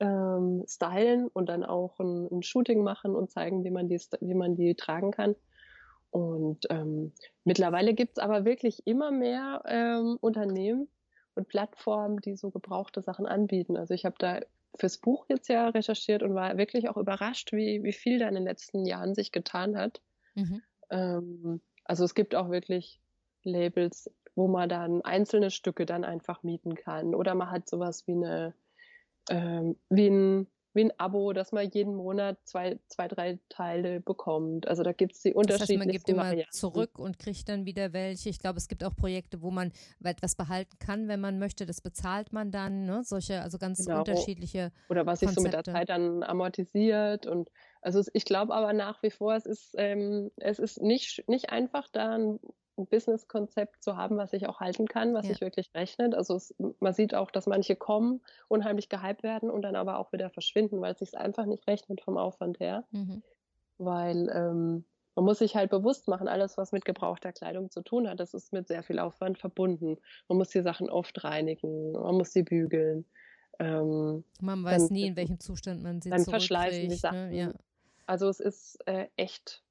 ähm, 0.00 0.64
stylen 0.68 1.28
und 1.28 1.48
dann 1.48 1.64
auch 1.64 1.98
ein, 1.98 2.28
ein, 2.30 2.42
Shooting 2.42 2.82
machen 2.82 3.14
und 3.14 3.30
zeigen, 3.30 3.64
wie 3.64 3.70
man 3.70 3.88
die, 3.88 4.00
wie 4.20 4.34
man 4.34 4.56
die 4.56 4.74
tragen 4.74 5.10
kann. 5.10 5.34
Und 6.10 6.66
ähm, 6.70 7.12
mittlerweile 7.44 7.94
gibt 7.94 8.18
es 8.18 8.22
aber 8.22 8.44
wirklich 8.44 8.86
immer 8.86 9.10
mehr 9.10 9.62
ähm, 9.66 10.16
Unternehmen 10.20 10.88
und 11.34 11.48
Plattformen, 11.48 12.20
die 12.20 12.36
so 12.36 12.50
gebrauchte 12.50 13.02
Sachen 13.02 13.26
anbieten. 13.26 13.76
Also 13.76 13.94
ich 13.94 14.04
habe 14.04 14.16
da 14.18 14.40
fürs 14.74 14.98
Buch 14.98 15.26
jetzt 15.28 15.48
ja 15.48 15.68
recherchiert 15.68 16.22
und 16.22 16.34
war 16.34 16.56
wirklich 16.56 16.88
auch 16.88 16.96
überrascht, 16.96 17.52
wie, 17.52 17.82
wie 17.82 17.92
viel 17.92 18.18
da 18.18 18.28
in 18.28 18.34
den 18.34 18.44
letzten 18.44 18.84
Jahren 18.84 19.14
sich 19.14 19.32
getan 19.32 19.76
hat. 19.76 20.00
Mhm. 20.34 20.62
Ähm, 20.90 21.60
also 21.84 22.04
es 22.04 22.14
gibt 22.14 22.34
auch 22.34 22.50
wirklich 22.50 23.00
Labels, 23.42 24.10
wo 24.34 24.48
man 24.48 24.68
dann 24.68 25.02
einzelne 25.02 25.50
Stücke 25.50 25.86
dann 25.86 26.04
einfach 26.04 26.42
mieten 26.42 26.74
kann. 26.74 27.14
Oder 27.14 27.34
man 27.34 27.50
hat 27.50 27.68
sowas 27.68 28.06
wie 28.06 28.12
eine 28.12 28.54
ähm, 29.30 29.76
wie, 29.88 30.08
ein, 30.08 30.46
wie 30.74 30.84
ein 30.84 30.92
Abo, 30.98 31.32
dass 31.32 31.52
man 31.52 31.68
jeden 31.70 31.96
Monat 31.96 32.38
zwei, 32.44 32.78
zwei 32.88 33.08
drei 33.08 33.38
Teile 33.48 34.00
bekommt. 34.00 34.68
Also 34.68 34.82
da 34.82 34.92
gibt 34.92 35.14
es 35.14 35.22
die 35.22 35.34
unterschiedlichsten 35.34 35.60
das 35.60 35.68
heißt, 35.70 35.86
man 35.86 35.92
gibt 35.92 36.08
immer 36.08 36.24
Varianten. 36.24 36.52
zurück 36.52 36.98
und 36.98 37.18
kriegt 37.18 37.48
dann 37.48 37.64
wieder 37.64 37.92
welche. 37.92 38.28
Ich 38.28 38.38
glaube, 38.38 38.58
es 38.58 38.68
gibt 38.68 38.84
auch 38.84 38.94
Projekte, 38.94 39.42
wo 39.42 39.50
man 39.50 39.72
etwas 40.02 40.34
behalten 40.34 40.78
kann, 40.78 41.08
wenn 41.08 41.20
man 41.20 41.38
möchte. 41.38 41.66
Das 41.66 41.80
bezahlt 41.80 42.32
man 42.32 42.50
dann. 42.50 42.84
Ne? 42.84 43.02
Solche, 43.04 43.42
also 43.42 43.58
ganz 43.58 43.84
genau. 43.84 43.98
unterschiedliche 44.00 44.72
Oder 44.88 45.06
was 45.06 45.20
sich 45.20 45.30
so 45.30 45.40
mit 45.40 45.52
der 45.52 45.64
Zeit 45.64 45.88
dann 45.88 46.22
amortisiert 46.22 47.26
und 47.26 47.50
also 47.82 48.02
ich 48.14 48.24
glaube 48.24 48.52
aber 48.52 48.72
nach 48.72 49.00
wie 49.04 49.10
vor, 49.10 49.34
es 49.34 49.46
ist, 49.46 49.74
ähm, 49.78 50.32
es 50.36 50.58
ist 50.58 50.82
nicht, 50.82 51.22
nicht 51.28 51.50
einfach, 51.50 51.88
da 51.92 52.16
ein 52.16 52.40
ein 52.78 52.86
Business-Konzept 52.86 53.82
zu 53.82 53.96
haben, 53.96 54.16
was 54.16 54.30
sich 54.30 54.46
auch 54.46 54.60
halten 54.60 54.86
kann, 54.86 55.14
was 55.14 55.26
ja. 55.26 55.32
sich 55.32 55.40
wirklich 55.40 55.70
rechnet. 55.74 56.14
Also 56.14 56.34
es, 56.34 56.54
man 56.80 56.92
sieht 56.92 57.14
auch, 57.14 57.30
dass 57.30 57.46
manche 57.46 57.76
kommen, 57.76 58.20
unheimlich 58.48 58.88
gehypt 58.88 59.22
werden 59.22 59.50
und 59.50 59.62
dann 59.62 59.76
aber 59.76 59.98
auch 59.98 60.12
wieder 60.12 60.30
verschwinden, 60.30 60.80
weil 60.80 60.92
es 60.92 60.98
sich 60.98 61.16
einfach 61.16 61.46
nicht 61.46 61.66
rechnet 61.66 62.00
vom 62.00 62.16
Aufwand 62.16 62.60
her. 62.60 62.84
Mhm. 62.90 63.22
Weil 63.78 64.30
ähm, 64.34 64.84
man 65.14 65.24
muss 65.24 65.38
sich 65.38 65.56
halt 65.56 65.70
bewusst 65.70 66.08
machen, 66.08 66.28
alles, 66.28 66.58
was 66.58 66.72
mit 66.72 66.84
gebrauchter 66.84 67.32
Kleidung 67.32 67.70
zu 67.70 67.82
tun 67.82 68.08
hat, 68.08 68.20
das 68.20 68.34
ist 68.34 68.52
mit 68.52 68.68
sehr 68.68 68.82
viel 68.82 68.98
Aufwand 68.98 69.38
verbunden. 69.38 69.96
Man 70.28 70.38
muss 70.38 70.50
die 70.50 70.60
Sachen 70.62 70.90
oft 70.90 71.24
reinigen, 71.24 71.92
man 71.92 72.16
muss 72.16 72.32
sie 72.32 72.42
bügeln. 72.42 73.06
Ähm, 73.58 74.24
man 74.40 74.62
weiß 74.62 74.88
dann, 74.88 74.92
nie, 74.92 75.06
in 75.06 75.16
welchem 75.16 75.40
Zustand 75.40 75.82
man 75.82 76.02
sie 76.02 76.10
Dann 76.10 76.24
verschleißen 76.24 76.88
die? 76.88 76.94
Sachen. 76.94 77.30
Ne? 77.30 77.36
Ja. 77.36 77.52
Also 78.06 78.28
es 78.28 78.40
ist 78.40 78.78
äh, 78.86 79.06
echt 79.16 79.62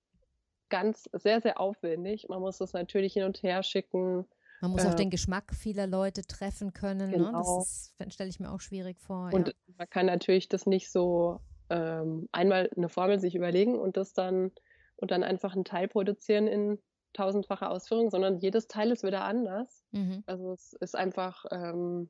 ganz 0.76 1.10
sehr, 1.14 1.40
sehr 1.40 1.58
aufwendig. 1.58 2.28
Man 2.28 2.42
muss 2.42 2.58
das 2.58 2.74
natürlich 2.74 3.14
hin 3.14 3.24
und 3.24 3.42
her 3.44 3.64
schicken. 3.64 4.26
Man 4.60 4.72
muss 4.72 4.84
äh, 4.84 4.90
auch 4.90 4.94
den 4.94 5.10
Geschmack 5.10 5.56
vieler 5.56 5.88
Leute 5.88 6.24
treffen 6.24 6.74
können. 6.74 7.12
Genau. 7.12 7.32
Ne? 7.32 7.32
Das 7.34 7.94
genau. 7.98 8.12
stelle 8.12 8.30
ich 8.30 8.42
mir 8.42 8.52
auch 8.52 8.60
schwierig 8.60 9.00
vor. 9.00 9.30
Und 9.32 9.48
ja. 9.48 9.54
man 9.78 9.90
kann 9.90 10.06
natürlich 10.06 10.50
das 10.50 10.66
nicht 10.66 10.92
so 10.92 11.40
ähm, 11.70 12.28
einmal 12.34 12.70
eine 12.76 12.90
Formel 12.90 13.20
sich 13.20 13.36
überlegen 13.36 13.80
und 13.80 13.96
das 13.96 14.12
dann 14.14 14.52
und 14.98 15.12
dann 15.12 15.24
einfach 15.24 15.56
einen 15.56 15.64
Teil 15.64 15.88
produzieren 15.88 16.48
in 16.48 16.78
tausendfacher 17.14 17.72
Ausführung, 17.72 18.10
sondern 18.10 18.40
jedes 18.40 18.68
Teil 18.68 18.92
ist 18.92 19.04
wieder 19.04 19.24
anders. 19.24 19.86
Mhm. 19.92 20.24
Also 20.26 20.52
es 20.52 20.74
ist 20.74 20.96
einfach, 20.98 21.46
ähm, 21.52 22.10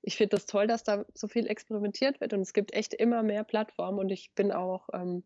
ich 0.00 0.16
finde 0.16 0.36
das 0.36 0.46
toll, 0.46 0.66
dass 0.66 0.84
da 0.84 1.04
so 1.14 1.28
viel 1.28 1.46
experimentiert 1.46 2.20
wird 2.22 2.32
und 2.32 2.40
es 2.40 2.54
gibt 2.54 2.72
echt 2.72 2.94
immer 2.94 3.22
mehr 3.22 3.44
Plattformen 3.44 3.98
und 3.98 4.10
ich 4.10 4.34
bin 4.34 4.52
auch 4.52 4.88
ähm, 4.94 5.22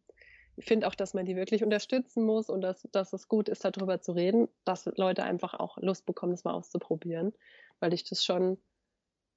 finde 0.65 0.87
auch, 0.87 0.95
dass 0.95 1.15
man 1.15 1.27
die 1.27 1.37
wirklich 1.37 1.63
unterstützen 1.63 2.25
muss 2.25 2.49
und 2.49 2.61
dass, 2.61 2.89
dass 2.93 3.13
es 3.13 3.29
gut 3.29 3.49
ist, 3.49 3.65
darüber 3.65 4.01
zu 4.01 4.13
reden, 4.13 4.49
dass 4.65 4.87
Leute 4.97 5.23
einfach 5.23 5.55
auch 5.55 5.79
Lust 5.79 6.07
bekommen, 6.07 6.33
das 6.33 6.45
mal 6.45 6.55
auszuprobieren, 6.55 7.33
weil 7.79 7.93
ich 7.95 8.05
das 8.05 8.25
schon 8.25 8.59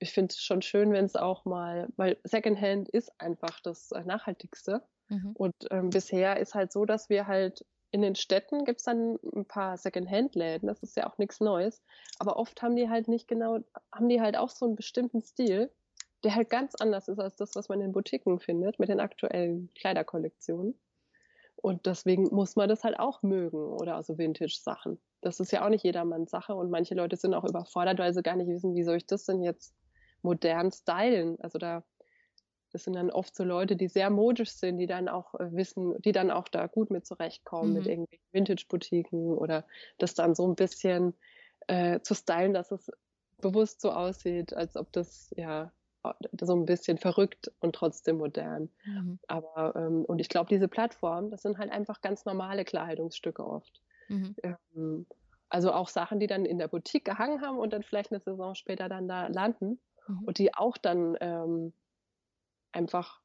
ich 0.03 0.11
finde 0.11 0.33
es 0.33 0.41
schon 0.41 0.61
schön, 0.61 0.91
wenn 0.91 1.05
es 1.05 1.15
auch 1.15 1.45
mal, 1.45 1.87
weil 1.95 2.17
Secondhand 2.23 2.89
ist 2.89 3.11
einfach 3.19 3.61
das 3.61 3.91
äh, 3.91 4.03
Nachhaltigste. 4.03 4.83
Mhm. 5.07 5.31
Und 5.33 5.55
ähm, 5.71 5.89
bisher 5.89 6.37
ist 6.37 6.55
halt 6.55 6.71
so, 6.71 6.85
dass 6.85 7.09
wir 7.09 7.25
halt 7.27 7.65
in 7.91 8.01
den 8.01 8.15
Städten 8.15 8.65
gibt 8.65 8.79
es 8.79 8.85
dann 8.85 9.19
ein 9.35 9.45
paar 9.45 9.77
Secondhand-Läden, 9.77 10.67
das 10.67 10.81
ist 10.81 10.97
ja 10.97 11.07
auch 11.07 11.19
nichts 11.19 11.39
Neues. 11.39 11.83
Aber 12.17 12.37
oft 12.37 12.61
haben 12.61 12.75
die 12.75 12.89
halt 12.89 13.07
nicht 13.07 13.27
genau, 13.27 13.59
haben 13.91 14.09
die 14.09 14.19
halt 14.19 14.35
auch 14.35 14.49
so 14.49 14.65
einen 14.65 14.75
bestimmten 14.75 15.21
Stil, 15.21 15.71
der 16.23 16.35
halt 16.35 16.49
ganz 16.49 16.73
anders 16.75 17.07
ist 17.07 17.19
als 17.19 17.35
das, 17.35 17.55
was 17.55 17.69
man 17.69 17.81
in 17.81 17.91
Boutiquen 17.91 18.39
findet, 18.39 18.79
mit 18.79 18.89
den 18.89 18.99
aktuellen 18.99 19.71
Kleiderkollektionen. 19.75 20.73
Und 21.63 21.85
deswegen 21.85 22.23
muss 22.23 22.57
man 22.57 22.67
das 22.67 22.83
halt 22.83 22.99
auch 22.99 23.23
mögen 23.23 23.71
oder 23.71 23.95
also 23.95 24.17
Vintage-Sachen. 24.17 24.99
Das 25.21 25.39
ist 25.39 25.53
ja 25.53 25.63
auch 25.63 25.69
nicht 25.69 25.85
jedermanns 25.85 26.29
Sache 26.29 26.55
und 26.55 26.69
manche 26.69 26.93
Leute 26.93 27.15
sind 27.15 27.33
auch 27.33 27.45
überfordert, 27.45 27.99
weil 27.99 28.13
sie 28.13 28.21
gar 28.21 28.35
nicht 28.35 28.49
wissen, 28.49 28.75
wie 28.75 28.83
soll 28.83 28.97
ich 28.97 29.05
das 29.05 29.23
denn 29.23 29.41
jetzt 29.41 29.73
modern 30.23 30.73
stylen. 30.73 31.39
Also 31.39 31.59
da 31.59 31.85
das 32.73 32.83
sind 32.83 32.95
dann 32.95 33.11
oft 33.11 33.33
so 33.33 33.45
Leute, 33.45 33.77
die 33.77 33.87
sehr 33.87 34.09
modisch 34.09 34.49
sind, 34.49 34.77
die 34.77 34.87
dann 34.87 35.07
auch 35.07 35.35
äh, 35.35 35.53
wissen, 35.53 35.95
die 36.01 36.11
dann 36.11 36.31
auch 36.31 36.49
da 36.49 36.67
gut 36.67 36.91
mit 36.91 37.05
zurechtkommen 37.05 37.69
mhm. 37.69 37.77
mit 37.77 37.87
irgendwelchen 37.87 38.25
Vintage-Boutiquen 38.33 39.37
oder 39.37 39.65
das 39.99 40.15
dann 40.15 40.35
so 40.35 40.45
ein 40.45 40.55
bisschen 40.55 41.13
äh, 41.67 42.01
zu 42.01 42.13
stylen, 42.13 42.53
dass 42.53 42.71
es 42.71 42.91
bewusst 43.39 43.79
so 43.79 43.91
aussieht, 43.91 44.53
als 44.53 44.75
ob 44.75 44.91
das 44.91 45.31
ja 45.37 45.71
so 46.41 46.55
ein 46.55 46.65
bisschen 46.65 46.97
verrückt 46.97 47.51
und 47.59 47.75
trotzdem 47.75 48.17
modern. 48.17 48.69
Mhm. 48.85 49.19
Aber 49.27 49.75
ähm, 49.75 50.05
und 50.05 50.19
ich 50.19 50.29
glaube, 50.29 50.49
diese 50.49 50.67
Plattformen, 50.67 51.29
das 51.29 51.41
sind 51.41 51.57
halt 51.57 51.71
einfach 51.71 52.01
ganz 52.01 52.25
normale 52.25 52.65
Kleidungsstücke 52.65 53.45
oft. 53.45 53.81
Mhm. 54.09 54.35
Ähm, 54.43 55.05
also 55.49 55.71
auch 55.71 55.87
Sachen, 55.87 56.19
die 56.19 56.27
dann 56.27 56.45
in 56.45 56.57
der 56.57 56.67
Boutique 56.67 57.05
gehangen 57.05 57.41
haben 57.41 57.57
und 57.57 57.73
dann 57.73 57.83
vielleicht 57.83 58.11
eine 58.11 58.19
Saison 58.19 58.55
später 58.55 58.89
dann 58.89 59.07
da 59.07 59.27
landen 59.27 59.79
mhm. 60.07 60.23
und 60.25 60.39
die 60.39 60.53
auch 60.53 60.77
dann 60.77 61.15
ähm, 61.21 61.73
einfach, 62.71 63.21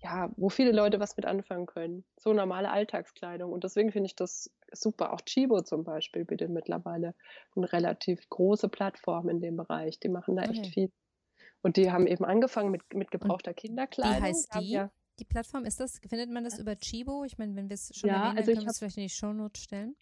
ja, 0.00 0.30
wo 0.36 0.48
viele 0.48 0.72
Leute 0.72 1.00
was 1.00 1.16
mit 1.16 1.26
anfangen 1.26 1.66
können. 1.66 2.04
So 2.18 2.32
normale 2.32 2.70
Alltagskleidung. 2.70 3.52
Und 3.52 3.64
deswegen 3.64 3.92
finde 3.92 4.06
ich 4.06 4.16
das 4.16 4.50
super. 4.72 5.12
Auch 5.12 5.20
Chibo 5.22 5.60
zum 5.62 5.84
Beispiel 5.84 6.24
bietet 6.24 6.50
mittlerweile 6.50 7.14
eine 7.56 7.72
relativ 7.72 8.28
große 8.30 8.68
Plattform 8.68 9.28
in 9.28 9.40
dem 9.40 9.56
Bereich. 9.56 9.98
Die 10.00 10.08
machen 10.08 10.36
da 10.36 10.42
okay. 10.42 10.52
echt 10.52 10.66
viel. 10.68 10.92
Und 11.62 11.76
die 11.76 11.90
haben 11.90 12.06
eben 12.06 12.24
angefangen 12.24 12.70
mit, 12.70 12.92
mit 12.92 13.10
gebrauchter 13.10 13.54
Kinderkleidung. 13.54 14.18
Wie 14.18 14.22
heißt 14.22 14.54
die? 14.56 14.70
Ja, 14.70 14.90
die 15.18 15.24
Plattform 15.24 15.64
ist 15.64 15.80
das, 15.80 16.00
findet 16.06 16.30
man 16.30 16.44
das 16.44 16.58
über 16.58 16.76
Chibo? 16.76 17.24
Ich 17.24 17.38
meine, 17.38 17.54
wenn 17.54 17.68
wir 17.68 17.74
es 17.74 17.96
schon 17.96 18.08
ja, 18.08 18.30
erwähnen, 18.30 18.38
also 18.38 18.52
können 18.52 18.66
wir 18.66 18.70
es 18.70 18.78
vielleicht 18.78 18.96
in 18.96 19.02
die 19.04 19.08
Shownotes 19.10 19.62
stellen. 19.62 19.96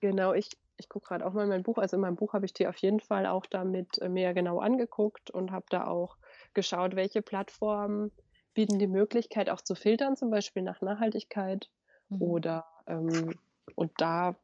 Genau, 0.00 0.32
ich, 0.32 0.50
ich 0.76 0.88
gucke 0.88 1.08
gerade 1.08 1.26
auch 1.26 1.32
mal 1.32 1.44
in 1.44 1.48
mein 1.48 1.62
Buch. 1.62 1.78
Also 1.78 1.96
in 1.96 2.02
meinem 2.02 2.16
Buch 2.16 2.34
habe 2.34 2.44
ich 2.44 2.52
die 2.52 2.66
auf 2.66 2.76
jeden 2.76 3.00
Fall 3.00 3.26
auch 3.26 3.46
damit 3.46 3.98
äh, 3.98 4.08
mehr 4.08 4.34
genau 4.34 4.58
angeguckt 4.58 5.30
und 5.30 5.50
habe 5.50 5.66
da 5.70 5.86
auch 5.86 6.18
geschaut, 6.54 6.96
welche 6.96 7.22
Plattformen 7.22 8.12
bieten 8.54 8.78
die 8.78 8.86
Möglichkeit 8.86 9.50
auch 9.50 9.60
zu 9.60 9.74
filtern, 9.74 10.16
zum 10.16 10.30
Beispiel 10.30 10.62
nach 10.62 10.80
Nachhaltigkeit 10.80 11.70
mhm. 12.08 12.22
oder 12.22 12.66
ähm, 12.86 13.34
und 13.74 13.92
da 13.98 14.34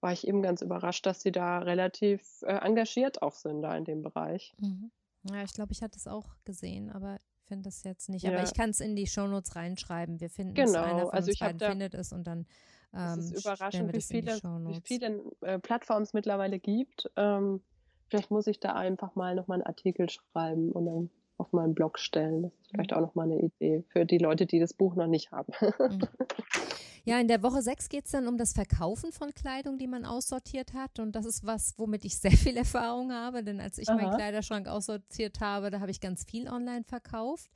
war 0.00 0.12
ich 0.12 0.26
eben 0.26 0.42
ganz 0.42 0.62
überrascht, 0.62 1.06
dass 1.06 1.22
sie 1.22 1.32
da 1.32 1.58
relativ 1.58 2.42
äh, 2.42 2.54
engagiert 2.54 3.22
auch 3.22 3.34
sind 3.34 3.62
da 3.62 3.76
in 3.76 3.84
dem 3.84 4.02
Bereich. 4.02 4.54
Mhm. 4.58 4.90
Ja, 5.30 5.42
ich 5.42 5.52
glaube, 5.52 5.72
ich 5.72 5.82
hatte 5.82 5.98
es 5.98 6.06
auch 6.06 6.34
gesehen, 6.44 6.90
aber 6.90 7.18
finde 7.46 7.64
das 7.64 7.82
jetzt 7.84 8.08
nicht. 8.08 8.22
Ja. 8.22 8.32
Aber 8.32 8.42
ich 8.42 8.54
kann 8.54 8.70
es 8.70 8.80
in 8.80 8.96
die 8.96 9.06
Shownotes 9.06 9.56
reinschreiben. 9.56 10.20
Wir 10.20 10.30
finden 10.30 10.54
genau. 10.54 10.70
es, 10.70 10.76
einer 10.76 11.00
von 11.02 11.10
also 11.10 11.28
uns 11.30 11.38
beiden 11.38 11.58
da, 11.58 11.70
findet 11.70 11.94
es 11.94 12.12
und 12.12 12.26
dann 12.26 12.46
ähm, 12.94 13.18
es 13.18 13.32
ist 13.32 13.44
überraschend, 13.44 13.92
wie 13.92 14.00
viele, 14.00 14.36
wie 14.36 14.80
viele 14.84 15.22
äh, 15.42 15.58
Plattformen 15.58 16.02
es 16.02 16.12
mittlerweile 16.12 16.58
gibt. 16.58 17.10
Ähm, 17.16 17.62
vielleicht 18.08 18.30
muss 18.30 18.46
ich 18.46 18.60
da 18.60 18.74
einfach 18.74 19.14
mal 19.14 19.34
nochmal 19.34 19.56
einen 19.56 19.66
Artikel 19.66 20.08
schreiben 20.10 20.72
und 20.72 20.86
dann 20.86 21.10
auf 21.42 21.52
meinen 21.52 21.74
Blog 21.74 21.98
stellen. 21.98 22.42
Das 22.42 22.52
ist 22.52 22.70
vielleicht 22.70 22.90
mhm. 22.90 22.96
auch 22.96 23.00
nochmal 23.02 23.26
eine 23.26 23.40
Idee 23.40 23.84
für 23.88 24.04
die 24.06 24.18
Leute, 24.18 24.46
die 24.46 24.58
das 24.58 24.72
Buch 24.72 24.94
noch 24.94 25.06
nicht 25.06 25.30
haben. 25.32 25.52
Mhm. 25.78 26.00
Ja, 27.04 27.18
in 27.18 27.26
der 27.26 27.42
Woche 27.42 27.62
6 27.62 27.88
geht 27.88 28.04
es 28.04 28.12
dann 28.12 28.28
um 28.28 28.38
das 28.38 28.52
Verkaufen 28.52 29.10
von 29.10 29.34
Kleidung, 29.34 29.76
die 29.76 29.88
man 29.88 30.04
aussortiert 30.04 30.72
hat. 30.72 31.00
Und 31.00 31.16
das 31.16 31.26
ist 31.26 31.44
was, 31.44 31.74
womit 31.76 32.04
ich 32.04 32.16
sehr 32.16 32.30
viel 32.30 32.56
Erfahrung 32.56 33.12
habe. 33.12 33.42
Denn 33.42 33.60
als 33.60 33.78
ich 33.78 33.88
Aha. 33.88 33.96
meinen 33.96 34.14
Kleiderschrank 34.14 34.68
aussortiert 34.68 35.40
habe, 35.40 35.70
da 35.70 35.80
habe 35.80 35.90
ich 35.90 36.00
ganz 36.00 36.24
viel 36.24 36.48
online 36.48 36.84
verkauft. 36.84 37.50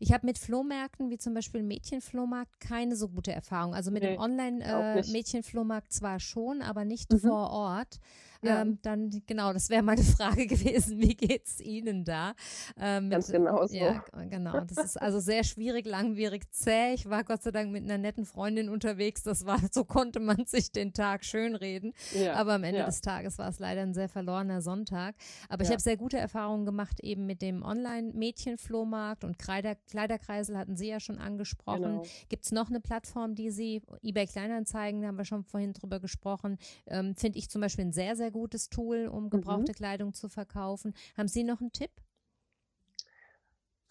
Ich 0.00 0.12
habe 0.12 0.26
mit 0.26 0.36
Flohmärkten, 0.38 1.10
wie 1.10 1.18
zum 1.18 1.32
Beispiel 1.32 1.62
Mädchenflohmarkt, 1.62 2.58
keine 2.58 2.96
so 2.96 3.08
gute 3.08 3.30
Erfahrung. 3.30 3.72
Also 3.72 3.92
mit 3.92 4.02
nee, 4.02 4.14
dem 4.14 4.20
Online-Mädchenflohmarkt 4.20 5.88
äh, 5.88 5.90
zwar 5.90 6.18
schon, 6.18 6.60
aber 6.60 6.84
nicht 6.84 7.12
mhm. 7.12 7.20
vor 7.20 7.50
Ort. 7.50 8.00
Ja. 8.42 8.62
Ähm, 8.62 8.78
dann, 8.82 9.10
genau, 9.26 9.52
das 9.52 9.68
wäre 9.68 9.82
meine 9.82 10.02
Frage 10.04 10.46
gewesen, 10.46 11.00
wie 11.00 11.14
geht 11.14 11.46
es 11.46 11.60
Ihnen 11.60 12.04
da? 12.04 12.34
Ähm, 12.78 13.10
Ganz 13.10 13.30
genau 13.30 13.66
so. 13.66 13.74
Ja, 13.74 14.04
genau. 14.28 14.60
Das 14.60 14.78
ist 14.84 15.00
also 15.00 15.18
sehr 15.18 15.44
schwierig, 15.44 15.86
langwierig, 15.86 16.50
zäh. 16.52 16.94
Ich 16.94 17.08
war 17.08 17.24
Gott 17.24 17.42
sei 17.42 17.50
Dank 17.50 17.72
mit 17.72 17.84
einer 17.84 17.98
netten 17.98 18.24
Freundin 18.24 18.68
unterwegs. 18.68 19.22
Das 19.22 19.44
war, 19.44 19.58
so 19.72 19.84
konnte 19.84 20.20
man 20.20 20.46
sich 20.46 20.70
den 20.70 20.92
Tag 20.92 21.24
schönreden. 21.24 21.94
Ja. 22.14 22.34
Aber 22.34 22.54
am 22.54 22.64
Ende 22.64 22.80
ja. 22.80 22.86
des 22.86 23.00
Tages 23.00 23.38
war 23.38 23.48
es 23.48 23.58
leider 23.58 23.82
ein 23.82 23.94
sehr 23.94 24.08
verlorener 24.08 24.62
Sonntag. 24.62 25.16
Aber 25.48 25.64
ich 25.64 25.70
habe 25.70 25.80
sehr 25.80 25.96
gute 25.96 26.18
Erfahrungen 26.18 26.64
gemacht 26.64 27.00
eben 27.00 27.26
mit 27.26 27.42
dem 27.42 27.62
Online-Mädchenflohmarkt 27.62 29.24
und 29.24 29.38
Kleider, 29.38 29.74
Kleiderkreisel 29.74 30.56
hatten 30.56 30.76
Sie 30.76 30.88
ja 30.88 31.00
schon 31.00 31.18
angesprochen. 31.18 31.82
Genau. 31.82 32.06
Gibt 32.28 32.44
es 32.44 32.52
noch 32.52 32.68
eine 32.68 32.80
Plattform, 32.80 33.34
die 33.34 33.50
Sie, 33.50 33.82
eBay 34.02 34.26
Kleinanzeigen, 34.26 35.02
da 35.02 35.08
haben 35.08 35.18
wir 35.18 35.24
schon 35.24 35.44
vorhin 35.44 35.72
drüber 35.72 36.00
gesprochen, 36.00 36.58
ähm, 36.86 37.14
finde 37.14 37.38
ich 37.38 37.50
zum 37.50 37.60
Beispiel 37.60 37.86
ein 37.86 37.92
sehr, 37.92 38.16
sehr 38.16 38.27
sehr 38.28 38.32
gutes 38.32 38.68
Tool, 38.68 39.08
um 39.08 39.30
gebrauchte 39.30 39.72
mhm. 39.72 39.76
Kleidung 39.76 40.12
zu 40.12 40.28
verkaufen. 40.28 40.94
Haben 41.16 41.28
Sie 41.28 41.44
noch 41.44 41.60
einen 41.60 41.72
Tipp? 41.72 41.90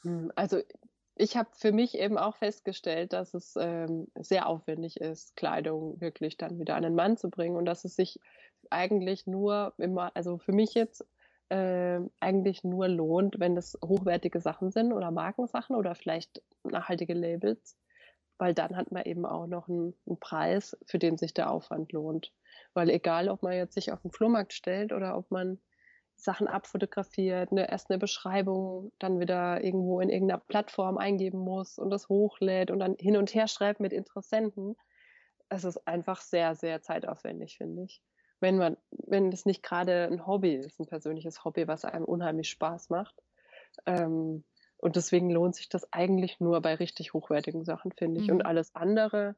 Hm, 0.02 0.32
also 0.36 0.60
ich 1.16 1.36
habe 1.36 1.50
für 1.54 1.72
mich 1.72 1.98
eben 1.98 2.20
auch 2.20 2.36
festgestellt, 2.36 3.14
dass 3.14 3.34
es 3.34 3.56
ähm, 3.60 4.08
sehr 4.16 4.48
aufwendig 4.48 4.98
ist, 4.98 5.36
Kleidung 5.36 6.00
wirklich 6.00 6.38
dann 6.38 6.60
wieder 6.60 6.76
an 6.76 6.84
den 6.84 6.94
Mann 6.94 7.18
zu 7.18 7.32
bringen 7.32 7.56
und 7.56 7.66
dass 7.66 7.84
es 7.84 7.96
sich 7.96 8.20
eigentlich 8.70 9.26
nur 9.26 9.74
immer, 9.78 10.12
also 10.16 10.38
für 10.38 10.52
mich 10.52 10.76
jetzt 10.76 11.04
äh, 11.50 12.00
eigentlich 12.20 12.64
nur 12.64 12.88
lohnt, 12.88 13.40
wenn 13.40 13.58
es 13.58 13.76
hochwertige 13.84 14.40
Sachen 14.40 14.70
sind 14.70 14.94
oder 14.94 15.10
Markensachen 15.10 15.76
oder 15.76 15.96
vielleicht 15.96 16.44
nachhaltige 16.64 17.16
Labels, 17.16 17.76
weil 18.38 18.54
dann 18.54 18.78
hat 18.78 18.92
man 18.92 19.04
eben 19.06 19.26
auch 19.26 19.48
noch 19.48 19.68
einen, 19.68 19.96
einen 20.06 20.20
Preis, 20.20 20.78
für 20.86 21.00
den 21.00 21.18
sich 21.18 21.34
der 21.34 21.50
Aufwand 21.50 21.92
lohnt. 21.92 22.32
Weil 22.78 22.91
egal, 22.91 23.28
ob 23.28 23.41
man 23.41 23.53
jetzt 23.53 23.73
sich 23.73 23.91
auf 23.91 24.03
den 24.03 24.11
Flohmarkt 24.11 24.53
stellt 24.53 24.93
oder 24.93 25.17
ob 25.17 25.32
man 25.32 25.59
Sachen 26.15 26.47
abfotografiert, 26.47 27.51
eine, 27.51 27.71
erst 27.71 27.89
eine 27.89 27.97
Beschreibung, 27.97 28.91
dann 28.99 29.19
wieder 29.19 29.63
irgendwo 29.63 29.99
in 29.99 30.09
irgendeiner 30.09 30.39
Plattform 30.41 30.99
eingeben 30.99 31.39
muss 31.39 31.80
und 31.80 31.89
das 31.89 32.07
hochlädt 32.07 32.69
und 32.69 32.78
dann 32.78 32.95
hin 32.99 33.17
und 33.17 33.34
her 33.34 33.47
schreibt 33.47 33.80
mit 33.80 33.93
Interessenten. 33.93 34.75
Es 35.49 35.63
ist 35.63 35.88
einfach 35.88 36.21
sehr, 36.21 36.53
sehr 36.53 36.84
zeitaufwendig, 36.84 37.57
finde 37.57 37.82
ich. 37.86 38.03
Wenn 38.41 38.59
man, 38.59 38.78
wenn 38.91 39.32
es 39.32 39.47
nicht 39.47 39.63
gerade 39.63 40.03
ein 40.03 40.28
Hobby 40.28 40.53
ist, 40.53 40.80
ein 40.80 40.86
persönliches 40.86 41.43
Hobby, 41.43 41.67
was 41.67 41.84
einem 41.84 42.05
unheimlich 42.05 42.47
Spaß 42.51 42.91
macht. 42.91 43.15
Ähm, 43.88 44.43
und 44.78 44.97
deswegen 44.97 45.32
lohnt 45.32 45.55
sich 45.55 45.67
das 45.67 45.91
eigentlich 45.91 46.39
nur 46.39 46.61
bei 46.61 46.75
richtig 46.75 47.15
hochwertigen 47.15 47.65
Sachen, 47.65 47.91
finde 47.91 48.21
ich. 48.21 48.28
Mhm. 48.28 48.36
Und 48.36 48.45
alles 48.45 48.75
andere 48.75 49.36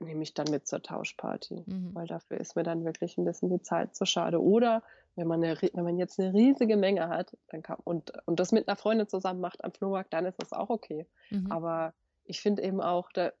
nehme 0.00 0.22
ich 0.22 0.34
dann 0.34 0.50
mit 0.50 0.66
zur 0.66 0.82
Tauschparty, 0.82 1.64
mhm. 1.66 1.94
weil 1.94 2.06
dafür 2.06 2.38
ist 2.38 2.56
mir 2.56 2.62
dann 2.62 2.84
wirklich 2.84 3.16
ein 3.18 3.24
bisschen 3.24 3.50
die 3.50 3.62
Zeit 3.62 3.94
zu 3.94 4.06
schade. 4.06 4.42
Oder 4.42 4.82
wenn 5.16 5.26
man, 5.26 5.42
eine, 5.42 5.56
wenn 5.60 5.84
man 5.84 5.98
jetzt 5.98 6.18
eine 6.18 6.32
riesige 6.32 6.76
Menge 6.76 7.08
hat 7.08 7.36
dann 7.48 7.62
kann, 7.62 7.78
und, 7.84 8.12
und 8.26 8.40
das 8.40 8.52
mit 8.52 8.68
einer 8.68 8.76
Freundin 8.76 9.08
zusammen 9.08 9.40
macht 9.40 9.64
am 9.64 9.72
Flohmarkt, 9.72 10.12
dann 10.12 10.26
ist 10.26 10.40
das 10.42 10.52
auch 10.52 10.70
okay. 10.70 11.06
Mhm. 11.30 11.50
Aber 11.50 11.94
ich 12.24 12.40
finde 12.40 12.62
eben 12.62 12.80
auch, 12.80 13.10
da 13.12 13.32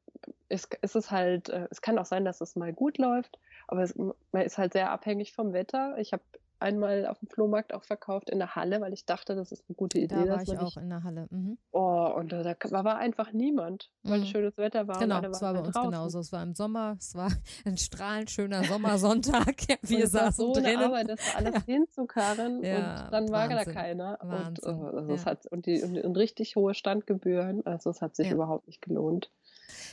ist, 0.48 0.74
ist 0.82 0.96
es 0.96 1.10
halt, 1.10 1.48
äh, 1.48 1.66
es 1.70 1.80
kann 1.80 1.98
auch 1.98 2.04
sein, 2.04 2.24
dass 2.24 2.40
es 2.40 2.54
mal 2.56 2.72
gut 2.72 2.98
läuft, 2.98 3.38
aber 3.66 3.82
es, 3.82 3.94
man 3.96 4.42
ist 4.42 4.58
halt 4.58 4.72
sehr 4.72 4.90
abhängig 4.90 5.32
vom 5.32 5.52
Wetter. 5.52 5.96
Ich 5.98 6.12
habe 6.12 6.22
einmal 6.64 7.06
auf 7.06 7.18
dem 7.18 7.28
Flohmarkt 7.28 7.74
auch 7.74 7.84
verkauft 7.84 8.30
in 8.30 8.38
der 8.38 8.56
Halle, 8.56 8.80
weil 8.80 8.92
ich 8.92 9.04
dachte, 9.04 9.36
das 9.36 9.52
ist 9.52 9.64
eine 9.68 9.76
gute 9.76 9.98
Idee. 9.98 10.24
Da 10.24 10.28
war 10.28 10.42
ich 10.42 10.58
auch 10.58 10.76
in 10.76 10.88
der 10.88 11.04
Halle. 11.04 11.26
Mhm. 11.30 11.58
Oh, 11.70 12.12
und 12.16 12.32
da, 12.32 12.42
da, 12.42 12.84
war 12.84 12.96
einfach 12.96 13.32
niemand, 13.32 13.90
weil 14.02 14.20
mhm. 14.20 14.24
schönes 14.24 14.56
Wetter 14.56 14.88
war. 14.88 14.98
Genau, 14.98 15.20
es 15.20 15.42
war 15.42 15.52
bei 15.52 15.60
uns 15.60 15.72
draußen. 15.72 15.90
genauso. 15.90 16.18
Es 16.20 16.32
war 16.32 16.42
im 16.42 16.54
Sommer, 16.54 16.96
es 16.98 17.14
war 17.14 17.30
ein 17.66 17.76
strahlend 17.76 18.30
schöner 18.30 18.64
Sommersonntag. 18.64 19.56
Wir 19.82 20.08
saßen 20.08 20.46
so 20.46 20.52
drinnen. 20.52 20.84
Arbeit, 20.84 21.10
das 21.10 21.20
alles 21.36 21.54
ja. 21.54 21.62
hinzukarren 21.66 22.64
ja, 22.64 23.04
und 23.04 23.12
dann 23.12 23.30
war 23.30 23.48
da 23.48 23.64
keiner. 23.64 24.18
Wahnsinn. 24.22 24.74
Und, 24.74 24.94
also 24.94 25.08
ja. 25.08 25.14
es 25.14 25.26
hat, 25.26 25.46
und, 25.46 25.66
die, 25.66 25.82
und, 25.82 25.98
und, 25.98 26.16
richtig 26.16 26.56
hohe 26.56 26.74
Standgebühren, 26.74 27.64
also 27.66 27.90
es 27.90 28.00
hat 28.00 28.16
sich 28.16 28.30
überhaupt 28.30 28.66
nicht 28.66 28.80
gelohnt. 28.80 29.30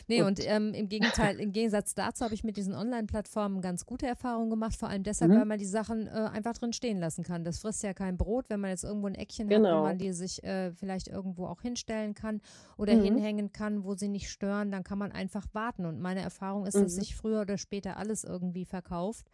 Nee, 0.07 0.21
und, 0.21 0.39
und 0.39 0.47
ähm, 0.47 0.73
im 0.73 0.89
Gegenteil, 0.89 1.39
im 1.39 1.51
Gegensatz 1.51 1.93
dazu 1.93 2.23
habe 2.23 2.33
ich 2.33 2.43
mit 2.43 2.57
diesen 2.57 2.73
Online-Plattformen 2.73 3.61
ganz 3.61 3.85
gute 3.85 4.07
Erfahrungen 4.07 4.49
gemacht, 4.49 4.75
vor 4.75 4.89
allem 4.89 5.03
deshalb, 5.03 5.31
mhm. 5.31 5.37
weil 5.37 5.45
man 5.45 5.59
die 5.59 5.65
Sachen 5.65 6.07
äh, 6.07 6.11
einfach 6.11 6.53
drin 6.53 6.73
stehen 6.73 6.99
lassen 6.99 7.23
kann. 7.23 7.43
Das 7.43 7.59
frisst 7.59 7.83
ja 7.83 7.93
kein 7.93 8.17
Brot, 8.17 8.45
wenn 8.49 8.59
man 8.59 8.69
jetzt 8.69 8.83
irgendwo 8.83 9.07
ein 9.07 9.15
Eckchen 9.15 9.47
genau. 9.47 9.69
hat, 9.69 9.77
wo 9.77 9.83
man 9.83 9.97
die 9.97 10.13
sich 10.13 10.43
äh, 10.43 10.71
vielleicht 10.71 11.07
irgendwo 11.07 11.45
auch 11.47 11.61
hinstellen 11.61 12.13
kann 12.13 12.41
oder 12.77 12.95
mhm. 12.95 13.03
hinhängen 13.03 13.51
kann, 13.51 13.83
wo 13.83 13.95
sie 13.95 14.07
nicht 14.07 14.29
stören, 14.29 14.71
dann 14.71 14.83
kann 14.83 14.97
man 14.97 15.11
einfach 15.11 15.45
warten. 15.53 15.85
Und 15.85 15.99
meine 15.99 16.21
Erfahrung 16.21 16.65
ist, 16.65 16.75
mhm. 16.75 16.83
dass 16.83 16.95
sich 16.95 17.15
früher 17.15 17.41
oder 17.41 17.57
später 17.57 17.97
alles 17.97 18.23
irgendwie 18.23 18.65
verkauft. 18.65 19.27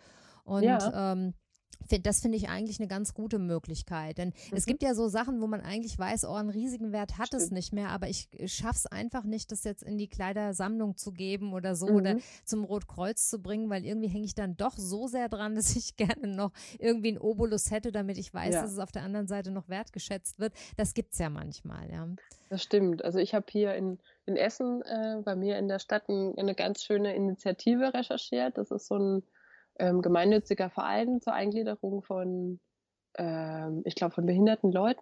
Und 0.44 0.64
ja. 0.64 1.14
ähm, 1.14 1.34
das 2.02 2.22
finde 2.22 2.38
ich 2.38 2.50
eigentlich 2.50 2.80
eine 2.80 2.88
ganz 2.88 3.14
gute 3.14 3.40
Möglichkeit. 3.40 4.18
Denn 4.18 4.30
mhm. 4.30 4.58
es 4.58 4.66
gibt 4.66 4.84
ja 4.84 4.94
so 4.96 5.08
Sachen, 5.08 5.42
wo 5.42 5.48
man 5.48 5.62
eigentlich 5.62 5.98
weiß, 5.98 6.26
oh, 6.26 6.34
einen 6.34 6.50
riesigen 6.50 6.92
Wert 6.92 7.18
hat 7.18 7.28
Stimmt. 7.28 7.44
es 7.44 7.52
nicht 7.52 7.74
mehr, 7.74 7.90
aber 7.90 8.08
ich 8.10 8.28
schaffe 8.46 8.78
es 8.78 8.86
einfach 8.88 9.24
nicht, 9.24 9.52
das 9.52 9.64
jetzt 9.64 9.84
in 9.84 9.98
die 9.98 10.08
Kleidersammlung 10.08 10.98
zu 10.98 11.12
geben 11.12 11.54
oder 11.54 11.76
so 11.76 11.88
mhm. 11.88 11.96
oder 11.96 12.16
zum 12.44 12.64
Rotkreuz 12.64 13.30
zu 13.30 13.42
bringen, 13.42 13.70
weil 13.70 13.86
irgendwie 13.86 14.10
hänge 14.10 14.26
ich 14.26 14.36
dann 14.36 14.58
doch 14.58 14.78
so 14.78 15.08
sehr 15.08 15.30
dran, 15.30 15.56
dass 15.56 15.76
ich 15.76 15.96
gerne 15.96 16.28
noch 16.28 16.52
irgendwie 16.80 17.10
einen 17.10 17.20
Obolus 17.20 17.72
hätte, 17.72 17.92
damit 17.92 18.18
ich 18.18 18.34
weiß, 18.34 18.54
ja. 18.54 18.62
dass 18.62 18.72
es 18.72 18.80
auf 18.80 18.92
der 18.92 19.04
anderen 19.04 19.28
Seite 19.28 19.52
noch 19.52 19.70
wertgeschätzt 19.70 20.40
wird. 20.40 20.54
Das 20.76 20.94
gibt 20.94 21.14
es 21.14 21.20
ja 21.20 21.30
manchmal, 21.30 21.90
ja. 21.92 22.08
Das 22.50 22.64
stimmt. 22.64 23.04
Also 23.04 23.20
ich 23.20 23.34
habe 23.34 23.46
hier 23.50 23.76
in, 23.76 24.00
in 24.26 24.38
Essen 24.38 24.82
äh, 24.84 25.22
bei 25.24 25.36
mir 25.36 25.58
in 25.58 25.68
der 25.68 25.80
Stadt 25.80 26.08
ein, 26.08 26.38
eine 26.38 26.56
ganz 26.56 26.84
schöne 26.84 27.14
Initiative 27.14 27.94
recherchiert. 27.94 28.58
Das 28.58 28.72
ist 28.72 28.88
so 28.88 28.96
ein 28.96 29.24
ähm, 29.80 30.02
gemeinnütziger 30.02 30.70
Verein 30.70 31.22
zur 31.22 31.34
Eingliederung 31.34 32.04
von, 32.04 32.60
ähm, 33.18 33.82
ich 33.86 33.96
glaube, 33.96 34.14
von 34.14 34.26
behinderten 34.26 34.72
Leuten. 34.72 35.02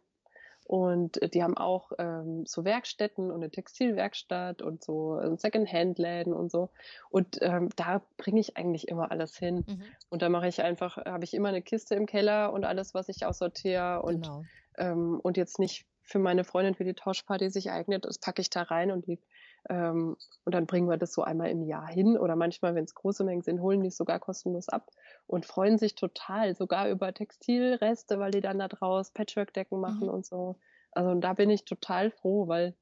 Und 0.68 1.22
äh, 1.22 1.30
die 1.30 1.44
haben 1.44 1.56
auch 1.56 1.92
ähm, 2.00 2.44
so 2.48 2.66
Werkstätten 2.66 3.30
und 3.30 3.38
eine 3.38 3.52
Textilwerkstatt 3.52 4.64
und 4.64 4.84
so 4.84 5.20
äh, 5.20 5.38
Second-Hand-Läden 5.38 6.34
und 6.34 6.52
so. 6.52 6.72
Und 7.10 7.38
ähm, 7.42 7.70
da 7.76 8.02
bringe 8.18 8.40
ich 8.40 8.58
eigentlich 8.58 8.88
immer 8.88 9.12
alles 9.12 9.38
hin. 9.38 9.64
Mhm. 9.68 9.84
Und 10.10 10.24
da 10.24 10.30
mache 10.30 10.48
ich 10.48 10.64
einfach, 10.64 10.98
habe 10.98 11.24
ich 11.24 11.36
immer 11.36 11.50
eine 11.50 11.62
Kiste 11.62 11.94
im 11.94 12.08
Keller 12.08 12.52
und 12.52 12.66
alles, 12.66 12.96
was 12.96 13.10
ich 13.10 13.26
aussortiere 13.26 14.02
und, 14.02 14.24
genau. 14.24 14.44
ähm, 14.78 15.20
und 15.22 15.38
jetzt 15.38 15.60
nicht 15.60 15.86
für 16.02 16.20
meine 16.20 16.44
Freundin 16.44 16.76
für 16.76 16.84
die 16.84 16.94
Tauschparty 16.94 17.50
sich 17.50 17.72
eignet, 17.72 18.06
das 18.06 18.18
packe 18.18 18.42
ich 18.42 18.50
da 18.50 18.64
rein 18.64 18.92
und 18.92 19.08
die 19.08 19.14
ähm, 19.14 19.26
und 19.70 20.18
dann 20.46 20.68
bringen 20.68 20.88
wir 20.90 20.98
das 20.98 21.14
so 21.14 21.24
einmal 21.24 21.50
im 21.50 21.64
Jahr 21.64 21.88
hin 21.88 22.18
oder 22.18 22.36
manchmal, 22.36 22.76
wenn 22.76 22.84
es 22.84 22.94
große 22.94 23.24
Mengen 23.24 23.42
sind, 23.42 23.62
holen 23.62 23.82
die 23.82 23.88
es 23.88 23.98
sogar 23.98 24.20
kostenlos 24.20 24.70
ab 24.70 24.92
und 25.26 25.46
freuen 25.46 25.80
sich 25.80 25.96
total, 25.96 26.56
sogar 26.56 26.90
über 26.90 27.14
Textilreste, 27.14 28.20
weil 28.20 28.32
die 28.32 28.42
dann 28.42 28.60
da 28.60 28.68
draus 28.68 29.12
Patchwork-Decken 29.12 29.80
machen 29.80 30.08
mhm. 30.08 30.14
und 30.14 30.26
so. 30.26 30.58
Also 30.92 31.10
und 31.10 31.22
da 31.22 31.34
bin 31.34 31.50
ich 31.50 31.66
total 31.66 32.12
froh, 32.12 32.48
weil 32.48 32.76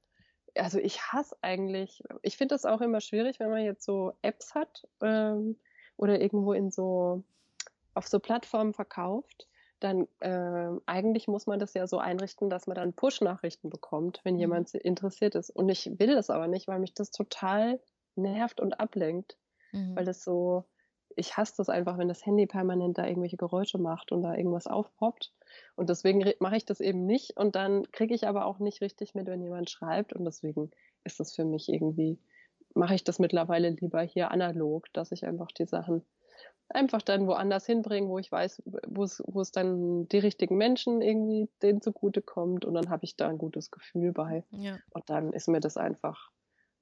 also 0.56 0.78
ich 0.78 1.02
hasse 1.02 1.36
eigentlich, 1.42 2.04
ich 2.22 2.38
finde 2.38 2.56
das 2.56 2.66
auch 2.66 2.82
immer 2.82 3.02
schwierig, 3.02 3.40
wenn 3.40 3.50
man 3.50 3.64
jetzt 3.64 3.86
so 3.86 4.14
Apps 4.22 4.54
hat 4.54 4.86
ähm, 5.02 5.58
oder 5.98 6.20
irgendwo 6.20 6.54
in 6.54 6.70
so 6.70 7.24
auf 7.94 8.08
so 8.08 8.20
Plattformen 8.20 8.74
verkauft 8.74 9.48
dann 9.84 10.08
äh, 10.20 10.80
eigentlich 10.86 11.28
muss 11.28 11.46
man 11.46 11.60
das 11.60 11.74
ja 11.74 11.88
so 11.88 11.98
einrichten, 11.98 12.50
dass 12.50 12.68
man 12.68 12.76
dann 12.76 12.94
Push-Nachrichten 12.94 13.70
bekommt, 13.70 14.22
wenn 14.24 14.36
mhm. 14.36 14.40
jemand 14.40 14.74
interessiert 14.74 15.36
ist. 15.36 15.50
Und 15.50 15.70
ich 15.70 16.00
will 16.00 16.16
das 16.16 16.30
aber 16.30 16.48
nicht, 16.48 16.68
weil 16.68 16.80
mich 16.80 16.94
das 16.94 17.12
total 17.12 17.80
nervt 18.16 18.60
und 18.60 18.80
ablenkt. 18.80 19.38
Mhm. 19.72 19.96
Weil 19.96 20.06
das 20.06 20.24
so, 20.24 20.66
ich 21.16 21.38
hasse 21.38 21.56
das 21.58 21.70
einfach, 21.70 21.98
wenn 21.98 22.08
das 22.08 22.26
Handy 22.26 22.46
permanent 22.46 22.98
da 22.98 23.06
irgendwelche 23.06 23.38
Geräusche 23.38 23.78
macht 23.78 24.12
und 24.12 24.22
da 24.22 24.36
irgendwas 24.36 24.68
aufpoppt. 24.68 25.34
Und 25.76 25.90
deswegen 25.90 26.24
mache 26.40 26.58
ich 26.58 26.66
das 26.66 26.80
eben 26.80 27.06
nicht. 27.06 27.38
Und 27.38 27.56
dann 27.56 27.84
kriege 27.92 28.16
ich 28.16 28.28
aber 28.28 28.46
auch 28.46 28.60
nicht 28.60 28.82
richtig 28.82 29.16
mit, 29.16 29.28
wenn 29.28 29.44
jemand 29.44 29.70
schreibt. 29.70 30.14
Und 30.14 30.26
deswegen 30.26 30.72
ist 31.04 31.20
das 31.20 31.36
für 31.36 31.46
mich 31.46 31.70
irgendwie, 31.70 32.20
mache 32.74 32.96
ich 32.96 33.04
das 33.04 33.20
mittlerweile 33.20 33.70
lieber 33.70 34.02
hier 34.02 34.32
analog, 34.32 34.92
dass 34.94 35.12
ich 35.12 35.26
einfach 35.26 35.52
die 35.52 35.66
Sachen 35.66 36.04
einfach 36.76 37.02
dann 37.02 37.28
woanders 37.28 37.66
hinbringen, 37.66 38.10
wo 38.10 38.20
ich 38.20 38.32
weiß, 38.32 38.64
wo 38.88 39.04
es, 39.04 39.24
wo 39.26 39.42
es 39.42 39.52
dann 39.52 40.08
die 40.10 40.20
richtigen 40.20 40.58
Menschen 40.58 41.02
irgendwie 41.02 41.50
denen 41.62 41.82
zugute 41.82 42.22
kommt 42.22 42.66
und 42.66 42.74
dann 42.74 42.90
habe 42.90 43.06
ich 43.06 43.16
da 43.16 43.30
ein 43.30 43.38
gutes 43.38 43.72
Gefühl 43.72 44.12
bei. 44.12 44.44
Ja. 44.52 44.78
Und 44.92 45.10
dann 45.10 45.34
ist 45.34 45.48
mir 45.48 45.60
das 45.60 45.78
einfach 45.78 46.33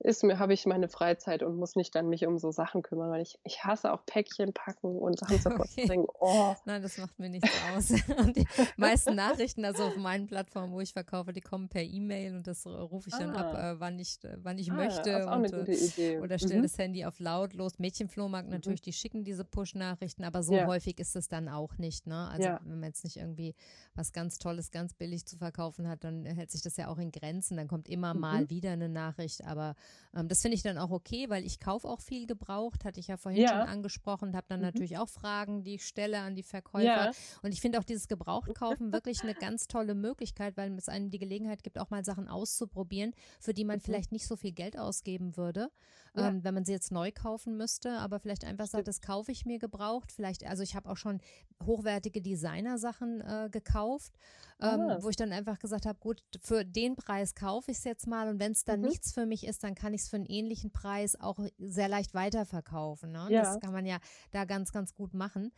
ist 0.04 0.24
mir, 0.24 0.40
habe 0.40 0.54
ich 0.54 0.66
meine 0.66 0.88
Freizeit 0.88 1.44
und 1.44 1.58
muss 1.58 1.76
nicht 1.76 1.94
dann 1.94 2.10
mich 2.10 2.26
um 2.26 2.40
so 2.40 2.52
Sachen 2.52 2.82
kümmern, 2.82 3.12
weil 3.12 3.22
ich, 3.22 3.40
ich 3.44 3.64
hasse 3.64 3.94
auch 3.94 4.04
Päckchen 4.06 4.52
packen 4.52 4.98
und 4.98 5.20
Sachen 5.20 5.40
zu 5.40 5.50
okay. 5.60 5.86
denken, 5.86 6.08
oh. 6.20 6.56
Nein, 6.66 6.82
das 6.82 6.98
macht 6.98 7.20
mir 7.20 7.30
nichts 7.30 7.50
aus. 7.74 7.92
Und 8.18 8.36
die 8.36 8.46
meisten 8.78 9.16
Nachrichten, 9.16 9.64
also 9.66 9.84
auf 9.84 9.98
meinen 9.98 10.28
Plattformen, 10.28 10.74
wo 10.74 10.80
ich 10.82 10.94
verkaufe, 10.94 11.34
die 11.34 11.42
kommen 11.42 11.70
per 11.70 11.84
E-Mail 11.84 12.36
und 12.36 12.48
das 12.48 12.66
rufe 12.66 13.10
ich 13.10 13.16
dann 13.16 13.32
ab, 13.32 13.54
äh, 13.54 13.80
wann 13.80 13.98
ich, 14.00 14.24
äh, 14.24 14.38
wann 14.42 14.58
ich 14.58 14.72
ah, 14.72 14.76
möchte. 14.76 15.12
Das 15.12 15.22
ist 15.22 15.28
auch 15.28 15.38
und, 15.38 15.46
eine 15.46 15.66
gute 15.66 15.74
Idee. 15.74 16.20
Oder 16.20 16.38
stelle 16.38 16.60
mhm. 16.60 16.64
das 16.64 16.78
Handy 16.78 17.06
auf 17.06 17.20
lautlos. 17.20 17.80
Mädchenflohmarkt 17.80 18.48
mhm. 18.48 18.56
natürlich, 18.56 18.82
die 18.82 18.94
schicken 18.94 19.24
diese 19.24 19.46
Push-Nachrichten, 19.46 20.24
aber 20.24 20.44
so 20.44 20.54
ja. 20.54 20.66
häufig 20.66 21.00
ist 21.00 21.16
es 21.16 21.28
dann 21.28 21.48
auch 21.48 21.78
nicht. 21.78 22.08
Ne? 22.08 22.30
Also 22.30 22.50
ja. 22.50 22.60
wenn 22.64 22.80
man 22.80 22.90
jetzt 22.90 23.04
nicht 23.04 23.18
irgendwie 23.18 23.56
was 23.96 24.14
ganz 24.14 24.38
Tolles, 24.38 24.72
ganz 24.72 24.94
billig 24.94 25.26
zu 25.26 25.38
verkaufen 25.38 25.88
hat, 25.88 26.04
dann 26.04 26.26
hält 26.26 26.52
sich 26.52 26.62
das 26.62 26.78
ja 26.78 26.88
auch 26.88 26.98
in 26.98 27.12
Grenzen. 27.12 27.58
Dann 27.58 27.68
kommt 27.68 27.88
immer 27.90 28.14
mhm. 28.14 28.20
mal 28.20 28.50
wieder 28.50 28.72
eine 28.72 28.90
Nachricht, 28.90 29.44
aber 29.46 29.76
ähm, 30.16 30.28
das 30.28 30.42
finde 30.42 30.56
ich 30.56 30.64
dann 30.64 30.78
auch 30.78 30.92
okay, 30.92 31.30
weil 31.30 31.46
ich 31.46 31.60
kaufe 31.60 31.88
auch 31.88 32.02
viel 32.02 32.28
gebraucht, 32.28 32.86
hatte 32.86 33.00
ich 33.00 33.08
ja 33.08 33.18
vorhin 33.18 33.42
ja. 33.42 33.50
schon 33.50 33.60
angesprochen, 33.60 34.36
habe 34.36 34.46
dann 34.50 34.60
mhm. 34.60 34.66
natürlich 34.66 34.98
auch 34.98 35.10
Fragen, 35.10 35.64
die 35.64 35.76
ich 35.76 35.86
stelle 35.86 36.20
an 36.20 36.36
die 36.36 36.44
Verkäufer. 36.44 36.86
Ja. 36.86 37.12
Und 37.42 37.52
ich 37.54 37.62
finde 37.62 37.80
auch 37.80 37.84
dieses 37.84 38.08
Gebrauchtkaufen 38.08 38.92
wirklich 38.94 39.22
eine 39.24 39.34
ganz 39.34 39.68
tolle 39.68 39.96
Möglichkeit, 39.96 40.58
weil 40.58 40.74
es 40.78 40.90
einem 40.90 41.10
die 41.10 41.20
Gelegenheit 41.20 41.64
gibt, 41.64 41.80
auch 41.80 41.90
mal 41.90 42.04
Sachen 42.04 42.28
auszuprobieren, 42.28 43.14
für 43.40 43.54
die 43.54 43.66
man 43.66 43.78
mhm. 43.78 43.82
vielleicht 43.82 44.12
nicht 44.12 44.28
so 44.28 44.36
viel 44.36 44.52
Geld 44.52 44.78
ausgeben 44.78 45.38
würde, 45.38 45.70
ja. 46.16 46.30
ähm, 46.30 46.44
wenn 46.44 46.54
man 46.54 46.66
sie 46.66 46.74
jetzt 46.74 46.92
neu 46.92 47.12
kaufen 47.12 47.58
müsste, 47.58 47.98
aber 48.00 48.20
vielleicht 48.20 48.44
einfach 48.44 48.68
sagt, 48.68 48.88
das 48.88 49.02
kaufe 49.02 49.32
ich 49.32 49.46
mir 49.46 49.60
gebraucht. 49.60 50.12
Vielleicht, 50.12 50.46
also 50.46 50.64
ich 50.64 50.76
habe 50.76 50.90
auch 50.90 50.98
schon 50.98 51.22
hochwertige 51.66 52.22
Designer-Sachen 52.22 53.22
äh, 53.22 53.50
gekauft, 53.52 54.14
ähm, 54.60 54.82
ah. 54.82 54.98
wo 55.02 55.10
ich 55.10 55.16
dann 55.16 55.32
einfach 55.32 55.60
gesagt 55.60 55.86
habe, 55.86 56.00
gut, 56.00 56.24
für 56.42 56.66
den 56.66 56.96
Preis 56.96 57.36
kaufe 57.36 57.72
ich 57.72 57.78
es 57.78 57.84
jetzt 57.84 58.08
mal 58.08 58.30
und 58.30 58.40
wenn 58.40 58.52
es 58.52 58.64
dann 58.64 58.82
mhm. 58.82 58.88
nichts 58.88 59.14
für 59.14 59.26
mich 59.26 59.46
ist, 59.46 59.64
dann 59.64 59.76
kann 59.82 59.94
ich 59.96 60.02
es 60.02 60.10
für 60.10 60.18
einen 60.18 60.28
ähnlichen 60.28 60.72
Preis 60.72 61.20
auch 61.20 61.40
sehr 61.58 61.88
leicht 61.88 62.14
weiterverkaufen. 62.14 63.12
Ne? 63.12 63.28
Ja. 63.30 63.42
Das 63.42 63.60
kann 63.60 63.74
man 63.74 63.86
ja 63.88 63.98
da 64.32 64.46
ganz, 64.46 64.72
ganz 64.72 64.94
gut 64.94 65.16
machen. 65.16 65.52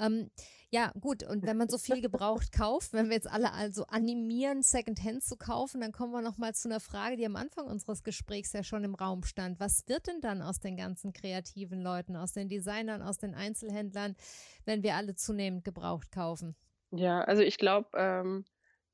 Ähm, 0.00 0.30
ja, 0.70 0.92
gut, 1.00 1.22
und 1.22 1.46
wenn 1.46 1.56
man 1.56 1.68
so 1.68 1.78
viel 1.78 2.00
gebraucht 2.02 2.50
kauft, 2.52 2.92
wenn 2.92 3.06
wir 3.06 3.14
jetzt 3.14 3.30
alle 3.30 3.52
also 3.52 3.86
animieren, 3.86 4.62
Secondhand 4.62 5.22
zu 5.22 5.36
kaufen, 5.36 5.80
dann 5.80 5.92
kommen 5.92 6.12
wir 6.12 6.22
nochmal 6.22 6.54
zu 6.54 6.68
einer 6.68 6.80
Frage, 6.80 7.16
die 7.16 7.24
am 7.24 7.36
Anfang 7.36 7.66
unseres 7.66 8.02
Gesprächs 8.02 8.52
ja 8.52 8.64
schon 8.64 8.82
im 8.82 8.96
Raum 8.96 9.22
stand. 9.22 9.60
Was 9.60 9.86
wird 9.86 10.08
denn 10.08 10.20
dann 10.20 10.42
aus 10.42 10.58
den 10.58 10.76
ganzen 10.76 11.12
kreativen 11.12 11.80
Leuten, 11.80 12.16
aus 12.16 12.32
den 12.32 12.48
Designern, 12.48 13.00
aus 13.00 13.18
den 13.18 13.34
Einzelhändlern, 13.34 14.16
wenn 14.64 14.82
wir 14.82 14.96
alle 14.96 15.14
zunehmend 15.14 15.64
gebraucht 15.64 16.10
kaufen? 16.10 16.56
Ja, 16.90 17.20
also 17.20 17.42
ich 17.42 17.58
glaube, 17.58 17.88
ähm, 17.94 18.44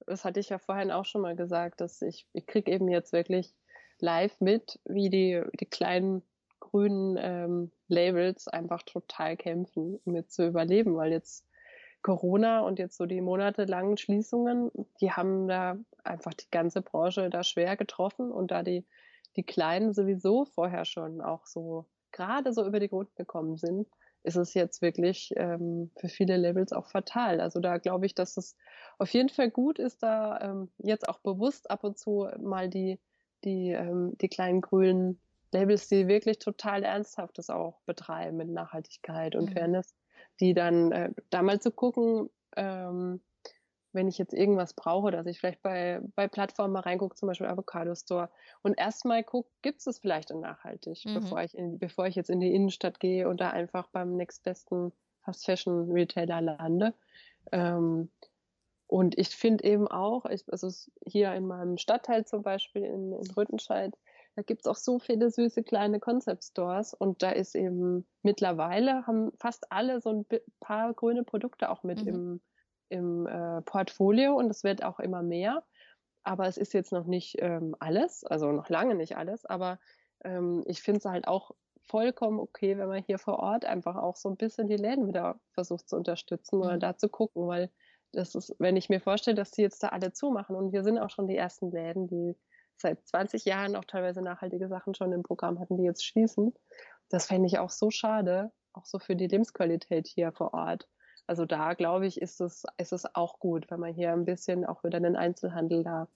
das 0.07 0.25
hatte 0.25 0.41
ich 0.41 0.51
ja 0.51 0.59
vorhin 0.59 0.91
auch 0.91 1.07
schon 1.07 1.23
mal 1.23 1.37
gesagt, 1.37 1.81
dass 1.81 2.03
ich, 2.03 2.27
ich 2.35 2.47
kriege 2.47 2.71
eben 2.71 2.89
jetzt 2.89 3.13
wirklich 3.13 3.55
live 4.05 4.39
mit, 4.41 4.79
wie 4.85 5.09
die, 5.09 5.43
die 5.59 5.67
kleinen 5.67 6.23
grünen 6.61 7.17
ähm, 7.19 7.73
Labels 7.89 8.49
einfach 8.49 8.83
total 8.83 9.37
kämpfen, 9.37 9.99
um 10.05 10.15
jetzt 10.15 10.35
zu 10.35 10.47
überleben, 10.47 10.97
weil 10.97 11.11
jetzt 11.11 11.47
Corona 12.03 12.61
und 12.61 12.79
jetzt 12.79 12.99
so 12.99 13.07
die 13.07 13.23
monatelangen 13.23 13.97
Schließungen, 13.97 14.71
die 15.01 15.11
haben 15.11 15.49
da 15.49 15.79
einfach 16.05 16.35
die 16.35 16.51
ganze 16.51 16.83
Branche 16.83 17.31
da 17.31 17.43
schwer 17.43 17.77
getroffen 17.77 18.31
und 18.31 18.51
da 18.51 18.63
die, 18.63 18.85
die 19.37 19.43
Kleinen 19.43 19.95
sowieso 19.95 20.45
vorher 20.45 20.85
schon 20.85 21.23
auch 21.23 21.47
so 21.47 21.87
gerade 22.13 22.53
so 22.53 22.65
über 22.67 22.79
die 22.79 22.87
Runden 22.87 23.15
gekommen 23.17 23.57
sind, 23.57 23.89
ist 24.23 24.37
es 24.37 24.55
jetzt 24.55 24.83
wirklich 24.83 25.33
ähm, 25.37 25.91
für 25.97 26.09
viele 26.09 26.37
Labels 26.37 26.73
auch 26.73 26.87
fatal. 26.87 27.41
Also 27.41 27.61
da 27.61 27.79
glaube 27.79 28.07
ich, 28.07 28.15
dass 28.15 28.37
es 28.37 28.57
auf 28.99 29.11
jeden 29.11 29.31
Fall 29.31 29.51
gut 29.51 29.79
ist, 29.79 30.03
da 30.03 30.41
ähm, 30.41 30.71
jetzt 30.79 31.09
auch 31.09 31.19
bewusst 31.21 31.71
ab 31.71 31.85
und 31.85 31.99
zu 31.99 32.29
mal 32.39 32.69
die 32.69 32.99
die, 33.45 33.71
ähm, 33.71 34.17
die 34.19 34.29
kleinen 34.29 34.61
grünen 34.61 35.19
Labels, 35.53 35.89
die 35.89 36.09
wirklich 36.09 36.39
total 36.39 36.83
ernsthaftes 36.83 37.49
auch 37.51 37.81
betreiben 37.87 38.37
mit 38.37 38.49
Nachhaltigkeit 38.49 39.37
und 39.37 39.51
mhm. 39.51 39.53
Fairness, 39.53 39.95
die 40.41 40.55
dann 40.55 40.93
äh, 40.93 41.11
da 41.31 41.43
mal 41.43 41.61
zu 41.61 41.71
gucken, 41.71 42.29
ähm, 42.57 43.21
wenn 43.93 44.09
ich 44.09 44.19
jetzt 44.19 44.35
irgendwas 44.35 44.75
brauche, 44.75 45.13
dass 45.13 45.27
ich 45.27 45.39
vielleicht 45.39 45.63
bei, 45.63 46.01
bei 46.17 46.27
Plattformen 46.27 46.73
mal 46.73 46.81
reingucke, 46.81 47.15
zum 47.15 47.29
Beispiel 47.29 47.47
Avocado 47.47 47.95
Store, 47.95 48.29
und 48.63 48.79
erstmal 48.79 49.23
gucke, 49.23 49.49
gibt 49.63 49.87
es 49.87 49.99
vielleicht 49.99 50.33
in 50.33 50.41
nachhaltig, 50.41 51.05
mhm. 51.05 51.15
bevor, 51.15 51.43
ich 51.43 51.57
in, 51.57 51.79
bevor 51.79 52.07
ich 52.07 52.17
jetzt 52.17 52.31
in 52.31 52.41
die 52.41 52.53
Innenstadt 52.53 52.99
gehe 52.99 53.29
und 53.29 53.41
da 53.41 53.51
einfach 53.51 53.87
beim 53.89 54.17
nächstbesten 54.17 54.93
Fast 55.23 55.47
Fashion 55.47 55.91
Retailer 55.91 56.41
lande. 56.41 56.93
Ähm, 57.53 58.11
und 58.87 59.19
ich 59.19 59.29
finde 59.31 59.65
eben 59.65 59.89
auch, 59.89 60.27
ich, 60.27 60.45
also 60.51 60.69
hier 61.07 61.33
in 61.35 61.47
meinem 61.47 61.79
Stadtteil 61.79 62.25
zum 62.25 62.43
Beispiel 62.43 62.85
in, 62.85 63.13
in 63.13 63.31
Rüttenscheid, 63.31 63.95
da 64.37 64.43
gibt's 64.43 64.67
auch 64.67 64.77
so 64.77 64.99
viele 64.99 65.31
süße 65.31 65.63
kleine 65.63 66.01
Concept 66.01 66.45
Stores 66.45 66.93
und 66.93 67.23
da 67.23 67.31
ist 67.31 67.55
eben 67.55 68.07
mittlerweile 68.23 69.07
haben 69.07 69.33
fast 69.39 69.71
alle 69.71 70.01
so 70.01 70.11
ein 70.11 70.27
paar 70.61 70.93
grüne 70.93 71.23
Produkte 71.23 71.71
auch 71.71 71.83
mit 71.85 72.03
mhm. 72.03 72.09
im, 72.09 72.41
im 72.89 73.27
äh, 73.27 73.63
Portfolio 73.63 74.37
und 74.37 74.51
es 74.51 74.65
wird 74.65 74.85
auch 74.85 74.99
immer 74.99 75.23
mehr. 75.23 75.65
Aber 76.25 76.47
es 76.47 76.57
ist 76.57 76.73
jetzt 76.73 76.91
noch 76.91 77.05
nicht 77.07 77.37
ähm, 77.39 77.77
alles, 77.79 78.25
also 78.25 78.51
noch 78.51 78.69
lange 78.71 78.95
nicht 78.95 79.17
alles, 79.17 79.45
aber 79.45 79.79
ähm, 80.25 80.65
ich 80.67 80.83
finde 80.83 80.99
es 80.99 81.05
halt 81.05 81.29
auch 81.29 81.53
vollkommen 81.87 82.41
okay, 82.41 82.79
wenn 82.79 82.89
man 82.89 83.03
hier 83.03 83.19
vor 83.19 83.39
Ort 83.39 83.67
einfach 83.67 83.97
auch 83.97 84.17
so 84.17 84.31
ein 84.31 84.37
bisschen 84.37 84.67
die 84.67 84.77
Läden 84.77 85.07
wieder 85.07 85.39
versucht 85.53 85.89
zu 85.89 85.97
unterstützen 85.97 86.61
oder 86.61 86.75
mhm. 86.75 86.81
da 86.81 86.97
zu 86.97 87.09
gucken, 87.09 87.47
weil 87.47 87.71
das 88.17 88.35
ist, 88.35 88.55
wenn 88.59 88.77
ich 88.77 88.89
mir 88.89 89.01
vorstelle, 89.01 89.35
dass 89.35 89.51
die 89.51 89.63
jetzt 89.63 89.83
da 89.83 89.89
alle 89.89 90.13
zumachen 90.13 90.57
und 90.57 90.71
hier 90.71 90.83
sind 90.85 90.99
auch 90.99 91.11
schon 91.11 91.27
die 91.27 91.37
ersten 91.37 91.71
Läden, 91.71 92.07
die 92.07 92.37
seit 92.77 93.07
20 93.07 93.45
Jahren 93.45 93.77
auch 93.77 93.85
teilweise 93.85 94.23
nachhaltige 94.23 94.69
Sachen 94.69 94.95
schon 94.95 95.13
im 95.13 95.23
Programm 95.23 95.61
hatten, 95.61 95.77
die 95.77 95.85
jetzt 95.85 96.05
schließen. 96.05 96.53
Das 97.09 97.27
fände 97.27 97.47
ich 97.47 97.59
auch 97.59 97.71
so 97.71 97.91
schade, 97.91 98.51
auch 98.73 98.85
so 98.85 98.99
für 98.99 99.17
die 99.17 99.29
Lebensqualität 99.29 100.07
hier 100.07 100.33
vor 100.33 100.55
Ort. 100.55 100.89
Also 101.27 101.47
da 101.47 101.75
glaube 101.75 102.07
ich, 102.07 102.21
ist 102.21 102.41
es, 102.41 102.65
ist 102.77 102.93
es 102.93 103.15
auch 103.15 103.39
gut, 103.39 103.71
wenn 103.71 103.81
man 103.81 103.95
hier 103.95 104.13
ein 104.13 104.25
bisschen 104.25 104.65
auch 104.65 104.85
wieder 104.85 105.01
den 105.01 105.17
Einzelhandel 105.17 105.85
da 105.85 106.09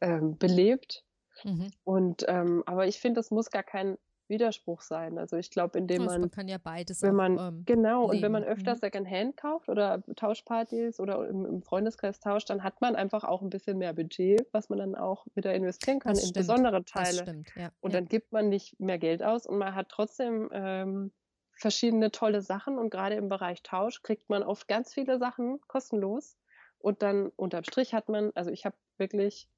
ähm, 0.00 0.36
belebt. 0.38 1.04
Mhm. 1.44 1.70
Und 1.84 2.24
ähm, 2.26 2.64
aber 2.66 2.86
ich 2.86 2.98
finde, 3.00 3.20
es 3.20 3.30
muss 3.30 3.50
gar 3.50 3.62
kein 3.62 3.98
Widerspruch 4.28 4.82
sein. 4.82 5.18
Also 5.18 5.36
ich 5.36 5.50
glaube, 5.50 5.78
indem 5.78 6.04
man, 6.04 6.20
man 6.20 6.30
kann 6.30 6.48
ja 6.48 6.58
beides 6.58 7.02
wenn 7.02 7.14
man 7.14 7.38
auch, 7.38 7.48
ähm, 7.48 7.62
genau 7.64 8.02
leben. 8.02 8.16
und 8.16 8.22
wenn 8.22 8.32
man 8.32 8.44
öfter 8.44 8.74
mhm. 8.74 8.78
Secondhand 8.78 9.36
kauft 9.36 9.68
oder 9.68 10.02
Tauschpartys 10.16 11.00
oder 11.00 11.28
im, 11.28 11.44
im, 11.44 11.62
Freundeskreis 11.62 12.20
tauscht, 12.20 12.50
dann 12.50 12.62
hat 12.62 12.80
man 12.80 12.96
einfach 12.96 13.24
auch 13.24 13.42
ein 13.42 13.50
bisschen 13.50 13.78
mehr 13.78 13.92
Budget, 13.92 14.46
was 14.52 14.68
man 14.68 14.78
dann 14.78 14.94
auch 14.94 15.26
wieder 15.34 15.54
investieren 15.54 15.98
kann 15.98 16.14
das 16.14 16.22
in 16.22 16.30
stimmt. 16.30 16.46
besondere 16.46 16.84
Teile. 16.84 17.22
Stimmt, 17.22 17.48
ja. 17.56 17.70
Und 17.80 17.92
ja. 17.92 18.00
dann 18.00 18.08
gibt 18.08 18.32
man 18.32 18.48
nicht 18.48 18.78
mehr 18.80 18.98
Geld 18.98 19.22
aus 19.22 19.46
und 19.46 19.58
man 19.58 19.74
hat 19.74 19.88
trotzdem 19.88 20.48
ähm, 20.52 21.12
verschiedene 21.52 22.10
tolle 22.10 22.40
Sachen 22.40 22.78
und 22.78 22.90
gerade 22.90 23.16
im 23.16 23.28
Bereich 23.28 23.62
Tausch 23.62 24.02
kriegt 24.02 24.30
man 24.30 24.42
oft 24.42 24.68
ganz 24.68 24.94
viele 24.94 25.18
Sachen 25.18 25.60
kostenlos 25.66 26.36
und 26.78 27.02
dann 27.02 27.28
unterm 27.36 27.64
Strich 27.64 27.94
hat 27.94 28.08
man, 28.08 28.30
also 28.34 28.50
ich 28.50 28.64
habe 28.64 28.76
wirklich 28.96 29.48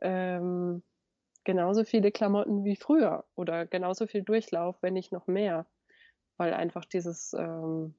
ähm, 0.00 0.82
genauso 1.44 1.84
viele 1.84 2.12
Klamotten 2.12 2.64
wie 2.64 2.76
früher 2.76 3.24
oder 3.34 3.66
genauso 3.66 4.06
viel 4.06 4.22
Durchlauf, 4.22 4.76
wenn 4.82 4.94
nicht 4.94 5.12
noch 5.12 5.26
mehr, 5.26 5.66
weil 6.36 6.54
einfach 6.54 6.84
dieses 6.84 7.32
ähm, 7.32 7.94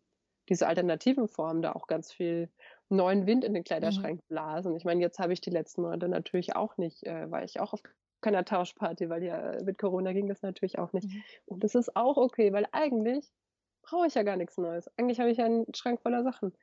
diese 0.49 0.67
alternativen 0.67 1.27
Formen 1.27 1.61
da 1.61 1.71
auch 1.73 1.87
ganz 1.87 2.11
viel 2.11 2.49
neuen 2.89 3.25
Wind 3.25 3.45
in 3.45 3.53
den 3.53 3.63
Kleiderschrank 3.63 4.19
mhm. 4.21 4.27
blasen. 4.27 4.75
Ich 4.75 4.83
meine, 4.83 5.01
jetzt 5.01 5.19
habe 5.19 5.33
ich 5.33 5.41
die 5.41 5.49
letzten 5.49 5.81
Monate 5.81 6.09
natürlich 6.09 6.55
auch 6.55 6.77
nicht, 6.77 7.05
äh, 7.05 7.31
war 7.31 7.43
ich 7.43 7.59
auch 7.59 7.73
auf 7.73 7.81
keiner 8.19 8.43
Tauschparty, 8.43 9.09
weil 9.09 9.23
ja 9.23 9.63
mit 9.63 9.77
Corona 9.77 10.13
ging 10.13 10.27
das 10.27 10.41
natürlich 10.41 10.77
auch 10.77 10.93
nicht. 10.93 11.07
Mhm. 11.07 11.23
Und 11.45 11.63
das 11.63 11.73
ist 11.73 11.95
auch 11.95 12.17
okay, 12.17 12.51
weil 12.53 12.67
eigentlich 12.71 13.31
brauche 13.81 14.07
ich 14.07 14.15
ja 14.15 14.23
gar 14.23 14.35
nichts 14.35 14.57
Neues. 14.57 14.89
Eigentlich 14.97 15.19
habe 15.19 15.31
ich 15.31 15.37
ja 15.37 15.45
einen 15.45 15.73
Schrank 15.73 16.01
voller 16.01 16.23
Sachen. 16.23 16.53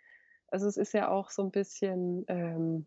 Also 0.48 0.66
es 0.66 0.76
ist 0.76 0.92
ja 0.92 1.10
auch 1.10 1.30
so 1.30 1.42
ein 1.42 1.50
bisschen 1.50 2.24
ähm, 2.28 2.86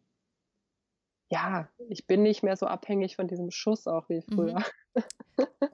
ja, 1.31 1.69
ich 1.87 2.07
bin 2.07 2.23
nicht 2.23 2.43
mehr 2.43 2.57
so 2.57 2.67
abhängig 2.67 3.15
von 3.15 3.27
diesem 3.27 3.51
Schuss 3.51 3.87
auch 3.87 4.09
wie 4.09 4.21
früher. 4.21 4.59
Mhm. 4.59 4.63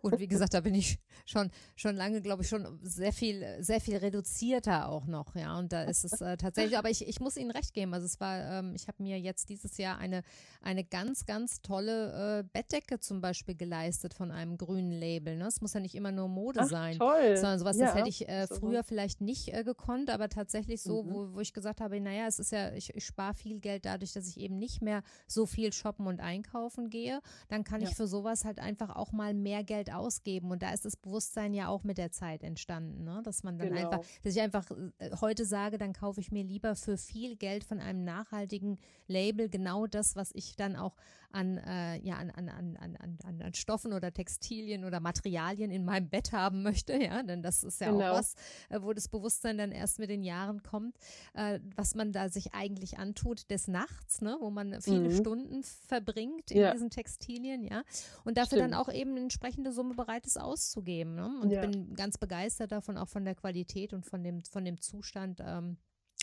Gut, 0.02 0.20
wie 0.20 0.28
gesagt, 0.28 0.54
da 0.54 0.62
bin 0.62 0.76
ich 0.76 1.00
schon, 1.26 1.50
schon 1.76 1.96
lange, 1.96 2.22
glaube 2.22 2.44
ich, 2.44 2.50
schon 2.50 2.80
sehr 2.82 3.12
viel, 3.12 3.46
sehr 3.60 3.82
viel 3.82 3.98
reduzierter 3.98 4.90
auch 4.90 5.06
noch, 5.06 5.36
ja. 5.36 5.58
Und 5.58 5.74
da 5.74 5.84
ist 5.84 6.06
es 6.06 6.22
äh, 6.22 6.38
tatsächlich, 6.38 6.78
aber 6.78 6.90
ich, 6.90 7.08
ich 7.08 7.20
muss 7.20 7.38
Ihnen 7.38 7.52
recht 7.52 7.74
geben. 7.74 7.94
Also 7.94 8.06
es 8.06 8.20
war, 8.20 8.60
ähm, 8.60 8.74
ich 8.76 8.88
habe 8.88 9.02
mir 9.02 9.20
jetzt 9.20 9.50
dieses 9.50 9.78
Jahr 9.78 9.98
eine, 9.98 10.24
eine 10.62 10.84
ganz, 10.84 11.26
ganz 11.26 11.62
tolle 11.62 12.40
äh, 12.40 12.44
Bettdecke 12.54 13.00
zum 13.00 13.22
Beispiel 13.22 13.56
geleistet 13.56 14.14
von 14.14 14.32
einem 14.32 14.58
grünen 14.58 14.92
Label. 14.92 15.36
Ne? 15.36 15.48
Es 15.48 15.62
muss 15.62 15.74
ja 15.74 15.80
nicht 15.80 15.96
immer 15.96 16.12
nur 16.12 16.28
Mode 16.28 16.62
Ach, 16.62 16.68
sein, 16.68 16.98
toll. 16.98 17.36
sondern 17.36 17.60
sowas, 17.60 17.78
ja, 17.78 17.88
das 17.88 17.96
hätte 17.96 18.10
ich 18.10 18.28
äh, 18.28 18.48
früher 18.48 18.84
vielleicht 18.84 19.22
nicht 19.22 19.54
äh, 19.54 19.64
gekonnt, 19.64 20.10
aber 20.10 20.30
tatsächlich 20.30 20.82
so, 20.82 21.04
mhm. 21.04 21.12
wo, 21.12 21.34
wo 21.34 21.40
ich 21.40 21.54
gesagt 21.54 21.82
habe, 21.82 22.00
naja, 22.00 22.28
es 22.28 22.40
ist 22.40 22.52
ja, 22.52 22.72
ich, 22.74 22.96
ich 22.96 23.06
spare 23.06 23.34
viel 23.34 23.60
Geld 23.60 23.86
dadurch, 23.86 24.14
dass 24.14 24.28
ich 24.28 24.40
eben 24.40 24.58
nicht 24.58 24.82
mehr 24.82 25.04
so 25.28 25.46
viel 25.46 25.74
shoppen 25.74 26.08
und 26.08 26.20
einkaufen 26.20 26.90
gehe. 26.90 27.22
Dann 27.50 27.64
kann 27.64 27.82
ja. 27.82 27.90
ich 27.90 27.96
für 27.96 28.08
sowas 28.08 28.46
halt 28.46 28.60
einfach 28.60 28.96
auch 28.96 29.07
mal 29.12 29.34
mehr 29.34 29.64
Geld 29.64 29.92
ausgeben. 29.92 30.52
Und 30.52 30.64
da 30.64 30.72
ist 30.74 30.86
das 30.86 30.96
Bewusstsein 30.96 31.54
ja 31.54 31.68
auch 31.68 31.84
mit 31.84 31.98
der 31.98 32.12
Zeit 32.12 32.44
entstanden, 32.44 33.04
ne? 33.04 33.22
dass 33.24 33.44
man 33.44 33.58
dann 33.58 33.70
genau. 33.70 33.90
einfach, 33.90 34.06
dass 34.24 34.36
ich 34.36 34.42
einfach 34.42 34.70
äh, 35.00 35.12
heute 35.22 35.46
sage, 35.46 35.78
dann 35.78 35.94
kaufe 35.94 36.20
ich 36.20 36.32
mir 36.32 36.44
lieber 36.44 36.76
für 36.76 36.98
viel 36.98 37.36
Geld 37.36 37.64
von 37.64 37.80
einem 37.80 38.04
nachhaltigen 38.04 38.78
Label 39.08 39.50
genau 39.50 39.88
das, 39.88 40.16
was 40.16 40.32
ich 40.34 40.56
dann 40.56 40.76
auch 40.76 40.96
an, 41.32 41.58
äh, 41.58 42.00
ja, 42.00 42.16
an, 42.16 42.30
an, 42.32 42.50
an, 42.50 42.78
an, 42.78 43.42
an 43.42 43.54
Stoffen 43.54 43.94
oder 43.94 44.14
Textilien 44.14 44.86
oder 44.86 45.00
Materialien 45.00 45.72
in 45.72 45.86
meinem 45.86 46.10
Bett 46.10 46.32
haben 46.32 46.64
möchte, 46.64 46.94
ja, 46.94 47.22
denn 47.22 47.44
das 47.44 47.64
ist 47.64 47.82
ja 47.82 47.92
genau. 47.92 48.12
auch 48.12 48.20
was, 48.20 48.36
äh, 48.70 48.82
wo 48.82 48.94
das 48.94 49.08
Bewusstsein 49.08 49.58
dann 49.58 49.72
erst 49.72 50.00
mit 50.00 50.10
den 50.10 50.24
Jahren 50.24 50.64
kommt, 50.64 50.98
äh, 51.34 51.60
was 51.76 51.96
man 51.96 52.12
da 52.12 52.30
sich 52.30 52.54
eigentlich 52.54 52.98
antut 52.98 53.50
des 53.52 53.68
Nachts, 53.68 54.22
ne, 54.22 54.38
wo 54.40 54.50
man 54.50 54.82
viele 54.82 55.10
mhm. 55.10 55.18
Stunden 55.18 55.64
verbringt 55.64 56.52
in 56.52 56.62
ja. 56.62 56.72
diesen 56.72 56.90
Textilien, 56.90 57.64
ja, 57.64 57.84
und 58.24 58.38
dafür 58.38 58.58
Stimmt. 58.58 58.74
dann 58.74 58.74
auch 58.74 58.90
eben 58.98 59.12
eine 59.12 59.22
entsprechende 59.22 59.72
Summe 59.72 59.94
bereit 59.94 60.26
ist 60.26 60.40
auszugeben, 60.40 61.16
ne? 61.16 61.40
Und 61.42 61.52
ja. 61.52 61.62
bin 61.62 61.94
ganz 61.94 62.18
begeistert 62.18 62.72
davon, 62.72 62.98
auch 62.98 63.08
von 63.08 63.26
der 63.26 63.36
Qualität 63.36 63.94
und 63.94 64.06
von 64.06 64.24
dem, 64.24 64.44
von 64.44 64.66
dem 64.66 64.82
Zustand, 64.82 65.42
ähm, 65.46 65.78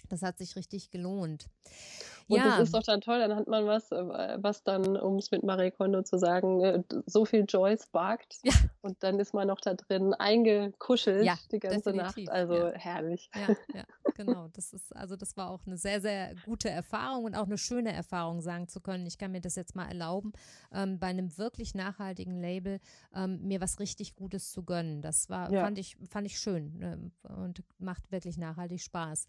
das 0.09 0.23
hat 0.23 0.39
sich 0.39 0.57
richtig 0.57 0.91
gelohnt. 0.91 1.49
Und 2.27 2.39
ja. 2.39 2.45
das 2.45 2.69
ist 2.69 2.75
doch 2.75 2.83
dann 2.83 3.01
toll, 3.01 3.19
dann 3.19 3.37
hat 3.37 3.49
man 3.49 3.67
was, 3.67 3.93
äh, 3.93 4.39
was 4.41 4.63
dann, 4.63 4.97
um 4.97 5.17
es 5.17 5.31
mit 5.31 5.43
Marie 5.43 5.71
Kondo 5.71 6.03
zu 6.03 6.17
sagen, 6.17 6.65
äh, 6.65 6.83
so 7.07 7.25
viel 7.27 7.45
Joy 7.47 7.77
sparkt. 7.77 8.39
Ja. 8.43 8.55
Und 8.81 9.03
dann 9.03 9.19
ist 9.19 9.35
man 9.35 9.49
noch 9.49 9.61
da 9.61 9.75
drin 9.75 10.15
eingekuschelt 10.15 11.25
ja, 11.25 11.37
die 11.51 11.59
ganze 11.59 11.93
definitiv. 11.93 12.27
Nacht. 12.27 12.35
Also 12.35 12.69
herrlich. 12.75 13.31
Ja, 13.35 13.85
genau. 14.15 14.49
Das 14.55 14.73
ist, 14.73 14.95
also 14.97 15.17
das 15.17 15.37
war 15.37 15.51
auch 15.51 15.67
eine 15.67 15.77
sehr, 15.77 16.01
sehr 16.01 16.35
gute 16.45 16.71
Erfahrung 16.71 17.25
und 17.25 17.35
auch 17.35 17.47
eine 17.47 17.59
schöne 17.59 17.93
Erfahrung, 17.93 18.41
sagen 18.41 18.69
zu 18.69 18.81
können. 18.81 19.07
Ich 19.07 19.19
kann 19.19 19.33
mir 19.33 19.41
das 19.41 19.55
jetzt 19.57 19.75
mal 19.75 19.87
erlauben, 19.87 20.33
ähm, 20.73 20.99
bei 20.99 21.09
einem 21.09 21.37
wirklich 21.37 21.75
nachhaltigen 21.75 22.41
Label 22.41 22.81
ähm, 23.15 23.41
mir 23.43 23.61
was 23.61 23.81
richtig 23.81 24.17
Gutes 24.17 24.51
zu 24.51 24.63
gönnen. 24.63 25.03
Das 25.03 25.29
war, 25.29 25.51
fand 25.51 25.79
ich, 25.79 25.97
fand 26.09 26.27
ich 26.27 26.39
schön 26.39 26.81
ähm, 26.83 27.13
und 27.43 27.63
macht 27.79 28.11
wirklich 28.13 28.39
nachhaltig 28.39 28.81
Spaß. 28.81 29.27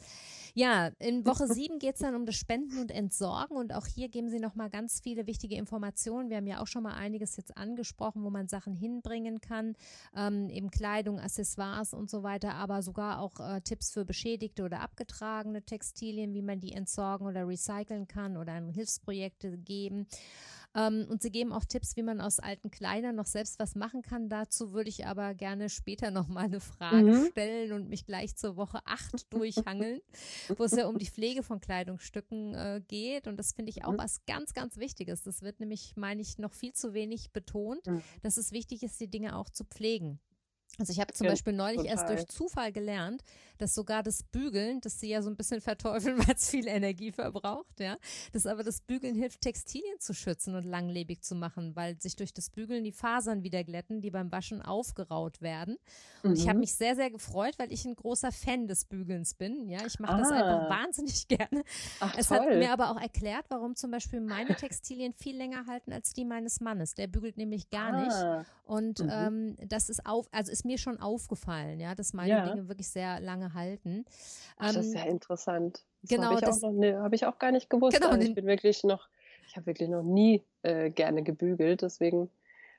Ja, 0.53 0.64
in 0.99 1.25
Woche 1.25 1.47
sieben 1.47 1.79
geht 1.79 1.95
es 1.95 2.01
dann 2.01 2.15
um 2.15 2.25
das 2.25 2.35
Spenden 2.35 2.79
und 2.79 2.91
Entsorgen. 2.91 3.57
Und 3.57 3.73
auch 3.73 3.85
hier 3.85 4.09
geben 4.09 4.29
Sie 4.29 4.39
nochmal 4.39 4.69
ganz 4.69 4.99
viele 5.01 5.27
wichtige 5.27 5.55
Informationen. 5.55 6.29
Wir 6.29 6.37
haben 6.37 6.47
ja 6.47 6.61
auch 6.61 6.67
schon 6.67 6.83
mal 6.83 6.93
einiges 6.93 7.35
jetzt 7.37 7.57
angesprochen, 7.57 8.23
wo 8.23 8.29
man 8.29 8.47
Sachen 8.47 8.75
hinbringen 8.75 9.41
kann, 9.41 9.75
ähm, 10.15 10.49
eben 10.49 10.71
Kleidung, 10.71 11.19
Accessoires 11.19 11.93
und 11.93 12.09
so 12.09 12.23
weiter, 12.23 12.55
aber 12.55 12.81
sogar 12.81 13.19
auch 13.19 13.39
äh, 13.39 13.61
Tipps 13.61 13.91
für 13.91 14.05
beschädigte 14.05 14.63
oder 14.63 14.81
abgetragene 14.81 15.63
Textilien, 15.63 16.33
wie 16.33 16.41
man 16.41 16.59
die 16.59 16.73
entsorgen 16.73 17.27
oder 17.27 17.47
recyceln 17.47 18.07
kann 18.07 18.37
oder 18.37 18.53
an 18.53 18.69
Hilfsprojekte 18.69 19.57
geben. 19.57 20.07
Ähm, 20.75 21.07
und 21.09 21.21
sie 21.21 21.31
geben 21.31 21.53
auch 21.53 21.63
Tipps, 21.65 21.95
wie 21.95 22.03
man 22.03 22.19
aus 22.21 22.39
alten 22.39 22.69
Kleidern 22.69 23.15
noch 23.15 23.25
selbst 23.25 23.59
was 23.59 23.75
machen 23.75 24.01
kann. 24.01 24.29
Dazu 24.29 24.73
würde 24.73 24.89
ich 24.89 25.05
aber 25.05 25.33
gerne 25.33 25.69
später 25.69 26.11
noch 26.11 26.27
mal 26.27 26.45
eine 26.45 26.59
Frage 26.59 27.11
mhm. 27.11 27.27
stellen 27.31 27.71
und 27.71 27.89
mich 27.89 28.05
gleich 28.05 28.35
zur 28.35 28.57
Woche 28.57 28.79
8 28.85 29.33
durchhangeln, 29.33 30.01
wo 30.57 30.63
es 30.65 30.71
ja 30.71 30.87
um 30.87 30.97
die 30.97 31.05
Pflege 31.07 31.43
von 31.43 31.61
Kleidungsstücken 31.61 32.53
äh, 32.53 32.81
geht. 32.87 33.27
Und 33.27 33.37
das 33.37 33.53
finde 33.53 33.69
ich 33.69 33.85
auch 33.85 33.93
mhm. 33.93 33.99
was 33.99 34.25
ganz, 34.25 34.53
ganz 34.53 34.77
Wichtiges. 34.77 35.23
Das 35.23 35.41
wird 35.41 35.59
nämlich, 35.59 35.93
meine 35.95 36.21
ich, 36.21 36.37
noch 36.37 36.53
viel 36.53 36.73
zu 36.73 36.93
wenig 36.93 37.31
betont, 37.31 37.87
mhm. 37.87 38.01
dass 38.21 38.37
es 38.37 38.51
wichtig 38.51 38.83
ist, 38.83 38.99
die 38.99 39.09
Dinge 39.09 39.37
auch 39.37 39.49
zu 39.49 39.63
pflegen. 39.63 40.19
Also 40.77 40.91
ich 40.91 40.99
habe 40.99 41.13
zum 41.13 41.25
ja, 41.25 41.31
Beispiel 41.31 41.53
neulich 41.53 41.77
total. 41.77 41.91
erst 41.91 42.09
durch 42.09 42.27
Zufall 42.27 42.71
gelernt, 42.71 43.23
dass 43.57 43.73
sogar 43.73 44.03
das 44.03 44.23
Bügeln, 44.23 44.81
das 44.81 44.99
sie 44.99 45.09
ja 45.09 45.21
so 45.21 45.29
ein 45.29 45.37
bisschen 45.37 45.61
verteufeln, 45.61 46.17
weil 46.27 46.35
es 46.35 46.49
viel 46.49 46.67
Energie 46.67 47.11
verbraucht, 47.11 47.79
ja, 47.79 47.97
dass 48.33 48.45
aber 48.45 48.63
das 48.63 48.81
Bügeln 48.81 49.15
hilft, 49.15 49.41
Textilien 49.41 49.99
zu 49.99 50.13
schützen 50.13 50.55
und 50.55 50.65
langlebig 50.65 51.21
zu 51.21 51.35
machen, 51.35 51.75
weil 51.75 51.99
sich 52.01 52.15
durch 52.15 52.33
das 52.33 52.49
Bügeln 52.49 52.83
die 52.83 52.91
Fasern 52.91 53.43
wieder 53.43 53.63
glätten, 53.63 54.01
die 54.01 54.11
beim 54.11 54.31
Waschen 54.31 54.61
aufgeraut 54.61 55.41
werden. 55.41 55.77
Und 56.23 56.31
mhm. 56.31 56.37
ich 56.37 56.49
habe 56.49 56.59
mich 56.59 56.73
sehr, 56.73 56.95
sehr 56.95 57.09
gefreut, 57.09 57.55
weil 57.57 57.71
ich 57.71 57.85
ein 57.85 57.95
großer 57.95 58.31
Fan 58.31 58.67
des 58.67 58.85
Bügelns 58.85 59.33
bin. 59.33 59.69
Ja, 59.69 59.85
ich 59.85 59.99
mache 59.99 60.13
ah. 60.13 60.17
das 60.17 60.31
einfach 60.31 60.69
wahnsinnig 60.69 61.27
gerne. 61.27 61.63
Ach, 61.99 62.15
es 62.17 62.27
toll. 62.27 62.39
hat 62.39 62.49
mir 62.49 62.71
aber 62.71 62.91
auch 62.91 62.99
erklärt, 62.99 63.45
warum 63.49 63.75
zum 63.75 63.91
Beispiel 63.91 64.19
meine 64.19 64.55
Textilien 64.55 65.13
viel 65.13 65.37
länger 65.37 65.65
halten 65.67 65.93
als 65.93 66.13
die 66.13 66.25
meines 66.25 66.59
Mannes. 66.59 66.95
Der 66.95 67.07
bügelt 67.07 67.37
nämlich 67.37 67.69
gar 67.69 67.93
ah. 67.93 68.03
nicht. 68.03 68.47
Und 68.65 68.99
mhm. 68.99 69.09
ähm, 69.11 69.57
das 69.67 69.89
ist 69.89 70.05
auf, 70.05 70.27
also 70.31 70.51
ist 70.51 70.64
mir 70.65 70.77
schon 70.77 70.99
aufgefallen, 70.99 71.79
ja, 71.79 71.95
dass 71.95 72.13
meine 72.13 72.29
ja. 72.29 72.49
Dinge 72.49 72.67
wirklich 72.67 72.89
sehr 72.89 73.19
lange 73.19 73.53
halten. 73.53 74.05
Ach, 74.57 74.73
das 74.73 74.87
ist 74.87 74.95
ähm, 74.95 75.01
ja 75.01 75.05
interessant. 75.05 75.83
Das 76.01 76.09
genau. 76.09 76.35
Habe 76.35 76.49
ich, 76.49 76.61
ne, 76.61 77.01
hab 77.01 77.13
ich 77.13 77.25
auch 77.25 77.39
gar 77.39 77.51
nicht 77.51 77.69
gewusst. 77.69 77.97
Genau, 77.97 78.09
also 78.09 78.27
ich 78.27 78.35
bin 78.35 78.45
wirklich 78.45 78.83
noch, 78.83 79.07
ich 79.47 79.55
habe 79.55 79.67
wirklich 79.67 79.89
noch 79.89 80.03
nie 80.03 80.43
äh, 80.63 80.89
gerne 80.89 81.23
gebügelt, 81.23 81.81
deswegen 81.81 82.29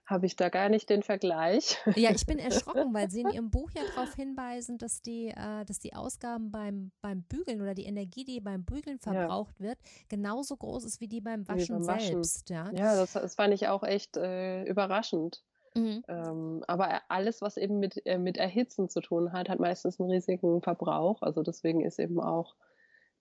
habe 0.06 0.26
ich 0.26 0.36
da 0.36 0.48
gar 0.48 0.68
nicht 0.68 0.88
den 0.88 1.02
Vergleich. 1.02 1.78
Ja, 1.96 2.10
ich 2.10 2.24
bin 2.26 2.38
erschrocken, 2.38 2.94
weil 2.94 3.10
Sie 3.10 3.22
in 3.22 3.30
Ihrem 3.30 3.50
Buch 3.50 3.70
ja 3.74 3.82
darauf 3.94 4.14
hinweisen, 4.14 4.78
dass 4.78 5.02
die, 5.02 5.28
äh, 5.28 5.64
dass 5.64 5.80
die 5.80 5.94
Ausgaben 5.94 6.52
beim, 6.52 6.92
beim 7.00 7.22
Bügeln 7.22 7.60
oder 7.60 7.74
die 7.74 7.86
Energie, 7.86 8.24
die 8.24 8.40
beim 8.40 8.64
Bügeln 8.64 9.00
verbraucht 9.00 9.56
ja. 9.58 9.66
wird, 9.66 9.78
genauso 10.08 10.56
groß 10.56 10.84
ist 10.84 11.00
wie 11.00 11.08
die 11.08 11.20
beim 11.20 11.46
Waschen, 11.48 11.78
beim 11.78 11.86
Waschen. 11.88 12.22
selbst. 12.22 12.50
Ja, 12.50 12.70
ja 12.70 12.96
das, 12.96 13.14
das 13.14 13.34
fand 13.34 13.52
ich 13.52 13.66
auch 13.66 13.82
echt 13.82 14.16
äh, 14.16 14.62
überraschend. 14.64 15.42
Mhm. 15.76 16.04
Ähm, 16.08 16.64
aber 16.66 17.02
alles, 17.08 17.42
was 17.42 17.56
eben 17.56 17.78
mit, 17.78 18.04
äh, 18.06 18.18
mit 18.18 18.36
Erhitzen 18.38 18.88
zu 18.88 19.00
tun 19.00 19.32
hat, 19.32 19.48
hat 19.48 19.60
meistens 19.60 20.00
einen 20.00 20.10
riesigen 20.10 20.62
Verbrauch. 20.62 21.22
Also 21.22 21.42
deswegen 21.42 21.84
ist 21.84 21.98
eben 21.98 22.20
auch 22.20 22.54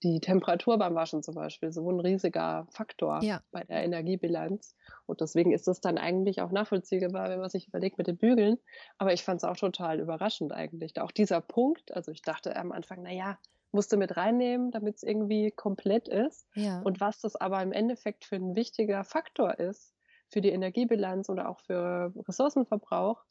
die 0.04 0.20
Temperatur 0.20 0.78
beim 0.78 0.94
Waschen 0.94 1.24
zum 1.24 1.36
Beispiel 1.36 1.72
so 1.72 1.90
ein 1.90 2.00
riesiger 2.00 2.68
Faktor 2.70 3.22
ja. 3.24 3.42
bei 3.52 3.64
der 3.64 3.84
Energiebilanz. 3.84 4.76
Und 5.06 5.22
deswegen 5.22 5.52
ist 5.52 5.68
es 5.68 5.82
dann 5.82 5.98
eigentlich 5.98 6.42
auch 6.42 6.52
nachvollziehbar, 6.52 7.30
wenn 7.30 7.40
man 7.40 7.50
sich 7.50 7.68
überlegt 7.68 7.98
mit 7.98 8.08
den 8.08 8.18
Bügeln. 8.18 8.58
Aber 8.98 9.14
ich 9.14 9.24
fand 9.24 9.42
es 9.42 9.44
auch 9.44 9.58
total 9.58 10.00
überraschend 10.00 10.52
eigentlich. 10.52 11.00
Auch 11.00 11.12
dieser 11.12 11.42
Punkt, 11.42 11.94
also 11.96 12.12
ich 12.12 12.22
dachte 12.22 12.56
am 12.56 12.72
Anfang, 12.72 13.00
na 13.04 13.12
ja, 13.12 13.38
musste 13.72 13.98
mit 13.98 14.16
reinnehmen, 14.16 14.72
damit 14.72 14.98
es 14.98 15.04
irgendwie 15.04 15.52
komplett 15.52 16.08
ist. 16.08 16.48
Ja. 16.54 16.82
Und 16.82 17.00
was 17.00 17.20
das 17.22 17.36
aber 17.36 17.62
im 17.62 17.72
Endeffekt 17.72 18.26
für 18.26 18.36
ein 18.36 18.56
wichtiger 18.56 19.04
Faktor 19.04 19.60
ist, 19.60 19.95
für 20.30 20.42
die 20.42 20.50
Energiebilanz 20.50 21.30
oder 21.30 21.50
auch 21.50 21.60
für 21.62 22.14
Ressourcenverbrauch, 22.28 23.24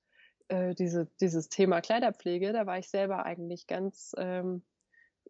äh, 0.48 0.74
diese, 0.74 1.08
dieses 1.20 1.48
Thema 1.48 1.80
Kleiderpflege, 1.80 2.52
da 2.52 2.66
war 2.66 2.78
ich 2.78 2.88
selber 2.88 3.24
eigentlich 3.24 3.66
ganz 3.66 4.12
ähm, 4.18 4.62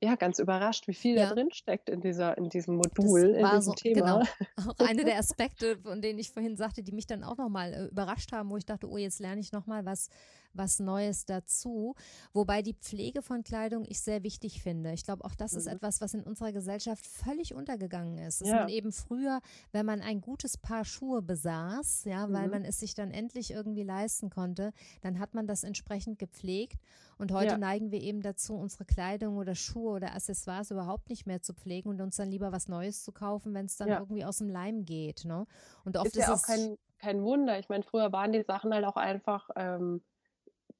ja, 0.00 0.16
ganz 0.16 0.38
überrascht, 0.38 0.88
wie 0.88 0.94
viel 0.94 1.16
ja. 1.16 1.28
da 1.28 1.34
drin 1.34 1.50
steckt 1.52 1.88
in, 1.88 2.00
dieser, 2.00 2.36
in 2.36 2.48
diesem 2.48 2.76
Modul, 2.76 3.32
das 3.32 3.38
in 3.38 3.44
diesem 3.44 3.62
so, 3.62 3.72
Thema. 3.72 4.22
Genau, 4.56 4.70
auch 4.70 4.88
eine 4.88 5.04
der 5.04 5.18
Aspekte, 5.18 5.78
von 5.78 6.02
denen 6.02 6.18
ich 6.18 6.30
vorhin 6.30 6.56
sagte, 6.56 6.82
die 6.82 6.92
mich 6.92 7.06
dann 7.06 7.24
auch 7.24 7.36
nochmal 7.36 7.72
äh, 7.72 7.84
überrascht 7.86 8.32
haben, 8.32 8.50
wo 8.50 8.56
ich 8.56 8.66
dachte, 8.66 8.88
oh, 8.88 8.96
jetzt 8.96 9.20
lerne 9.20 9.40
ich 9.40 9.52
nochmal 9.52 9.84
was, 9.84 10.10
was 10.56 10.78
Neues 10.78 11.26
dazu. 11.26 11.94
Wobei 12.32 12.62
die 12.62 12.74
Pflege 12.74 13.22
von 13.22 13.42
Kleidung 13.42 13.84
ich 13.86 14.00
sehr 14.00 14.22
wichtig 14.22 14.62
finde. 14.62 14.92
Ich 14.92 15.04
glaube, 15.04 15.24
auch 15.24 15.34
das 15.34 15.52
mhm. 15.52 15.58
ist 15.58 15.66
etwas, 15.66 16.00
was 16.00 16.14
in 16.14 16.22
unserer 16.22 16.52
Gesellschaft 16.52 17.06
völlig 17.06 17.54
untergegangen 17.54 18.18
ist. 18.18 18.40
Dass 18.40 18.48
ja. 18.48 18.60
man 18.60 18.68
eben 18.68 18.92
früher, 18.92 19.40
wenn 19.72 19.86
man 19.86 20.00
ein 20.00 20.20
gutes 20.20 20.56
Paar 20.56 20.84
Schuhe 20.84 21.22
besaß, 21.22 22.04
ja, 22.04 22.30
weil 22.32 22.46
mhm. 22.46 22.50
man 22.50 22.64
es 22.64 22.80
sich 22.80 22.94
dann 22.94 23.10
endlich 23.10 23.50
irgendwie 23.50 23.82
leisten 23.82 24.30
konnte, 24.30 24.72
dann 25.02 25.18
hat 25.18 25.34
man 25.34 25.46
das 25.46 25.64
entsprechend 25.64 26.18
gepflegt. 26.18 26.80
Und 27.16 27.32
heute 27.32 27.52
ja. 27.52 27.58
neigen 27.58 27.92
wir 27.92 28.00
eben 28.00 28.22
dazu, 28.22 28.54
unsere 28.54 28.84
Kleidung 28.84 29.36
oder 29.36 29.54
Schuhe 29.54 29.92
oder 29.92 30.14
Accessoires 30.14 30.70
überhaupt 30.70 31.08
nicht 31.08 31.26
mehr 31.26 31.42
zu 31.42 31.54
pflegen 31.54 31.88
und 31.88 32.00
uns 32.00 32.16
dann 32.16 32.30
lieber 32.30 32.52
was 32.52 32.68
Neues 32.68 33.04
zu 33.04 33.12
kaufen, 33.12 33.54
wenn 33.54 33.66
es 33.66 33.76
dann 33.76 33.88
ja. 33.88 33.98
irgendwie 34.00 34.24
aus 34.24 34.38
dem 34.38 34.48
Leim 34.48 34.84
geht. 34.84 35.24
Ne? 35.24 35.46
Und 35.84 35.96
oft 35.96 36.06
ist, 36.06 36.16
ist 36.16 36.26
ja 36.26 36.34
auch 36.34 36.42
kein, 36.42 36.76
kein 36.98 37.22
Wunder. 37.22 37.58
Ich 37.58 37.68
meine, 37.68 37.84
früher 37.84 38.12
waren 38.12 38.32
die 38.32 38.42
Sachen 38.42 38.72
halt 38.72 38.84
auch 38.84 38.96
einfach 38.96 39.50
ähm, 39.56 40.02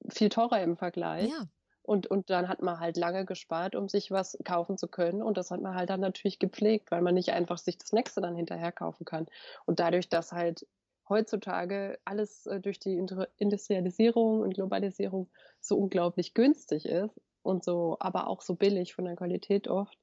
viel 0.09 0.29
teurer 0.29 0.63
im 0.63 0.77
Vergleich. 0.77 1.31
Ja. 1.31 1.47
Und, 1.83 2.07
und 2.07 2.31
dann 2.31 2.49
hat 2.49 2.63
man 2.63 2.81
halt 2.81 2.97
lange 2.97 3.27
gespart, 3.27 3.75
um 3.75 3.89
sich 3.89 4.11
was 4.11 4.39
kaufen 4.43 4.79
zu 4.79 4.89
können. 4.89 5.23
Und 5.23 5.37
das 5.37 5.51
hat 5.51 5.61
man 5.61 5.75
halt 5.75 5.91
dann 5.91 6.01
natürlich 6.01 6.39
gepflegt, 6.39 6.91
weil 6.91 7.03
man 7.03 7.15
nicht 7.15 7.33
einfach 7.33 7.59
sich 7.59 7.77
das 7.77 7.93
nächste 7.93 8.23
dann 8.23 8.35
hinterher 8.35 8.73
kaufen 8.73 9.05
kann. 9.05 9.27
Und 9.67 9.81
dadurch, 9.81 10.09
dass 10.09 10.33
halt 10.33 10.67
heutzutage 11.09 11.99
alles 12.07 12.47
äh, 12.47 12.61
durch 12.61 12.79
die 12.79 12.97
Industrialisierung 13.37 14.41
und 14.41 14.55
Globalisierung 14.55 15.29
so 15.61 15.77
unglaublich 15.77 16.33
günstig 16.33 16.87
ist 16.87 17.21
und 17.43 17.63
so, 17.63 17.97
aber 18.01 18.29
auch 18.29 18.41
so 18.41 18.55
billig 18.55 18.95
von 18.95 19.05
der 19.05 19.17
Qualität 19.17 19.69
oft, 19.69 19.99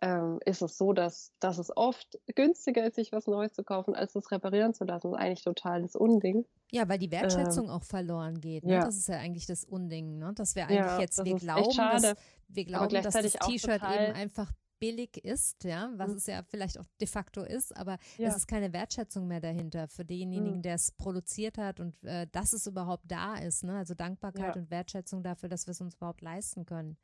ähm, 0.00 0.38
ist 0.44 0.62
es 0.62 0.78
so, 0.78 0.92
dass, 0.92 1.32
dass 1.40 1.58
es 1.58 1.76
oft 1.76 2.18
günstiger 2.34 2.84
ist, 2.86 2.96
sich 2.96 3.12
was 3.12 3.26
Neues 3.26 3.52
zu 3.52 3.64
kaufen, 3.64 3.94
als 3.94 4.14
es 4.14 4.30
reparieren 4.30 4.74
zu 4.74 4.84
lassen. 4.84 5.10
Das 5.10 5.18
ist 5.18 5.24
eigentlich 5.24 5.44
total 5.44 5.82
das 5.82 5.96
Unding. 5.96 6.44
Ja, 6.70 6.88
weil 6.88 6.98
die 6.98 7.10
Wertschätzung 7.10 7.66
ähm, 7.66 7.70
auch 7.70 7.84
verloren 7.84 8.40
geht. 8.40 8.64
Ne? 8.64 8.74
Ja. 8.74 8.84
Das 8.84 8.96
ist 8.96 9.08
ja 9.08 9.16
eigentlich 9.16 9.46
das 9.46 9.64
Unding, 9.64 10.18
ne? 10.18 10.32
dass 10.34 10.54
wir 10.54 10.64
eigentlich 10.64 10.78
ja, 10.78 11.00
jetzt, 11.00 11.24
wir 11.24 11.34
glauben, 11.36 11.76
dass, 11.76 12.14
wir 12.48 12.64
glauben, 12.64 13.02
dass 13.02 13.14
das 13.14 13.32
T-Shirt 13.32 13.82
eben 13.82 14.14
einfach 14.14 14.52
billig 14.78 15.24
ist, 15.24 15.64
ja, 15.64 15.90
was 15.96 16.10
mhm. 16.10 16.16
es 16.16 16.26
ja 16.26 16.42
vielleicht 16.46 16.78
auch 16.78 16.84
de 17.00 17.08
facto 17.08 17.42
ist, 17.42 17.76
aber 17.76 17.98
ja. 18.16 18.28
es 18.28 18.36
ist 18.36 18.46
keine 18.46 18.72
Wertschätzung 18.72 19.26
mehr 19.26 19.40
dahinter 19.40 19.88
für 19.88 20.04
denjenigen, 20.04 20.58
mhm. 20.58 20.62
der 20.62 20.74
es 20.74 20.92
produziert 20.92 21.58
hat 21.58 21.80
und 21.80 22.02
äh, 22.04 22.26
dass 22.30 22.52
es 22.52 22.66
überhaupt 22.66 23.04
da 23.10 23.36
ist, 23.36 23.64
ne? 23.64 23.76
Also 23.76 23.94
Dankbarkeit 23.94 24.54
ja. 24.54 24.60
und 24.60 24.70
Wertschätzung 24.70 25.22
dafür, 25.22 25.48
dass 25.48 25.66
wir 25.66 25.72
es 25.72 25.80
uns 25.80 25.96
überhaupt 25.96 26.22
leisten 26.22 26.64
können. 26.64 26.96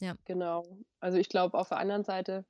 Ja. 0.00 0.14
Genau. 0.24 0.64
Also 1.00 1.18
ich 1.18 1.28
glaube, 1.28 1.58
auf 1.58 1.68
der 1.68 1.78
anderen 1.78 2.04
Seite 2.04 2.44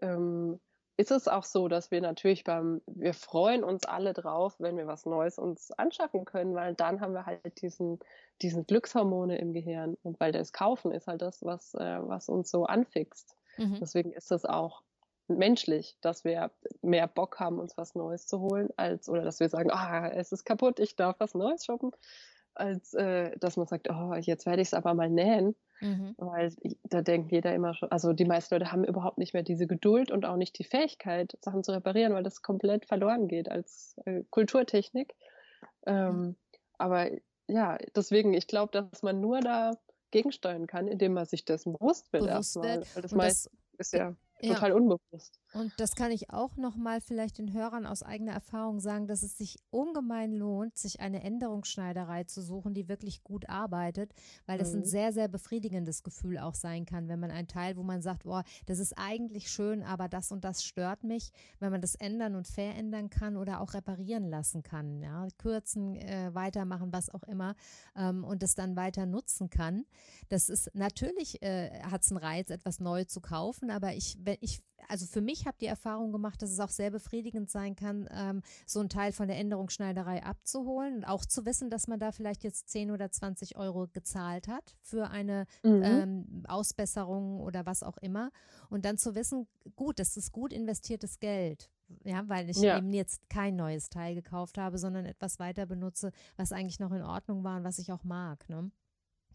ähm, 0.00 0.60
ist 0.96 1.12
es 1.12 1.28
auch 1.28 1.44
so, 1.44 1.68
dass 1.68 1.92
wir 1.92 2.00
natürlich 2.00 2.42
beim, 2.42 2.82
wir 2.86 3.14
freuen 3.14 3.62
uns 3.62 3.84
alle 3.84 4.12
drauf, 4.12 4.56
wenn 4.58 4.76
wir 4.76 4.88
was 4.88 5.06
Neues 5.06 5.38
uns 5.38 5.70
anschaffen 5.70 6.24
können, 6.24 6.56
weil 6.56 6.74
dann 6.74 7.00
haben 7.00 7.14
wir 7.14 7.24
halt 7.24 7.62
diesen, 7.62 8.00
diesen 8.42 8.66
Glückshormone 8.66 9.38
im 9.38 9.52
Gehirn 9.52 9.96
und 10.02 10.18
weil 10.18 10.32
das 10.32 10.52
Kaufen 10.52 10.90
ist 10.90 11.06
halt 11.06 11.22
das, 11.22 11.44
was, 11.44 11.74
äh, 11.74 11.98
was 12.00 12.28
uns 12.28 12.50
so 12.50 12.64
anfixt. 12.64 13.36
Mhm. 13.58 13.78
Deswegen 13.80 14.12
ist 14.12 14.32
es 14.32 14.44
auch 14.44 14.82
menschlich, 15.28 15.96
dass 16.00 16.24
wir 16.24 16.50
mehr 16.82 17.06
Bock 17.06 17.38
haben, 17.38 17.60
uns 17.60 17.76
was 17.76 17.94
Neues 17.94 18.26
zu 18.26 18.40
holen, 18.40 18.70
als 18.76 19.08
oder 19.08 19.22
dass 19.22 19.38
wir 19.38 19.48
sagen, 19.48 19.70
ah, 19.70 20.08
es 20.08 20.32
ist 20.32 20.44
kaputt, 20.44 20.80
ich 20.80 20.96
darf 20.96 21.20
was 21.20 21.34
Neues 21.34 21.64
shoppen, 21.64 21.92
als 22.58 22.94
äh, 22.94 23.36
dass 23.38 23.56
man 23.56 23.66
sagt, 23.66 23.88
oh, 23.90 24.14
jetzt 24.14 24.46
werde 24.46 24.62
ich 24.62 24.68
es 24.68 24.74
aber 24.74 24.94
mal 24.94 25.10
nähen. 25.10 25.54
Mhm. 25.80 26.14
Weil 26.16 26.52
da 26.84 27.02
denkt 27.02 27.30
jeder 27.30 27.54
immer 27.54 27.74
schon, 27.74 27.90
also 27.90 28.12
die 28.12 28.24
meisten 28.24 28.54
Leute 28.54 28.72
haben 28.72 28.84
überhaupt 28.84 29.18
nicht 29.18 29.32
mehr 29.32 29.44
diese 29.44 29.66
Geduld 29.66 30.10
und 30.10 30.24
auch 30.24 30.36
nicht 30.36 30.58
die 30.58 30.64
Fähigkeit, 30.64 31.38
Sachen 31.40 31.62
zu 31.62 31.72
reparieren, 31.72 32.14
weil 32.14 32.24
das 32.24 32.42
komplett 32.42 32.86
verloren 32.86 33.28
geht 33.28 33.50
als 33.50 33.96
äh, 34.04 34.24
Kulturtechnik. 34.30 35.14
Ähm, 35.86 36.20
mhm. 36.20 36.36
Aber 36.78 37.08
ja, 37.46 37.78
deswegen, 37.94 38.34
ich 38.34 38.46
glaube, 38.46 38.72
dass 38.72 39.02
man 39.02 39.20
nur 39.20 39.40
da 39.40 39.72
gegensteuern 40.10 40.66
kann, 40.66 40.88
indem 40.88 41.14
man 41.14 41.26
sich 41.26 41.44
dessen 41.44 41.74
bewusst 41.74 42.12
wird 42.12 42.24
bewusst 42.24 42.56
erstmal. 42.56 42.82
Weil 42.94 43.02
das 43.02 43.12
meist 43.12 43.50
ist 43.78 43.92
ja 43.92 44.14
total 44.42 44.70
ja. 44.70 44.74
unbewusst. 44.74 45.38
Und 45.54 45.72
das 45.78 45.94
kann 45.94 46.10
ich 46.10 46.30
auch 46.30 46.56
nochmal 46.56 47.00
vielleicht 47.00 47.38
den 47.38 47.52
Hörern 47.52 47.86
aus 47.86 48.02
eigener 48.02 48.32
Erfahrung 48.32 48.80
sagen, 48.80 49.06
dass 49.06 49.22
es 49.22 49.38
sich 49.38 49.56
ungemein 49.70 50.32
lohnt, 50.32 50.76
sich 50.76 51.00
eine 51.00 51.22
Änderungsschneiderei 51.22 52.24
zu 52.24 52.42
suchen, 52.42 52.74
die 52.74 52.88
wirklich 52.88 53.24
gut 53.24 53.48
arbeitet, 53.48 54.12
weil 54.46 54.58
das 54.58 54.72
mhm. 54.72 54.80
ein 54.80 54.84
sehr, 54.84 55.12
sehr 55.12 55.28
befriedigendes 55.28 56.02
Gefühl 56.02 56.38
auch 56.38 56.54
sein 56.54 56.84
kann, 56.84 57.08
wenn 57.08 57.20
man 57.20 57.30
ein 57.30 57.48
Teil, 57.48 57.76
wo 57.76 57.82
man 57.82 58.02
sagt, 58.02 58.26
oh, 58.26 58.42
das 58.66 58.78
ist 58.78 58.92
eigentlich 58.98 59.50
schön, 59.50 59.82
aber 59.82 60.08
das 60.08 60.32
und 60.32 60.44
das 60.44 60.62
stört 60.62 61.02
mich, 61.02 61.32
wenn 61.60 61.70
man 61.70 61.80
das 61.80 61.94
ändern 61.94 62.34
und 62.34 62.46
verändern 62.46 63.08
kann 63.08 63.36
oder 63.36 63.60
auch 63.60 63.72
reparieren 63.72 64.28
lassen 64.28 64.62
kann, 64.62 65.00
ja, 65.00 65.28
kürzen, 65.38 65.96
äh, 65.96 66.34
weitermachen, 66.34 66.92
was 66.92 67.08
auch 67.08 67.22
immer, 67.22 67.54
ähm, 67.96 68.22
und 68.22 68.42
es 68.42 68.54
dann 68.54 68.76
weiter 68.76 69.06
nutzen 69.06 69.48
kann. 69.48 69.86
Das 70.28 70.50
ist 70.50 70.70
natürlich, 70.74 71.42
äh, 71.42 71.82
hat 71.84 72.02
es 72.02 72.10
einen 72.10 72.18
Reiz, 72.18 72.50
etwas 72.50 72.80
neu 72.80 73.04
zu 73.04 73.20
kaufen, 73.20 73.70
aber 73.70 73.94
ich, 73.94 74.18
wenn 74.20 74.36
ich 74.40 74.60
also 74.88 75.06
für 75.06 75.20
mich 75.20 75.46
habe 75.46 75.56
die 75.60 75.66
Erfahrung 75.66 76.12
gemacht, 76.12 76.42
dass 76.42 76.50
es 76.50 76.60
auch 76.60 76.70
sehr 76.70 76.90
befriedigend 76.90 77.50
sein 77.50 77.76
kann, 77.76 78.08
ähm, 78.10 78.42
so 78.66 78.80
einen 78.80 78.88
Teil 78.88 79.12
von 79.12 79.28
der 79.28 79.38
Änderungsschneiderei 79.38 80.24
abzuholen 80.24 80.96
und 80.96 81.04
auch 81.04 81.24
zu 81.24 81.44
wissen, 81.44 81.70
dass 81.70 81.86
man 81.86 82.00
da 82.00 82.10
vielleicht 82.10 82.42
jetzt 82.42 82.70
10 82.70 82.90
oder 82.90 83.10
20 83.10 83.56
Euro 83.56 83.86
gezahlt 83.92 84.48
hat 84.48 84.76
für 84.80 85.10
eine 85.10 85.46
mhm. 85.62 85.82
ähm, 85.84 86.44
Ausbesserung 86.48 87.40
oder 87.40 87.66
was 87.66 87.82
auch 87.82 87.98
immer. 87.98 88.30
Und 88.70 88.84
dann 88.84 88.98
zu 88.98 89.14
wissen, 89.14 89.46
gut, 89.76 89.98
das 89.98 90.16
ist 90.16 90.32
gut 90.32 90.52
investiertes 90.52 91.20
Geld. 91.20 91.70
Ja, 92.04 92.28
weil 92.28 92.50
ich 92.50 92.58
ja. 92.58 92.76
eben 92.76 92.92
jetzt 92.92 93.30
kein 93.30 93.56
neues 93.56 93.88
Teil 93.88 94.14
gekauft 94.14 94.58
habe, 94.58 94.76
sondern 94.76 95.06
etwas 95.06 95.38
weiter 95.38 95.64
benutze, 95.64 96.12
was 96.36 96.52
eigentlich 96.52 96.80
noch 96.80 96.92
in 96.92 97.02
Ordnung 97.02 97.44
war 97.44 97.56
und 97.56 97.64
was 97.64 97.78
ich 97.78 97.92
auch 97.92 98.04
mag. 98.04 98.46
Ne? 98.50 98.70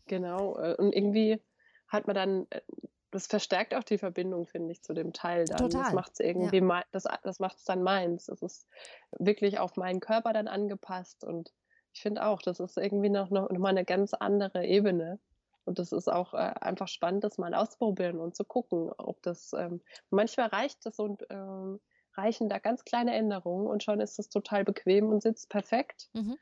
Genau. 0.06 0.58
Äh, 0.60 0.76
und 0.76 0.94
irgendwie 0.94 1.42
hat 1.88 2.06
man 2.06 2.16
dann 2.16 2.48
äh, 2.52 2.62
das 3.14 3.28
verstärkt 3.28 3.76
auch 3.76 3.84
die 3.84 4.00
Verbindung, 4.00 4.48
finde 4.48 4.72
ich, 4.72 4.82
zu 4.82 4.94
dem 4.94 5.14
Teil 5.14 5.46
dann. 5.46 5.58
Total. 5.58 5.84
Das 5.84 5.94
macht 5.94 6.14
es 6.14 6.20
irgendwie, 6.20 6.58
ja. 6.58 6.84
das, 6.92 7.04
das 7.24 7.40
macht 7.40 7.58
es 7.58 7.64
dann 7.64 7.84
meins. 7.84 8.26
Das 8.26 8.42
ist 8.42 8.68
wirklich 9.12 9.60
auf 9.60 9.76
meinen 9.78 10.00
Körper 10.00 10.34
dann 10.34 10.48
angepasst 10.48 11.24
und 11.24 11.54
ich 11.94 12.02
finde 12.02 12.26
auch, 12.26 12.42
das 12.42 12.60
ist 12.60 12.78
irgendwie 12.78 13.10
noch, 13.10 13.30
noch, 13.30 13.50
noch 13.50 13.60
mal 13.60 13.70
eine 13.70 13.86
ganz 13.86 14.16
andere 14.16 14.66
Ebene. 14.66 15.20
Und 15.66 15.78
das 15.80 15.92
ist 15.92 16.12
auch 16.12 16.34
äh, 16.34 16.38
einfach 16.60 16.88
spannend, 16.88 17.24
das 17.24 17.38
mal 17.38 17.54
auszuprobieren 17.54 18.20
und 18.20 18.36
zu 18.36 18.44
gucken, 18.44 18.92
ob 18.98 19.22
das, 19.22 19.54
ähm, 19.54 19.80
manchmal 20.10 20.48
reicht 20.48 20.86
das 20.86 20.98
und 20.98 21.24
ähm, 21.30 21.80
reichen 22.16 22.50
da 22.50 22.58
ganz 22.58 22.84
kleine 22.84 23.14
Änderungen 23.14 23.68
und 23.68 23.84
schon 23.84 24.02
ist 24.02 24.18
das 24.20 24.30
total 24.30 24.66
bequem 24.66 25.08
und 25.08 25.22
sitzt 25.22 25.50
perfekt. 25.50 26.10
Mhm. 26.14 26.38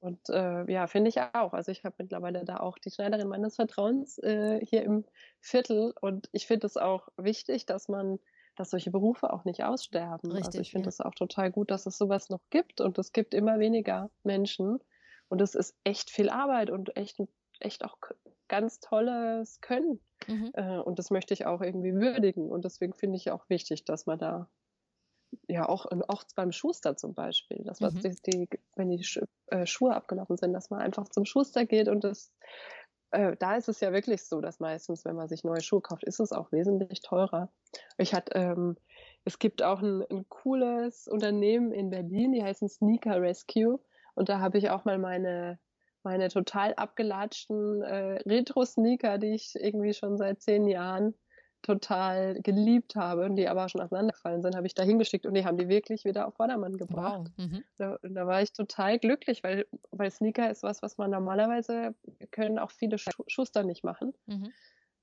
Und 0.00 0.28
äh, 0.30 0.70
ja, 0.70 0.86
finde 0.86 1.08
ich 1.08 1.20
auch. 1.20 1.52
Also 1.52 1.72
ich 1.72 1.84
habe 1.84 1.96
mittlerweile 1.98 2.44
da 2.44 2.58
auch 2.58 2.78
die 2.78 2.90
Schneiderin 2.90 3.28
meines 3.28 3.56
Vertrauens 3.56 4.18
äh, 4.18 4.64
hier 4.64 4.84
im 4.84 5.04
Viertel 5.40 5.92
und 6.00 6.28
ich 6.32 6.46
finde 6.46 6.66
es 6.66 6.76
auch 6.76 7.08
wichtig, 7.16 7.66
dass 7.66 7.88
man, 7.88 8.20
dass 8.56 8.70
solche 8.70 8.90
Berufe 8.90 9.32
auch 9.32 9.44
nicht 9.44 9.64
aussterben. 9.64 10.30
Richtig, 10.30 10.46
also 10.46 10.60
ich 10.60 10.70
finde 10.70 10.88
es 10.88 10.98
ja. 10.98 11.06
auch 11.06 11.14
total 11.14 11.50
gut, 11.50 11.70
dass 11.70 11.86
es 11.86 11.98
sowas 11.98 12.28
noch 12.28 12.40
gibt 12.50 12.80
und 12.80 12.96
es 12.98 13.12
gibt 13.12 13.34
immer 13.34 13.58
weniger 13.58 14.10
Menschen 14.22 14.78
und 15.28 15.40
es 15.40 15.54
ist 15.54 15.76
echt 15.82 16.10
viel 16.10 16.30
Arbeit 16.30 16.70
und 16.70 16.96
echt, 16.96 17.20
echt 17.58 17.84
auch 17.84 17.96
ganz 18.46 18.78
tolles 18.78 19.60
Können. 19.60 20.00
Mhm. 20.28 20.50
Äh, 20.54 20.78
und 20.78 21.00
das 21.00 21.10
möchte 21.10 21.34
ich 21.34 21.44
auch 21.46 21.60
irgendwie 21.60 21.94
würdigen 21.94 22.50
und 22.50 22.64
deswegen 22.64 22.94
finde 22.94 23.16
ich 23.16 23.32
auch 23.32 23.48
wichtig, 23.48 23.84
dass 23.84 24.06
man 24.06 24.18
da 24.18 24.48
ja 25.46 25.68
auch, 25.68 25.86
auch 26.08 26.24
beim 26.34 26.52
Schuster 26.52 26.96
zum 26.96 27.14
Beispiel, 27.14 27.62
dass 27.64 27.80
man 27.80 27.94
mhm. 27.94 28.00
die, 28.00 28.16
die, 28.26 28.48
wenn 28.76 28.90
die 28.90 29.04
äh, 29.46 29.66
Schuhe 29.66 29.94
abgelaufen 29.94 30.36
sind, 30.36 30.52
dass 30.52 30.70
man 30.70 30.80
einfach 30.80 31.08
zum 31.08 31.24
Schuster 31.24 31.66
geht 31.66 31.88
und 31.88 32.04
das 32.04 32.32
äh, 33.10 33.36
da 33.38 33.56
ist 33.56 33.68
es 33.68 33.80
ja 33.80 33.92
wirklich 33.92 34.22
so, 34.24 34.40
dass 34.40 34.60
meistens, 34.60 35.04
wenn 35.04 35.16
man 35.16 35.28
sich 35.28 35.42
neue 35.42 35.62
Schuhe 35.62 35.80
kauft, 35.80 36.04
ist 36.04 36.20
es 36.20 36.32
auch 36.32 36.52
wesentlich 36.52 37.00
teurer. 37.00 37.50
Ich 37.96 38.12
hatte, 38.12 38.34
ähm, 38.34 38.76
es 39.24 39.38
gibt 39.38 39.62
auch 39.62 39.80
ein, 39.80 40.04
ein, 40.10 40.28
cooles 40.28 41.08
Unternehmen 41.08 41.72
in 41.72 41.88
Berlin, 41.88 42.32
die 42.32 42.44
heißen 42.44 42.68
Sneaker 42.68 43.20
Rescue 43.20 43.80
und 44.14 44.28
da 44.28 44.40
habe 44.40 44.58
ich 44.58 44.70
auch 44.70 44.84
mal 44.84 44.98
meine 44.98 45.58
meine 46.04 46.28
total 46.28 46.74
abgelatschten 46.74 47.82
äh, 47.82 48.22
Retro-Sneaker, 48.26 49.18
die 49.18 49.34
ich 49.34 49.54
irgendwie 49.56 49.92
schon 49.92 50.16
seit 50.16 50.40
zehn 50.40 50.66
Jahren 50.66 51.14
total 51.68 52.40
geliebt 52.40 52.96
habe 52.96 53.26
und 53.26 53.36
die 53.36 53.46
aber 53.46 53.68
schon 53.68 53.82
auseinandergefallen 53.82 54.40
sind, 54.40 54.56
habe 54.56 54.66
ich 54.66 54.74
da 54.74 54.82
hingeschickt 54.82 55.26
und 55.26 55.34
die 55.34 55.44
haben 55.44 55.58
die 55.58 55.68
wirklich 55.68 56.06
wieder 56.06 56.26
auf 56.26 56.34
Vordermann 56.34 56.78
gebracht. 56.78 57.30
Wow. 57.36 57.46
Mhm. 57.46 57.64
Da, 57.76 57.98
da, 58.02 58.26
war 58.26 58.40
ich 58.40 58.54
total 58.54 58.98
glücklich, 58.98 59.44
weil, 59.44 59.66
weil 59.90 60.10
Sneaker 60.10 60.50
ist 60.50 60.62
was, 60.62 60.80
was 60.80 60.96
man 60.96 61.10
normalerweise 61.10 61.94
können 62.30 62.58
auch 62.58 62.70
viele 62.70 62.96
Schuster 63.26 63.64
nicht 63.64 63.84
machen. 63.84 64.14
Mhm. 64.24 64.50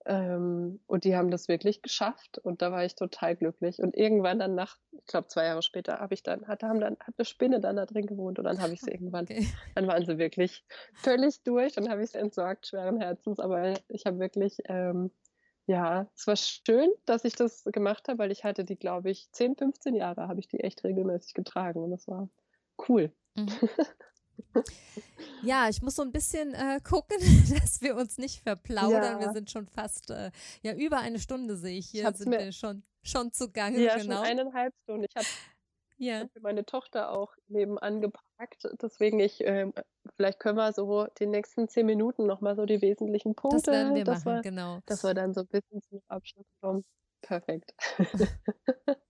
Ähm, 0.08 0.80
und 0.88 1.04
die 1.04 1.16
haben 1.16 1.30
das 1.30 1.48
wirklich 1.48 1.84
geschafft 1.84 2.40
und 2.40 2.64
da 2.64 2.72
war 2.72 2.84
ich 2.84 2.96
total 2.96 3.36
glücklich. 3.36 3.80
Und 3.80 3.96
irgendwann 3.96 4.40
dann 4.40 4.56
nach, 4.56 4.78
ich 4.92 5.06
glaube 5.06 5.28
zwei 5.28 5.46
Jahre 5.46 5.62
später, 5.62 6.00
habe 6.00 6.16
ich 6.16 6.24
dann, 6.24 6.48
hat, 6.48 6.64
haben 6.64 6.80
dann, 6.80 6.98
hat 7.00 7.14
eine 7.18 7.26
Spinne 7.26 7.60
dann 7.60 7.76
da 7.76 7.86
drin 7.86 8.08
gewohnt 8.08 8.40
und 8.40 8.46
dann 8.46 8.60
habe 8.60 8.74
ich 8.74 8.82
sie 8.82 8.92
irgendwann, 8.92 9.26
okay. 9.26 9.48
dann 9.76 9.86
waren 9.86 10.04
sie 10.04 10.18
wirklich 10.18 10.64
völlig 10.94 11.44
durch 11.44 11.78
und 11.78 11.90
habe 11.90 12.04
ich 12.04 12.10
sie 12.12 12.18
entsorgt, 12.18 12.68
schweren 12.68 13.00
Herzens. 13.00 13.40
Aber 13.40 13.76
ich 13.88 14.08
habe 14.08 14.18
wirklich 14.18 14.58
ähm, 14.66 15.12
ja, 15.68 16.08
es 16.16 16.28
war 16.28 16.36
schön, 16.36 16.92
dass 17.06 17.26
ich 17.26 17.36
das 17.36 17.64
gemacht 17.66 18.08
habe, 18.08 18.20
weil 18.20 18.32
ich 18.32 18.44
hatte 18.44 18.64
die, 18.64 18.76
glaube 18.76 19.10
ich, 19.10 19.32
10, 19.32 19.56
15 19.56 19.96
Jahre 19.96 20.28
habe 20.28 20.40
ich 20.40 20.48
die 20.48 20.60
echt 20.60 20.84
regelmäßig 20.84 21.34
getragen 21.34 21.84
und 21.84 21.92
das 21.92 22.08
war 22.08 22.30
cool. 22.88 23.12
Mhm. 23.36 23.48
Ja, 25.44 25.70
ich 25.70 25.82
muss 25.82 25.96
so 25.96 26.02
ein 26.02 26.12
bisschen 26.12 26.54
äh, 26.54 26.80
gucken, 26.84 27.18
dass 27.60 27.82
wir 27.82 27.96
uns 27.96 28.18
nicht 28.18 28.42
verplaudern. 28.42 29.20
Ja. 29.22 29.28
Wir 29.28 29.34
sind 29.34 29.52
schon 29.52 29.68
fast, 29.68 30.10
äh, 30.10 30.32
ja, 30.62 30.74
über 30.74 31.00
eine 31.00 31.20
Stunde 31.20 31.56
sehe 31.56 31.78
ich 31.78 31.88
hier, 31.90 32.10
ich 32.10 32.18
sind 32.18 32.32
wir 32.32 32.52
schon, 32.52 32.84
schon 33.04 33.32
zugange. 33.32 33.80
Ja, 33.80 33.98
genau. 33.98 34.16
schon 34.16 34.26
eineinhalb 34.26 34.74
Stunden. 34.84 35.06
Ich 35.08 35.16
habe 35.16 35.28
ja. 35.98 36.28
für 36.32 36.40
meine 36.42 36.66
Tochter 36.66 37.12
auch 37.12 37.34
nebenan 37.48 38.02
geparkt. 38.02 38.68
Deswegen 38.82 39.20
ich, 39.20 39.46
äh, 39.46 39.72
vielleicht 40.16 40.40
können 40.40 40.58
wir 40.58 40.74
so 40.74 41.08
die 41.20 41.28
nächsten 41.28 41.68
zehn 41.68 41.86
Minuten 41.86 42.26
nochmal 42.26 42.56
so 42.56 42.66
die 42.66 42.82
wesentlichen 42.82 43.36
Punkte. 43.36 43.62
Das 43.62 43.74
werden 43.74 43.96
wir 43.96 44.06
machen, 44.06 44.26
wir, 44.26 44.42
genau. 44.42 44.80
Dass 44.86 45.04
wir 45.04 45.14
dann 45.14 45.34
so 45.34 45.42
ein 45.42 45.48
bisschen 45.48 45.82
zum 45.82 46.02
Abschluss 46.08 46.48
kommen. 46.62 46.84
Perfekt. 47.22 47.74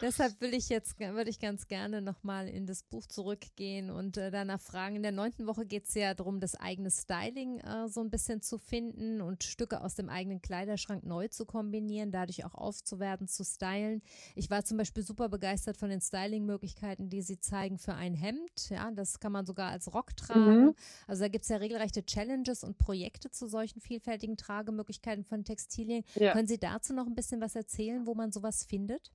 Deshalb 0.00 0.40
will 0.40 0.54
ich 0.54 0.68
jetzt, 0.68 0.98
würde 0.98 1.30
ich 1.30 1.38
ganz 1.38 1.68
gerne 1.68 2.00
nochmal 2.00 2.48
in 2.48 2.66
das 2.66 2.82
Buch 2.82 3.06
zurückgehen 3.06 3.90
und 3.90 4.16
äh, 4.16 4.30
danach 4.30 4.60
fragen. 4.60 4.96
In 4.96 5.02
der 5.02 5.12
neunten 5.12 5.46
Woche 5.46 5.66
geht 5.66 5.86
es 5.86 5.94
ja 5.94 6.14
darum, 6.14 6.40
das 6.40 6.54
eigene 6.54 6.90
Styling 6.90 7.60
äh, 7.60 7.88
so 7.88 8.00
ein 8.00 8.10
bisschen 8.10 8.40
zu 8.40 8.58
finden 8.58 9.20
und 9.20 9.44
Stücke 9.44 9.82
aus 9.82 9.94
dem 9.94 10.08
eigenen 10.08 10.40
Kleiderschrank 10.40 11.04
neu 11.04 11.28
zu 11.28 11.44
kombinieren, 11.44 12.10
dadurch 12.10 12.44
auch 12.44 12.54
aufzuwerten, 12.54 13.28
zu 13.28 13.44
stylen. 13.44 14.02
Ich 14.34 14.50
war 14.50 14.64
zum 14.64 14.78
Beispiel 14.78 15.02
super 15.02 15.28
begeistert 15.28 15.76
von 15.76 15.90
den 15.90 16.00
Styling-Möglichkeiten, 16.00 17.10
die 17.10 17.22
sie 17.22 17.38
zeigen 17.40 17.78
für 17.78 17.94
ein 17.94 18.14
Hemd. 18.14 18.70
Ja, 18.70 18.90
das 18.90 19.20
kann 19.20 19.32
man 19.32 19.46
sogar 19.46 19.70
als 19.70 19.92
Rock 19.92 20.16
tragen. 20.16 20.66
Mhm. 20.66 20.74
Also 21.06 21.22
da 21.22 21.28
gibt 21.28 21.44
es 21.44 21.48
ja 21.48 21.56
regelrechte 21.56 22.04
Challenges 22.04 22.64
und 22.64 22.78
Projekte 22.78 23.30
zu 23.30 23.48
solchen 23.48 23.80
vielfältigen 23.80 24.36
Tragemöglichkeiten 24.36 25.24
von 25.24 25.44
Textilien. 25.44 26.04
Ja. 26.14 26.32
Können 26.32 26.48
Sie 26.48 26.58
dazu 26.58 26.94
noch 26.94 27.06
ein 27.06 27.14
bisschen 27.14 27.40
was 27.40 27.54
erzählen, 27.54 28.06
wo 28.06 28.14
man 28.14 28.32
sowas 28.32 28.64
findet? 28.64 29.12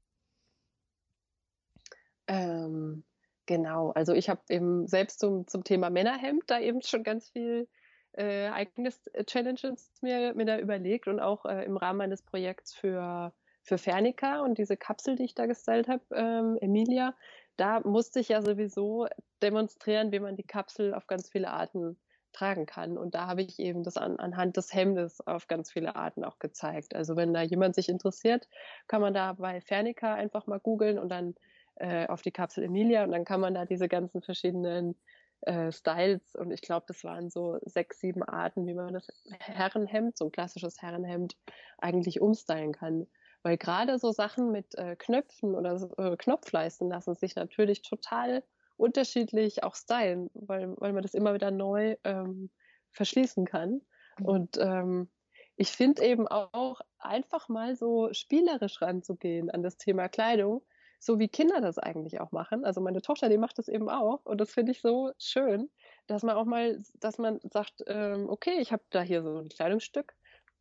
Ähm, 2.27 3.03
genau, 3.45 3.91
also 3.91 4.13
ich 4.13 4.29
habe 4.29 4.41
eben 4.49 4.87
selbst 4.87 5.19
zum, 5.19 5.47
zum 5.47 5.63
Thema 5.63 5.89
Männerhemd 5.89 6.43
da 6.47 6.59
eben 6.59 6.81
schon 6.81 7.03
ganz 7.03 7.29
viel 7.29 7.67
äh, 8.13 8.47
eigenes 8.49 9.07
äh, 9.07 9.23
Challenges 9.25 9.91
mir, 10.01 10.33
mir 10.35 10.45
da 10.45 10.59
überlegt 10.59 11.07
und 11.07 11.19
auch 11.19 11.45
äh, 11.45 11.65
im 11.65 11.77
Rahmen 11.77 11.97
meines 11.97 12.21
Projekts 12.21 12.73
für, 12.73 13.33
für 13.63 13.77
Fernica 13.77 14.41
und 14.41 14.57
diese 14.57 14.77
Kapsel, 14.77 15.15
die 15.15 15.25
ich 15.25 15.35
da 15.35 15.45
gestylt 15.45 15.87
habe, 15.87 16.03
ähm, 16.13 16.57
Emilia, 16.61 17.13
da 17.57 17.81
musste 17.81 18.19
ich 18.19 18.29
ja 18.29 18.41
sowieso 18.41 19.07
demonstrieren, 19.41 20.11
wie 20.11 20.19
man 20.19 20.35
die 20.35 20.43
Kapsel 20.43 20.93
auf 20.93 21.07
ganz 21.07 21.29
viele 21.29 21.51
Arten 21.51 21.97
tragen 22.33 22.65
kann. 22.65 22.97
Und 22.97 23.15
da 23.15 23.27
habe 23.27 23.41
ich 23.41 23.59
eben 23.59 23.83
das 23.83 23.97
an, 23.97 24.17
anhand 24.17 24.57
des 24.57 24.73
Hemdes 24.73 25.25
auf 25.25 25.47
ganz 25.47 25.71
viele 25.71 25.95
Arten 25.95 26.23
auch 26.25 26.39
gezeigt. 26.39 26.93
Also 26.95 27.15
wenn 27.15 27.33
da 27.33 27.41
jemand 27.41 27.75
sich 27.75 27.87
interessiert, 27.87 28.47
kann 28.87 29.01
man 29.01 29.13
da 29.13 29.33
bei 29.33 29.61
Fernica 29.61 30.13
einfach 30.13 30.45
mal 30.47 30.59
googeln 30.59 30.99
und 30.99 31.09
dann 31.09 31.35
äh, 31.75 32.07
auf 32.07 32.21
die 32.21 32.31
Kapsel 32.31 32.63
Emilia 32.63 33.03
und 33.03 33.11
dann 33.11 33.25
kann 33.25 33.41
man 33.41 33.53
da 33.53 33.65
diese 33.65 33.87
ganzen 33.87 34.21
verschiedenen 34.21 34.95
äh, 35.41 35.71
Styles 35.71 36.35
und 36.35 36.51
ich 36.51 36.61
glaube, 36.61 36.85
das 36.87 37.03
waren 37.03 37.29
so 37.29 37.59
sechs, 37.63 37.99
sieben 37.99 38.23
Arten, 38.23 38.65
wie 38.67 38.73
man 38.73 38.93
das 38.93 39.07
Herrenhemd, 39.39 40.17
so 40.17 40.25
ein 40.25 40.31
klassisches 40.31 40.81
Herrenhemd, 40.81 41.35
eigentlich 41.77 42.21
umstylen 42.21 42.71
kann. 42.73 43.07
Weil 43.43 43.57
gerade 43.57 43.99
so 43.99 44.11
Sachen 44.11 44.51
mit 44.51 44.75
äh, 44.75 44.95
Knöpfen 44.95 45.53
oder 45.53 45.89
äh, 45.97 46.17
Knopfleisten 46.17 46.89
lassen 46.89 47.13
sich 47.13 47.35
natürlich 47.35 47.83
total 47.83 48.43
unterschiedlich 48.77 49.63
auch 49.63 49.75
stylen, 49.75 50.29
weil, 50.33 50.73
weil 50.77 50.93
man 50.93 51.03
das 51.03 51.13
immer 51.13 51.33
wieder 51.33 51.51
neu 51.51 51.95
ähm, 52.03 52.49
verschließen 52.91 53.45
kann. 53.45 53.81
Mhm. 54.17 54.25
Und 54.25 54.57
ähm, 54.59 55.09
ich 55.57 55.71
finde 55.71 56.03
eben 56.03 56.27
auch 56.27 56.81
einfach 56.97 57.47
mal 57.47 57.75
so 57.75 58.09
spielerisch 58.13 58.81
ranzugehen 58.81 59.49
an 59.49 59.63
das 59.63 59.77
Thema 59.77 60.09
Kleidung, 60.09 60.63
so 60.99 61.19
wie 61.19 61.27
Kinder 61.27 61.61
das 61.61 61.77
eigentlich 61.77 62.19
auch 62.19 62.31
machen. 62.31 62.65
Also 62.65 62.81
meine 62.81 63.01
Tochter, 63.01 63.29
die 63.29 63.37
macht 63.37 63.57
das 63.57 63.67
eben 63.67 63.89
auch 63.89 64.25
und 64.25 64.39
das 64.39 64.51
finde 64.51 64.71
ich 64.71 64.81
so 64.81 65.11
schön, 65.17 65.69
dass 66.07 66.23
man 66.23 66.35
auch 66.35 66.45
mal, 66.45 66.81
dass 66.95 67.17
man 67.17 67.39
sagt, 67.43 67.83
ähm, 67.87 68.29
okay, 68.29 68.57
ich 68.59 68.71
habe 68.71 68.83
da 68.89 69.01
hier 69.01 69.23
so 69.23 69.37
ein 69.39 69.49
Kleidungsstück, 69.49 70.13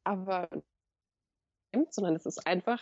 aber 0.05 0.49
sondern 1.91 2.15
es 2.17 2.27
ist 2.27 2.47
einfach, 2.47 2.81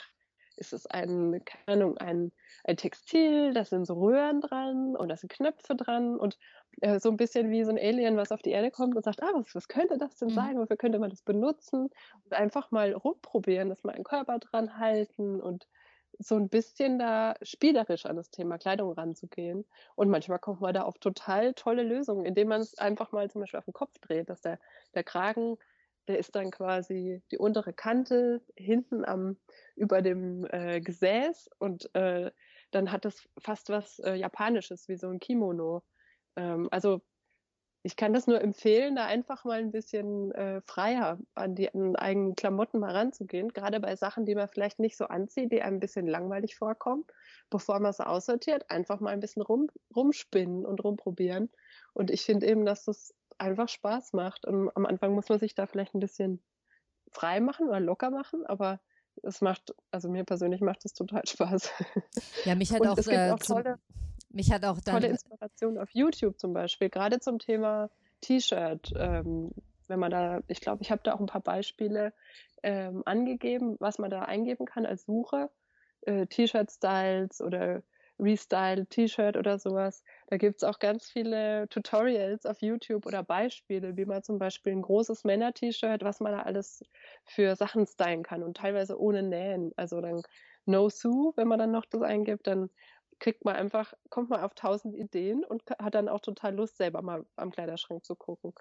es 0.57 0.73
ist 0.73 0.93
ein, 0.93 1.43
keine 1.45 1.83
Ahnung, 1.83 1.99
ein, 1.99 2.33
ein 2.65 2.77
Textil, 2.77 3.55
da 3.55 3.65
sind 3.65 3.87
so 3.87 3.95
Röhren 3.95 4.41
dran 4.41 4.97
und 4.97 5.09
da 5.09 5.17
sind 5.17 5.33
Knöpfe 5.33 5.75
dran 5.75 6.19
und 6.19 6.39
äh, 6.81 7.01
so 7.01 7.11
ein 7.11 7.17
bisschen 7.17 7.51
wie 7.51 7.65
so 7.65 7.71
ein 7.71 7.79
Alien, 7.79 8.17
was 8.17 8.33
auf 8.33 8.43
die 8.43 8.51
Erde 8.51 8.71
kommt 8.71 8.97
und 8.97 9.05
sagt, 9.05 9.23
ah, 9.23 9.31
was, 9.35 9.55
was 9.55 9.69
könnte 9.69 9.99
das 9.99 10.17
denn 10.17 10.29
mhm. 10.29 10.35
sein? 10.35 10.59
Wofür 10.59 10.77
könnte 10.77 10.99
man 10.99 11.11
das 11.11 11.23
benutzen? 11.23 11.89
Und 12.25 12.33
einfach 12.33 12.71
mal 12.71 12.93
rumprobieren, 12.93 13.71
dass 13.71 13.83
mal 13.83 13.95
einen 13.95 14.05
Körper 14.05 14.39
dran 14.39 14.79
halten 14.79 15.41
und 15.41 15.67
so 16.23 16.37
ein 16.37 16.49
bisschen 16.49 16.99
da 16.99 17.35
spielerisch 17.43 18.07
an 18.07 18.17
das 18.17 18.31
Thema 18.31 18.59
Kleidung 18.59 18.93
ranzugehen. 18.93 19.65
Und 19.95 20.09
manchmal 20.11 20.39
kommt 20.39 20.61
man 20.61 20.75
da 20.75 20.83
auf 20.83 20.99
total 20.99 21.55
tolle 21.55 21.83
Lösungen, 21.83 22.25
indem 22.25 22.49
man 22.49 22.61
es 22.61 22.79
einfach 22.79 23.13
mal 23.13 23.31
zum 23.31 23.41
Beispiel 23.41 23.59
auf 23.59 23.65
den 23.65 23.75
Kopf 23.75 23.99
dreht, 24.01 24.31
dass 24.31 24.41
der, 24.41 24.59
der 24.95 25.05
Kragen, 25.05 25.57
der 26.09 26.19
ist 26.19 26.35
dann 26.35 26.51
quasi 26.51 27.23
die 27.31 27.39
untere 27.39 27.73
Kante 27.73 28.43
hinten 28.57 29.05
am, 29.05 29.37
über 29.77 30.03
dem 30.03 30.47
äh, 30.51 30.81
Gesäß 30.81 31.49
und 31.59 31.95
äh, 31.95 32.31
dann 32.71 32.91
hat 32.91 33.05
das 33.05 33.29
fast 33.39 33.69
was 33.69 33.99
äh, 34.01 34.15
Japanisches, 34.15 34.89
wie 34.89 34.97
so 34.97 35.09
ein 35.09 35.21
Kimono. 35.21 35.83
Ähm, 36.37 36.69
also 36.71 37.03
ich 37.85 37.97
kann 37.97 38.13
das 38.13 38.29
nur 38.29 38.41
empfehlen, 38.41 38.95
da 38.95 39.07
einfach 39.07 39.45
mal 39.45 39.59
ein 39.59 39.73
bisschen 39.73 40.31
äh, 40.33 40.61
freier 40.63 41.19
an 41.35 41.57
die 41.57 41.73
an 41.75 41.97
eigenen 41.97 42.37
Klamotten 42.37 42.79
mal 42.79 42.93
ranzugehen, 42.93 43.49
gerade 43.49 43.81
bei 43.81 43.97
Sachen, 43.97 44.25
die 44.25 44.37
man 44.37 44.49
vielleicht 44.49 44.79
nicht 44.79 44.97
so 44.97 45.07
anzieht, 45.07 45.51
die 45.51 45.63
einem 45.63 45.77
ein 45.77 45.81
bisschen 45.81 46.07
langweilig 46.07 46.55
vorkommen, 46.55 47.05
bevor 47.51 47.81
man 47.81 47.91
es 47.91 48.01
aussortiert, 48.01 48.71
einfach 48.71 49.01
mal 49.01 49.11
ein 49.11 49.21
bisschen 49.21 49.43
rum, 49.43 49.69
rumspinnen 49.95 50.65
und 50.65 50.85
rumprobieren. 50.85 51.51
Und 51.93 52.11
ich 52.11 52.23
finde 52.23 52.47
eben, 52.47 52.65
dass 52.65 52.85
das 52.85 53.15
einfach 53.39 53.69
Spaß 53.69 54.13
macht. 54.13 54.47
Und 54.47 54.71
am 54.77 54.87
Anfang 54.87 55.15
muss 55.15 55.29
man 55.29 55.41
sich 55.41 55.55
da 55.55 55.67
vielleicht 55.67 55.95
ein 55.95 56.01
bisschen 56.01 56.41
frei 57.11 57.41
machen 57.41 57.69
oder 57.69 57.81
locker 57.81 58.11
machen, 58.11 58.47
aber 58.47 58.81
es 59.23 59.41
macht, 59.41 59.75
also 59.91 60.09
mir 60.09 60.25
persönlich 60.25 60.61
macht 60.61 60.85
es 60.85 60.95
total 60.95 61.23
Spaß. 61.27 61.71
Ja, 62.45 62.55
mich 62.55 62.73
hat 62.73 62.87
auch, 62.87 62.97
es 62.97 63.07
gibt 63.07 63.19
äh, 63.19 63.31
auch 63.33 63.39
tolle, 63.39 63.79
mich 64.33 64.53
hat 64.53 64.65
auch 64.65 64.81
dann. 64.81 64.97
Tolle 64.97 65.09
Inspiration 65.09 65.79
auf 65.79 65.91
YouTube 65.93 66.39
zum 66.39 66.53
Beispiel, 66.53 66.91
gerade 66.91 67.21
zum 67.21 67.39
Thema 67.39 67.91
T-Shirt. 68.21 68.93
Ähm, 68.97 69.51
wenn 69.89 69.99
man 69.99 70.11
da, 70.11 70.41
ich 70.49 70.61
glaube, 70.61 70.83
ich 70.83 70.91
habe 70.91 71.03
da 71.05 71.15
auch 71.15 71.21
ein 71.21 71.27
paar 71.27 71.41
Beispiele 71.41 72.13
ähm, 72.63 73.03
angegeben, 73.05 73.77
was 73.81 73.99
man 73.99 74.11
da 74.11 74.23
eingeben 74.23 74.65
kann 74.67 74.87
als 74.87 75.05
Suche. 75.05 75.51
Äh, 76.03 76.27
T-Shirt-Styles 76.27 77.41
oder 77.41 77.83
Restyle 78.19 78.87
T-Shirt 78.87 79.37
oder 79.37 79.59
sowas. 79.59 80.05
Da 80.29 80.37
gibt 80.37 80.63
es 80.63 80.65
auch 80.69 80.79
ganz 80.79 81.11
viele 81.11 81.69
Tutorials 81.69 82.47
auf 82.47 82.61
YouTube 82.63 83.07
oder 83.07 83.23
Beispiele, 83.23 83.97
wie 83.97 84.05
man 84.05 84.23
zum 84.23 84.39
Beispiel 84.39 84.73
ein 84.73 84.83
großes 84.83 85.25
Männer-T-Shirt, 85.25 86.03
was 86.05 86.21
man 86.21 86.33
da 86.33 86.43
alles 86.43 86.83
für 87.25 87.57
Sachen 87.57 87.87
stylen 87.87 88.23
kann 88.23 88.43
und 88.43 88.57
teilweise 88.57 88.99
ohne 88.99 89.23
Nähen. 89.23 89.73
Also 89.77 90.01
dann 90.01 90.23
No 90.65 90.89
Sue, 90.89 91.33
wenn 91.37 91.49
man 91.49 91.59
dann 91.59 91.73
noch 91.73 91.87
das 91.87 92.03
eingibt, 92.03 92.47
dann 92.47 92.71
kriegt 93.23 93.45
man 93.45 93.57
einfach, 93.57 93.95
kommt 94.11 94.31
man 94.31 94.43
auf 94.43 94.55
tausend 94.55 94.97
Ideen 94.97 95.45
und 95.45 95.63
hat 95.79 95.95
dann 95.95 96.09
auch 96.09 96.21
total 96.21 96.55
Lust, 96.57 96.77
selber 96.77 97.03
mal 97.03 97.25
am 97.37 97.53
Kleiderschrank 97.53 98.05
zu 98.05 98.17
gucken. 98.17 98.53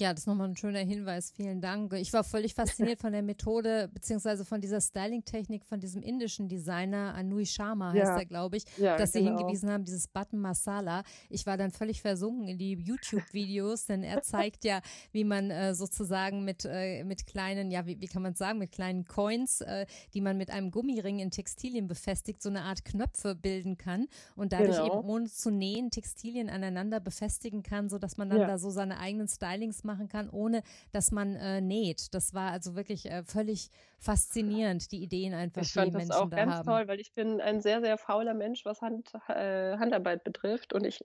Ja, 0.00 0.12
das 0.12 0.22
ist 0.22 0.26
nochmal 0.26 0.48
ein 0.48 0.56
schöner 0.56 0.80
Hinweis. 0.80 1.30
Vielen 1.30 1.60
Dank. 1.60 1.92
Ich 1.92 2.12
war 2.12 2.24
völlig 2.24 2.54
fasziniert 2.54 3.00
von 3.00 3.12
der 3.12 3.22
Methode 3.22 3.88
beziehungsweise 3.92 4.44
von 4.44 4.60
dieser 4.60 4.80
Styling-Technik 4.80 5.64
von 5.64 5.80
diesem 5.80 6.02
indischen 6.02 6.48
Designer 6.48 7.14
Anui 7.14 7.46
Sharma 7.46 7.92
heißt 7.92 7.96
ja. 7.96 8.18
er, 8.18 8.24
glaube 8.24 8.56
ich, 8.56 8.64
ja, 8.76 8.96
dass 8.96 9.12
genau. 9.12 9.24
sie 9.24 9.36
hingewiesen 9.36 9.70
haben, 9.70 9.84
dieses 9.84 10.08
Button 10.08 10.40
Masala. 10.40 11.02
Ich 11.28 11.46
war 11.46 11.56
dann 11.56 11.70
völlig 11.70 12.02
versunken 12.02 12.48
in 12.48 12.58
die 12.58 12.72
YouTube-Videos, 12.72 13.86
denn 13.86 14.02
er 14.02 14.22
zeigt 14.22 14.64
ja, 14.64 14.80
wie 15.12 15.24
man 15.24 15.50
äh, 15.50 15.74
sozusagen 15.74 16.44
mit, 16.44 16.64
äh, 16.68 17.04
mit 17.04 17.26
kleinen, 17.26 17.70
ja, 17.70 17.86
wie, 17.86 18.00
wie 18.00 18.06
kann 18.06 18.22
man 18.22 18.34
sagen, 18.34 18.58
mit 18.58 18.72
kleinen 18.72 19.04
Coins, 19.04 19.60
äh, 19.60 19.86
die 20.12 20.20
man 20.20 20.36
mit 20.36 20.50
einem 20.50 20.70
Gummiring 20.70 21.20
in 21.20 21.30
Textilien 21.30 21.86
befestigt, 21.86 22.42
so 22.42 22.48
eine 22.48 22.62
Art 22.62 22.84
Knöpfe 22.84 23.34
bilden 23.34 23.76
kann 23.76 24.06
und 24.34 24.52
dadurch 24.52 24.78
genau. 24.78 24.98
eben 24.98 25.08
ohne 25.08 25.26
zu 25.26 25.50
nähen 25.50 25.90
Textilien 25.90 26.50
aneinander 26.50 27.00
befestigen 27.00 27.62
kann, 27.62 27.88
sodass 27.88 28.16
man 28.16 28.30
dann 28.30 28.40
ja. 28.40 28.46
da 28.46 28.58
so 28.58 28.70
seine 28.70 28.98
eigenen 28.98 29.28
Stylings 29.28 29.83
machen 29.84 30.08
kann, 30.08 30.30
ohne 30.30 30.62
dass 30.92 31.12
man 31.12 31.36
äh, 31.36 31.60
näht. 31.60 32.14
Das 32.14 32.34
war 32.34 32.50
also 32.50 32.74
wirklich 32.74 33.06
äh, 33.06 33.22
völlig 33.24 33.70
faszinierend, 33.98 34.90
die 34.92 35.02
Ideen 35.02 35.34
einfach, 35.34 35.62
ich 35.62 35.72
fand 35.72 35.88
die 35.88 35.92
Menschen 35.92 36.08
das 36.10 36.18
auch 36.18 36.30
da 36.30 36.36
ganz 36.36 36.52
haben. 36.54 36.66
toll, 36.66 36.88
weil 36.88 37.00
ich 37.00 37.12
bin 37.12 37.40
ein 37.40 37.60
sehr, 37.60 37.80
sehr 37.80 37.98
fauler 37.98 38.34
Mensch, 38.34 38.64
was 38.64 38.80
Hand, 38.80 39.12
äh, 39.28 39.76
Handarbeit 39.78 40.24
betrifft 40.24 40.72
und 40.72 40.84
ich 40.84 41.04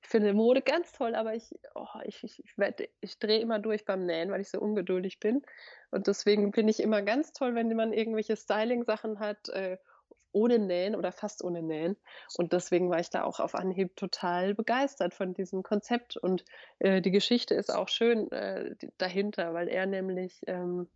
ich 0.00 0.08
finde 0.08 0.32
Mode 0.32 0.62
ganz 0.62 0.92
toll, 0.92 1.14
aber 1.14 1.34
ich, 1.34 1.54
oh, 1.74 1.86
ich, 2.04 2.22
ich, 2.22 2.38
ich, 2.44 2.90
ich 3.00 3.18
drehe 3.18 3.40
immer 3.40 3.58
durch 3.58 3.84
beim 3.84 4.06
Nähen, 4.06 4.30
weil 4.30 4.40
ich 4.40 4.48
so 4.48 4.60
ungeduldig 4.60 5.18
bin. 5.18 5.42
Und 5.90 6.06
deswegen 6.06 6.52
finde 6.52 6.70
ich 6.70 6.80
immer 6.80 7.02
ganz 7.02 7.32
toll, 7.32 7.54
wenn 7.54 7.74
man 7.74 7.92
irgendwelche 7.92 8.36
Styling-Sachen 8.36 9.18
hat, 9.18 9.48
äh, 9.48 9.78
ohne 10.38 10.58
Nähen 10.58 10.94
oder 10.94 11.10
fast 11.10 11.42
ohne 11.42 11.62
Nähen. 11.62 11.96
Und 12.36 12.52
deswegen 12.52 12.90
war 12.90 13.00
ich 13.00 13.10
da 13.10 13.24
auch 13.24 13.40
auf 13.40 13.54
Anhieb 13.54 13.96
total 13.96 14.54
begeistert 14.54 15.14
von 15.14 15.34
diesem 15.34 15.62
Konzept. 15.62 16.16
Und 16.16 16.44
äh, 16.78 17.00
die 17.02 17.10
Geschichte 17.10 17.54
ist 17.54 17.74
auch 17.74 17.88
schön 17.88 18.30
äh, 18.30 18.76
dahinter, 18.98 19.52
weil 19.52 19.68
er 19.68 19.86
nämlich 19.86 20.40
ähm, 20.46 20.88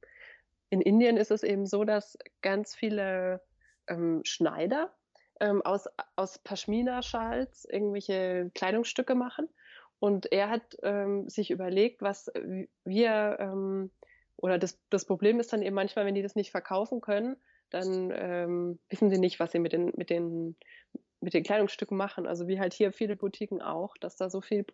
in 0.71 0.81
Indien 0.81 1.17
ist 1.17 1.31
es 1.31 1.43
eben 1.43 1.67
so, 1.67 1.85
dass 1.85 2.17
ganz 2.41 2.75
viele 2.75 3.43
ähm, 3.89 4.23
Schneider 4.25 4.93
ähm, 5.41 5.61
aus, 5.63 5.89
aus 6.17 6.39
Pashmina-Schals 6.39 7.67
irgendwelche 7.67 8.51
Kleidungsstücke 8.55 9.15
machen. 9.15 9.49
Und 9.99 10.33
er 10.33 10.51
hat 10.51 10.63
ähm, 10.83 11.29
sich 11.29 11.51
überlegt, 11.51 12.01
was 12.01 12.31
wir, 12.85 13.37
ähm, 13.39 13.91
oder 14.37 14.59
das, 14.59 14.79
das 14.89 15.05
Problem 15.05 15.41
ist 15.41 15.53
dann 15.53 15.63
eben 15.63 15.75
manchmal, 15.75 16.07
wenn 16.07 16.15
die 16.15 16.23
das 16.23 16.37
nicht 16.37 16.51
verkaufen 16.51 17.01
können, 17.01 17.37
dann 17.75 18.13
ähm, 18.15 18.79
wissen 18.89 19.11
sie 19.11 19.19
nicht, 19.19 19.41
was 19.41 19.53
sie 19.53 19.59
mit 19.59 19.73
den, 19.73 19.93
mit 19.97 20.11
den, 20.11 20.57
mit 21.21 21.35
den 21.35 21.43
Kleidungsstücken 21.43 21.97
machen. 21.97 22.27
Also 22.27 22.49
wie 22.49 22.61
halt 22.61 22.75
hier 22.75 22.93
viele 22.93 23.17
Boutiquen 23.17 23.63
auch, 23.63 23.97
dass 23.97 24.17
da 24.17 24.31
so 24.31 24.41
viel 24.41 24.65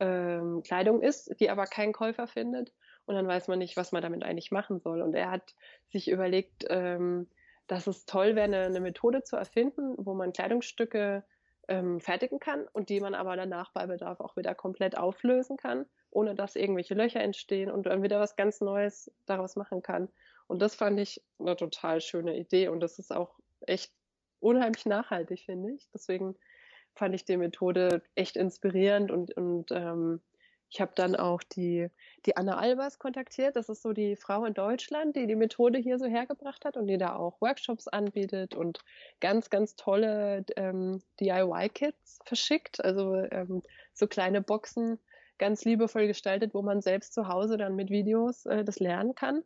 ähm, 0.00 0.62
Kleidung 0.62 1.02
ist, 1.02 1.38
die 1.40 1.50
aber 1.50 1.66
kein 1.66 1.92
Käufer 1.92 2.26
findet 2.26 2.72
und 3.06 3.14
dann 3.14 3.26
weiß 3.26 3.48
man 3.48 3.58
nicht, 3.58 3.76
was 3.76 3.92
man 3.92 4.02
damit 4.02 4.22
eigentlich 4.22 4.50
machen 4.50 4.80
soll. 4.80 5.02
Und 5.02 5.14
er 5.14 5.30
hat 5.30 5.54
sich 5.88 6.10
überlegt, 6.10 6.64
ähm, 6.68 7.28
dass 7.66 7.86
es 7.86 8.06
toll 8.06 8.34
wäre, 8.34 8.44
eine, 8.44 8.62
eine, 8.62 8.80
Methode 8.80 9.22
zu 9.22 9.36
erfinden, 9.36 9.94
wo 9.98 10.14
man 10.14 10.32
Kleidungsstücke 10.32 11.24
ähm, 11.68 12.00
fertigen 12.00 12.40
kann 12.40 12.66
und 12.72 12.88
die 12.88 13.00
man 13.00 13.14
aber 13.14 13.36
danach 13.36 13.72
bei 13.72 13.86
Bedarf 13.86 14.20
auch 14.20 14.36
wieder 14.36 14.54
komplett 14.54 14.96
auflösen 14.96 15.56
kann, 15.56 15.86
ohne 16.10 16.34
dass 16.34 16.56
irgendwelche 16.56 16.94
Löcher 16.94 17.20
entstehen 17.20 17.70
und 17.70 17.86
dann 17.86 18.02
wieder 18.02 18.18
was 18.18 18.36
ganz 18.36 18.60
Neues 18.60 19.12
daraus 19.26 19.56
machen 19.56 19.82
kann. 19.82 20.08
Und 20.50 20.60
das 20.60 20.74
fand 20.74 20.98
ich 20.98 21.22
eine 21.38 21.54
total 21.54 22.00
schöne 22.00 22.36
Idee 22.36 22.66
und 22.66 22.80
das 22.80 22.98
ist 22.98 23.14
auch 23.14 23.38
echt 23.60 23.92
unheimlich 24.40 24.84
nachhaltig, 24.84 25.42
finde 25.46 25.70
ich. 25.70 25.88
Deswegen 25.94 26.34
fand 26.96 27.14
ich 27.14 27.24
die 27.24 27.36
Methode 27.36 28.02
echt 28.16 28.36
inspirierend 28.36 29.12
und, 29.12 29.36
und 29.36 29.70
ähm, 29.70 30.20
ich 30.68 30.80
habe 30.80 30.90
dann 30.96 31.14
auch 31.14 31.44
die, 31.44 31.86
die 32.26 32.36
Anna 32.36 32.58
Albers 32.58 32.98
kontaktiert. 32.98 33.54
Das 33.54 33.68
ist 33.68 33.82
so 33.82 33.92
die 33.92 34.16
Frau 34.16 34.44
in 34.44 34.52
Deutschland, 34.52 35.14
die 35.14 35.28
die 35.28 35.36
Methode 35.36 35.78
hier 35.78 36.00
so 36.00 36.06
hergebracht 36.06 36.64
hat 36.64 36.76
und 36.76 36.88
die 36.88 36.98
da 36.98 37.14
auch 37.14 37.40
Workshops 37.40 37.86
anbietet 37.86 38.56
und 38.56 38.80
ganz, 39.20 39.50
ganz 39.50 39.76
tolle 39.76 40.44
ähm, 40.56 41.00
DIY-Kits 41.20 42.18
verschickt. 42.24 42.84
Also 42.84 43.14
ähm, 43.14 43.62
so 43.94 44.08
kleine 44.08 44.42
Boxen, 44.42 44.98
ganz 45.38 45.64
liebevoll 45.64 46.08
gestaltet, 46.08 46.54
wo 46.54 46.62
man 46.62 46.82
selbst 46.82 47.14
zu 47.14 47.28
Hause 47.28 47.56
dann 47.56 47.76
mit 47.76 47.88
Videos 47.90 48.46
äh, 48.46 48.64
das 48.64 48.80
lernen 48.80 49.14
kann. 49.14 49.44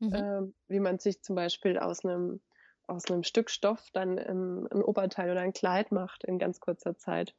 Mhm. 0.00 0.14
Ähm, 0.14 0.54
wie 0.68 0.80
man 0.80 0.98
sich 0.98 1.22
zum 1.22 1.36
Beispiel 1.36 1.78
aus 1.78 2.04
einem 2.04 2.40
aus 2.86 3.10
einem 3.10 3.22
Stück 3.22 3.50
Stoff 3.50 3.90
dann 3.92 4.18
ein, 4.18 4.66
ein 4.70 4.82
Oberteil 4.82 5.30
oder 5.30 5.40
ein 5.40 5.52
Kleid 5.52 5.92
macht 5.92 6.24
in 6.24 6.38
ganz 6.38 6.60
kurzer 6.60 6.96
Zeit. 6.96 7.34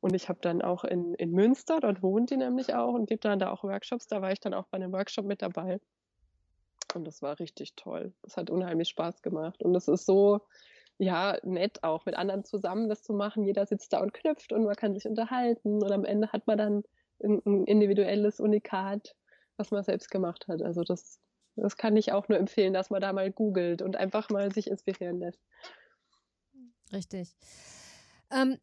Und 0.00 0.14
ich 0.14 0.28
habe 0.28 0.38
dann 0.42 0.62
auch 0.62 0.84
in, 0.84 1.14
in 1.14 1.32
Münster, 1.32 1.80
dort 1.80 2.02
wohnt 2.02 2.30
die 2.30 2.36
nämlich 2.36 2.74
auch 2.74 2.94
und 2.94 3.06
gibt 3.06 3.24
dann 3.24 3.38
da 3.38 3.50
auch 3.50 3.64
Workshops. 3.64 4.06
Da 4.08 4.22
war 4.22 4.32
ich 4.32 4.40
dann 4.40 4.54
auch 4.54 4.66
bei 4.68 4.76
einem 4.76 4.92
Workshop 4.92 5.24
mit 5.24 5.42
dabei. 5.42 5.80
Und 6.94 7.06
das 7.06 7.22
war 7.22 7.38
richtig 7.38 7.74
toll. 7.76 8.12
Das 8.22 8.36
hat 8.36 8.50
unheimlich 8.50 8.88
Spaß 8.88 9.22
gemacht. 9.22 9.62
Und 9.62 9.74
es 9.74 9.88
ist 9.88 10.06
so, 10.06 10.40
ja, 10.98 11.38
nett 11.42 11.82
auch 11.82 12.04
mit 12.06 12.16
anderen 12.16 12.44
zusammen 12.44 12.88
das 12.88 13.02
zu 13.02 13.12
machen. 13.12 13.44
Jeder 13.44 13.66
sitzt 13.66 13.92
da 13.92 14.00
und 14.00 14.12
knüpft 14.12 14.52
und 14.52 14.64
man 14.64 14.74
kann 14.74 14.94
sich 14.94 15.06
unterhalten. 15.06 15.82
Und 15.82 15.92
am 15.92 16.04
Ende 16.04 16.32
hat 16.32 16.46
man 16.46 16.58
dann 16.58 16.82
ein, 17.22 17.40
ein 17.44 17.64
individuelles 17.64 18.40
Unikat, 18.40 19.14
was 19.56 19.70
man 19.70 19.84
selbst 19.84 20.10
gemacht 20.10 20.48
hat. 20.48 20.62
Also 20.62 20.82
das, 20.82 21.20
das 21.62 21.76
kann 21.76 21.96
ich 21.96 22.12
auch 22.12 22.28
nur 22.28 22.38
empfehlen, 22.38 22.72
dass 22.72 22.90
man 22.90 23.00
da 23.00 23.12
mal 23.12 23.30
googelt 23.30 23.82
und 23.82 23.96
einfach 23.96 24.30
mal 24.30 24.52
sich 24.52 24.68
inspirieren 24.68 25.18
lässt. 25.20 25.40
Richtig. 26.92 27.36
Ähm, 28.30 28.58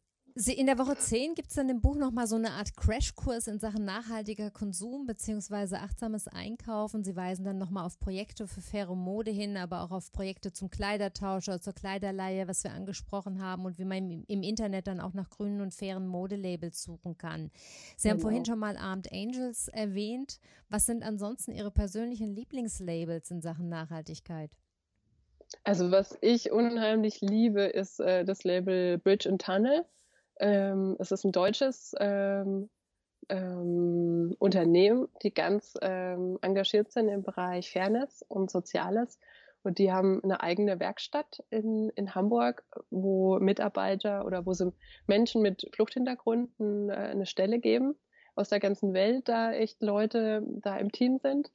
in 0.46 0.66
der 0.66 0.78
Woche 0.78 0.96
10 0.96 1.34
gibt 1.34 1.48
es 1.48 1.56
dann 1.56 1.68
im 1.68 1.80
Buch 1.80 1.96
nochmal 1.96 2.28
so 2.28 2.36
eine 2.36 2.52
Art 2.52 2.76
Crashkurs 2.76 3.48
in 3.48 3.58
Sachen 3.58 3.84
nachhaltiger 3.84 4.52
Konsum 4.52 5.04
bzw. 5.04 5.74
achtsames 5.76 6.28
Einkaufen. 6.28 7.02
Sie 7.02 7.16
weisen 7.16 7.44
dann 7.44 7.58
nochmal 7.58 7.84
auf 7.84 7.98
Projekte 7.98 8.46
für 8.46 8.60
faire 8.60 8.94
Mode 8.94 9.32
hin, 9.32 9.56
aber 9.56 9.82
auch 9.82 9.90
auf 9.90 10.12
Projekte 10.12 10.52
zum 10.52 10.70
Kleidertausch 10.70 11.48
oder 11.48 11.60
zur 11.60 11.72
Kleiderleihe, 11.72 12.46
was 12.46 12.62
wir 12.62 12.70
angesprochen 12.70 13.42
haben 13.42 13.64
und 13.64 13.80
wie 13.80 13.84
man 13.84 14.24
im 14.28 14.42
Internet 14.44 14.86
dann 14.86 15.00
auch 15.00 15.12
nach 15.12 15.28
grünen 15.28 15.60
und 15.60 15.74
fairen 15.74 16.06
Modelabels 16.06 16.84
suchen 16.84 17.18
kann. 17.18 17.50
Sie 17.96 18.08
genau. 18.08 18.14
haben 18.14 18.20
vorhin 18.20 18.44
schon 18.44 18.60
mal 18.60 18.76
Armed 18.76 19.12
Angels 19.12 19.66
erwähnt. 19.66 20.38
Was 20.68 20.86
sind 20.86 21.02
ansonsten 21.02 21.50
Ihre 21.50 21.72
persönlichen 21.72 22.32
Lieblingslabels 22.32 23.32
in 23.32 23.42
Sachen 23.42 23.68
Nachhaltigkeit? 23.68 24.52
Also 25.64 25.90
was 25.90 26.16
ich 26.20 26.52
unheimlich 26.52 27.20
liebe, 27.22 27.62
ist 27.62 27.98
äh, 27.98 28.24
das 28.24 28.44
Label 28.44 28.98
Bridge 28.98 29.28
and 29.28 29.42
Tunnel. 29.42 29.84
Ähm, 30.38 30.96
es 30.98 31.12
ist 31.12 31.24
ein 31.24 31.32
deutsches 31.32 31.94
ähm, 31.98 32.70
ähm, 33.28 34.34
Unternehmen, 34.38 35.08
die 35.22 35.32
ganz 35.32 35.74
ähm, 35.82 36.38
engagiert 36.42 36.92
sind 36.92 37.08
im 37.08 37.22
Bereich 37.22 37.70
Fairness 37.70 38.24
und 38.28 38.50
Soziales. 38.50 39.18
Und 39.62 39.78
die 39.78 39.92
haben 39.92 40.22
eine 40.22 40.40
eigene 40.40 40.78
Werkstatt 40.80 41.42
in, 41.50 41.90
in 41.90 42.14
Hamburg, 42.14 42.64
wo 42.90 43.38
Mitarbeiter 43.38 44.24
oder 44.24 44.46
wo 44.46 44.54
sie 44.54 44.72
Menschen 45.06 45.42
mit 45.42 45.68
Fluchthintergründen 45.74 46.90
äh, 46.90 46.92
eine 46.92 47.26
Stelle 47.26 47.58
geben 47.58 47.96
aus 48.34 48.48
der 48.48 48.60
ganzen 48.60 48.94
Welt, 48.94 49.28
da 49.28 49.52
echt 49.52 49.82
Leute 49.82 50.42
da 50.62 50.76
im 50.76 50.92
Team 50.92 51.18
sind. 51.18 51.50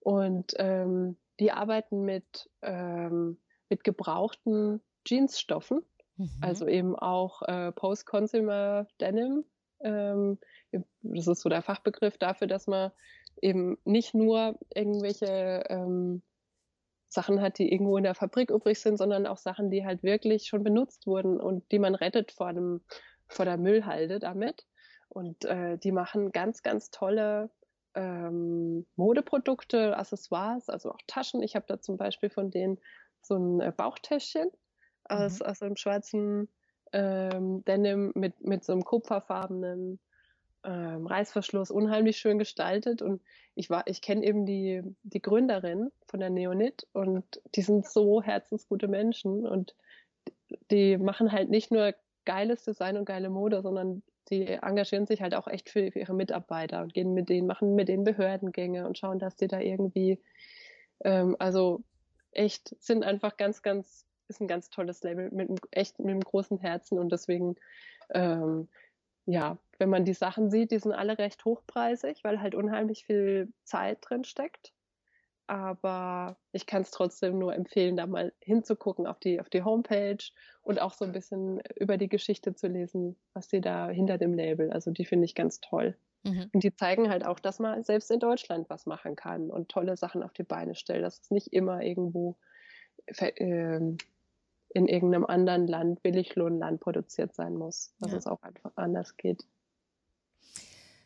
Und 0.00 0.54
ähm, 0.58 1.18
die 1.38 1.52
arbeiten 1.52 2.04
mit, 2.04 2.50
ähm, 2.62 3.38
mit 3.68 3.84
gebrauchten 3.84 4.80
Jeansstoffen 5.06 5.84
Mhm. 6.16 6.30
Also 6.40 6.66
eben 6.66 6.96
auch 6.96 7.42
äh, 7.42 7.72
Post-Consumer 7.72 8.86
Denim. 9.00 9.44
Ähm, 9.80 10.38
das 11.02 11.26
ist 11.26 11.40
so 11.40 11.48
der 11.48 11.62
Fachbegriff 11.62 12.18
dafür, 12.18 12.46
dass 12.46 12.66
man 12.66 12.92
eben 13.40 13.78
nicht 13.84 14.14
nur 14.14 14.58
irgendwelche 14.74 15.64
ähm, 15.68 16.22
Sachen 17.08 17.42
hat, 17.42 17.58
die 17.58 17.70
irgendwo 17.70 17.96
in 17.98 18.04
der 18.04 18.14
Fabrik 18.14 18.50
übrig 18.50 18.80
sind, 18.80 18.96
sondern 18.96 19.26
auch 19.26 19.36
Sachen, 19.36 19.70
die 19.70 19.84
halt 19.84 20.02
wirklich 20.02 20.46
schon 20.46 20.62
benutzt 20.62 21.06
wurden 21.06 21.40
und 21.40 21.70
die 21.70 21.78
man 21.78 21.94
rettet 21.94 22.32
vor 22.32 22.52
dem 22.52 22.82
vor 23.28 23.44
der 23.44 23.56
Müllhalde 23.56 24.18
damit. 24.18 24.66
Und 25.08 25.44
äh, 25.44 25.78
die 25.78 25.92
machen 25.92 26.32
ganz, 26.32 26.62
ganz 26.62 26.90
tolle 26.90 27.50
ähm, 27.94 28.86
Modeprodukte, 28.96 29.96
Accessoires, 29.96 30.68
also 30.68 30.90
auch 30.90 31.00
Taschen. 31.06 31.42
Ich 31.42 31.54
habe 31.54 31.66
da 31.68 31.80
zum 31.80 31.96
Beispiel 31.96 32.30
von 32.30 32.50
denen 32.50 32.78
so 33.20 33.36
ein 33.36 33.60
äh, 33.60 33.72
Bauchtäschchen 33.76 34.50
aus, 35.04 35.40
mhm. 35.40 35.46
aus 35.46 35.62
einem 35.62 35.76
schwarzen 35.76 36.48
ähm, 36.92 37.64
Denim 37.64 38.12
mit, 38.14 38.40
mit 38.46 38.64
so 38.64 38.72
einem 38.72 38.84
kupferfarbenen 38.84 39.98
ähm, 40.64 41.06
Reißverschluss, 41.06 41.70
unheimlich 41.70 42.18
schön 42.18 42.38
gestaltet. 42.38 43.02
Und 43.02 43.22
ich 43.54 43.70
war, 43.70 43.84
ich 43.86 44.00
kenne 44.00 44.24
eben 44.24 44.46
die, 44.46 44.82
die 45.02 45.22
Gründerin 45.22 45.90
von 46.06 46.20
der 46.20 46.30
Neonit 46.30 46.86
und 46.92 47.40
die 47.54 47.62
sind 47.62 47.86
so 47.86 48.22
herzensgute 48.22 48.88
Menschen 48.88 49.46
und 49.46 49.74
die 50.70 50.98
machen 50.98 51.32
halt 51.32 51.50
nicht 51.50 51.70
nur 51.70 51.94
geiles 52.24 52.64
Design 52.64 52.96
und 52.96 53.04
geile 53.04 53.30
Mode, 53.30 53.62
sondern 53.62 54.02
die 54.30 54.46
engagieren 54.46 55.06
sich 55.06 55.20
halt 55.20 55.34
auch 55.34 55.48
echt 55.48 55.68
für, 55.68 55.90
für 55.90 55.98
ihre 55.98 56.14
Mitarbeiter 56.14 56.82
und 56.82 56.94
gehen 56.94 57.12
mit 57.12 57.28
denen, 57.28 57.46
machen 57.46 57.74
mit 57.74 57.88
denen 57.88 58.04
Behördengänge 58.04 58.86
und 58.86 58.96
schauen, 58.96 59.18
dass 59.18 59.36
die 59.36 59.48
da 59.48 59.58
irgendwie, 59.58 60.20
ähm, 61.04 61.36
also 61.38 61.82
echt 62.30 62.74
sind 62.80 63.04
einfach 63.04 63.36
ganz, 63.36 63.62
ganz 63.62 64.06
ist 64.28 64.40
ein 64.40 64.48
ganz 64.48 64.70
tolles 64.70 65.02
Label 65.02 65.30
mit 65.30 65.48
einem, 65.48 65.58
echt 65.70 65.98
mit 65.98 66.08
einem 66.08 66.20
großen 66.20 66.58
Herzen 66.58 66.98
und 66.98 67.12
deswegen, 67.12 67.56
ähm, 68.10 68.68
ja, 69.26 69.58
wenn 69.78 69.90
man 69.90 70.04
die 70.04 70.14
Sachen 70.14 70.50
sieht, 70.50 70.70
die 70.70 70.78
sind 70.78 70.92
alle 70.92 71.18
recht 71.18 71.44
hochpreisig, 71.44 72.24
weil 72.24 72.40
halt 72.40 72.54
unheimlich 72.54 73.04
viel 73.04 73.52
Zeit 73.64 73.98
drin 74.02 74.24
steckt. 74.24 74.72
Aber 75.46 76.38
ich 76.52 76.66
kann 76.66 76.82
es 76.82 76.90
trotzdem 76.90 77.38
nur 77.38 77.54
empfehlen, 77.54 77.96
da 77.96 78.06
mal 78.06 78.32
hinzugucken 78.40 79.06
auf 79.06 79.18
die, 79.18 79.40
auf 79.40 79.50
die 79.50 79.62
Homepage 79.62 80.24
und 80.62 80.80
auch 80.80 80.94
so 80.94 81.04
ein 81.04 81.12
bisschen 81.12 81.60
über 81.76 81.98
die 81.98 82.08
Geschichte 82.08 82.54
zu 82.54 82.68
lesen, 82.68 83.16
was 83.34 83.50
sie 83.50 83.60
da 83.60 83.88
hinter 83.88 84.18
dem 84.18 84.34
Label. 84.34 84.70
Also 84.70 84.92
die 84.92 85.04
finde 85.04 85.24
ich 85.24 85.34
ganz 85.34 85.60
toll. 85.60 85.96
Mhm. 86.22 86.48
Und 86.52 86.64
die 86.64 86.74
zeigen 86.74 87.10
halt 87.10 87.26
auch, 87.26 87.40
dass 87.40 87.58
man 87.58 87.82
selbst 87.82 88.10
in 88.10 88.20
Deutschland 88.20 88.70
was 88.70 88.86
machen 88.86 89.16
kann 89.16 89.50
und 89.50 89.68
tolle 89.68 89.96
Sachen 89.96 90.22
auf 90.22 90.32
die 90.32 90.44
Beine 90.44 90.74
stellt. 90.74 91.04
Dass 91.04 91.20
es 91.20 91.30
nicht 91.30 91.52
immer 91.52 91.82
irgendwo 91.82 92.36
äh, 93.06 93.96
in 94.74 94.86
irgendeinem 94.86 95.26
anderen 95.26 95.66
Land, 95.66 96.02
Billiglohnland 96.02 96.80
produziert 96.80 97.34
sein 97.34 97.54
muss, 97.54 97.94
dass 98.00 98.12
ja. 98.12 98.18
es 98.18 98.26
auch 98.26 98.42
einfach 98.42 98.72
anders 98.76 99.16
geht. 99.16 99.46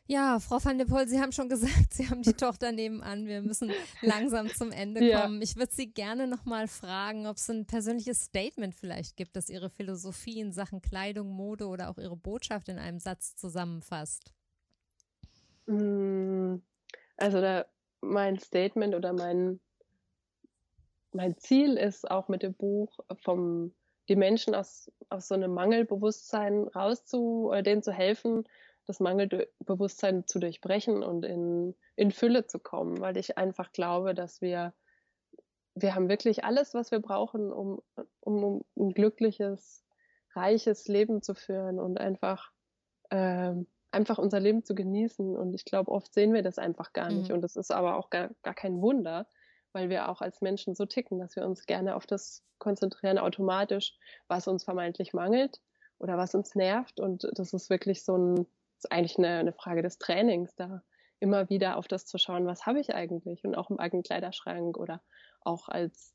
Ja, 0.09 0.39
Frau 0.39 0.65
van 0.65 0.79
der 0.79 0.85
Poel, 0.85 1.09
Sie 1.09 1.21
haben 1.21 1.33
schon 1.33 1.49
gesagt, 1.49 1.93
Sie 1.93 2.09
haben 2.09 2.23
die 2.23 2.35
Tochter 2.35 2.71
nebenan. 2.73 3.27
Wir 3.27 3.43
müssen 3.43 3.73
langsam 4.03 4.49
zum 4.49 4.71
Ende 4.71 5.05
ja. 5.05 5.23
kommen. 5.23 5.43
Ich 5.43 5.57
würde 5.57 5.73
Sie 5.73 5.93
gerne 5.93 6.27
nochmal 6.27 6.69
fragen, 6.69 7.27
ob 7.27 7.37
es 7.37 7.51
ein 7.51 7.67
persönliches 7.67 8.23
Statement 8.23 8.75
vielleicht 8.75 9.17
gibt, 9.17 9.35
das 9.35 9.51
Ihre 9.51 9.69
Philosophie 9.69 10.41
in 10.41 10.53
Sachen 10.53 10.81
Kleidung, 10.81 11.31
Mode 11.31 11.67
oder 11.67 11.91
auch 11.91 11.99
Ihre 11.99 12.17
Botschaft 12.17 12.69
in 12.69 12.79
einem 12.79 13.01
Satz 13.01 13.35
zusammenfasst. 13.35 14.33
Mm, 15.67 16.57
also 17.17 17.41
da, 17.41 17.67
mein 18.01 18.39
Statement 18.39 18.95
oder 18.95 19.13
mein, 19.13 19.59
mein 21.17 21.37
Ziel 21.39 21.77
ist 21.77 22.11
auch 22.11 22.29
mit 22.29 22.43
dem 22.43 22.55
Buch 22.55 22.99
vom 23.23 23.75
die 24.09 24.17
Menschen 24.17 24.55
aus, 24.55 24.91
aus 25.09 25.27
so 25.27 25.35
einem 25.35 25.53
Mangelbewusstsein 25.53 26.69
rauszu 26.69 27.49
oder 27.49 27.63
denen 27.63 27.83
zu 27.83 27.93
helfen, 27.93 28.45
das 28.87 29.01
Mangelbewusstsein 29.01 30.29
zu 30.29 30.39
durchbrechen 30.39 31.03
und 31.03 31.25
in, 31.25 31.75
in 31.97 32.13
Fülle 32.13 32.47
zu 32.47 32.61
kommen, 32.61 33.01
weil 33.01 33.17
ich 33.17 33.37
einfach 33.37 33.73
glaube, 33.73 34.15
dass 34.15 34.41
wir 34.41 34.75
wir 35.77 35.95
haben 35.95 36.09
wirklich 36.09 36.43
alles, 36.43 36.73
was 36.75 36.91
wir 36.91 37.01
brauchen, 37.01 37.53
um, 37.53 37.83
um, 38.21 38.63
um 38.75 38.87
ein 38.89 38.95
glückliches, 38.95 39.85
reiches 40.35 40.89
Leben 40.89 41.23
zu 41.23 41.35
führen 41.35 41.79
und 41.79 42.01
einfach, 42.01 42.51
ähm, 43.11 43.67
einfach 43.91 44.19
unser 44.19 44.41
Leben 44.41 44.65
zu 44.65 44.75
genießen. 44.75 45.37
Und 45.37 45.55
ich 45.55 45.67
glaube, 45.67 45.91
oft 45.91 46.15
sehen 46.15 46.33
wir 46.33 46.43
das 46.43 46.59
einfach 46.59 46.95
gar 46.95 47.11
nicht. 47.11 47.29
Mhm. 47.29 47.37
Und 47.37 47.41
das 47.43 47.57
ist 47.57 47.71
aber 47.71 47.97
auch 47.97 48.09
gar, 48.09 48.31
gar 48.43 48.55
kein 48.55 48.81
Wunder, 48.81 49.27
weil 49.77 49.91
wir 49.91 50.09
auch 50.09 50.23
als 50.23 50.41
Menschen 50.41 50.75
so 50.75 50.87
ticken, 50.87 51.19
dass 51.19 51.37
wir 51.37 51.45
uns 51.45 51.67
gerne 51.67 51.97
auf 51.97 52.07
das 52.07 52.43
konzentrieren 52.57 53.19
automatisch, 53.19 53.95
was 54.27 54.49
uns 54.49 54.65
vermeintlich 54.65 55.13
mangelt 55.13 55.61
oder 55.99 56.17
was 56.17 56.35
uns 56.35 56.55
nervt. 56.55 56.99
Und 56.99 57.29
das 57.35 57.53
ist 57.53 57.69
wirklich 57.69 58.03
so 58.03 58.17
ein, 58.17 58.47
ist 58.79 58.91
eigentlich 58.91 59.19
eine, 59.19 59.37
eine 59.37 59.53
Frage 59.53 59.83
des 59.83 59.99
Trainings, 59.99 60.55
da 60.55 60.83
immer 61.21 61.51
wieder 61.51 61.77
auf 61.77 61.89
das 61.89 62.07
zu 62.07 62.17
schauen, 62.17 62.47
was 62.47 62.65
habe 62.65 62.81
ich 62.81 62.95
eigentlich 62.95 63.45
und 63.45 63.55
auch 63.55 63.69
im 63.69 63.79
eigenen 63.79 64.03
Kleiderschrank 64.03 64.79
oder 64.79 65.03
auch 65.43 65.69
als 65.69 66.15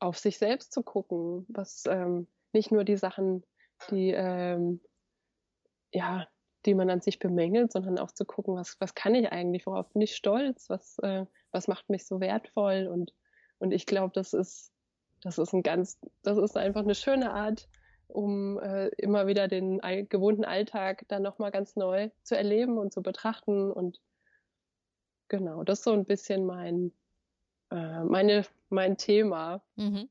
auf 0.00 0.18
sich 0.18 0.38
selbst 0.38 0.72
zu 0.72 0.82
gucken, 0.82 1.46
was 1.48 1.84
ähm, 1.86 2.26
nicht 2.52 2.72
nur 2.72 2.82
die 2.82 2.96
Sachen, 2.96 3.44
die 3.88 4.10
ähm, 4.10 4.80
ja, 5.92 6.26
die 6.66 6.74
man 6.74 6.90
an 6.90 7.00
sich 7.00 7.18
bemängelt, 7.18 7.72
sondern 7.72 7.98
auch 7.98 8.10
zu 8.10 8.24
gucken, 8.24 8.56
was, 8.56 8.76
was 8.80 8.94
kann 8.94 9.14
ich 9.14 9.30
eigentlich, 9.30 9.66
worauf 9.66 9.88
bin 9.90 10.02
ich 10.02 10.16
stolz, 10.16 10.68
was, 10.70 10.98
äh, 11.00 11.26
was 11.50 11.68
macht 11.68 11.88
mich 11.90 12.06
so 12.06 12.20
wertvoll? 12.20 12.88
Und, 12.90 13.12
und 13.58 13.72
ich 13.72 13.86
glaube, 13.86 14.12
das 14.14 14.32
ist, 14.32 14.72
das 15.22 15.38
ist 15.38 15.52
ein 15.52 15.62
ganz, 15.62 15.98
das 16.22 16.38
ist 16.38 16.56
einfach 16.56 16.82
eine 16.82 16.94
schöne 16.94 17.32
Art, 17.32 17.68
um 18.08 18.58
äh, 18.58 18.88
immer 18.96 19.26
wieder 19.26 19.48
den 19.48 19.80
gewohnten 20.08 20.44
Alltag 20.44 21.04
dann 21.08 21.22
nochmal 21.22 21.50
ganz 21.50 21.76
neu 21.76 22.10
zu 22.22 22.36
erleben 22.36 22.78
und 22.78 22.92
zu 22.92 23.02
betrachten. 23.02 23.70
Und 23.70 24.00
genau, 25.28 25.64
das 25.64 25.78
ist 25.80 25.84
so 25.84 25.92
ein 25.92 26.04
bisschen 26.04 26.44
mein, 26.46 26.92
äh, 27.70 28.04
meine, 28.04 28.44
mein 28.68 28.96
Thema. 28.96 29.62
Mhm 29.76 30.08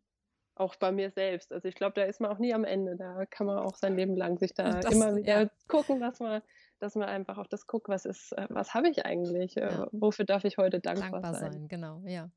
auch 0.55 0.75
bei 0.75 0.91
mir 0.91 1.11
selbst. 1.11 1.51
Also 1.51 1.67
ich 1.67 1.75
glaube, 1.75 1.93
da 1.95 2.03
ist 2.03 2.21
man 2.21 2.31
auch 2.31 2.39
nie 2.39 2.53
am 2.53 2.63
Ende. 2.63 2.95
Da 2.95 3.25
kann 3.25 3.47
man 3.47 3.57
auch 3.59 3.75
sein 3.75 3.95
Leben 3.95 4.15
lang 4.15 4.37
sich 4.37 4.53
da 4.53 4.79
das, 4.79 4.93
immer 4.93 5.15
wieder 5.15 5.43
ja. 5.43 5.49
gucken, 5.67 5.99
dass 5.99 6.19
man, 6.19 6.41
dass 6.79 6.95
man 6.95 7.09
einfach 7.09 7.37
auf 7.37 7.47
das 7.47 7.67
guckt, 7.67 7.89
was 7.89 8.05
ist, 8.05 8.33
äh, 8.33 8.47
was 8.49 8.73
habe 8.73 8.89
ich 8.89 9.05
eigentlich? 9.05 9.57
Äh, 9.57 9.71
ja. 9.71 9.87
Wofür 9.91 10.25
darf 10.25 10.43
ich 10.43 10.57
heute 10.57 10.79
dankbar, 10.79 11.11
dankbar 11.11 11.33
sein? 11.33 11.53
sein? 11.53 11.67
Genau, 11.67 12.01
ja. 12.05 12.29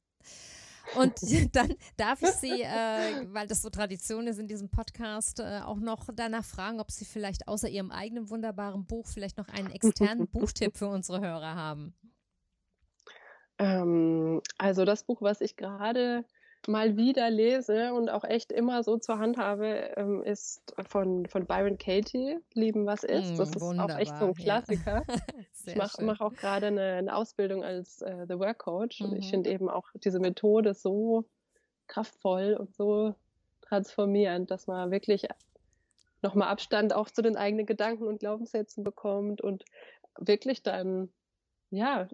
Und 0.94 1.14
dann 1.54 1.74
darf 1.96 2.22
ich 2.22 2.30
Sie, 2.30 2.62
äh, 2.62 3.26
weil 3.32 3.46
das 3.46 3.62
so 3.62 3.70
Tradition 3.70 4.26
ist 4.26 4.38
in 4.38 4.46
diesem 4.46 4.70
Podcast, 4.70 5.40
äh, 5.40 5.60
auch 5.64 5.78
noch 5.78 6.08
danach 6.14 6.44
fragen, 6.44 6.80
ob 6.80 6.90
Sie 6.90 7.04
vielleicht 7.04 7.48
außer 7.48 7.68
Ihrem 7.68 7.90
eigenen 7.90 8.30
wunderbaren 8.30 8.86
Buch 8.86 9.06
vielleicht 9.06 9.36
noch 9.36 9.48
einen 9.48 9.70
externen 9.70 10.28
Buchtipp 10.32 10.76
für 10.76 10.88
unsere 10.88 11.20
Hörer 11.20 11.54
haben. 11.54 11.94
Ähm, 13.58 14.40
also 14.58 14.84
das 14.84 15.04
Buch, 15.04 15.22
was 15.22 15.40
ich 15.40 15.56
gerade 15.56 16.24
mal 16.68 16.96
wieder 16.96 17.30
lese 17.30 17.92
und 17.94 18.08
auch 18.08 18.24
echt 18.24 18.52
immer 18.52 18.82
so 18.82 18.96
zur 18.98 19.18
Hand 19.18 19.38
habe, 19.38 19.92
ähm, 19.96 20.22
ist 20.22 20.74
von, 20.88 21.26
von 21.26 21.46
Byron 21.46 21.78
Katie, 21.78 22.38
Lieben, 22.54 22.86
was 22.86 23.04
ist. 23.04 23.38
das 23.38 23.50
ist 23.50 23.62
auch 23.62 23.98
echt 23.98 24.16
so 24.18 24.26
ein 24.26 24.34
Klassiker. 24.34 25.02
Ja. 25.08 25.16
ich 25.66 25.76
mache 25.76 26.04
mach 26.04 26.20
auch 26.20 26.32
gerade 26.34 26.66
eine, 26.66 26.94
eine, 26.94 27.14
Ausbildung 27.14 27.64
als 27.64 28.02
äh, 28.02 28.26
The 28.28 28.38
Work 28.38 28.58
Coach 28.58 29.00
mhm. 29.00 29.10
und 29.10 29.16
ich 29.16 29.26
mhm. 29.26 29.30
finde 29.30 29.50
eben 29.50 29.68
auch 29.68 29.88
diese 30.04 30.20
Methode 30.20 30.74
so 30.74 31.24
kraftvoll 31.86 32.54
und 32.54 32.74
so 32.74 33.14
transformierend, 33.62 34.50
dass 34.50 34.66
man 34.66 34.90
wirklich 34.90 35.26
nochmal 36.22 36.48
Abstand 36.48 36.94
auch 36.94 37.10
zu 37.10 37.22
den 37.22 37.36
eigenen 37.36 37.66
Gedanken 37.66 38.04
und 38.04 38.20
Glaubenssätzen 38.20 38.84
bekommt 38.84 39.40
und 39.40 39.64
wirklich 40.18 40.62
dann 40.62 41.10
ja 41.70 42.08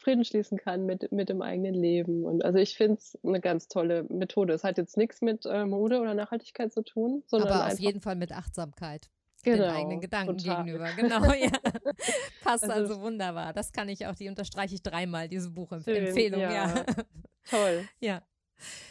Frieden 0.00 0.24
schließen 0.24 0.58
kann 0.58 0.86
mit, 0.86 1.12
mit 1.12 1.28
dem 1.28 1.42
eigenen 1.42 1.74
Leben. 1.74 2.24
Und 2.24 2.44
also 2.44 2.58
ich 2.58 2.76
finde 2.76 2.94
es 2.94 3.18
eine 3.22 3.40
ganz 3.40 3.68
tolle 3.68 4.04
Methode. 4.04 4.54
Es 4.54 4.64
hat 4.64 4.78
jetzt 4.78 4.96
nichts 4.96 5.20
mit 5.20 5.46
äh, 5.46 5.66
Mode 5.66 6.00
oder 6.00 6.14
Nachhaltigkeit 6.14 6.72
zu 6.72 6.82
tun, 6.82 7.22
sondern. 7.26 7.52
Aber 7.52 7.72
auf 7.72 7.78
jeden 7.78 8.00
Fall 8.00 8.16
mit 8.16 8.32
Achtsamkeit. 8.32 9.10
Genau, 9.42 9.64
den 9.64 9.70
eigenen 9.70 10.00
Gedanken 10.00 10.38
total. 10.38 10.64
gegenüber. 10.64 10.92
Genau, 10.92 11.32
ja. 11.32 11.50
Passt 12.42 12.64
also, 12.64 12.72
also, 12.72 13.00
wunderbar. 13.00 13.52
Das 13.52 13.72
kann 13.72 13.88
ich 13.88 14.06
auch, 14.06 14.14
die 14.14 14.28
unterstreiche 14.28 14.74
ich 14.74 14.82
dreimal, 14.82 15.28
diese 15.28 15.50
Buchempfehlung, 15.50 16.40
ja. 16.40 16.52
ja. 16.52 16.84
Toll. 17.48 17.88
Ja. 18.00 18.22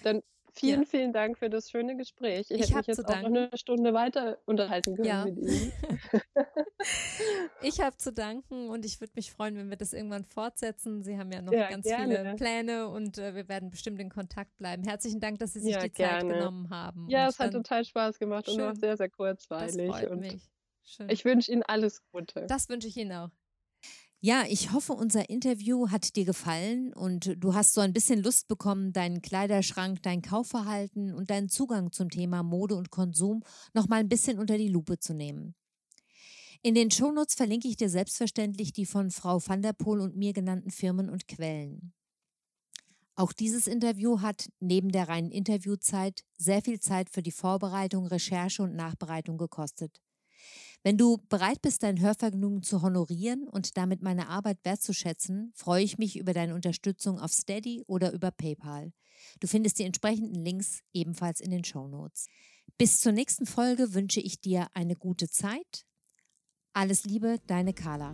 Dann 0.03 0.23
Vielen, 0.59 0.81
ja. 0.81 0.87
vielen 0.87 1.13
Dank 1.13 1.37
für 1.37 1.49
das 1.49 1.69
schöne 1.69 1.95
Gespräch. 1.95 2.51
Ich, 2.51 2.59
ich 2.59 2.75
hätte 2.75 2.77
mich 2.77 2.87
jetzt 2.87 3.05
auch 3.05 3.21
noch 3.21 3.27
eine 3.27 3.49
Stunde 3.55 3.93
weiter 3.93 4.39
unterhalten 4.45 4.95
können 4.95 5.07
ja. 5.07 5.25
mit 5.25 5.37
Ihnen. 5.37 5.71
ich 7.61 7.79
habe 7.79 7.95
zu 7.97 8.11
danken 8.11 8.69
und 8.69 8.85
ich 8.85 8.99
würde 8.99 9.13
mich 9.15 9.31
freuen, 9.31 9.55
wenn 9.55 9.69
wir 9.69 9.77
das 9.77 9.93
irgendwann 9.93 10.25
fortsetzen. 10.25 11.03
Sie 11.03 11.17
haben 11.17 11.31
ja 11.31 11.41
noch 11.41 11.53
ja, 11.53 11.69
ganz 11.69 11.85
gerne. 11.85 12.17
viele 12.17 12.35
Pläne 12.35 12.89
und 12.89 13.17
äh, 13.17 13.35
wir 13.35 13.47
werden 13.47 13.69
bestimmt 13.69 13.99
in 13.99 14.09
Kontakt 14.09 14.57
bleiben. 14.57 14.83
Herzlichen 14.83 15.19
Dank, 15.19 15.39
dass 15.39 15.53
Sie 15.53 15.61
sich 15.61 15.77
die 15.77 15.89
gerne. 15.89 16.29
Zeit 16.29 16.37
genommen 16.37 16.69
haben. 16.69 17.07
Ja, 17.09 17.23
und 17.23 17.29
es 17.29 17.39
hat 17.39 17.53
total 17.53 17.85
Spaß 17.85 18.19
gemacht 18.19 18.45
schön. 18.45 18.55
und 18.55 18.61
war 18.61 18.75
sehr, 18.75 18.97
sehr 18.97 19.09
kurzweilig. 19.09 19.87
Das 19.87 19.99
freut 20.01 20.19
mich. 20.19 20.49
Schön. 20.83 21.09
Ich 21.09 21.23
wünsche 21.23 21.51
Ihnen 21.51 21.63
alles 21.63 22.03
Gute. 22.11 22.45
Das 22.47 22.67
wünsche 22.67 22.87
ich 22.87 22.97
Ihnen 22.97 23.11
auch. 23.13 23.29
Ja, 24.21 24.43
ich 24.49 24.73
hoffe, 24.73 24.91
unser 24.91 25.29
Interview 25.29 25.89
hat 25.91 26.17
dir 26.17 26.25
gefallen 26.25 26.91
und 26.93 27.35
du 27.37 27.53
hast 27.53 27.73
so 27.73 27.79
ein 27.79 27.93
bisschen 27.93 28.21
Lust 28.21 28.49
bekommen, 28.49 28.91
deinen 28.91 29.21
Kleiderschrank, 29.21 30.03
dein 30.03 30.21
Kaufverhalten 30.21 31.13
und 31.13 31.29
deinen 31.29 31.47
Zugang 31.47 31.93
zum 31.93 32.09
Thema 32.09 32.43
Mode 32.43 32.75
und 32.75 32.89
Konsum 32.89 33.43
noch 33.73 33.87
mal 33.87 34.01
ein 34.01 34.09
bisschen 34.09 34.37
unter 34.37 34.57
die 34.57 34.67
Lupe 34.67 34.99
zu 34.99 35.13
nehmen. 35.13 35.55
In 36.61 36.75
den 36.75 36.91
Shownotes 36.91 37.35
verlinke 37.35 37.69
ich 37.69 37.77
dir 37.77 37.89
selbstverständlich 37.89 38.73
die 38.73 38.85
von 38.85 39.09
Frau 39.09 39.39
van 39.39 39.61
der 39.61 39.71
Poel 39.71 40.01
und 40.01 40.17
mir 40.17 40.33
genannten 40.33 40.71
Firmen 40.71 41.09
und 41.09 41.29
Quellen. 41.29 41.93
Auch 43.15 43.31
dieses 43.31 43.67
Interview 43.67 44.19
hat 44.19 44.49
neben 44.59 44.91
der 44.91 45.07
reinen 45.07 45.31
Interviewzeit 45.31 46.25
sehr 46.37 46.61
viel 46.61 46.81
Zeit 46.81 47.09
für 47.09 47.23
die 47.23 47.31
Vorbereitung, 47.31 48.05
Recherche 48.05 48.63
und 48.63 48.75
Nachbereitung 48.75 49.37
gekostet. 49.37 50.01
Wenn 50.83 50.97
du 50.97 51.17
bereit 51.27 51.61
bist, 51.61 51.83
dein 51.83 51.99
Hörvergnügen 51.99 52.63
zu 52.63 52.81
honorieren 52.81 53.47
und 53.49 53.75
damit 53.75 54.01
meine 54.01 54.29
Arbeit 54.29 54.59
wertzuschätzen, 54.63 55.51
freue 55.53 55.83
ich 55.83 55.97
mich 55.97 56.17
über 56.17 56.33
deine 56.33 56.55
Unterstützung 56.55 57.19
auf 57.19 57.33
Steady 57.33 57.83
oder 57.85 58.13
über 58.13 58.31
PayPal. 58.31 58.93
Du 59.41 59.47
findest 59.47 59.79
die 59.79 59.83
entsprechenden 59.83 60.43
Links 60.43 60.81
ebenfalls 60.93 61.41
in 61.41 61.51
den 61.51 61.65
Show 61.65 61.87
Notes. 61.87 62.27
Bis 62.77 63.01
zur 63.01 63.11
nächsten 63.11 63.45
Folge 63.45 63.93
wünsche 63.93 64.21
ich 64.21 64.39
dir 64.39 64.67
eine 64.73 64.95
gute 64.95 65.27
Zeit. 65.29 65.85
Alles 66.71 67.03
Liebe, 67.03 67.39
deine 67.45 67.73
Carla. 67.73 68.13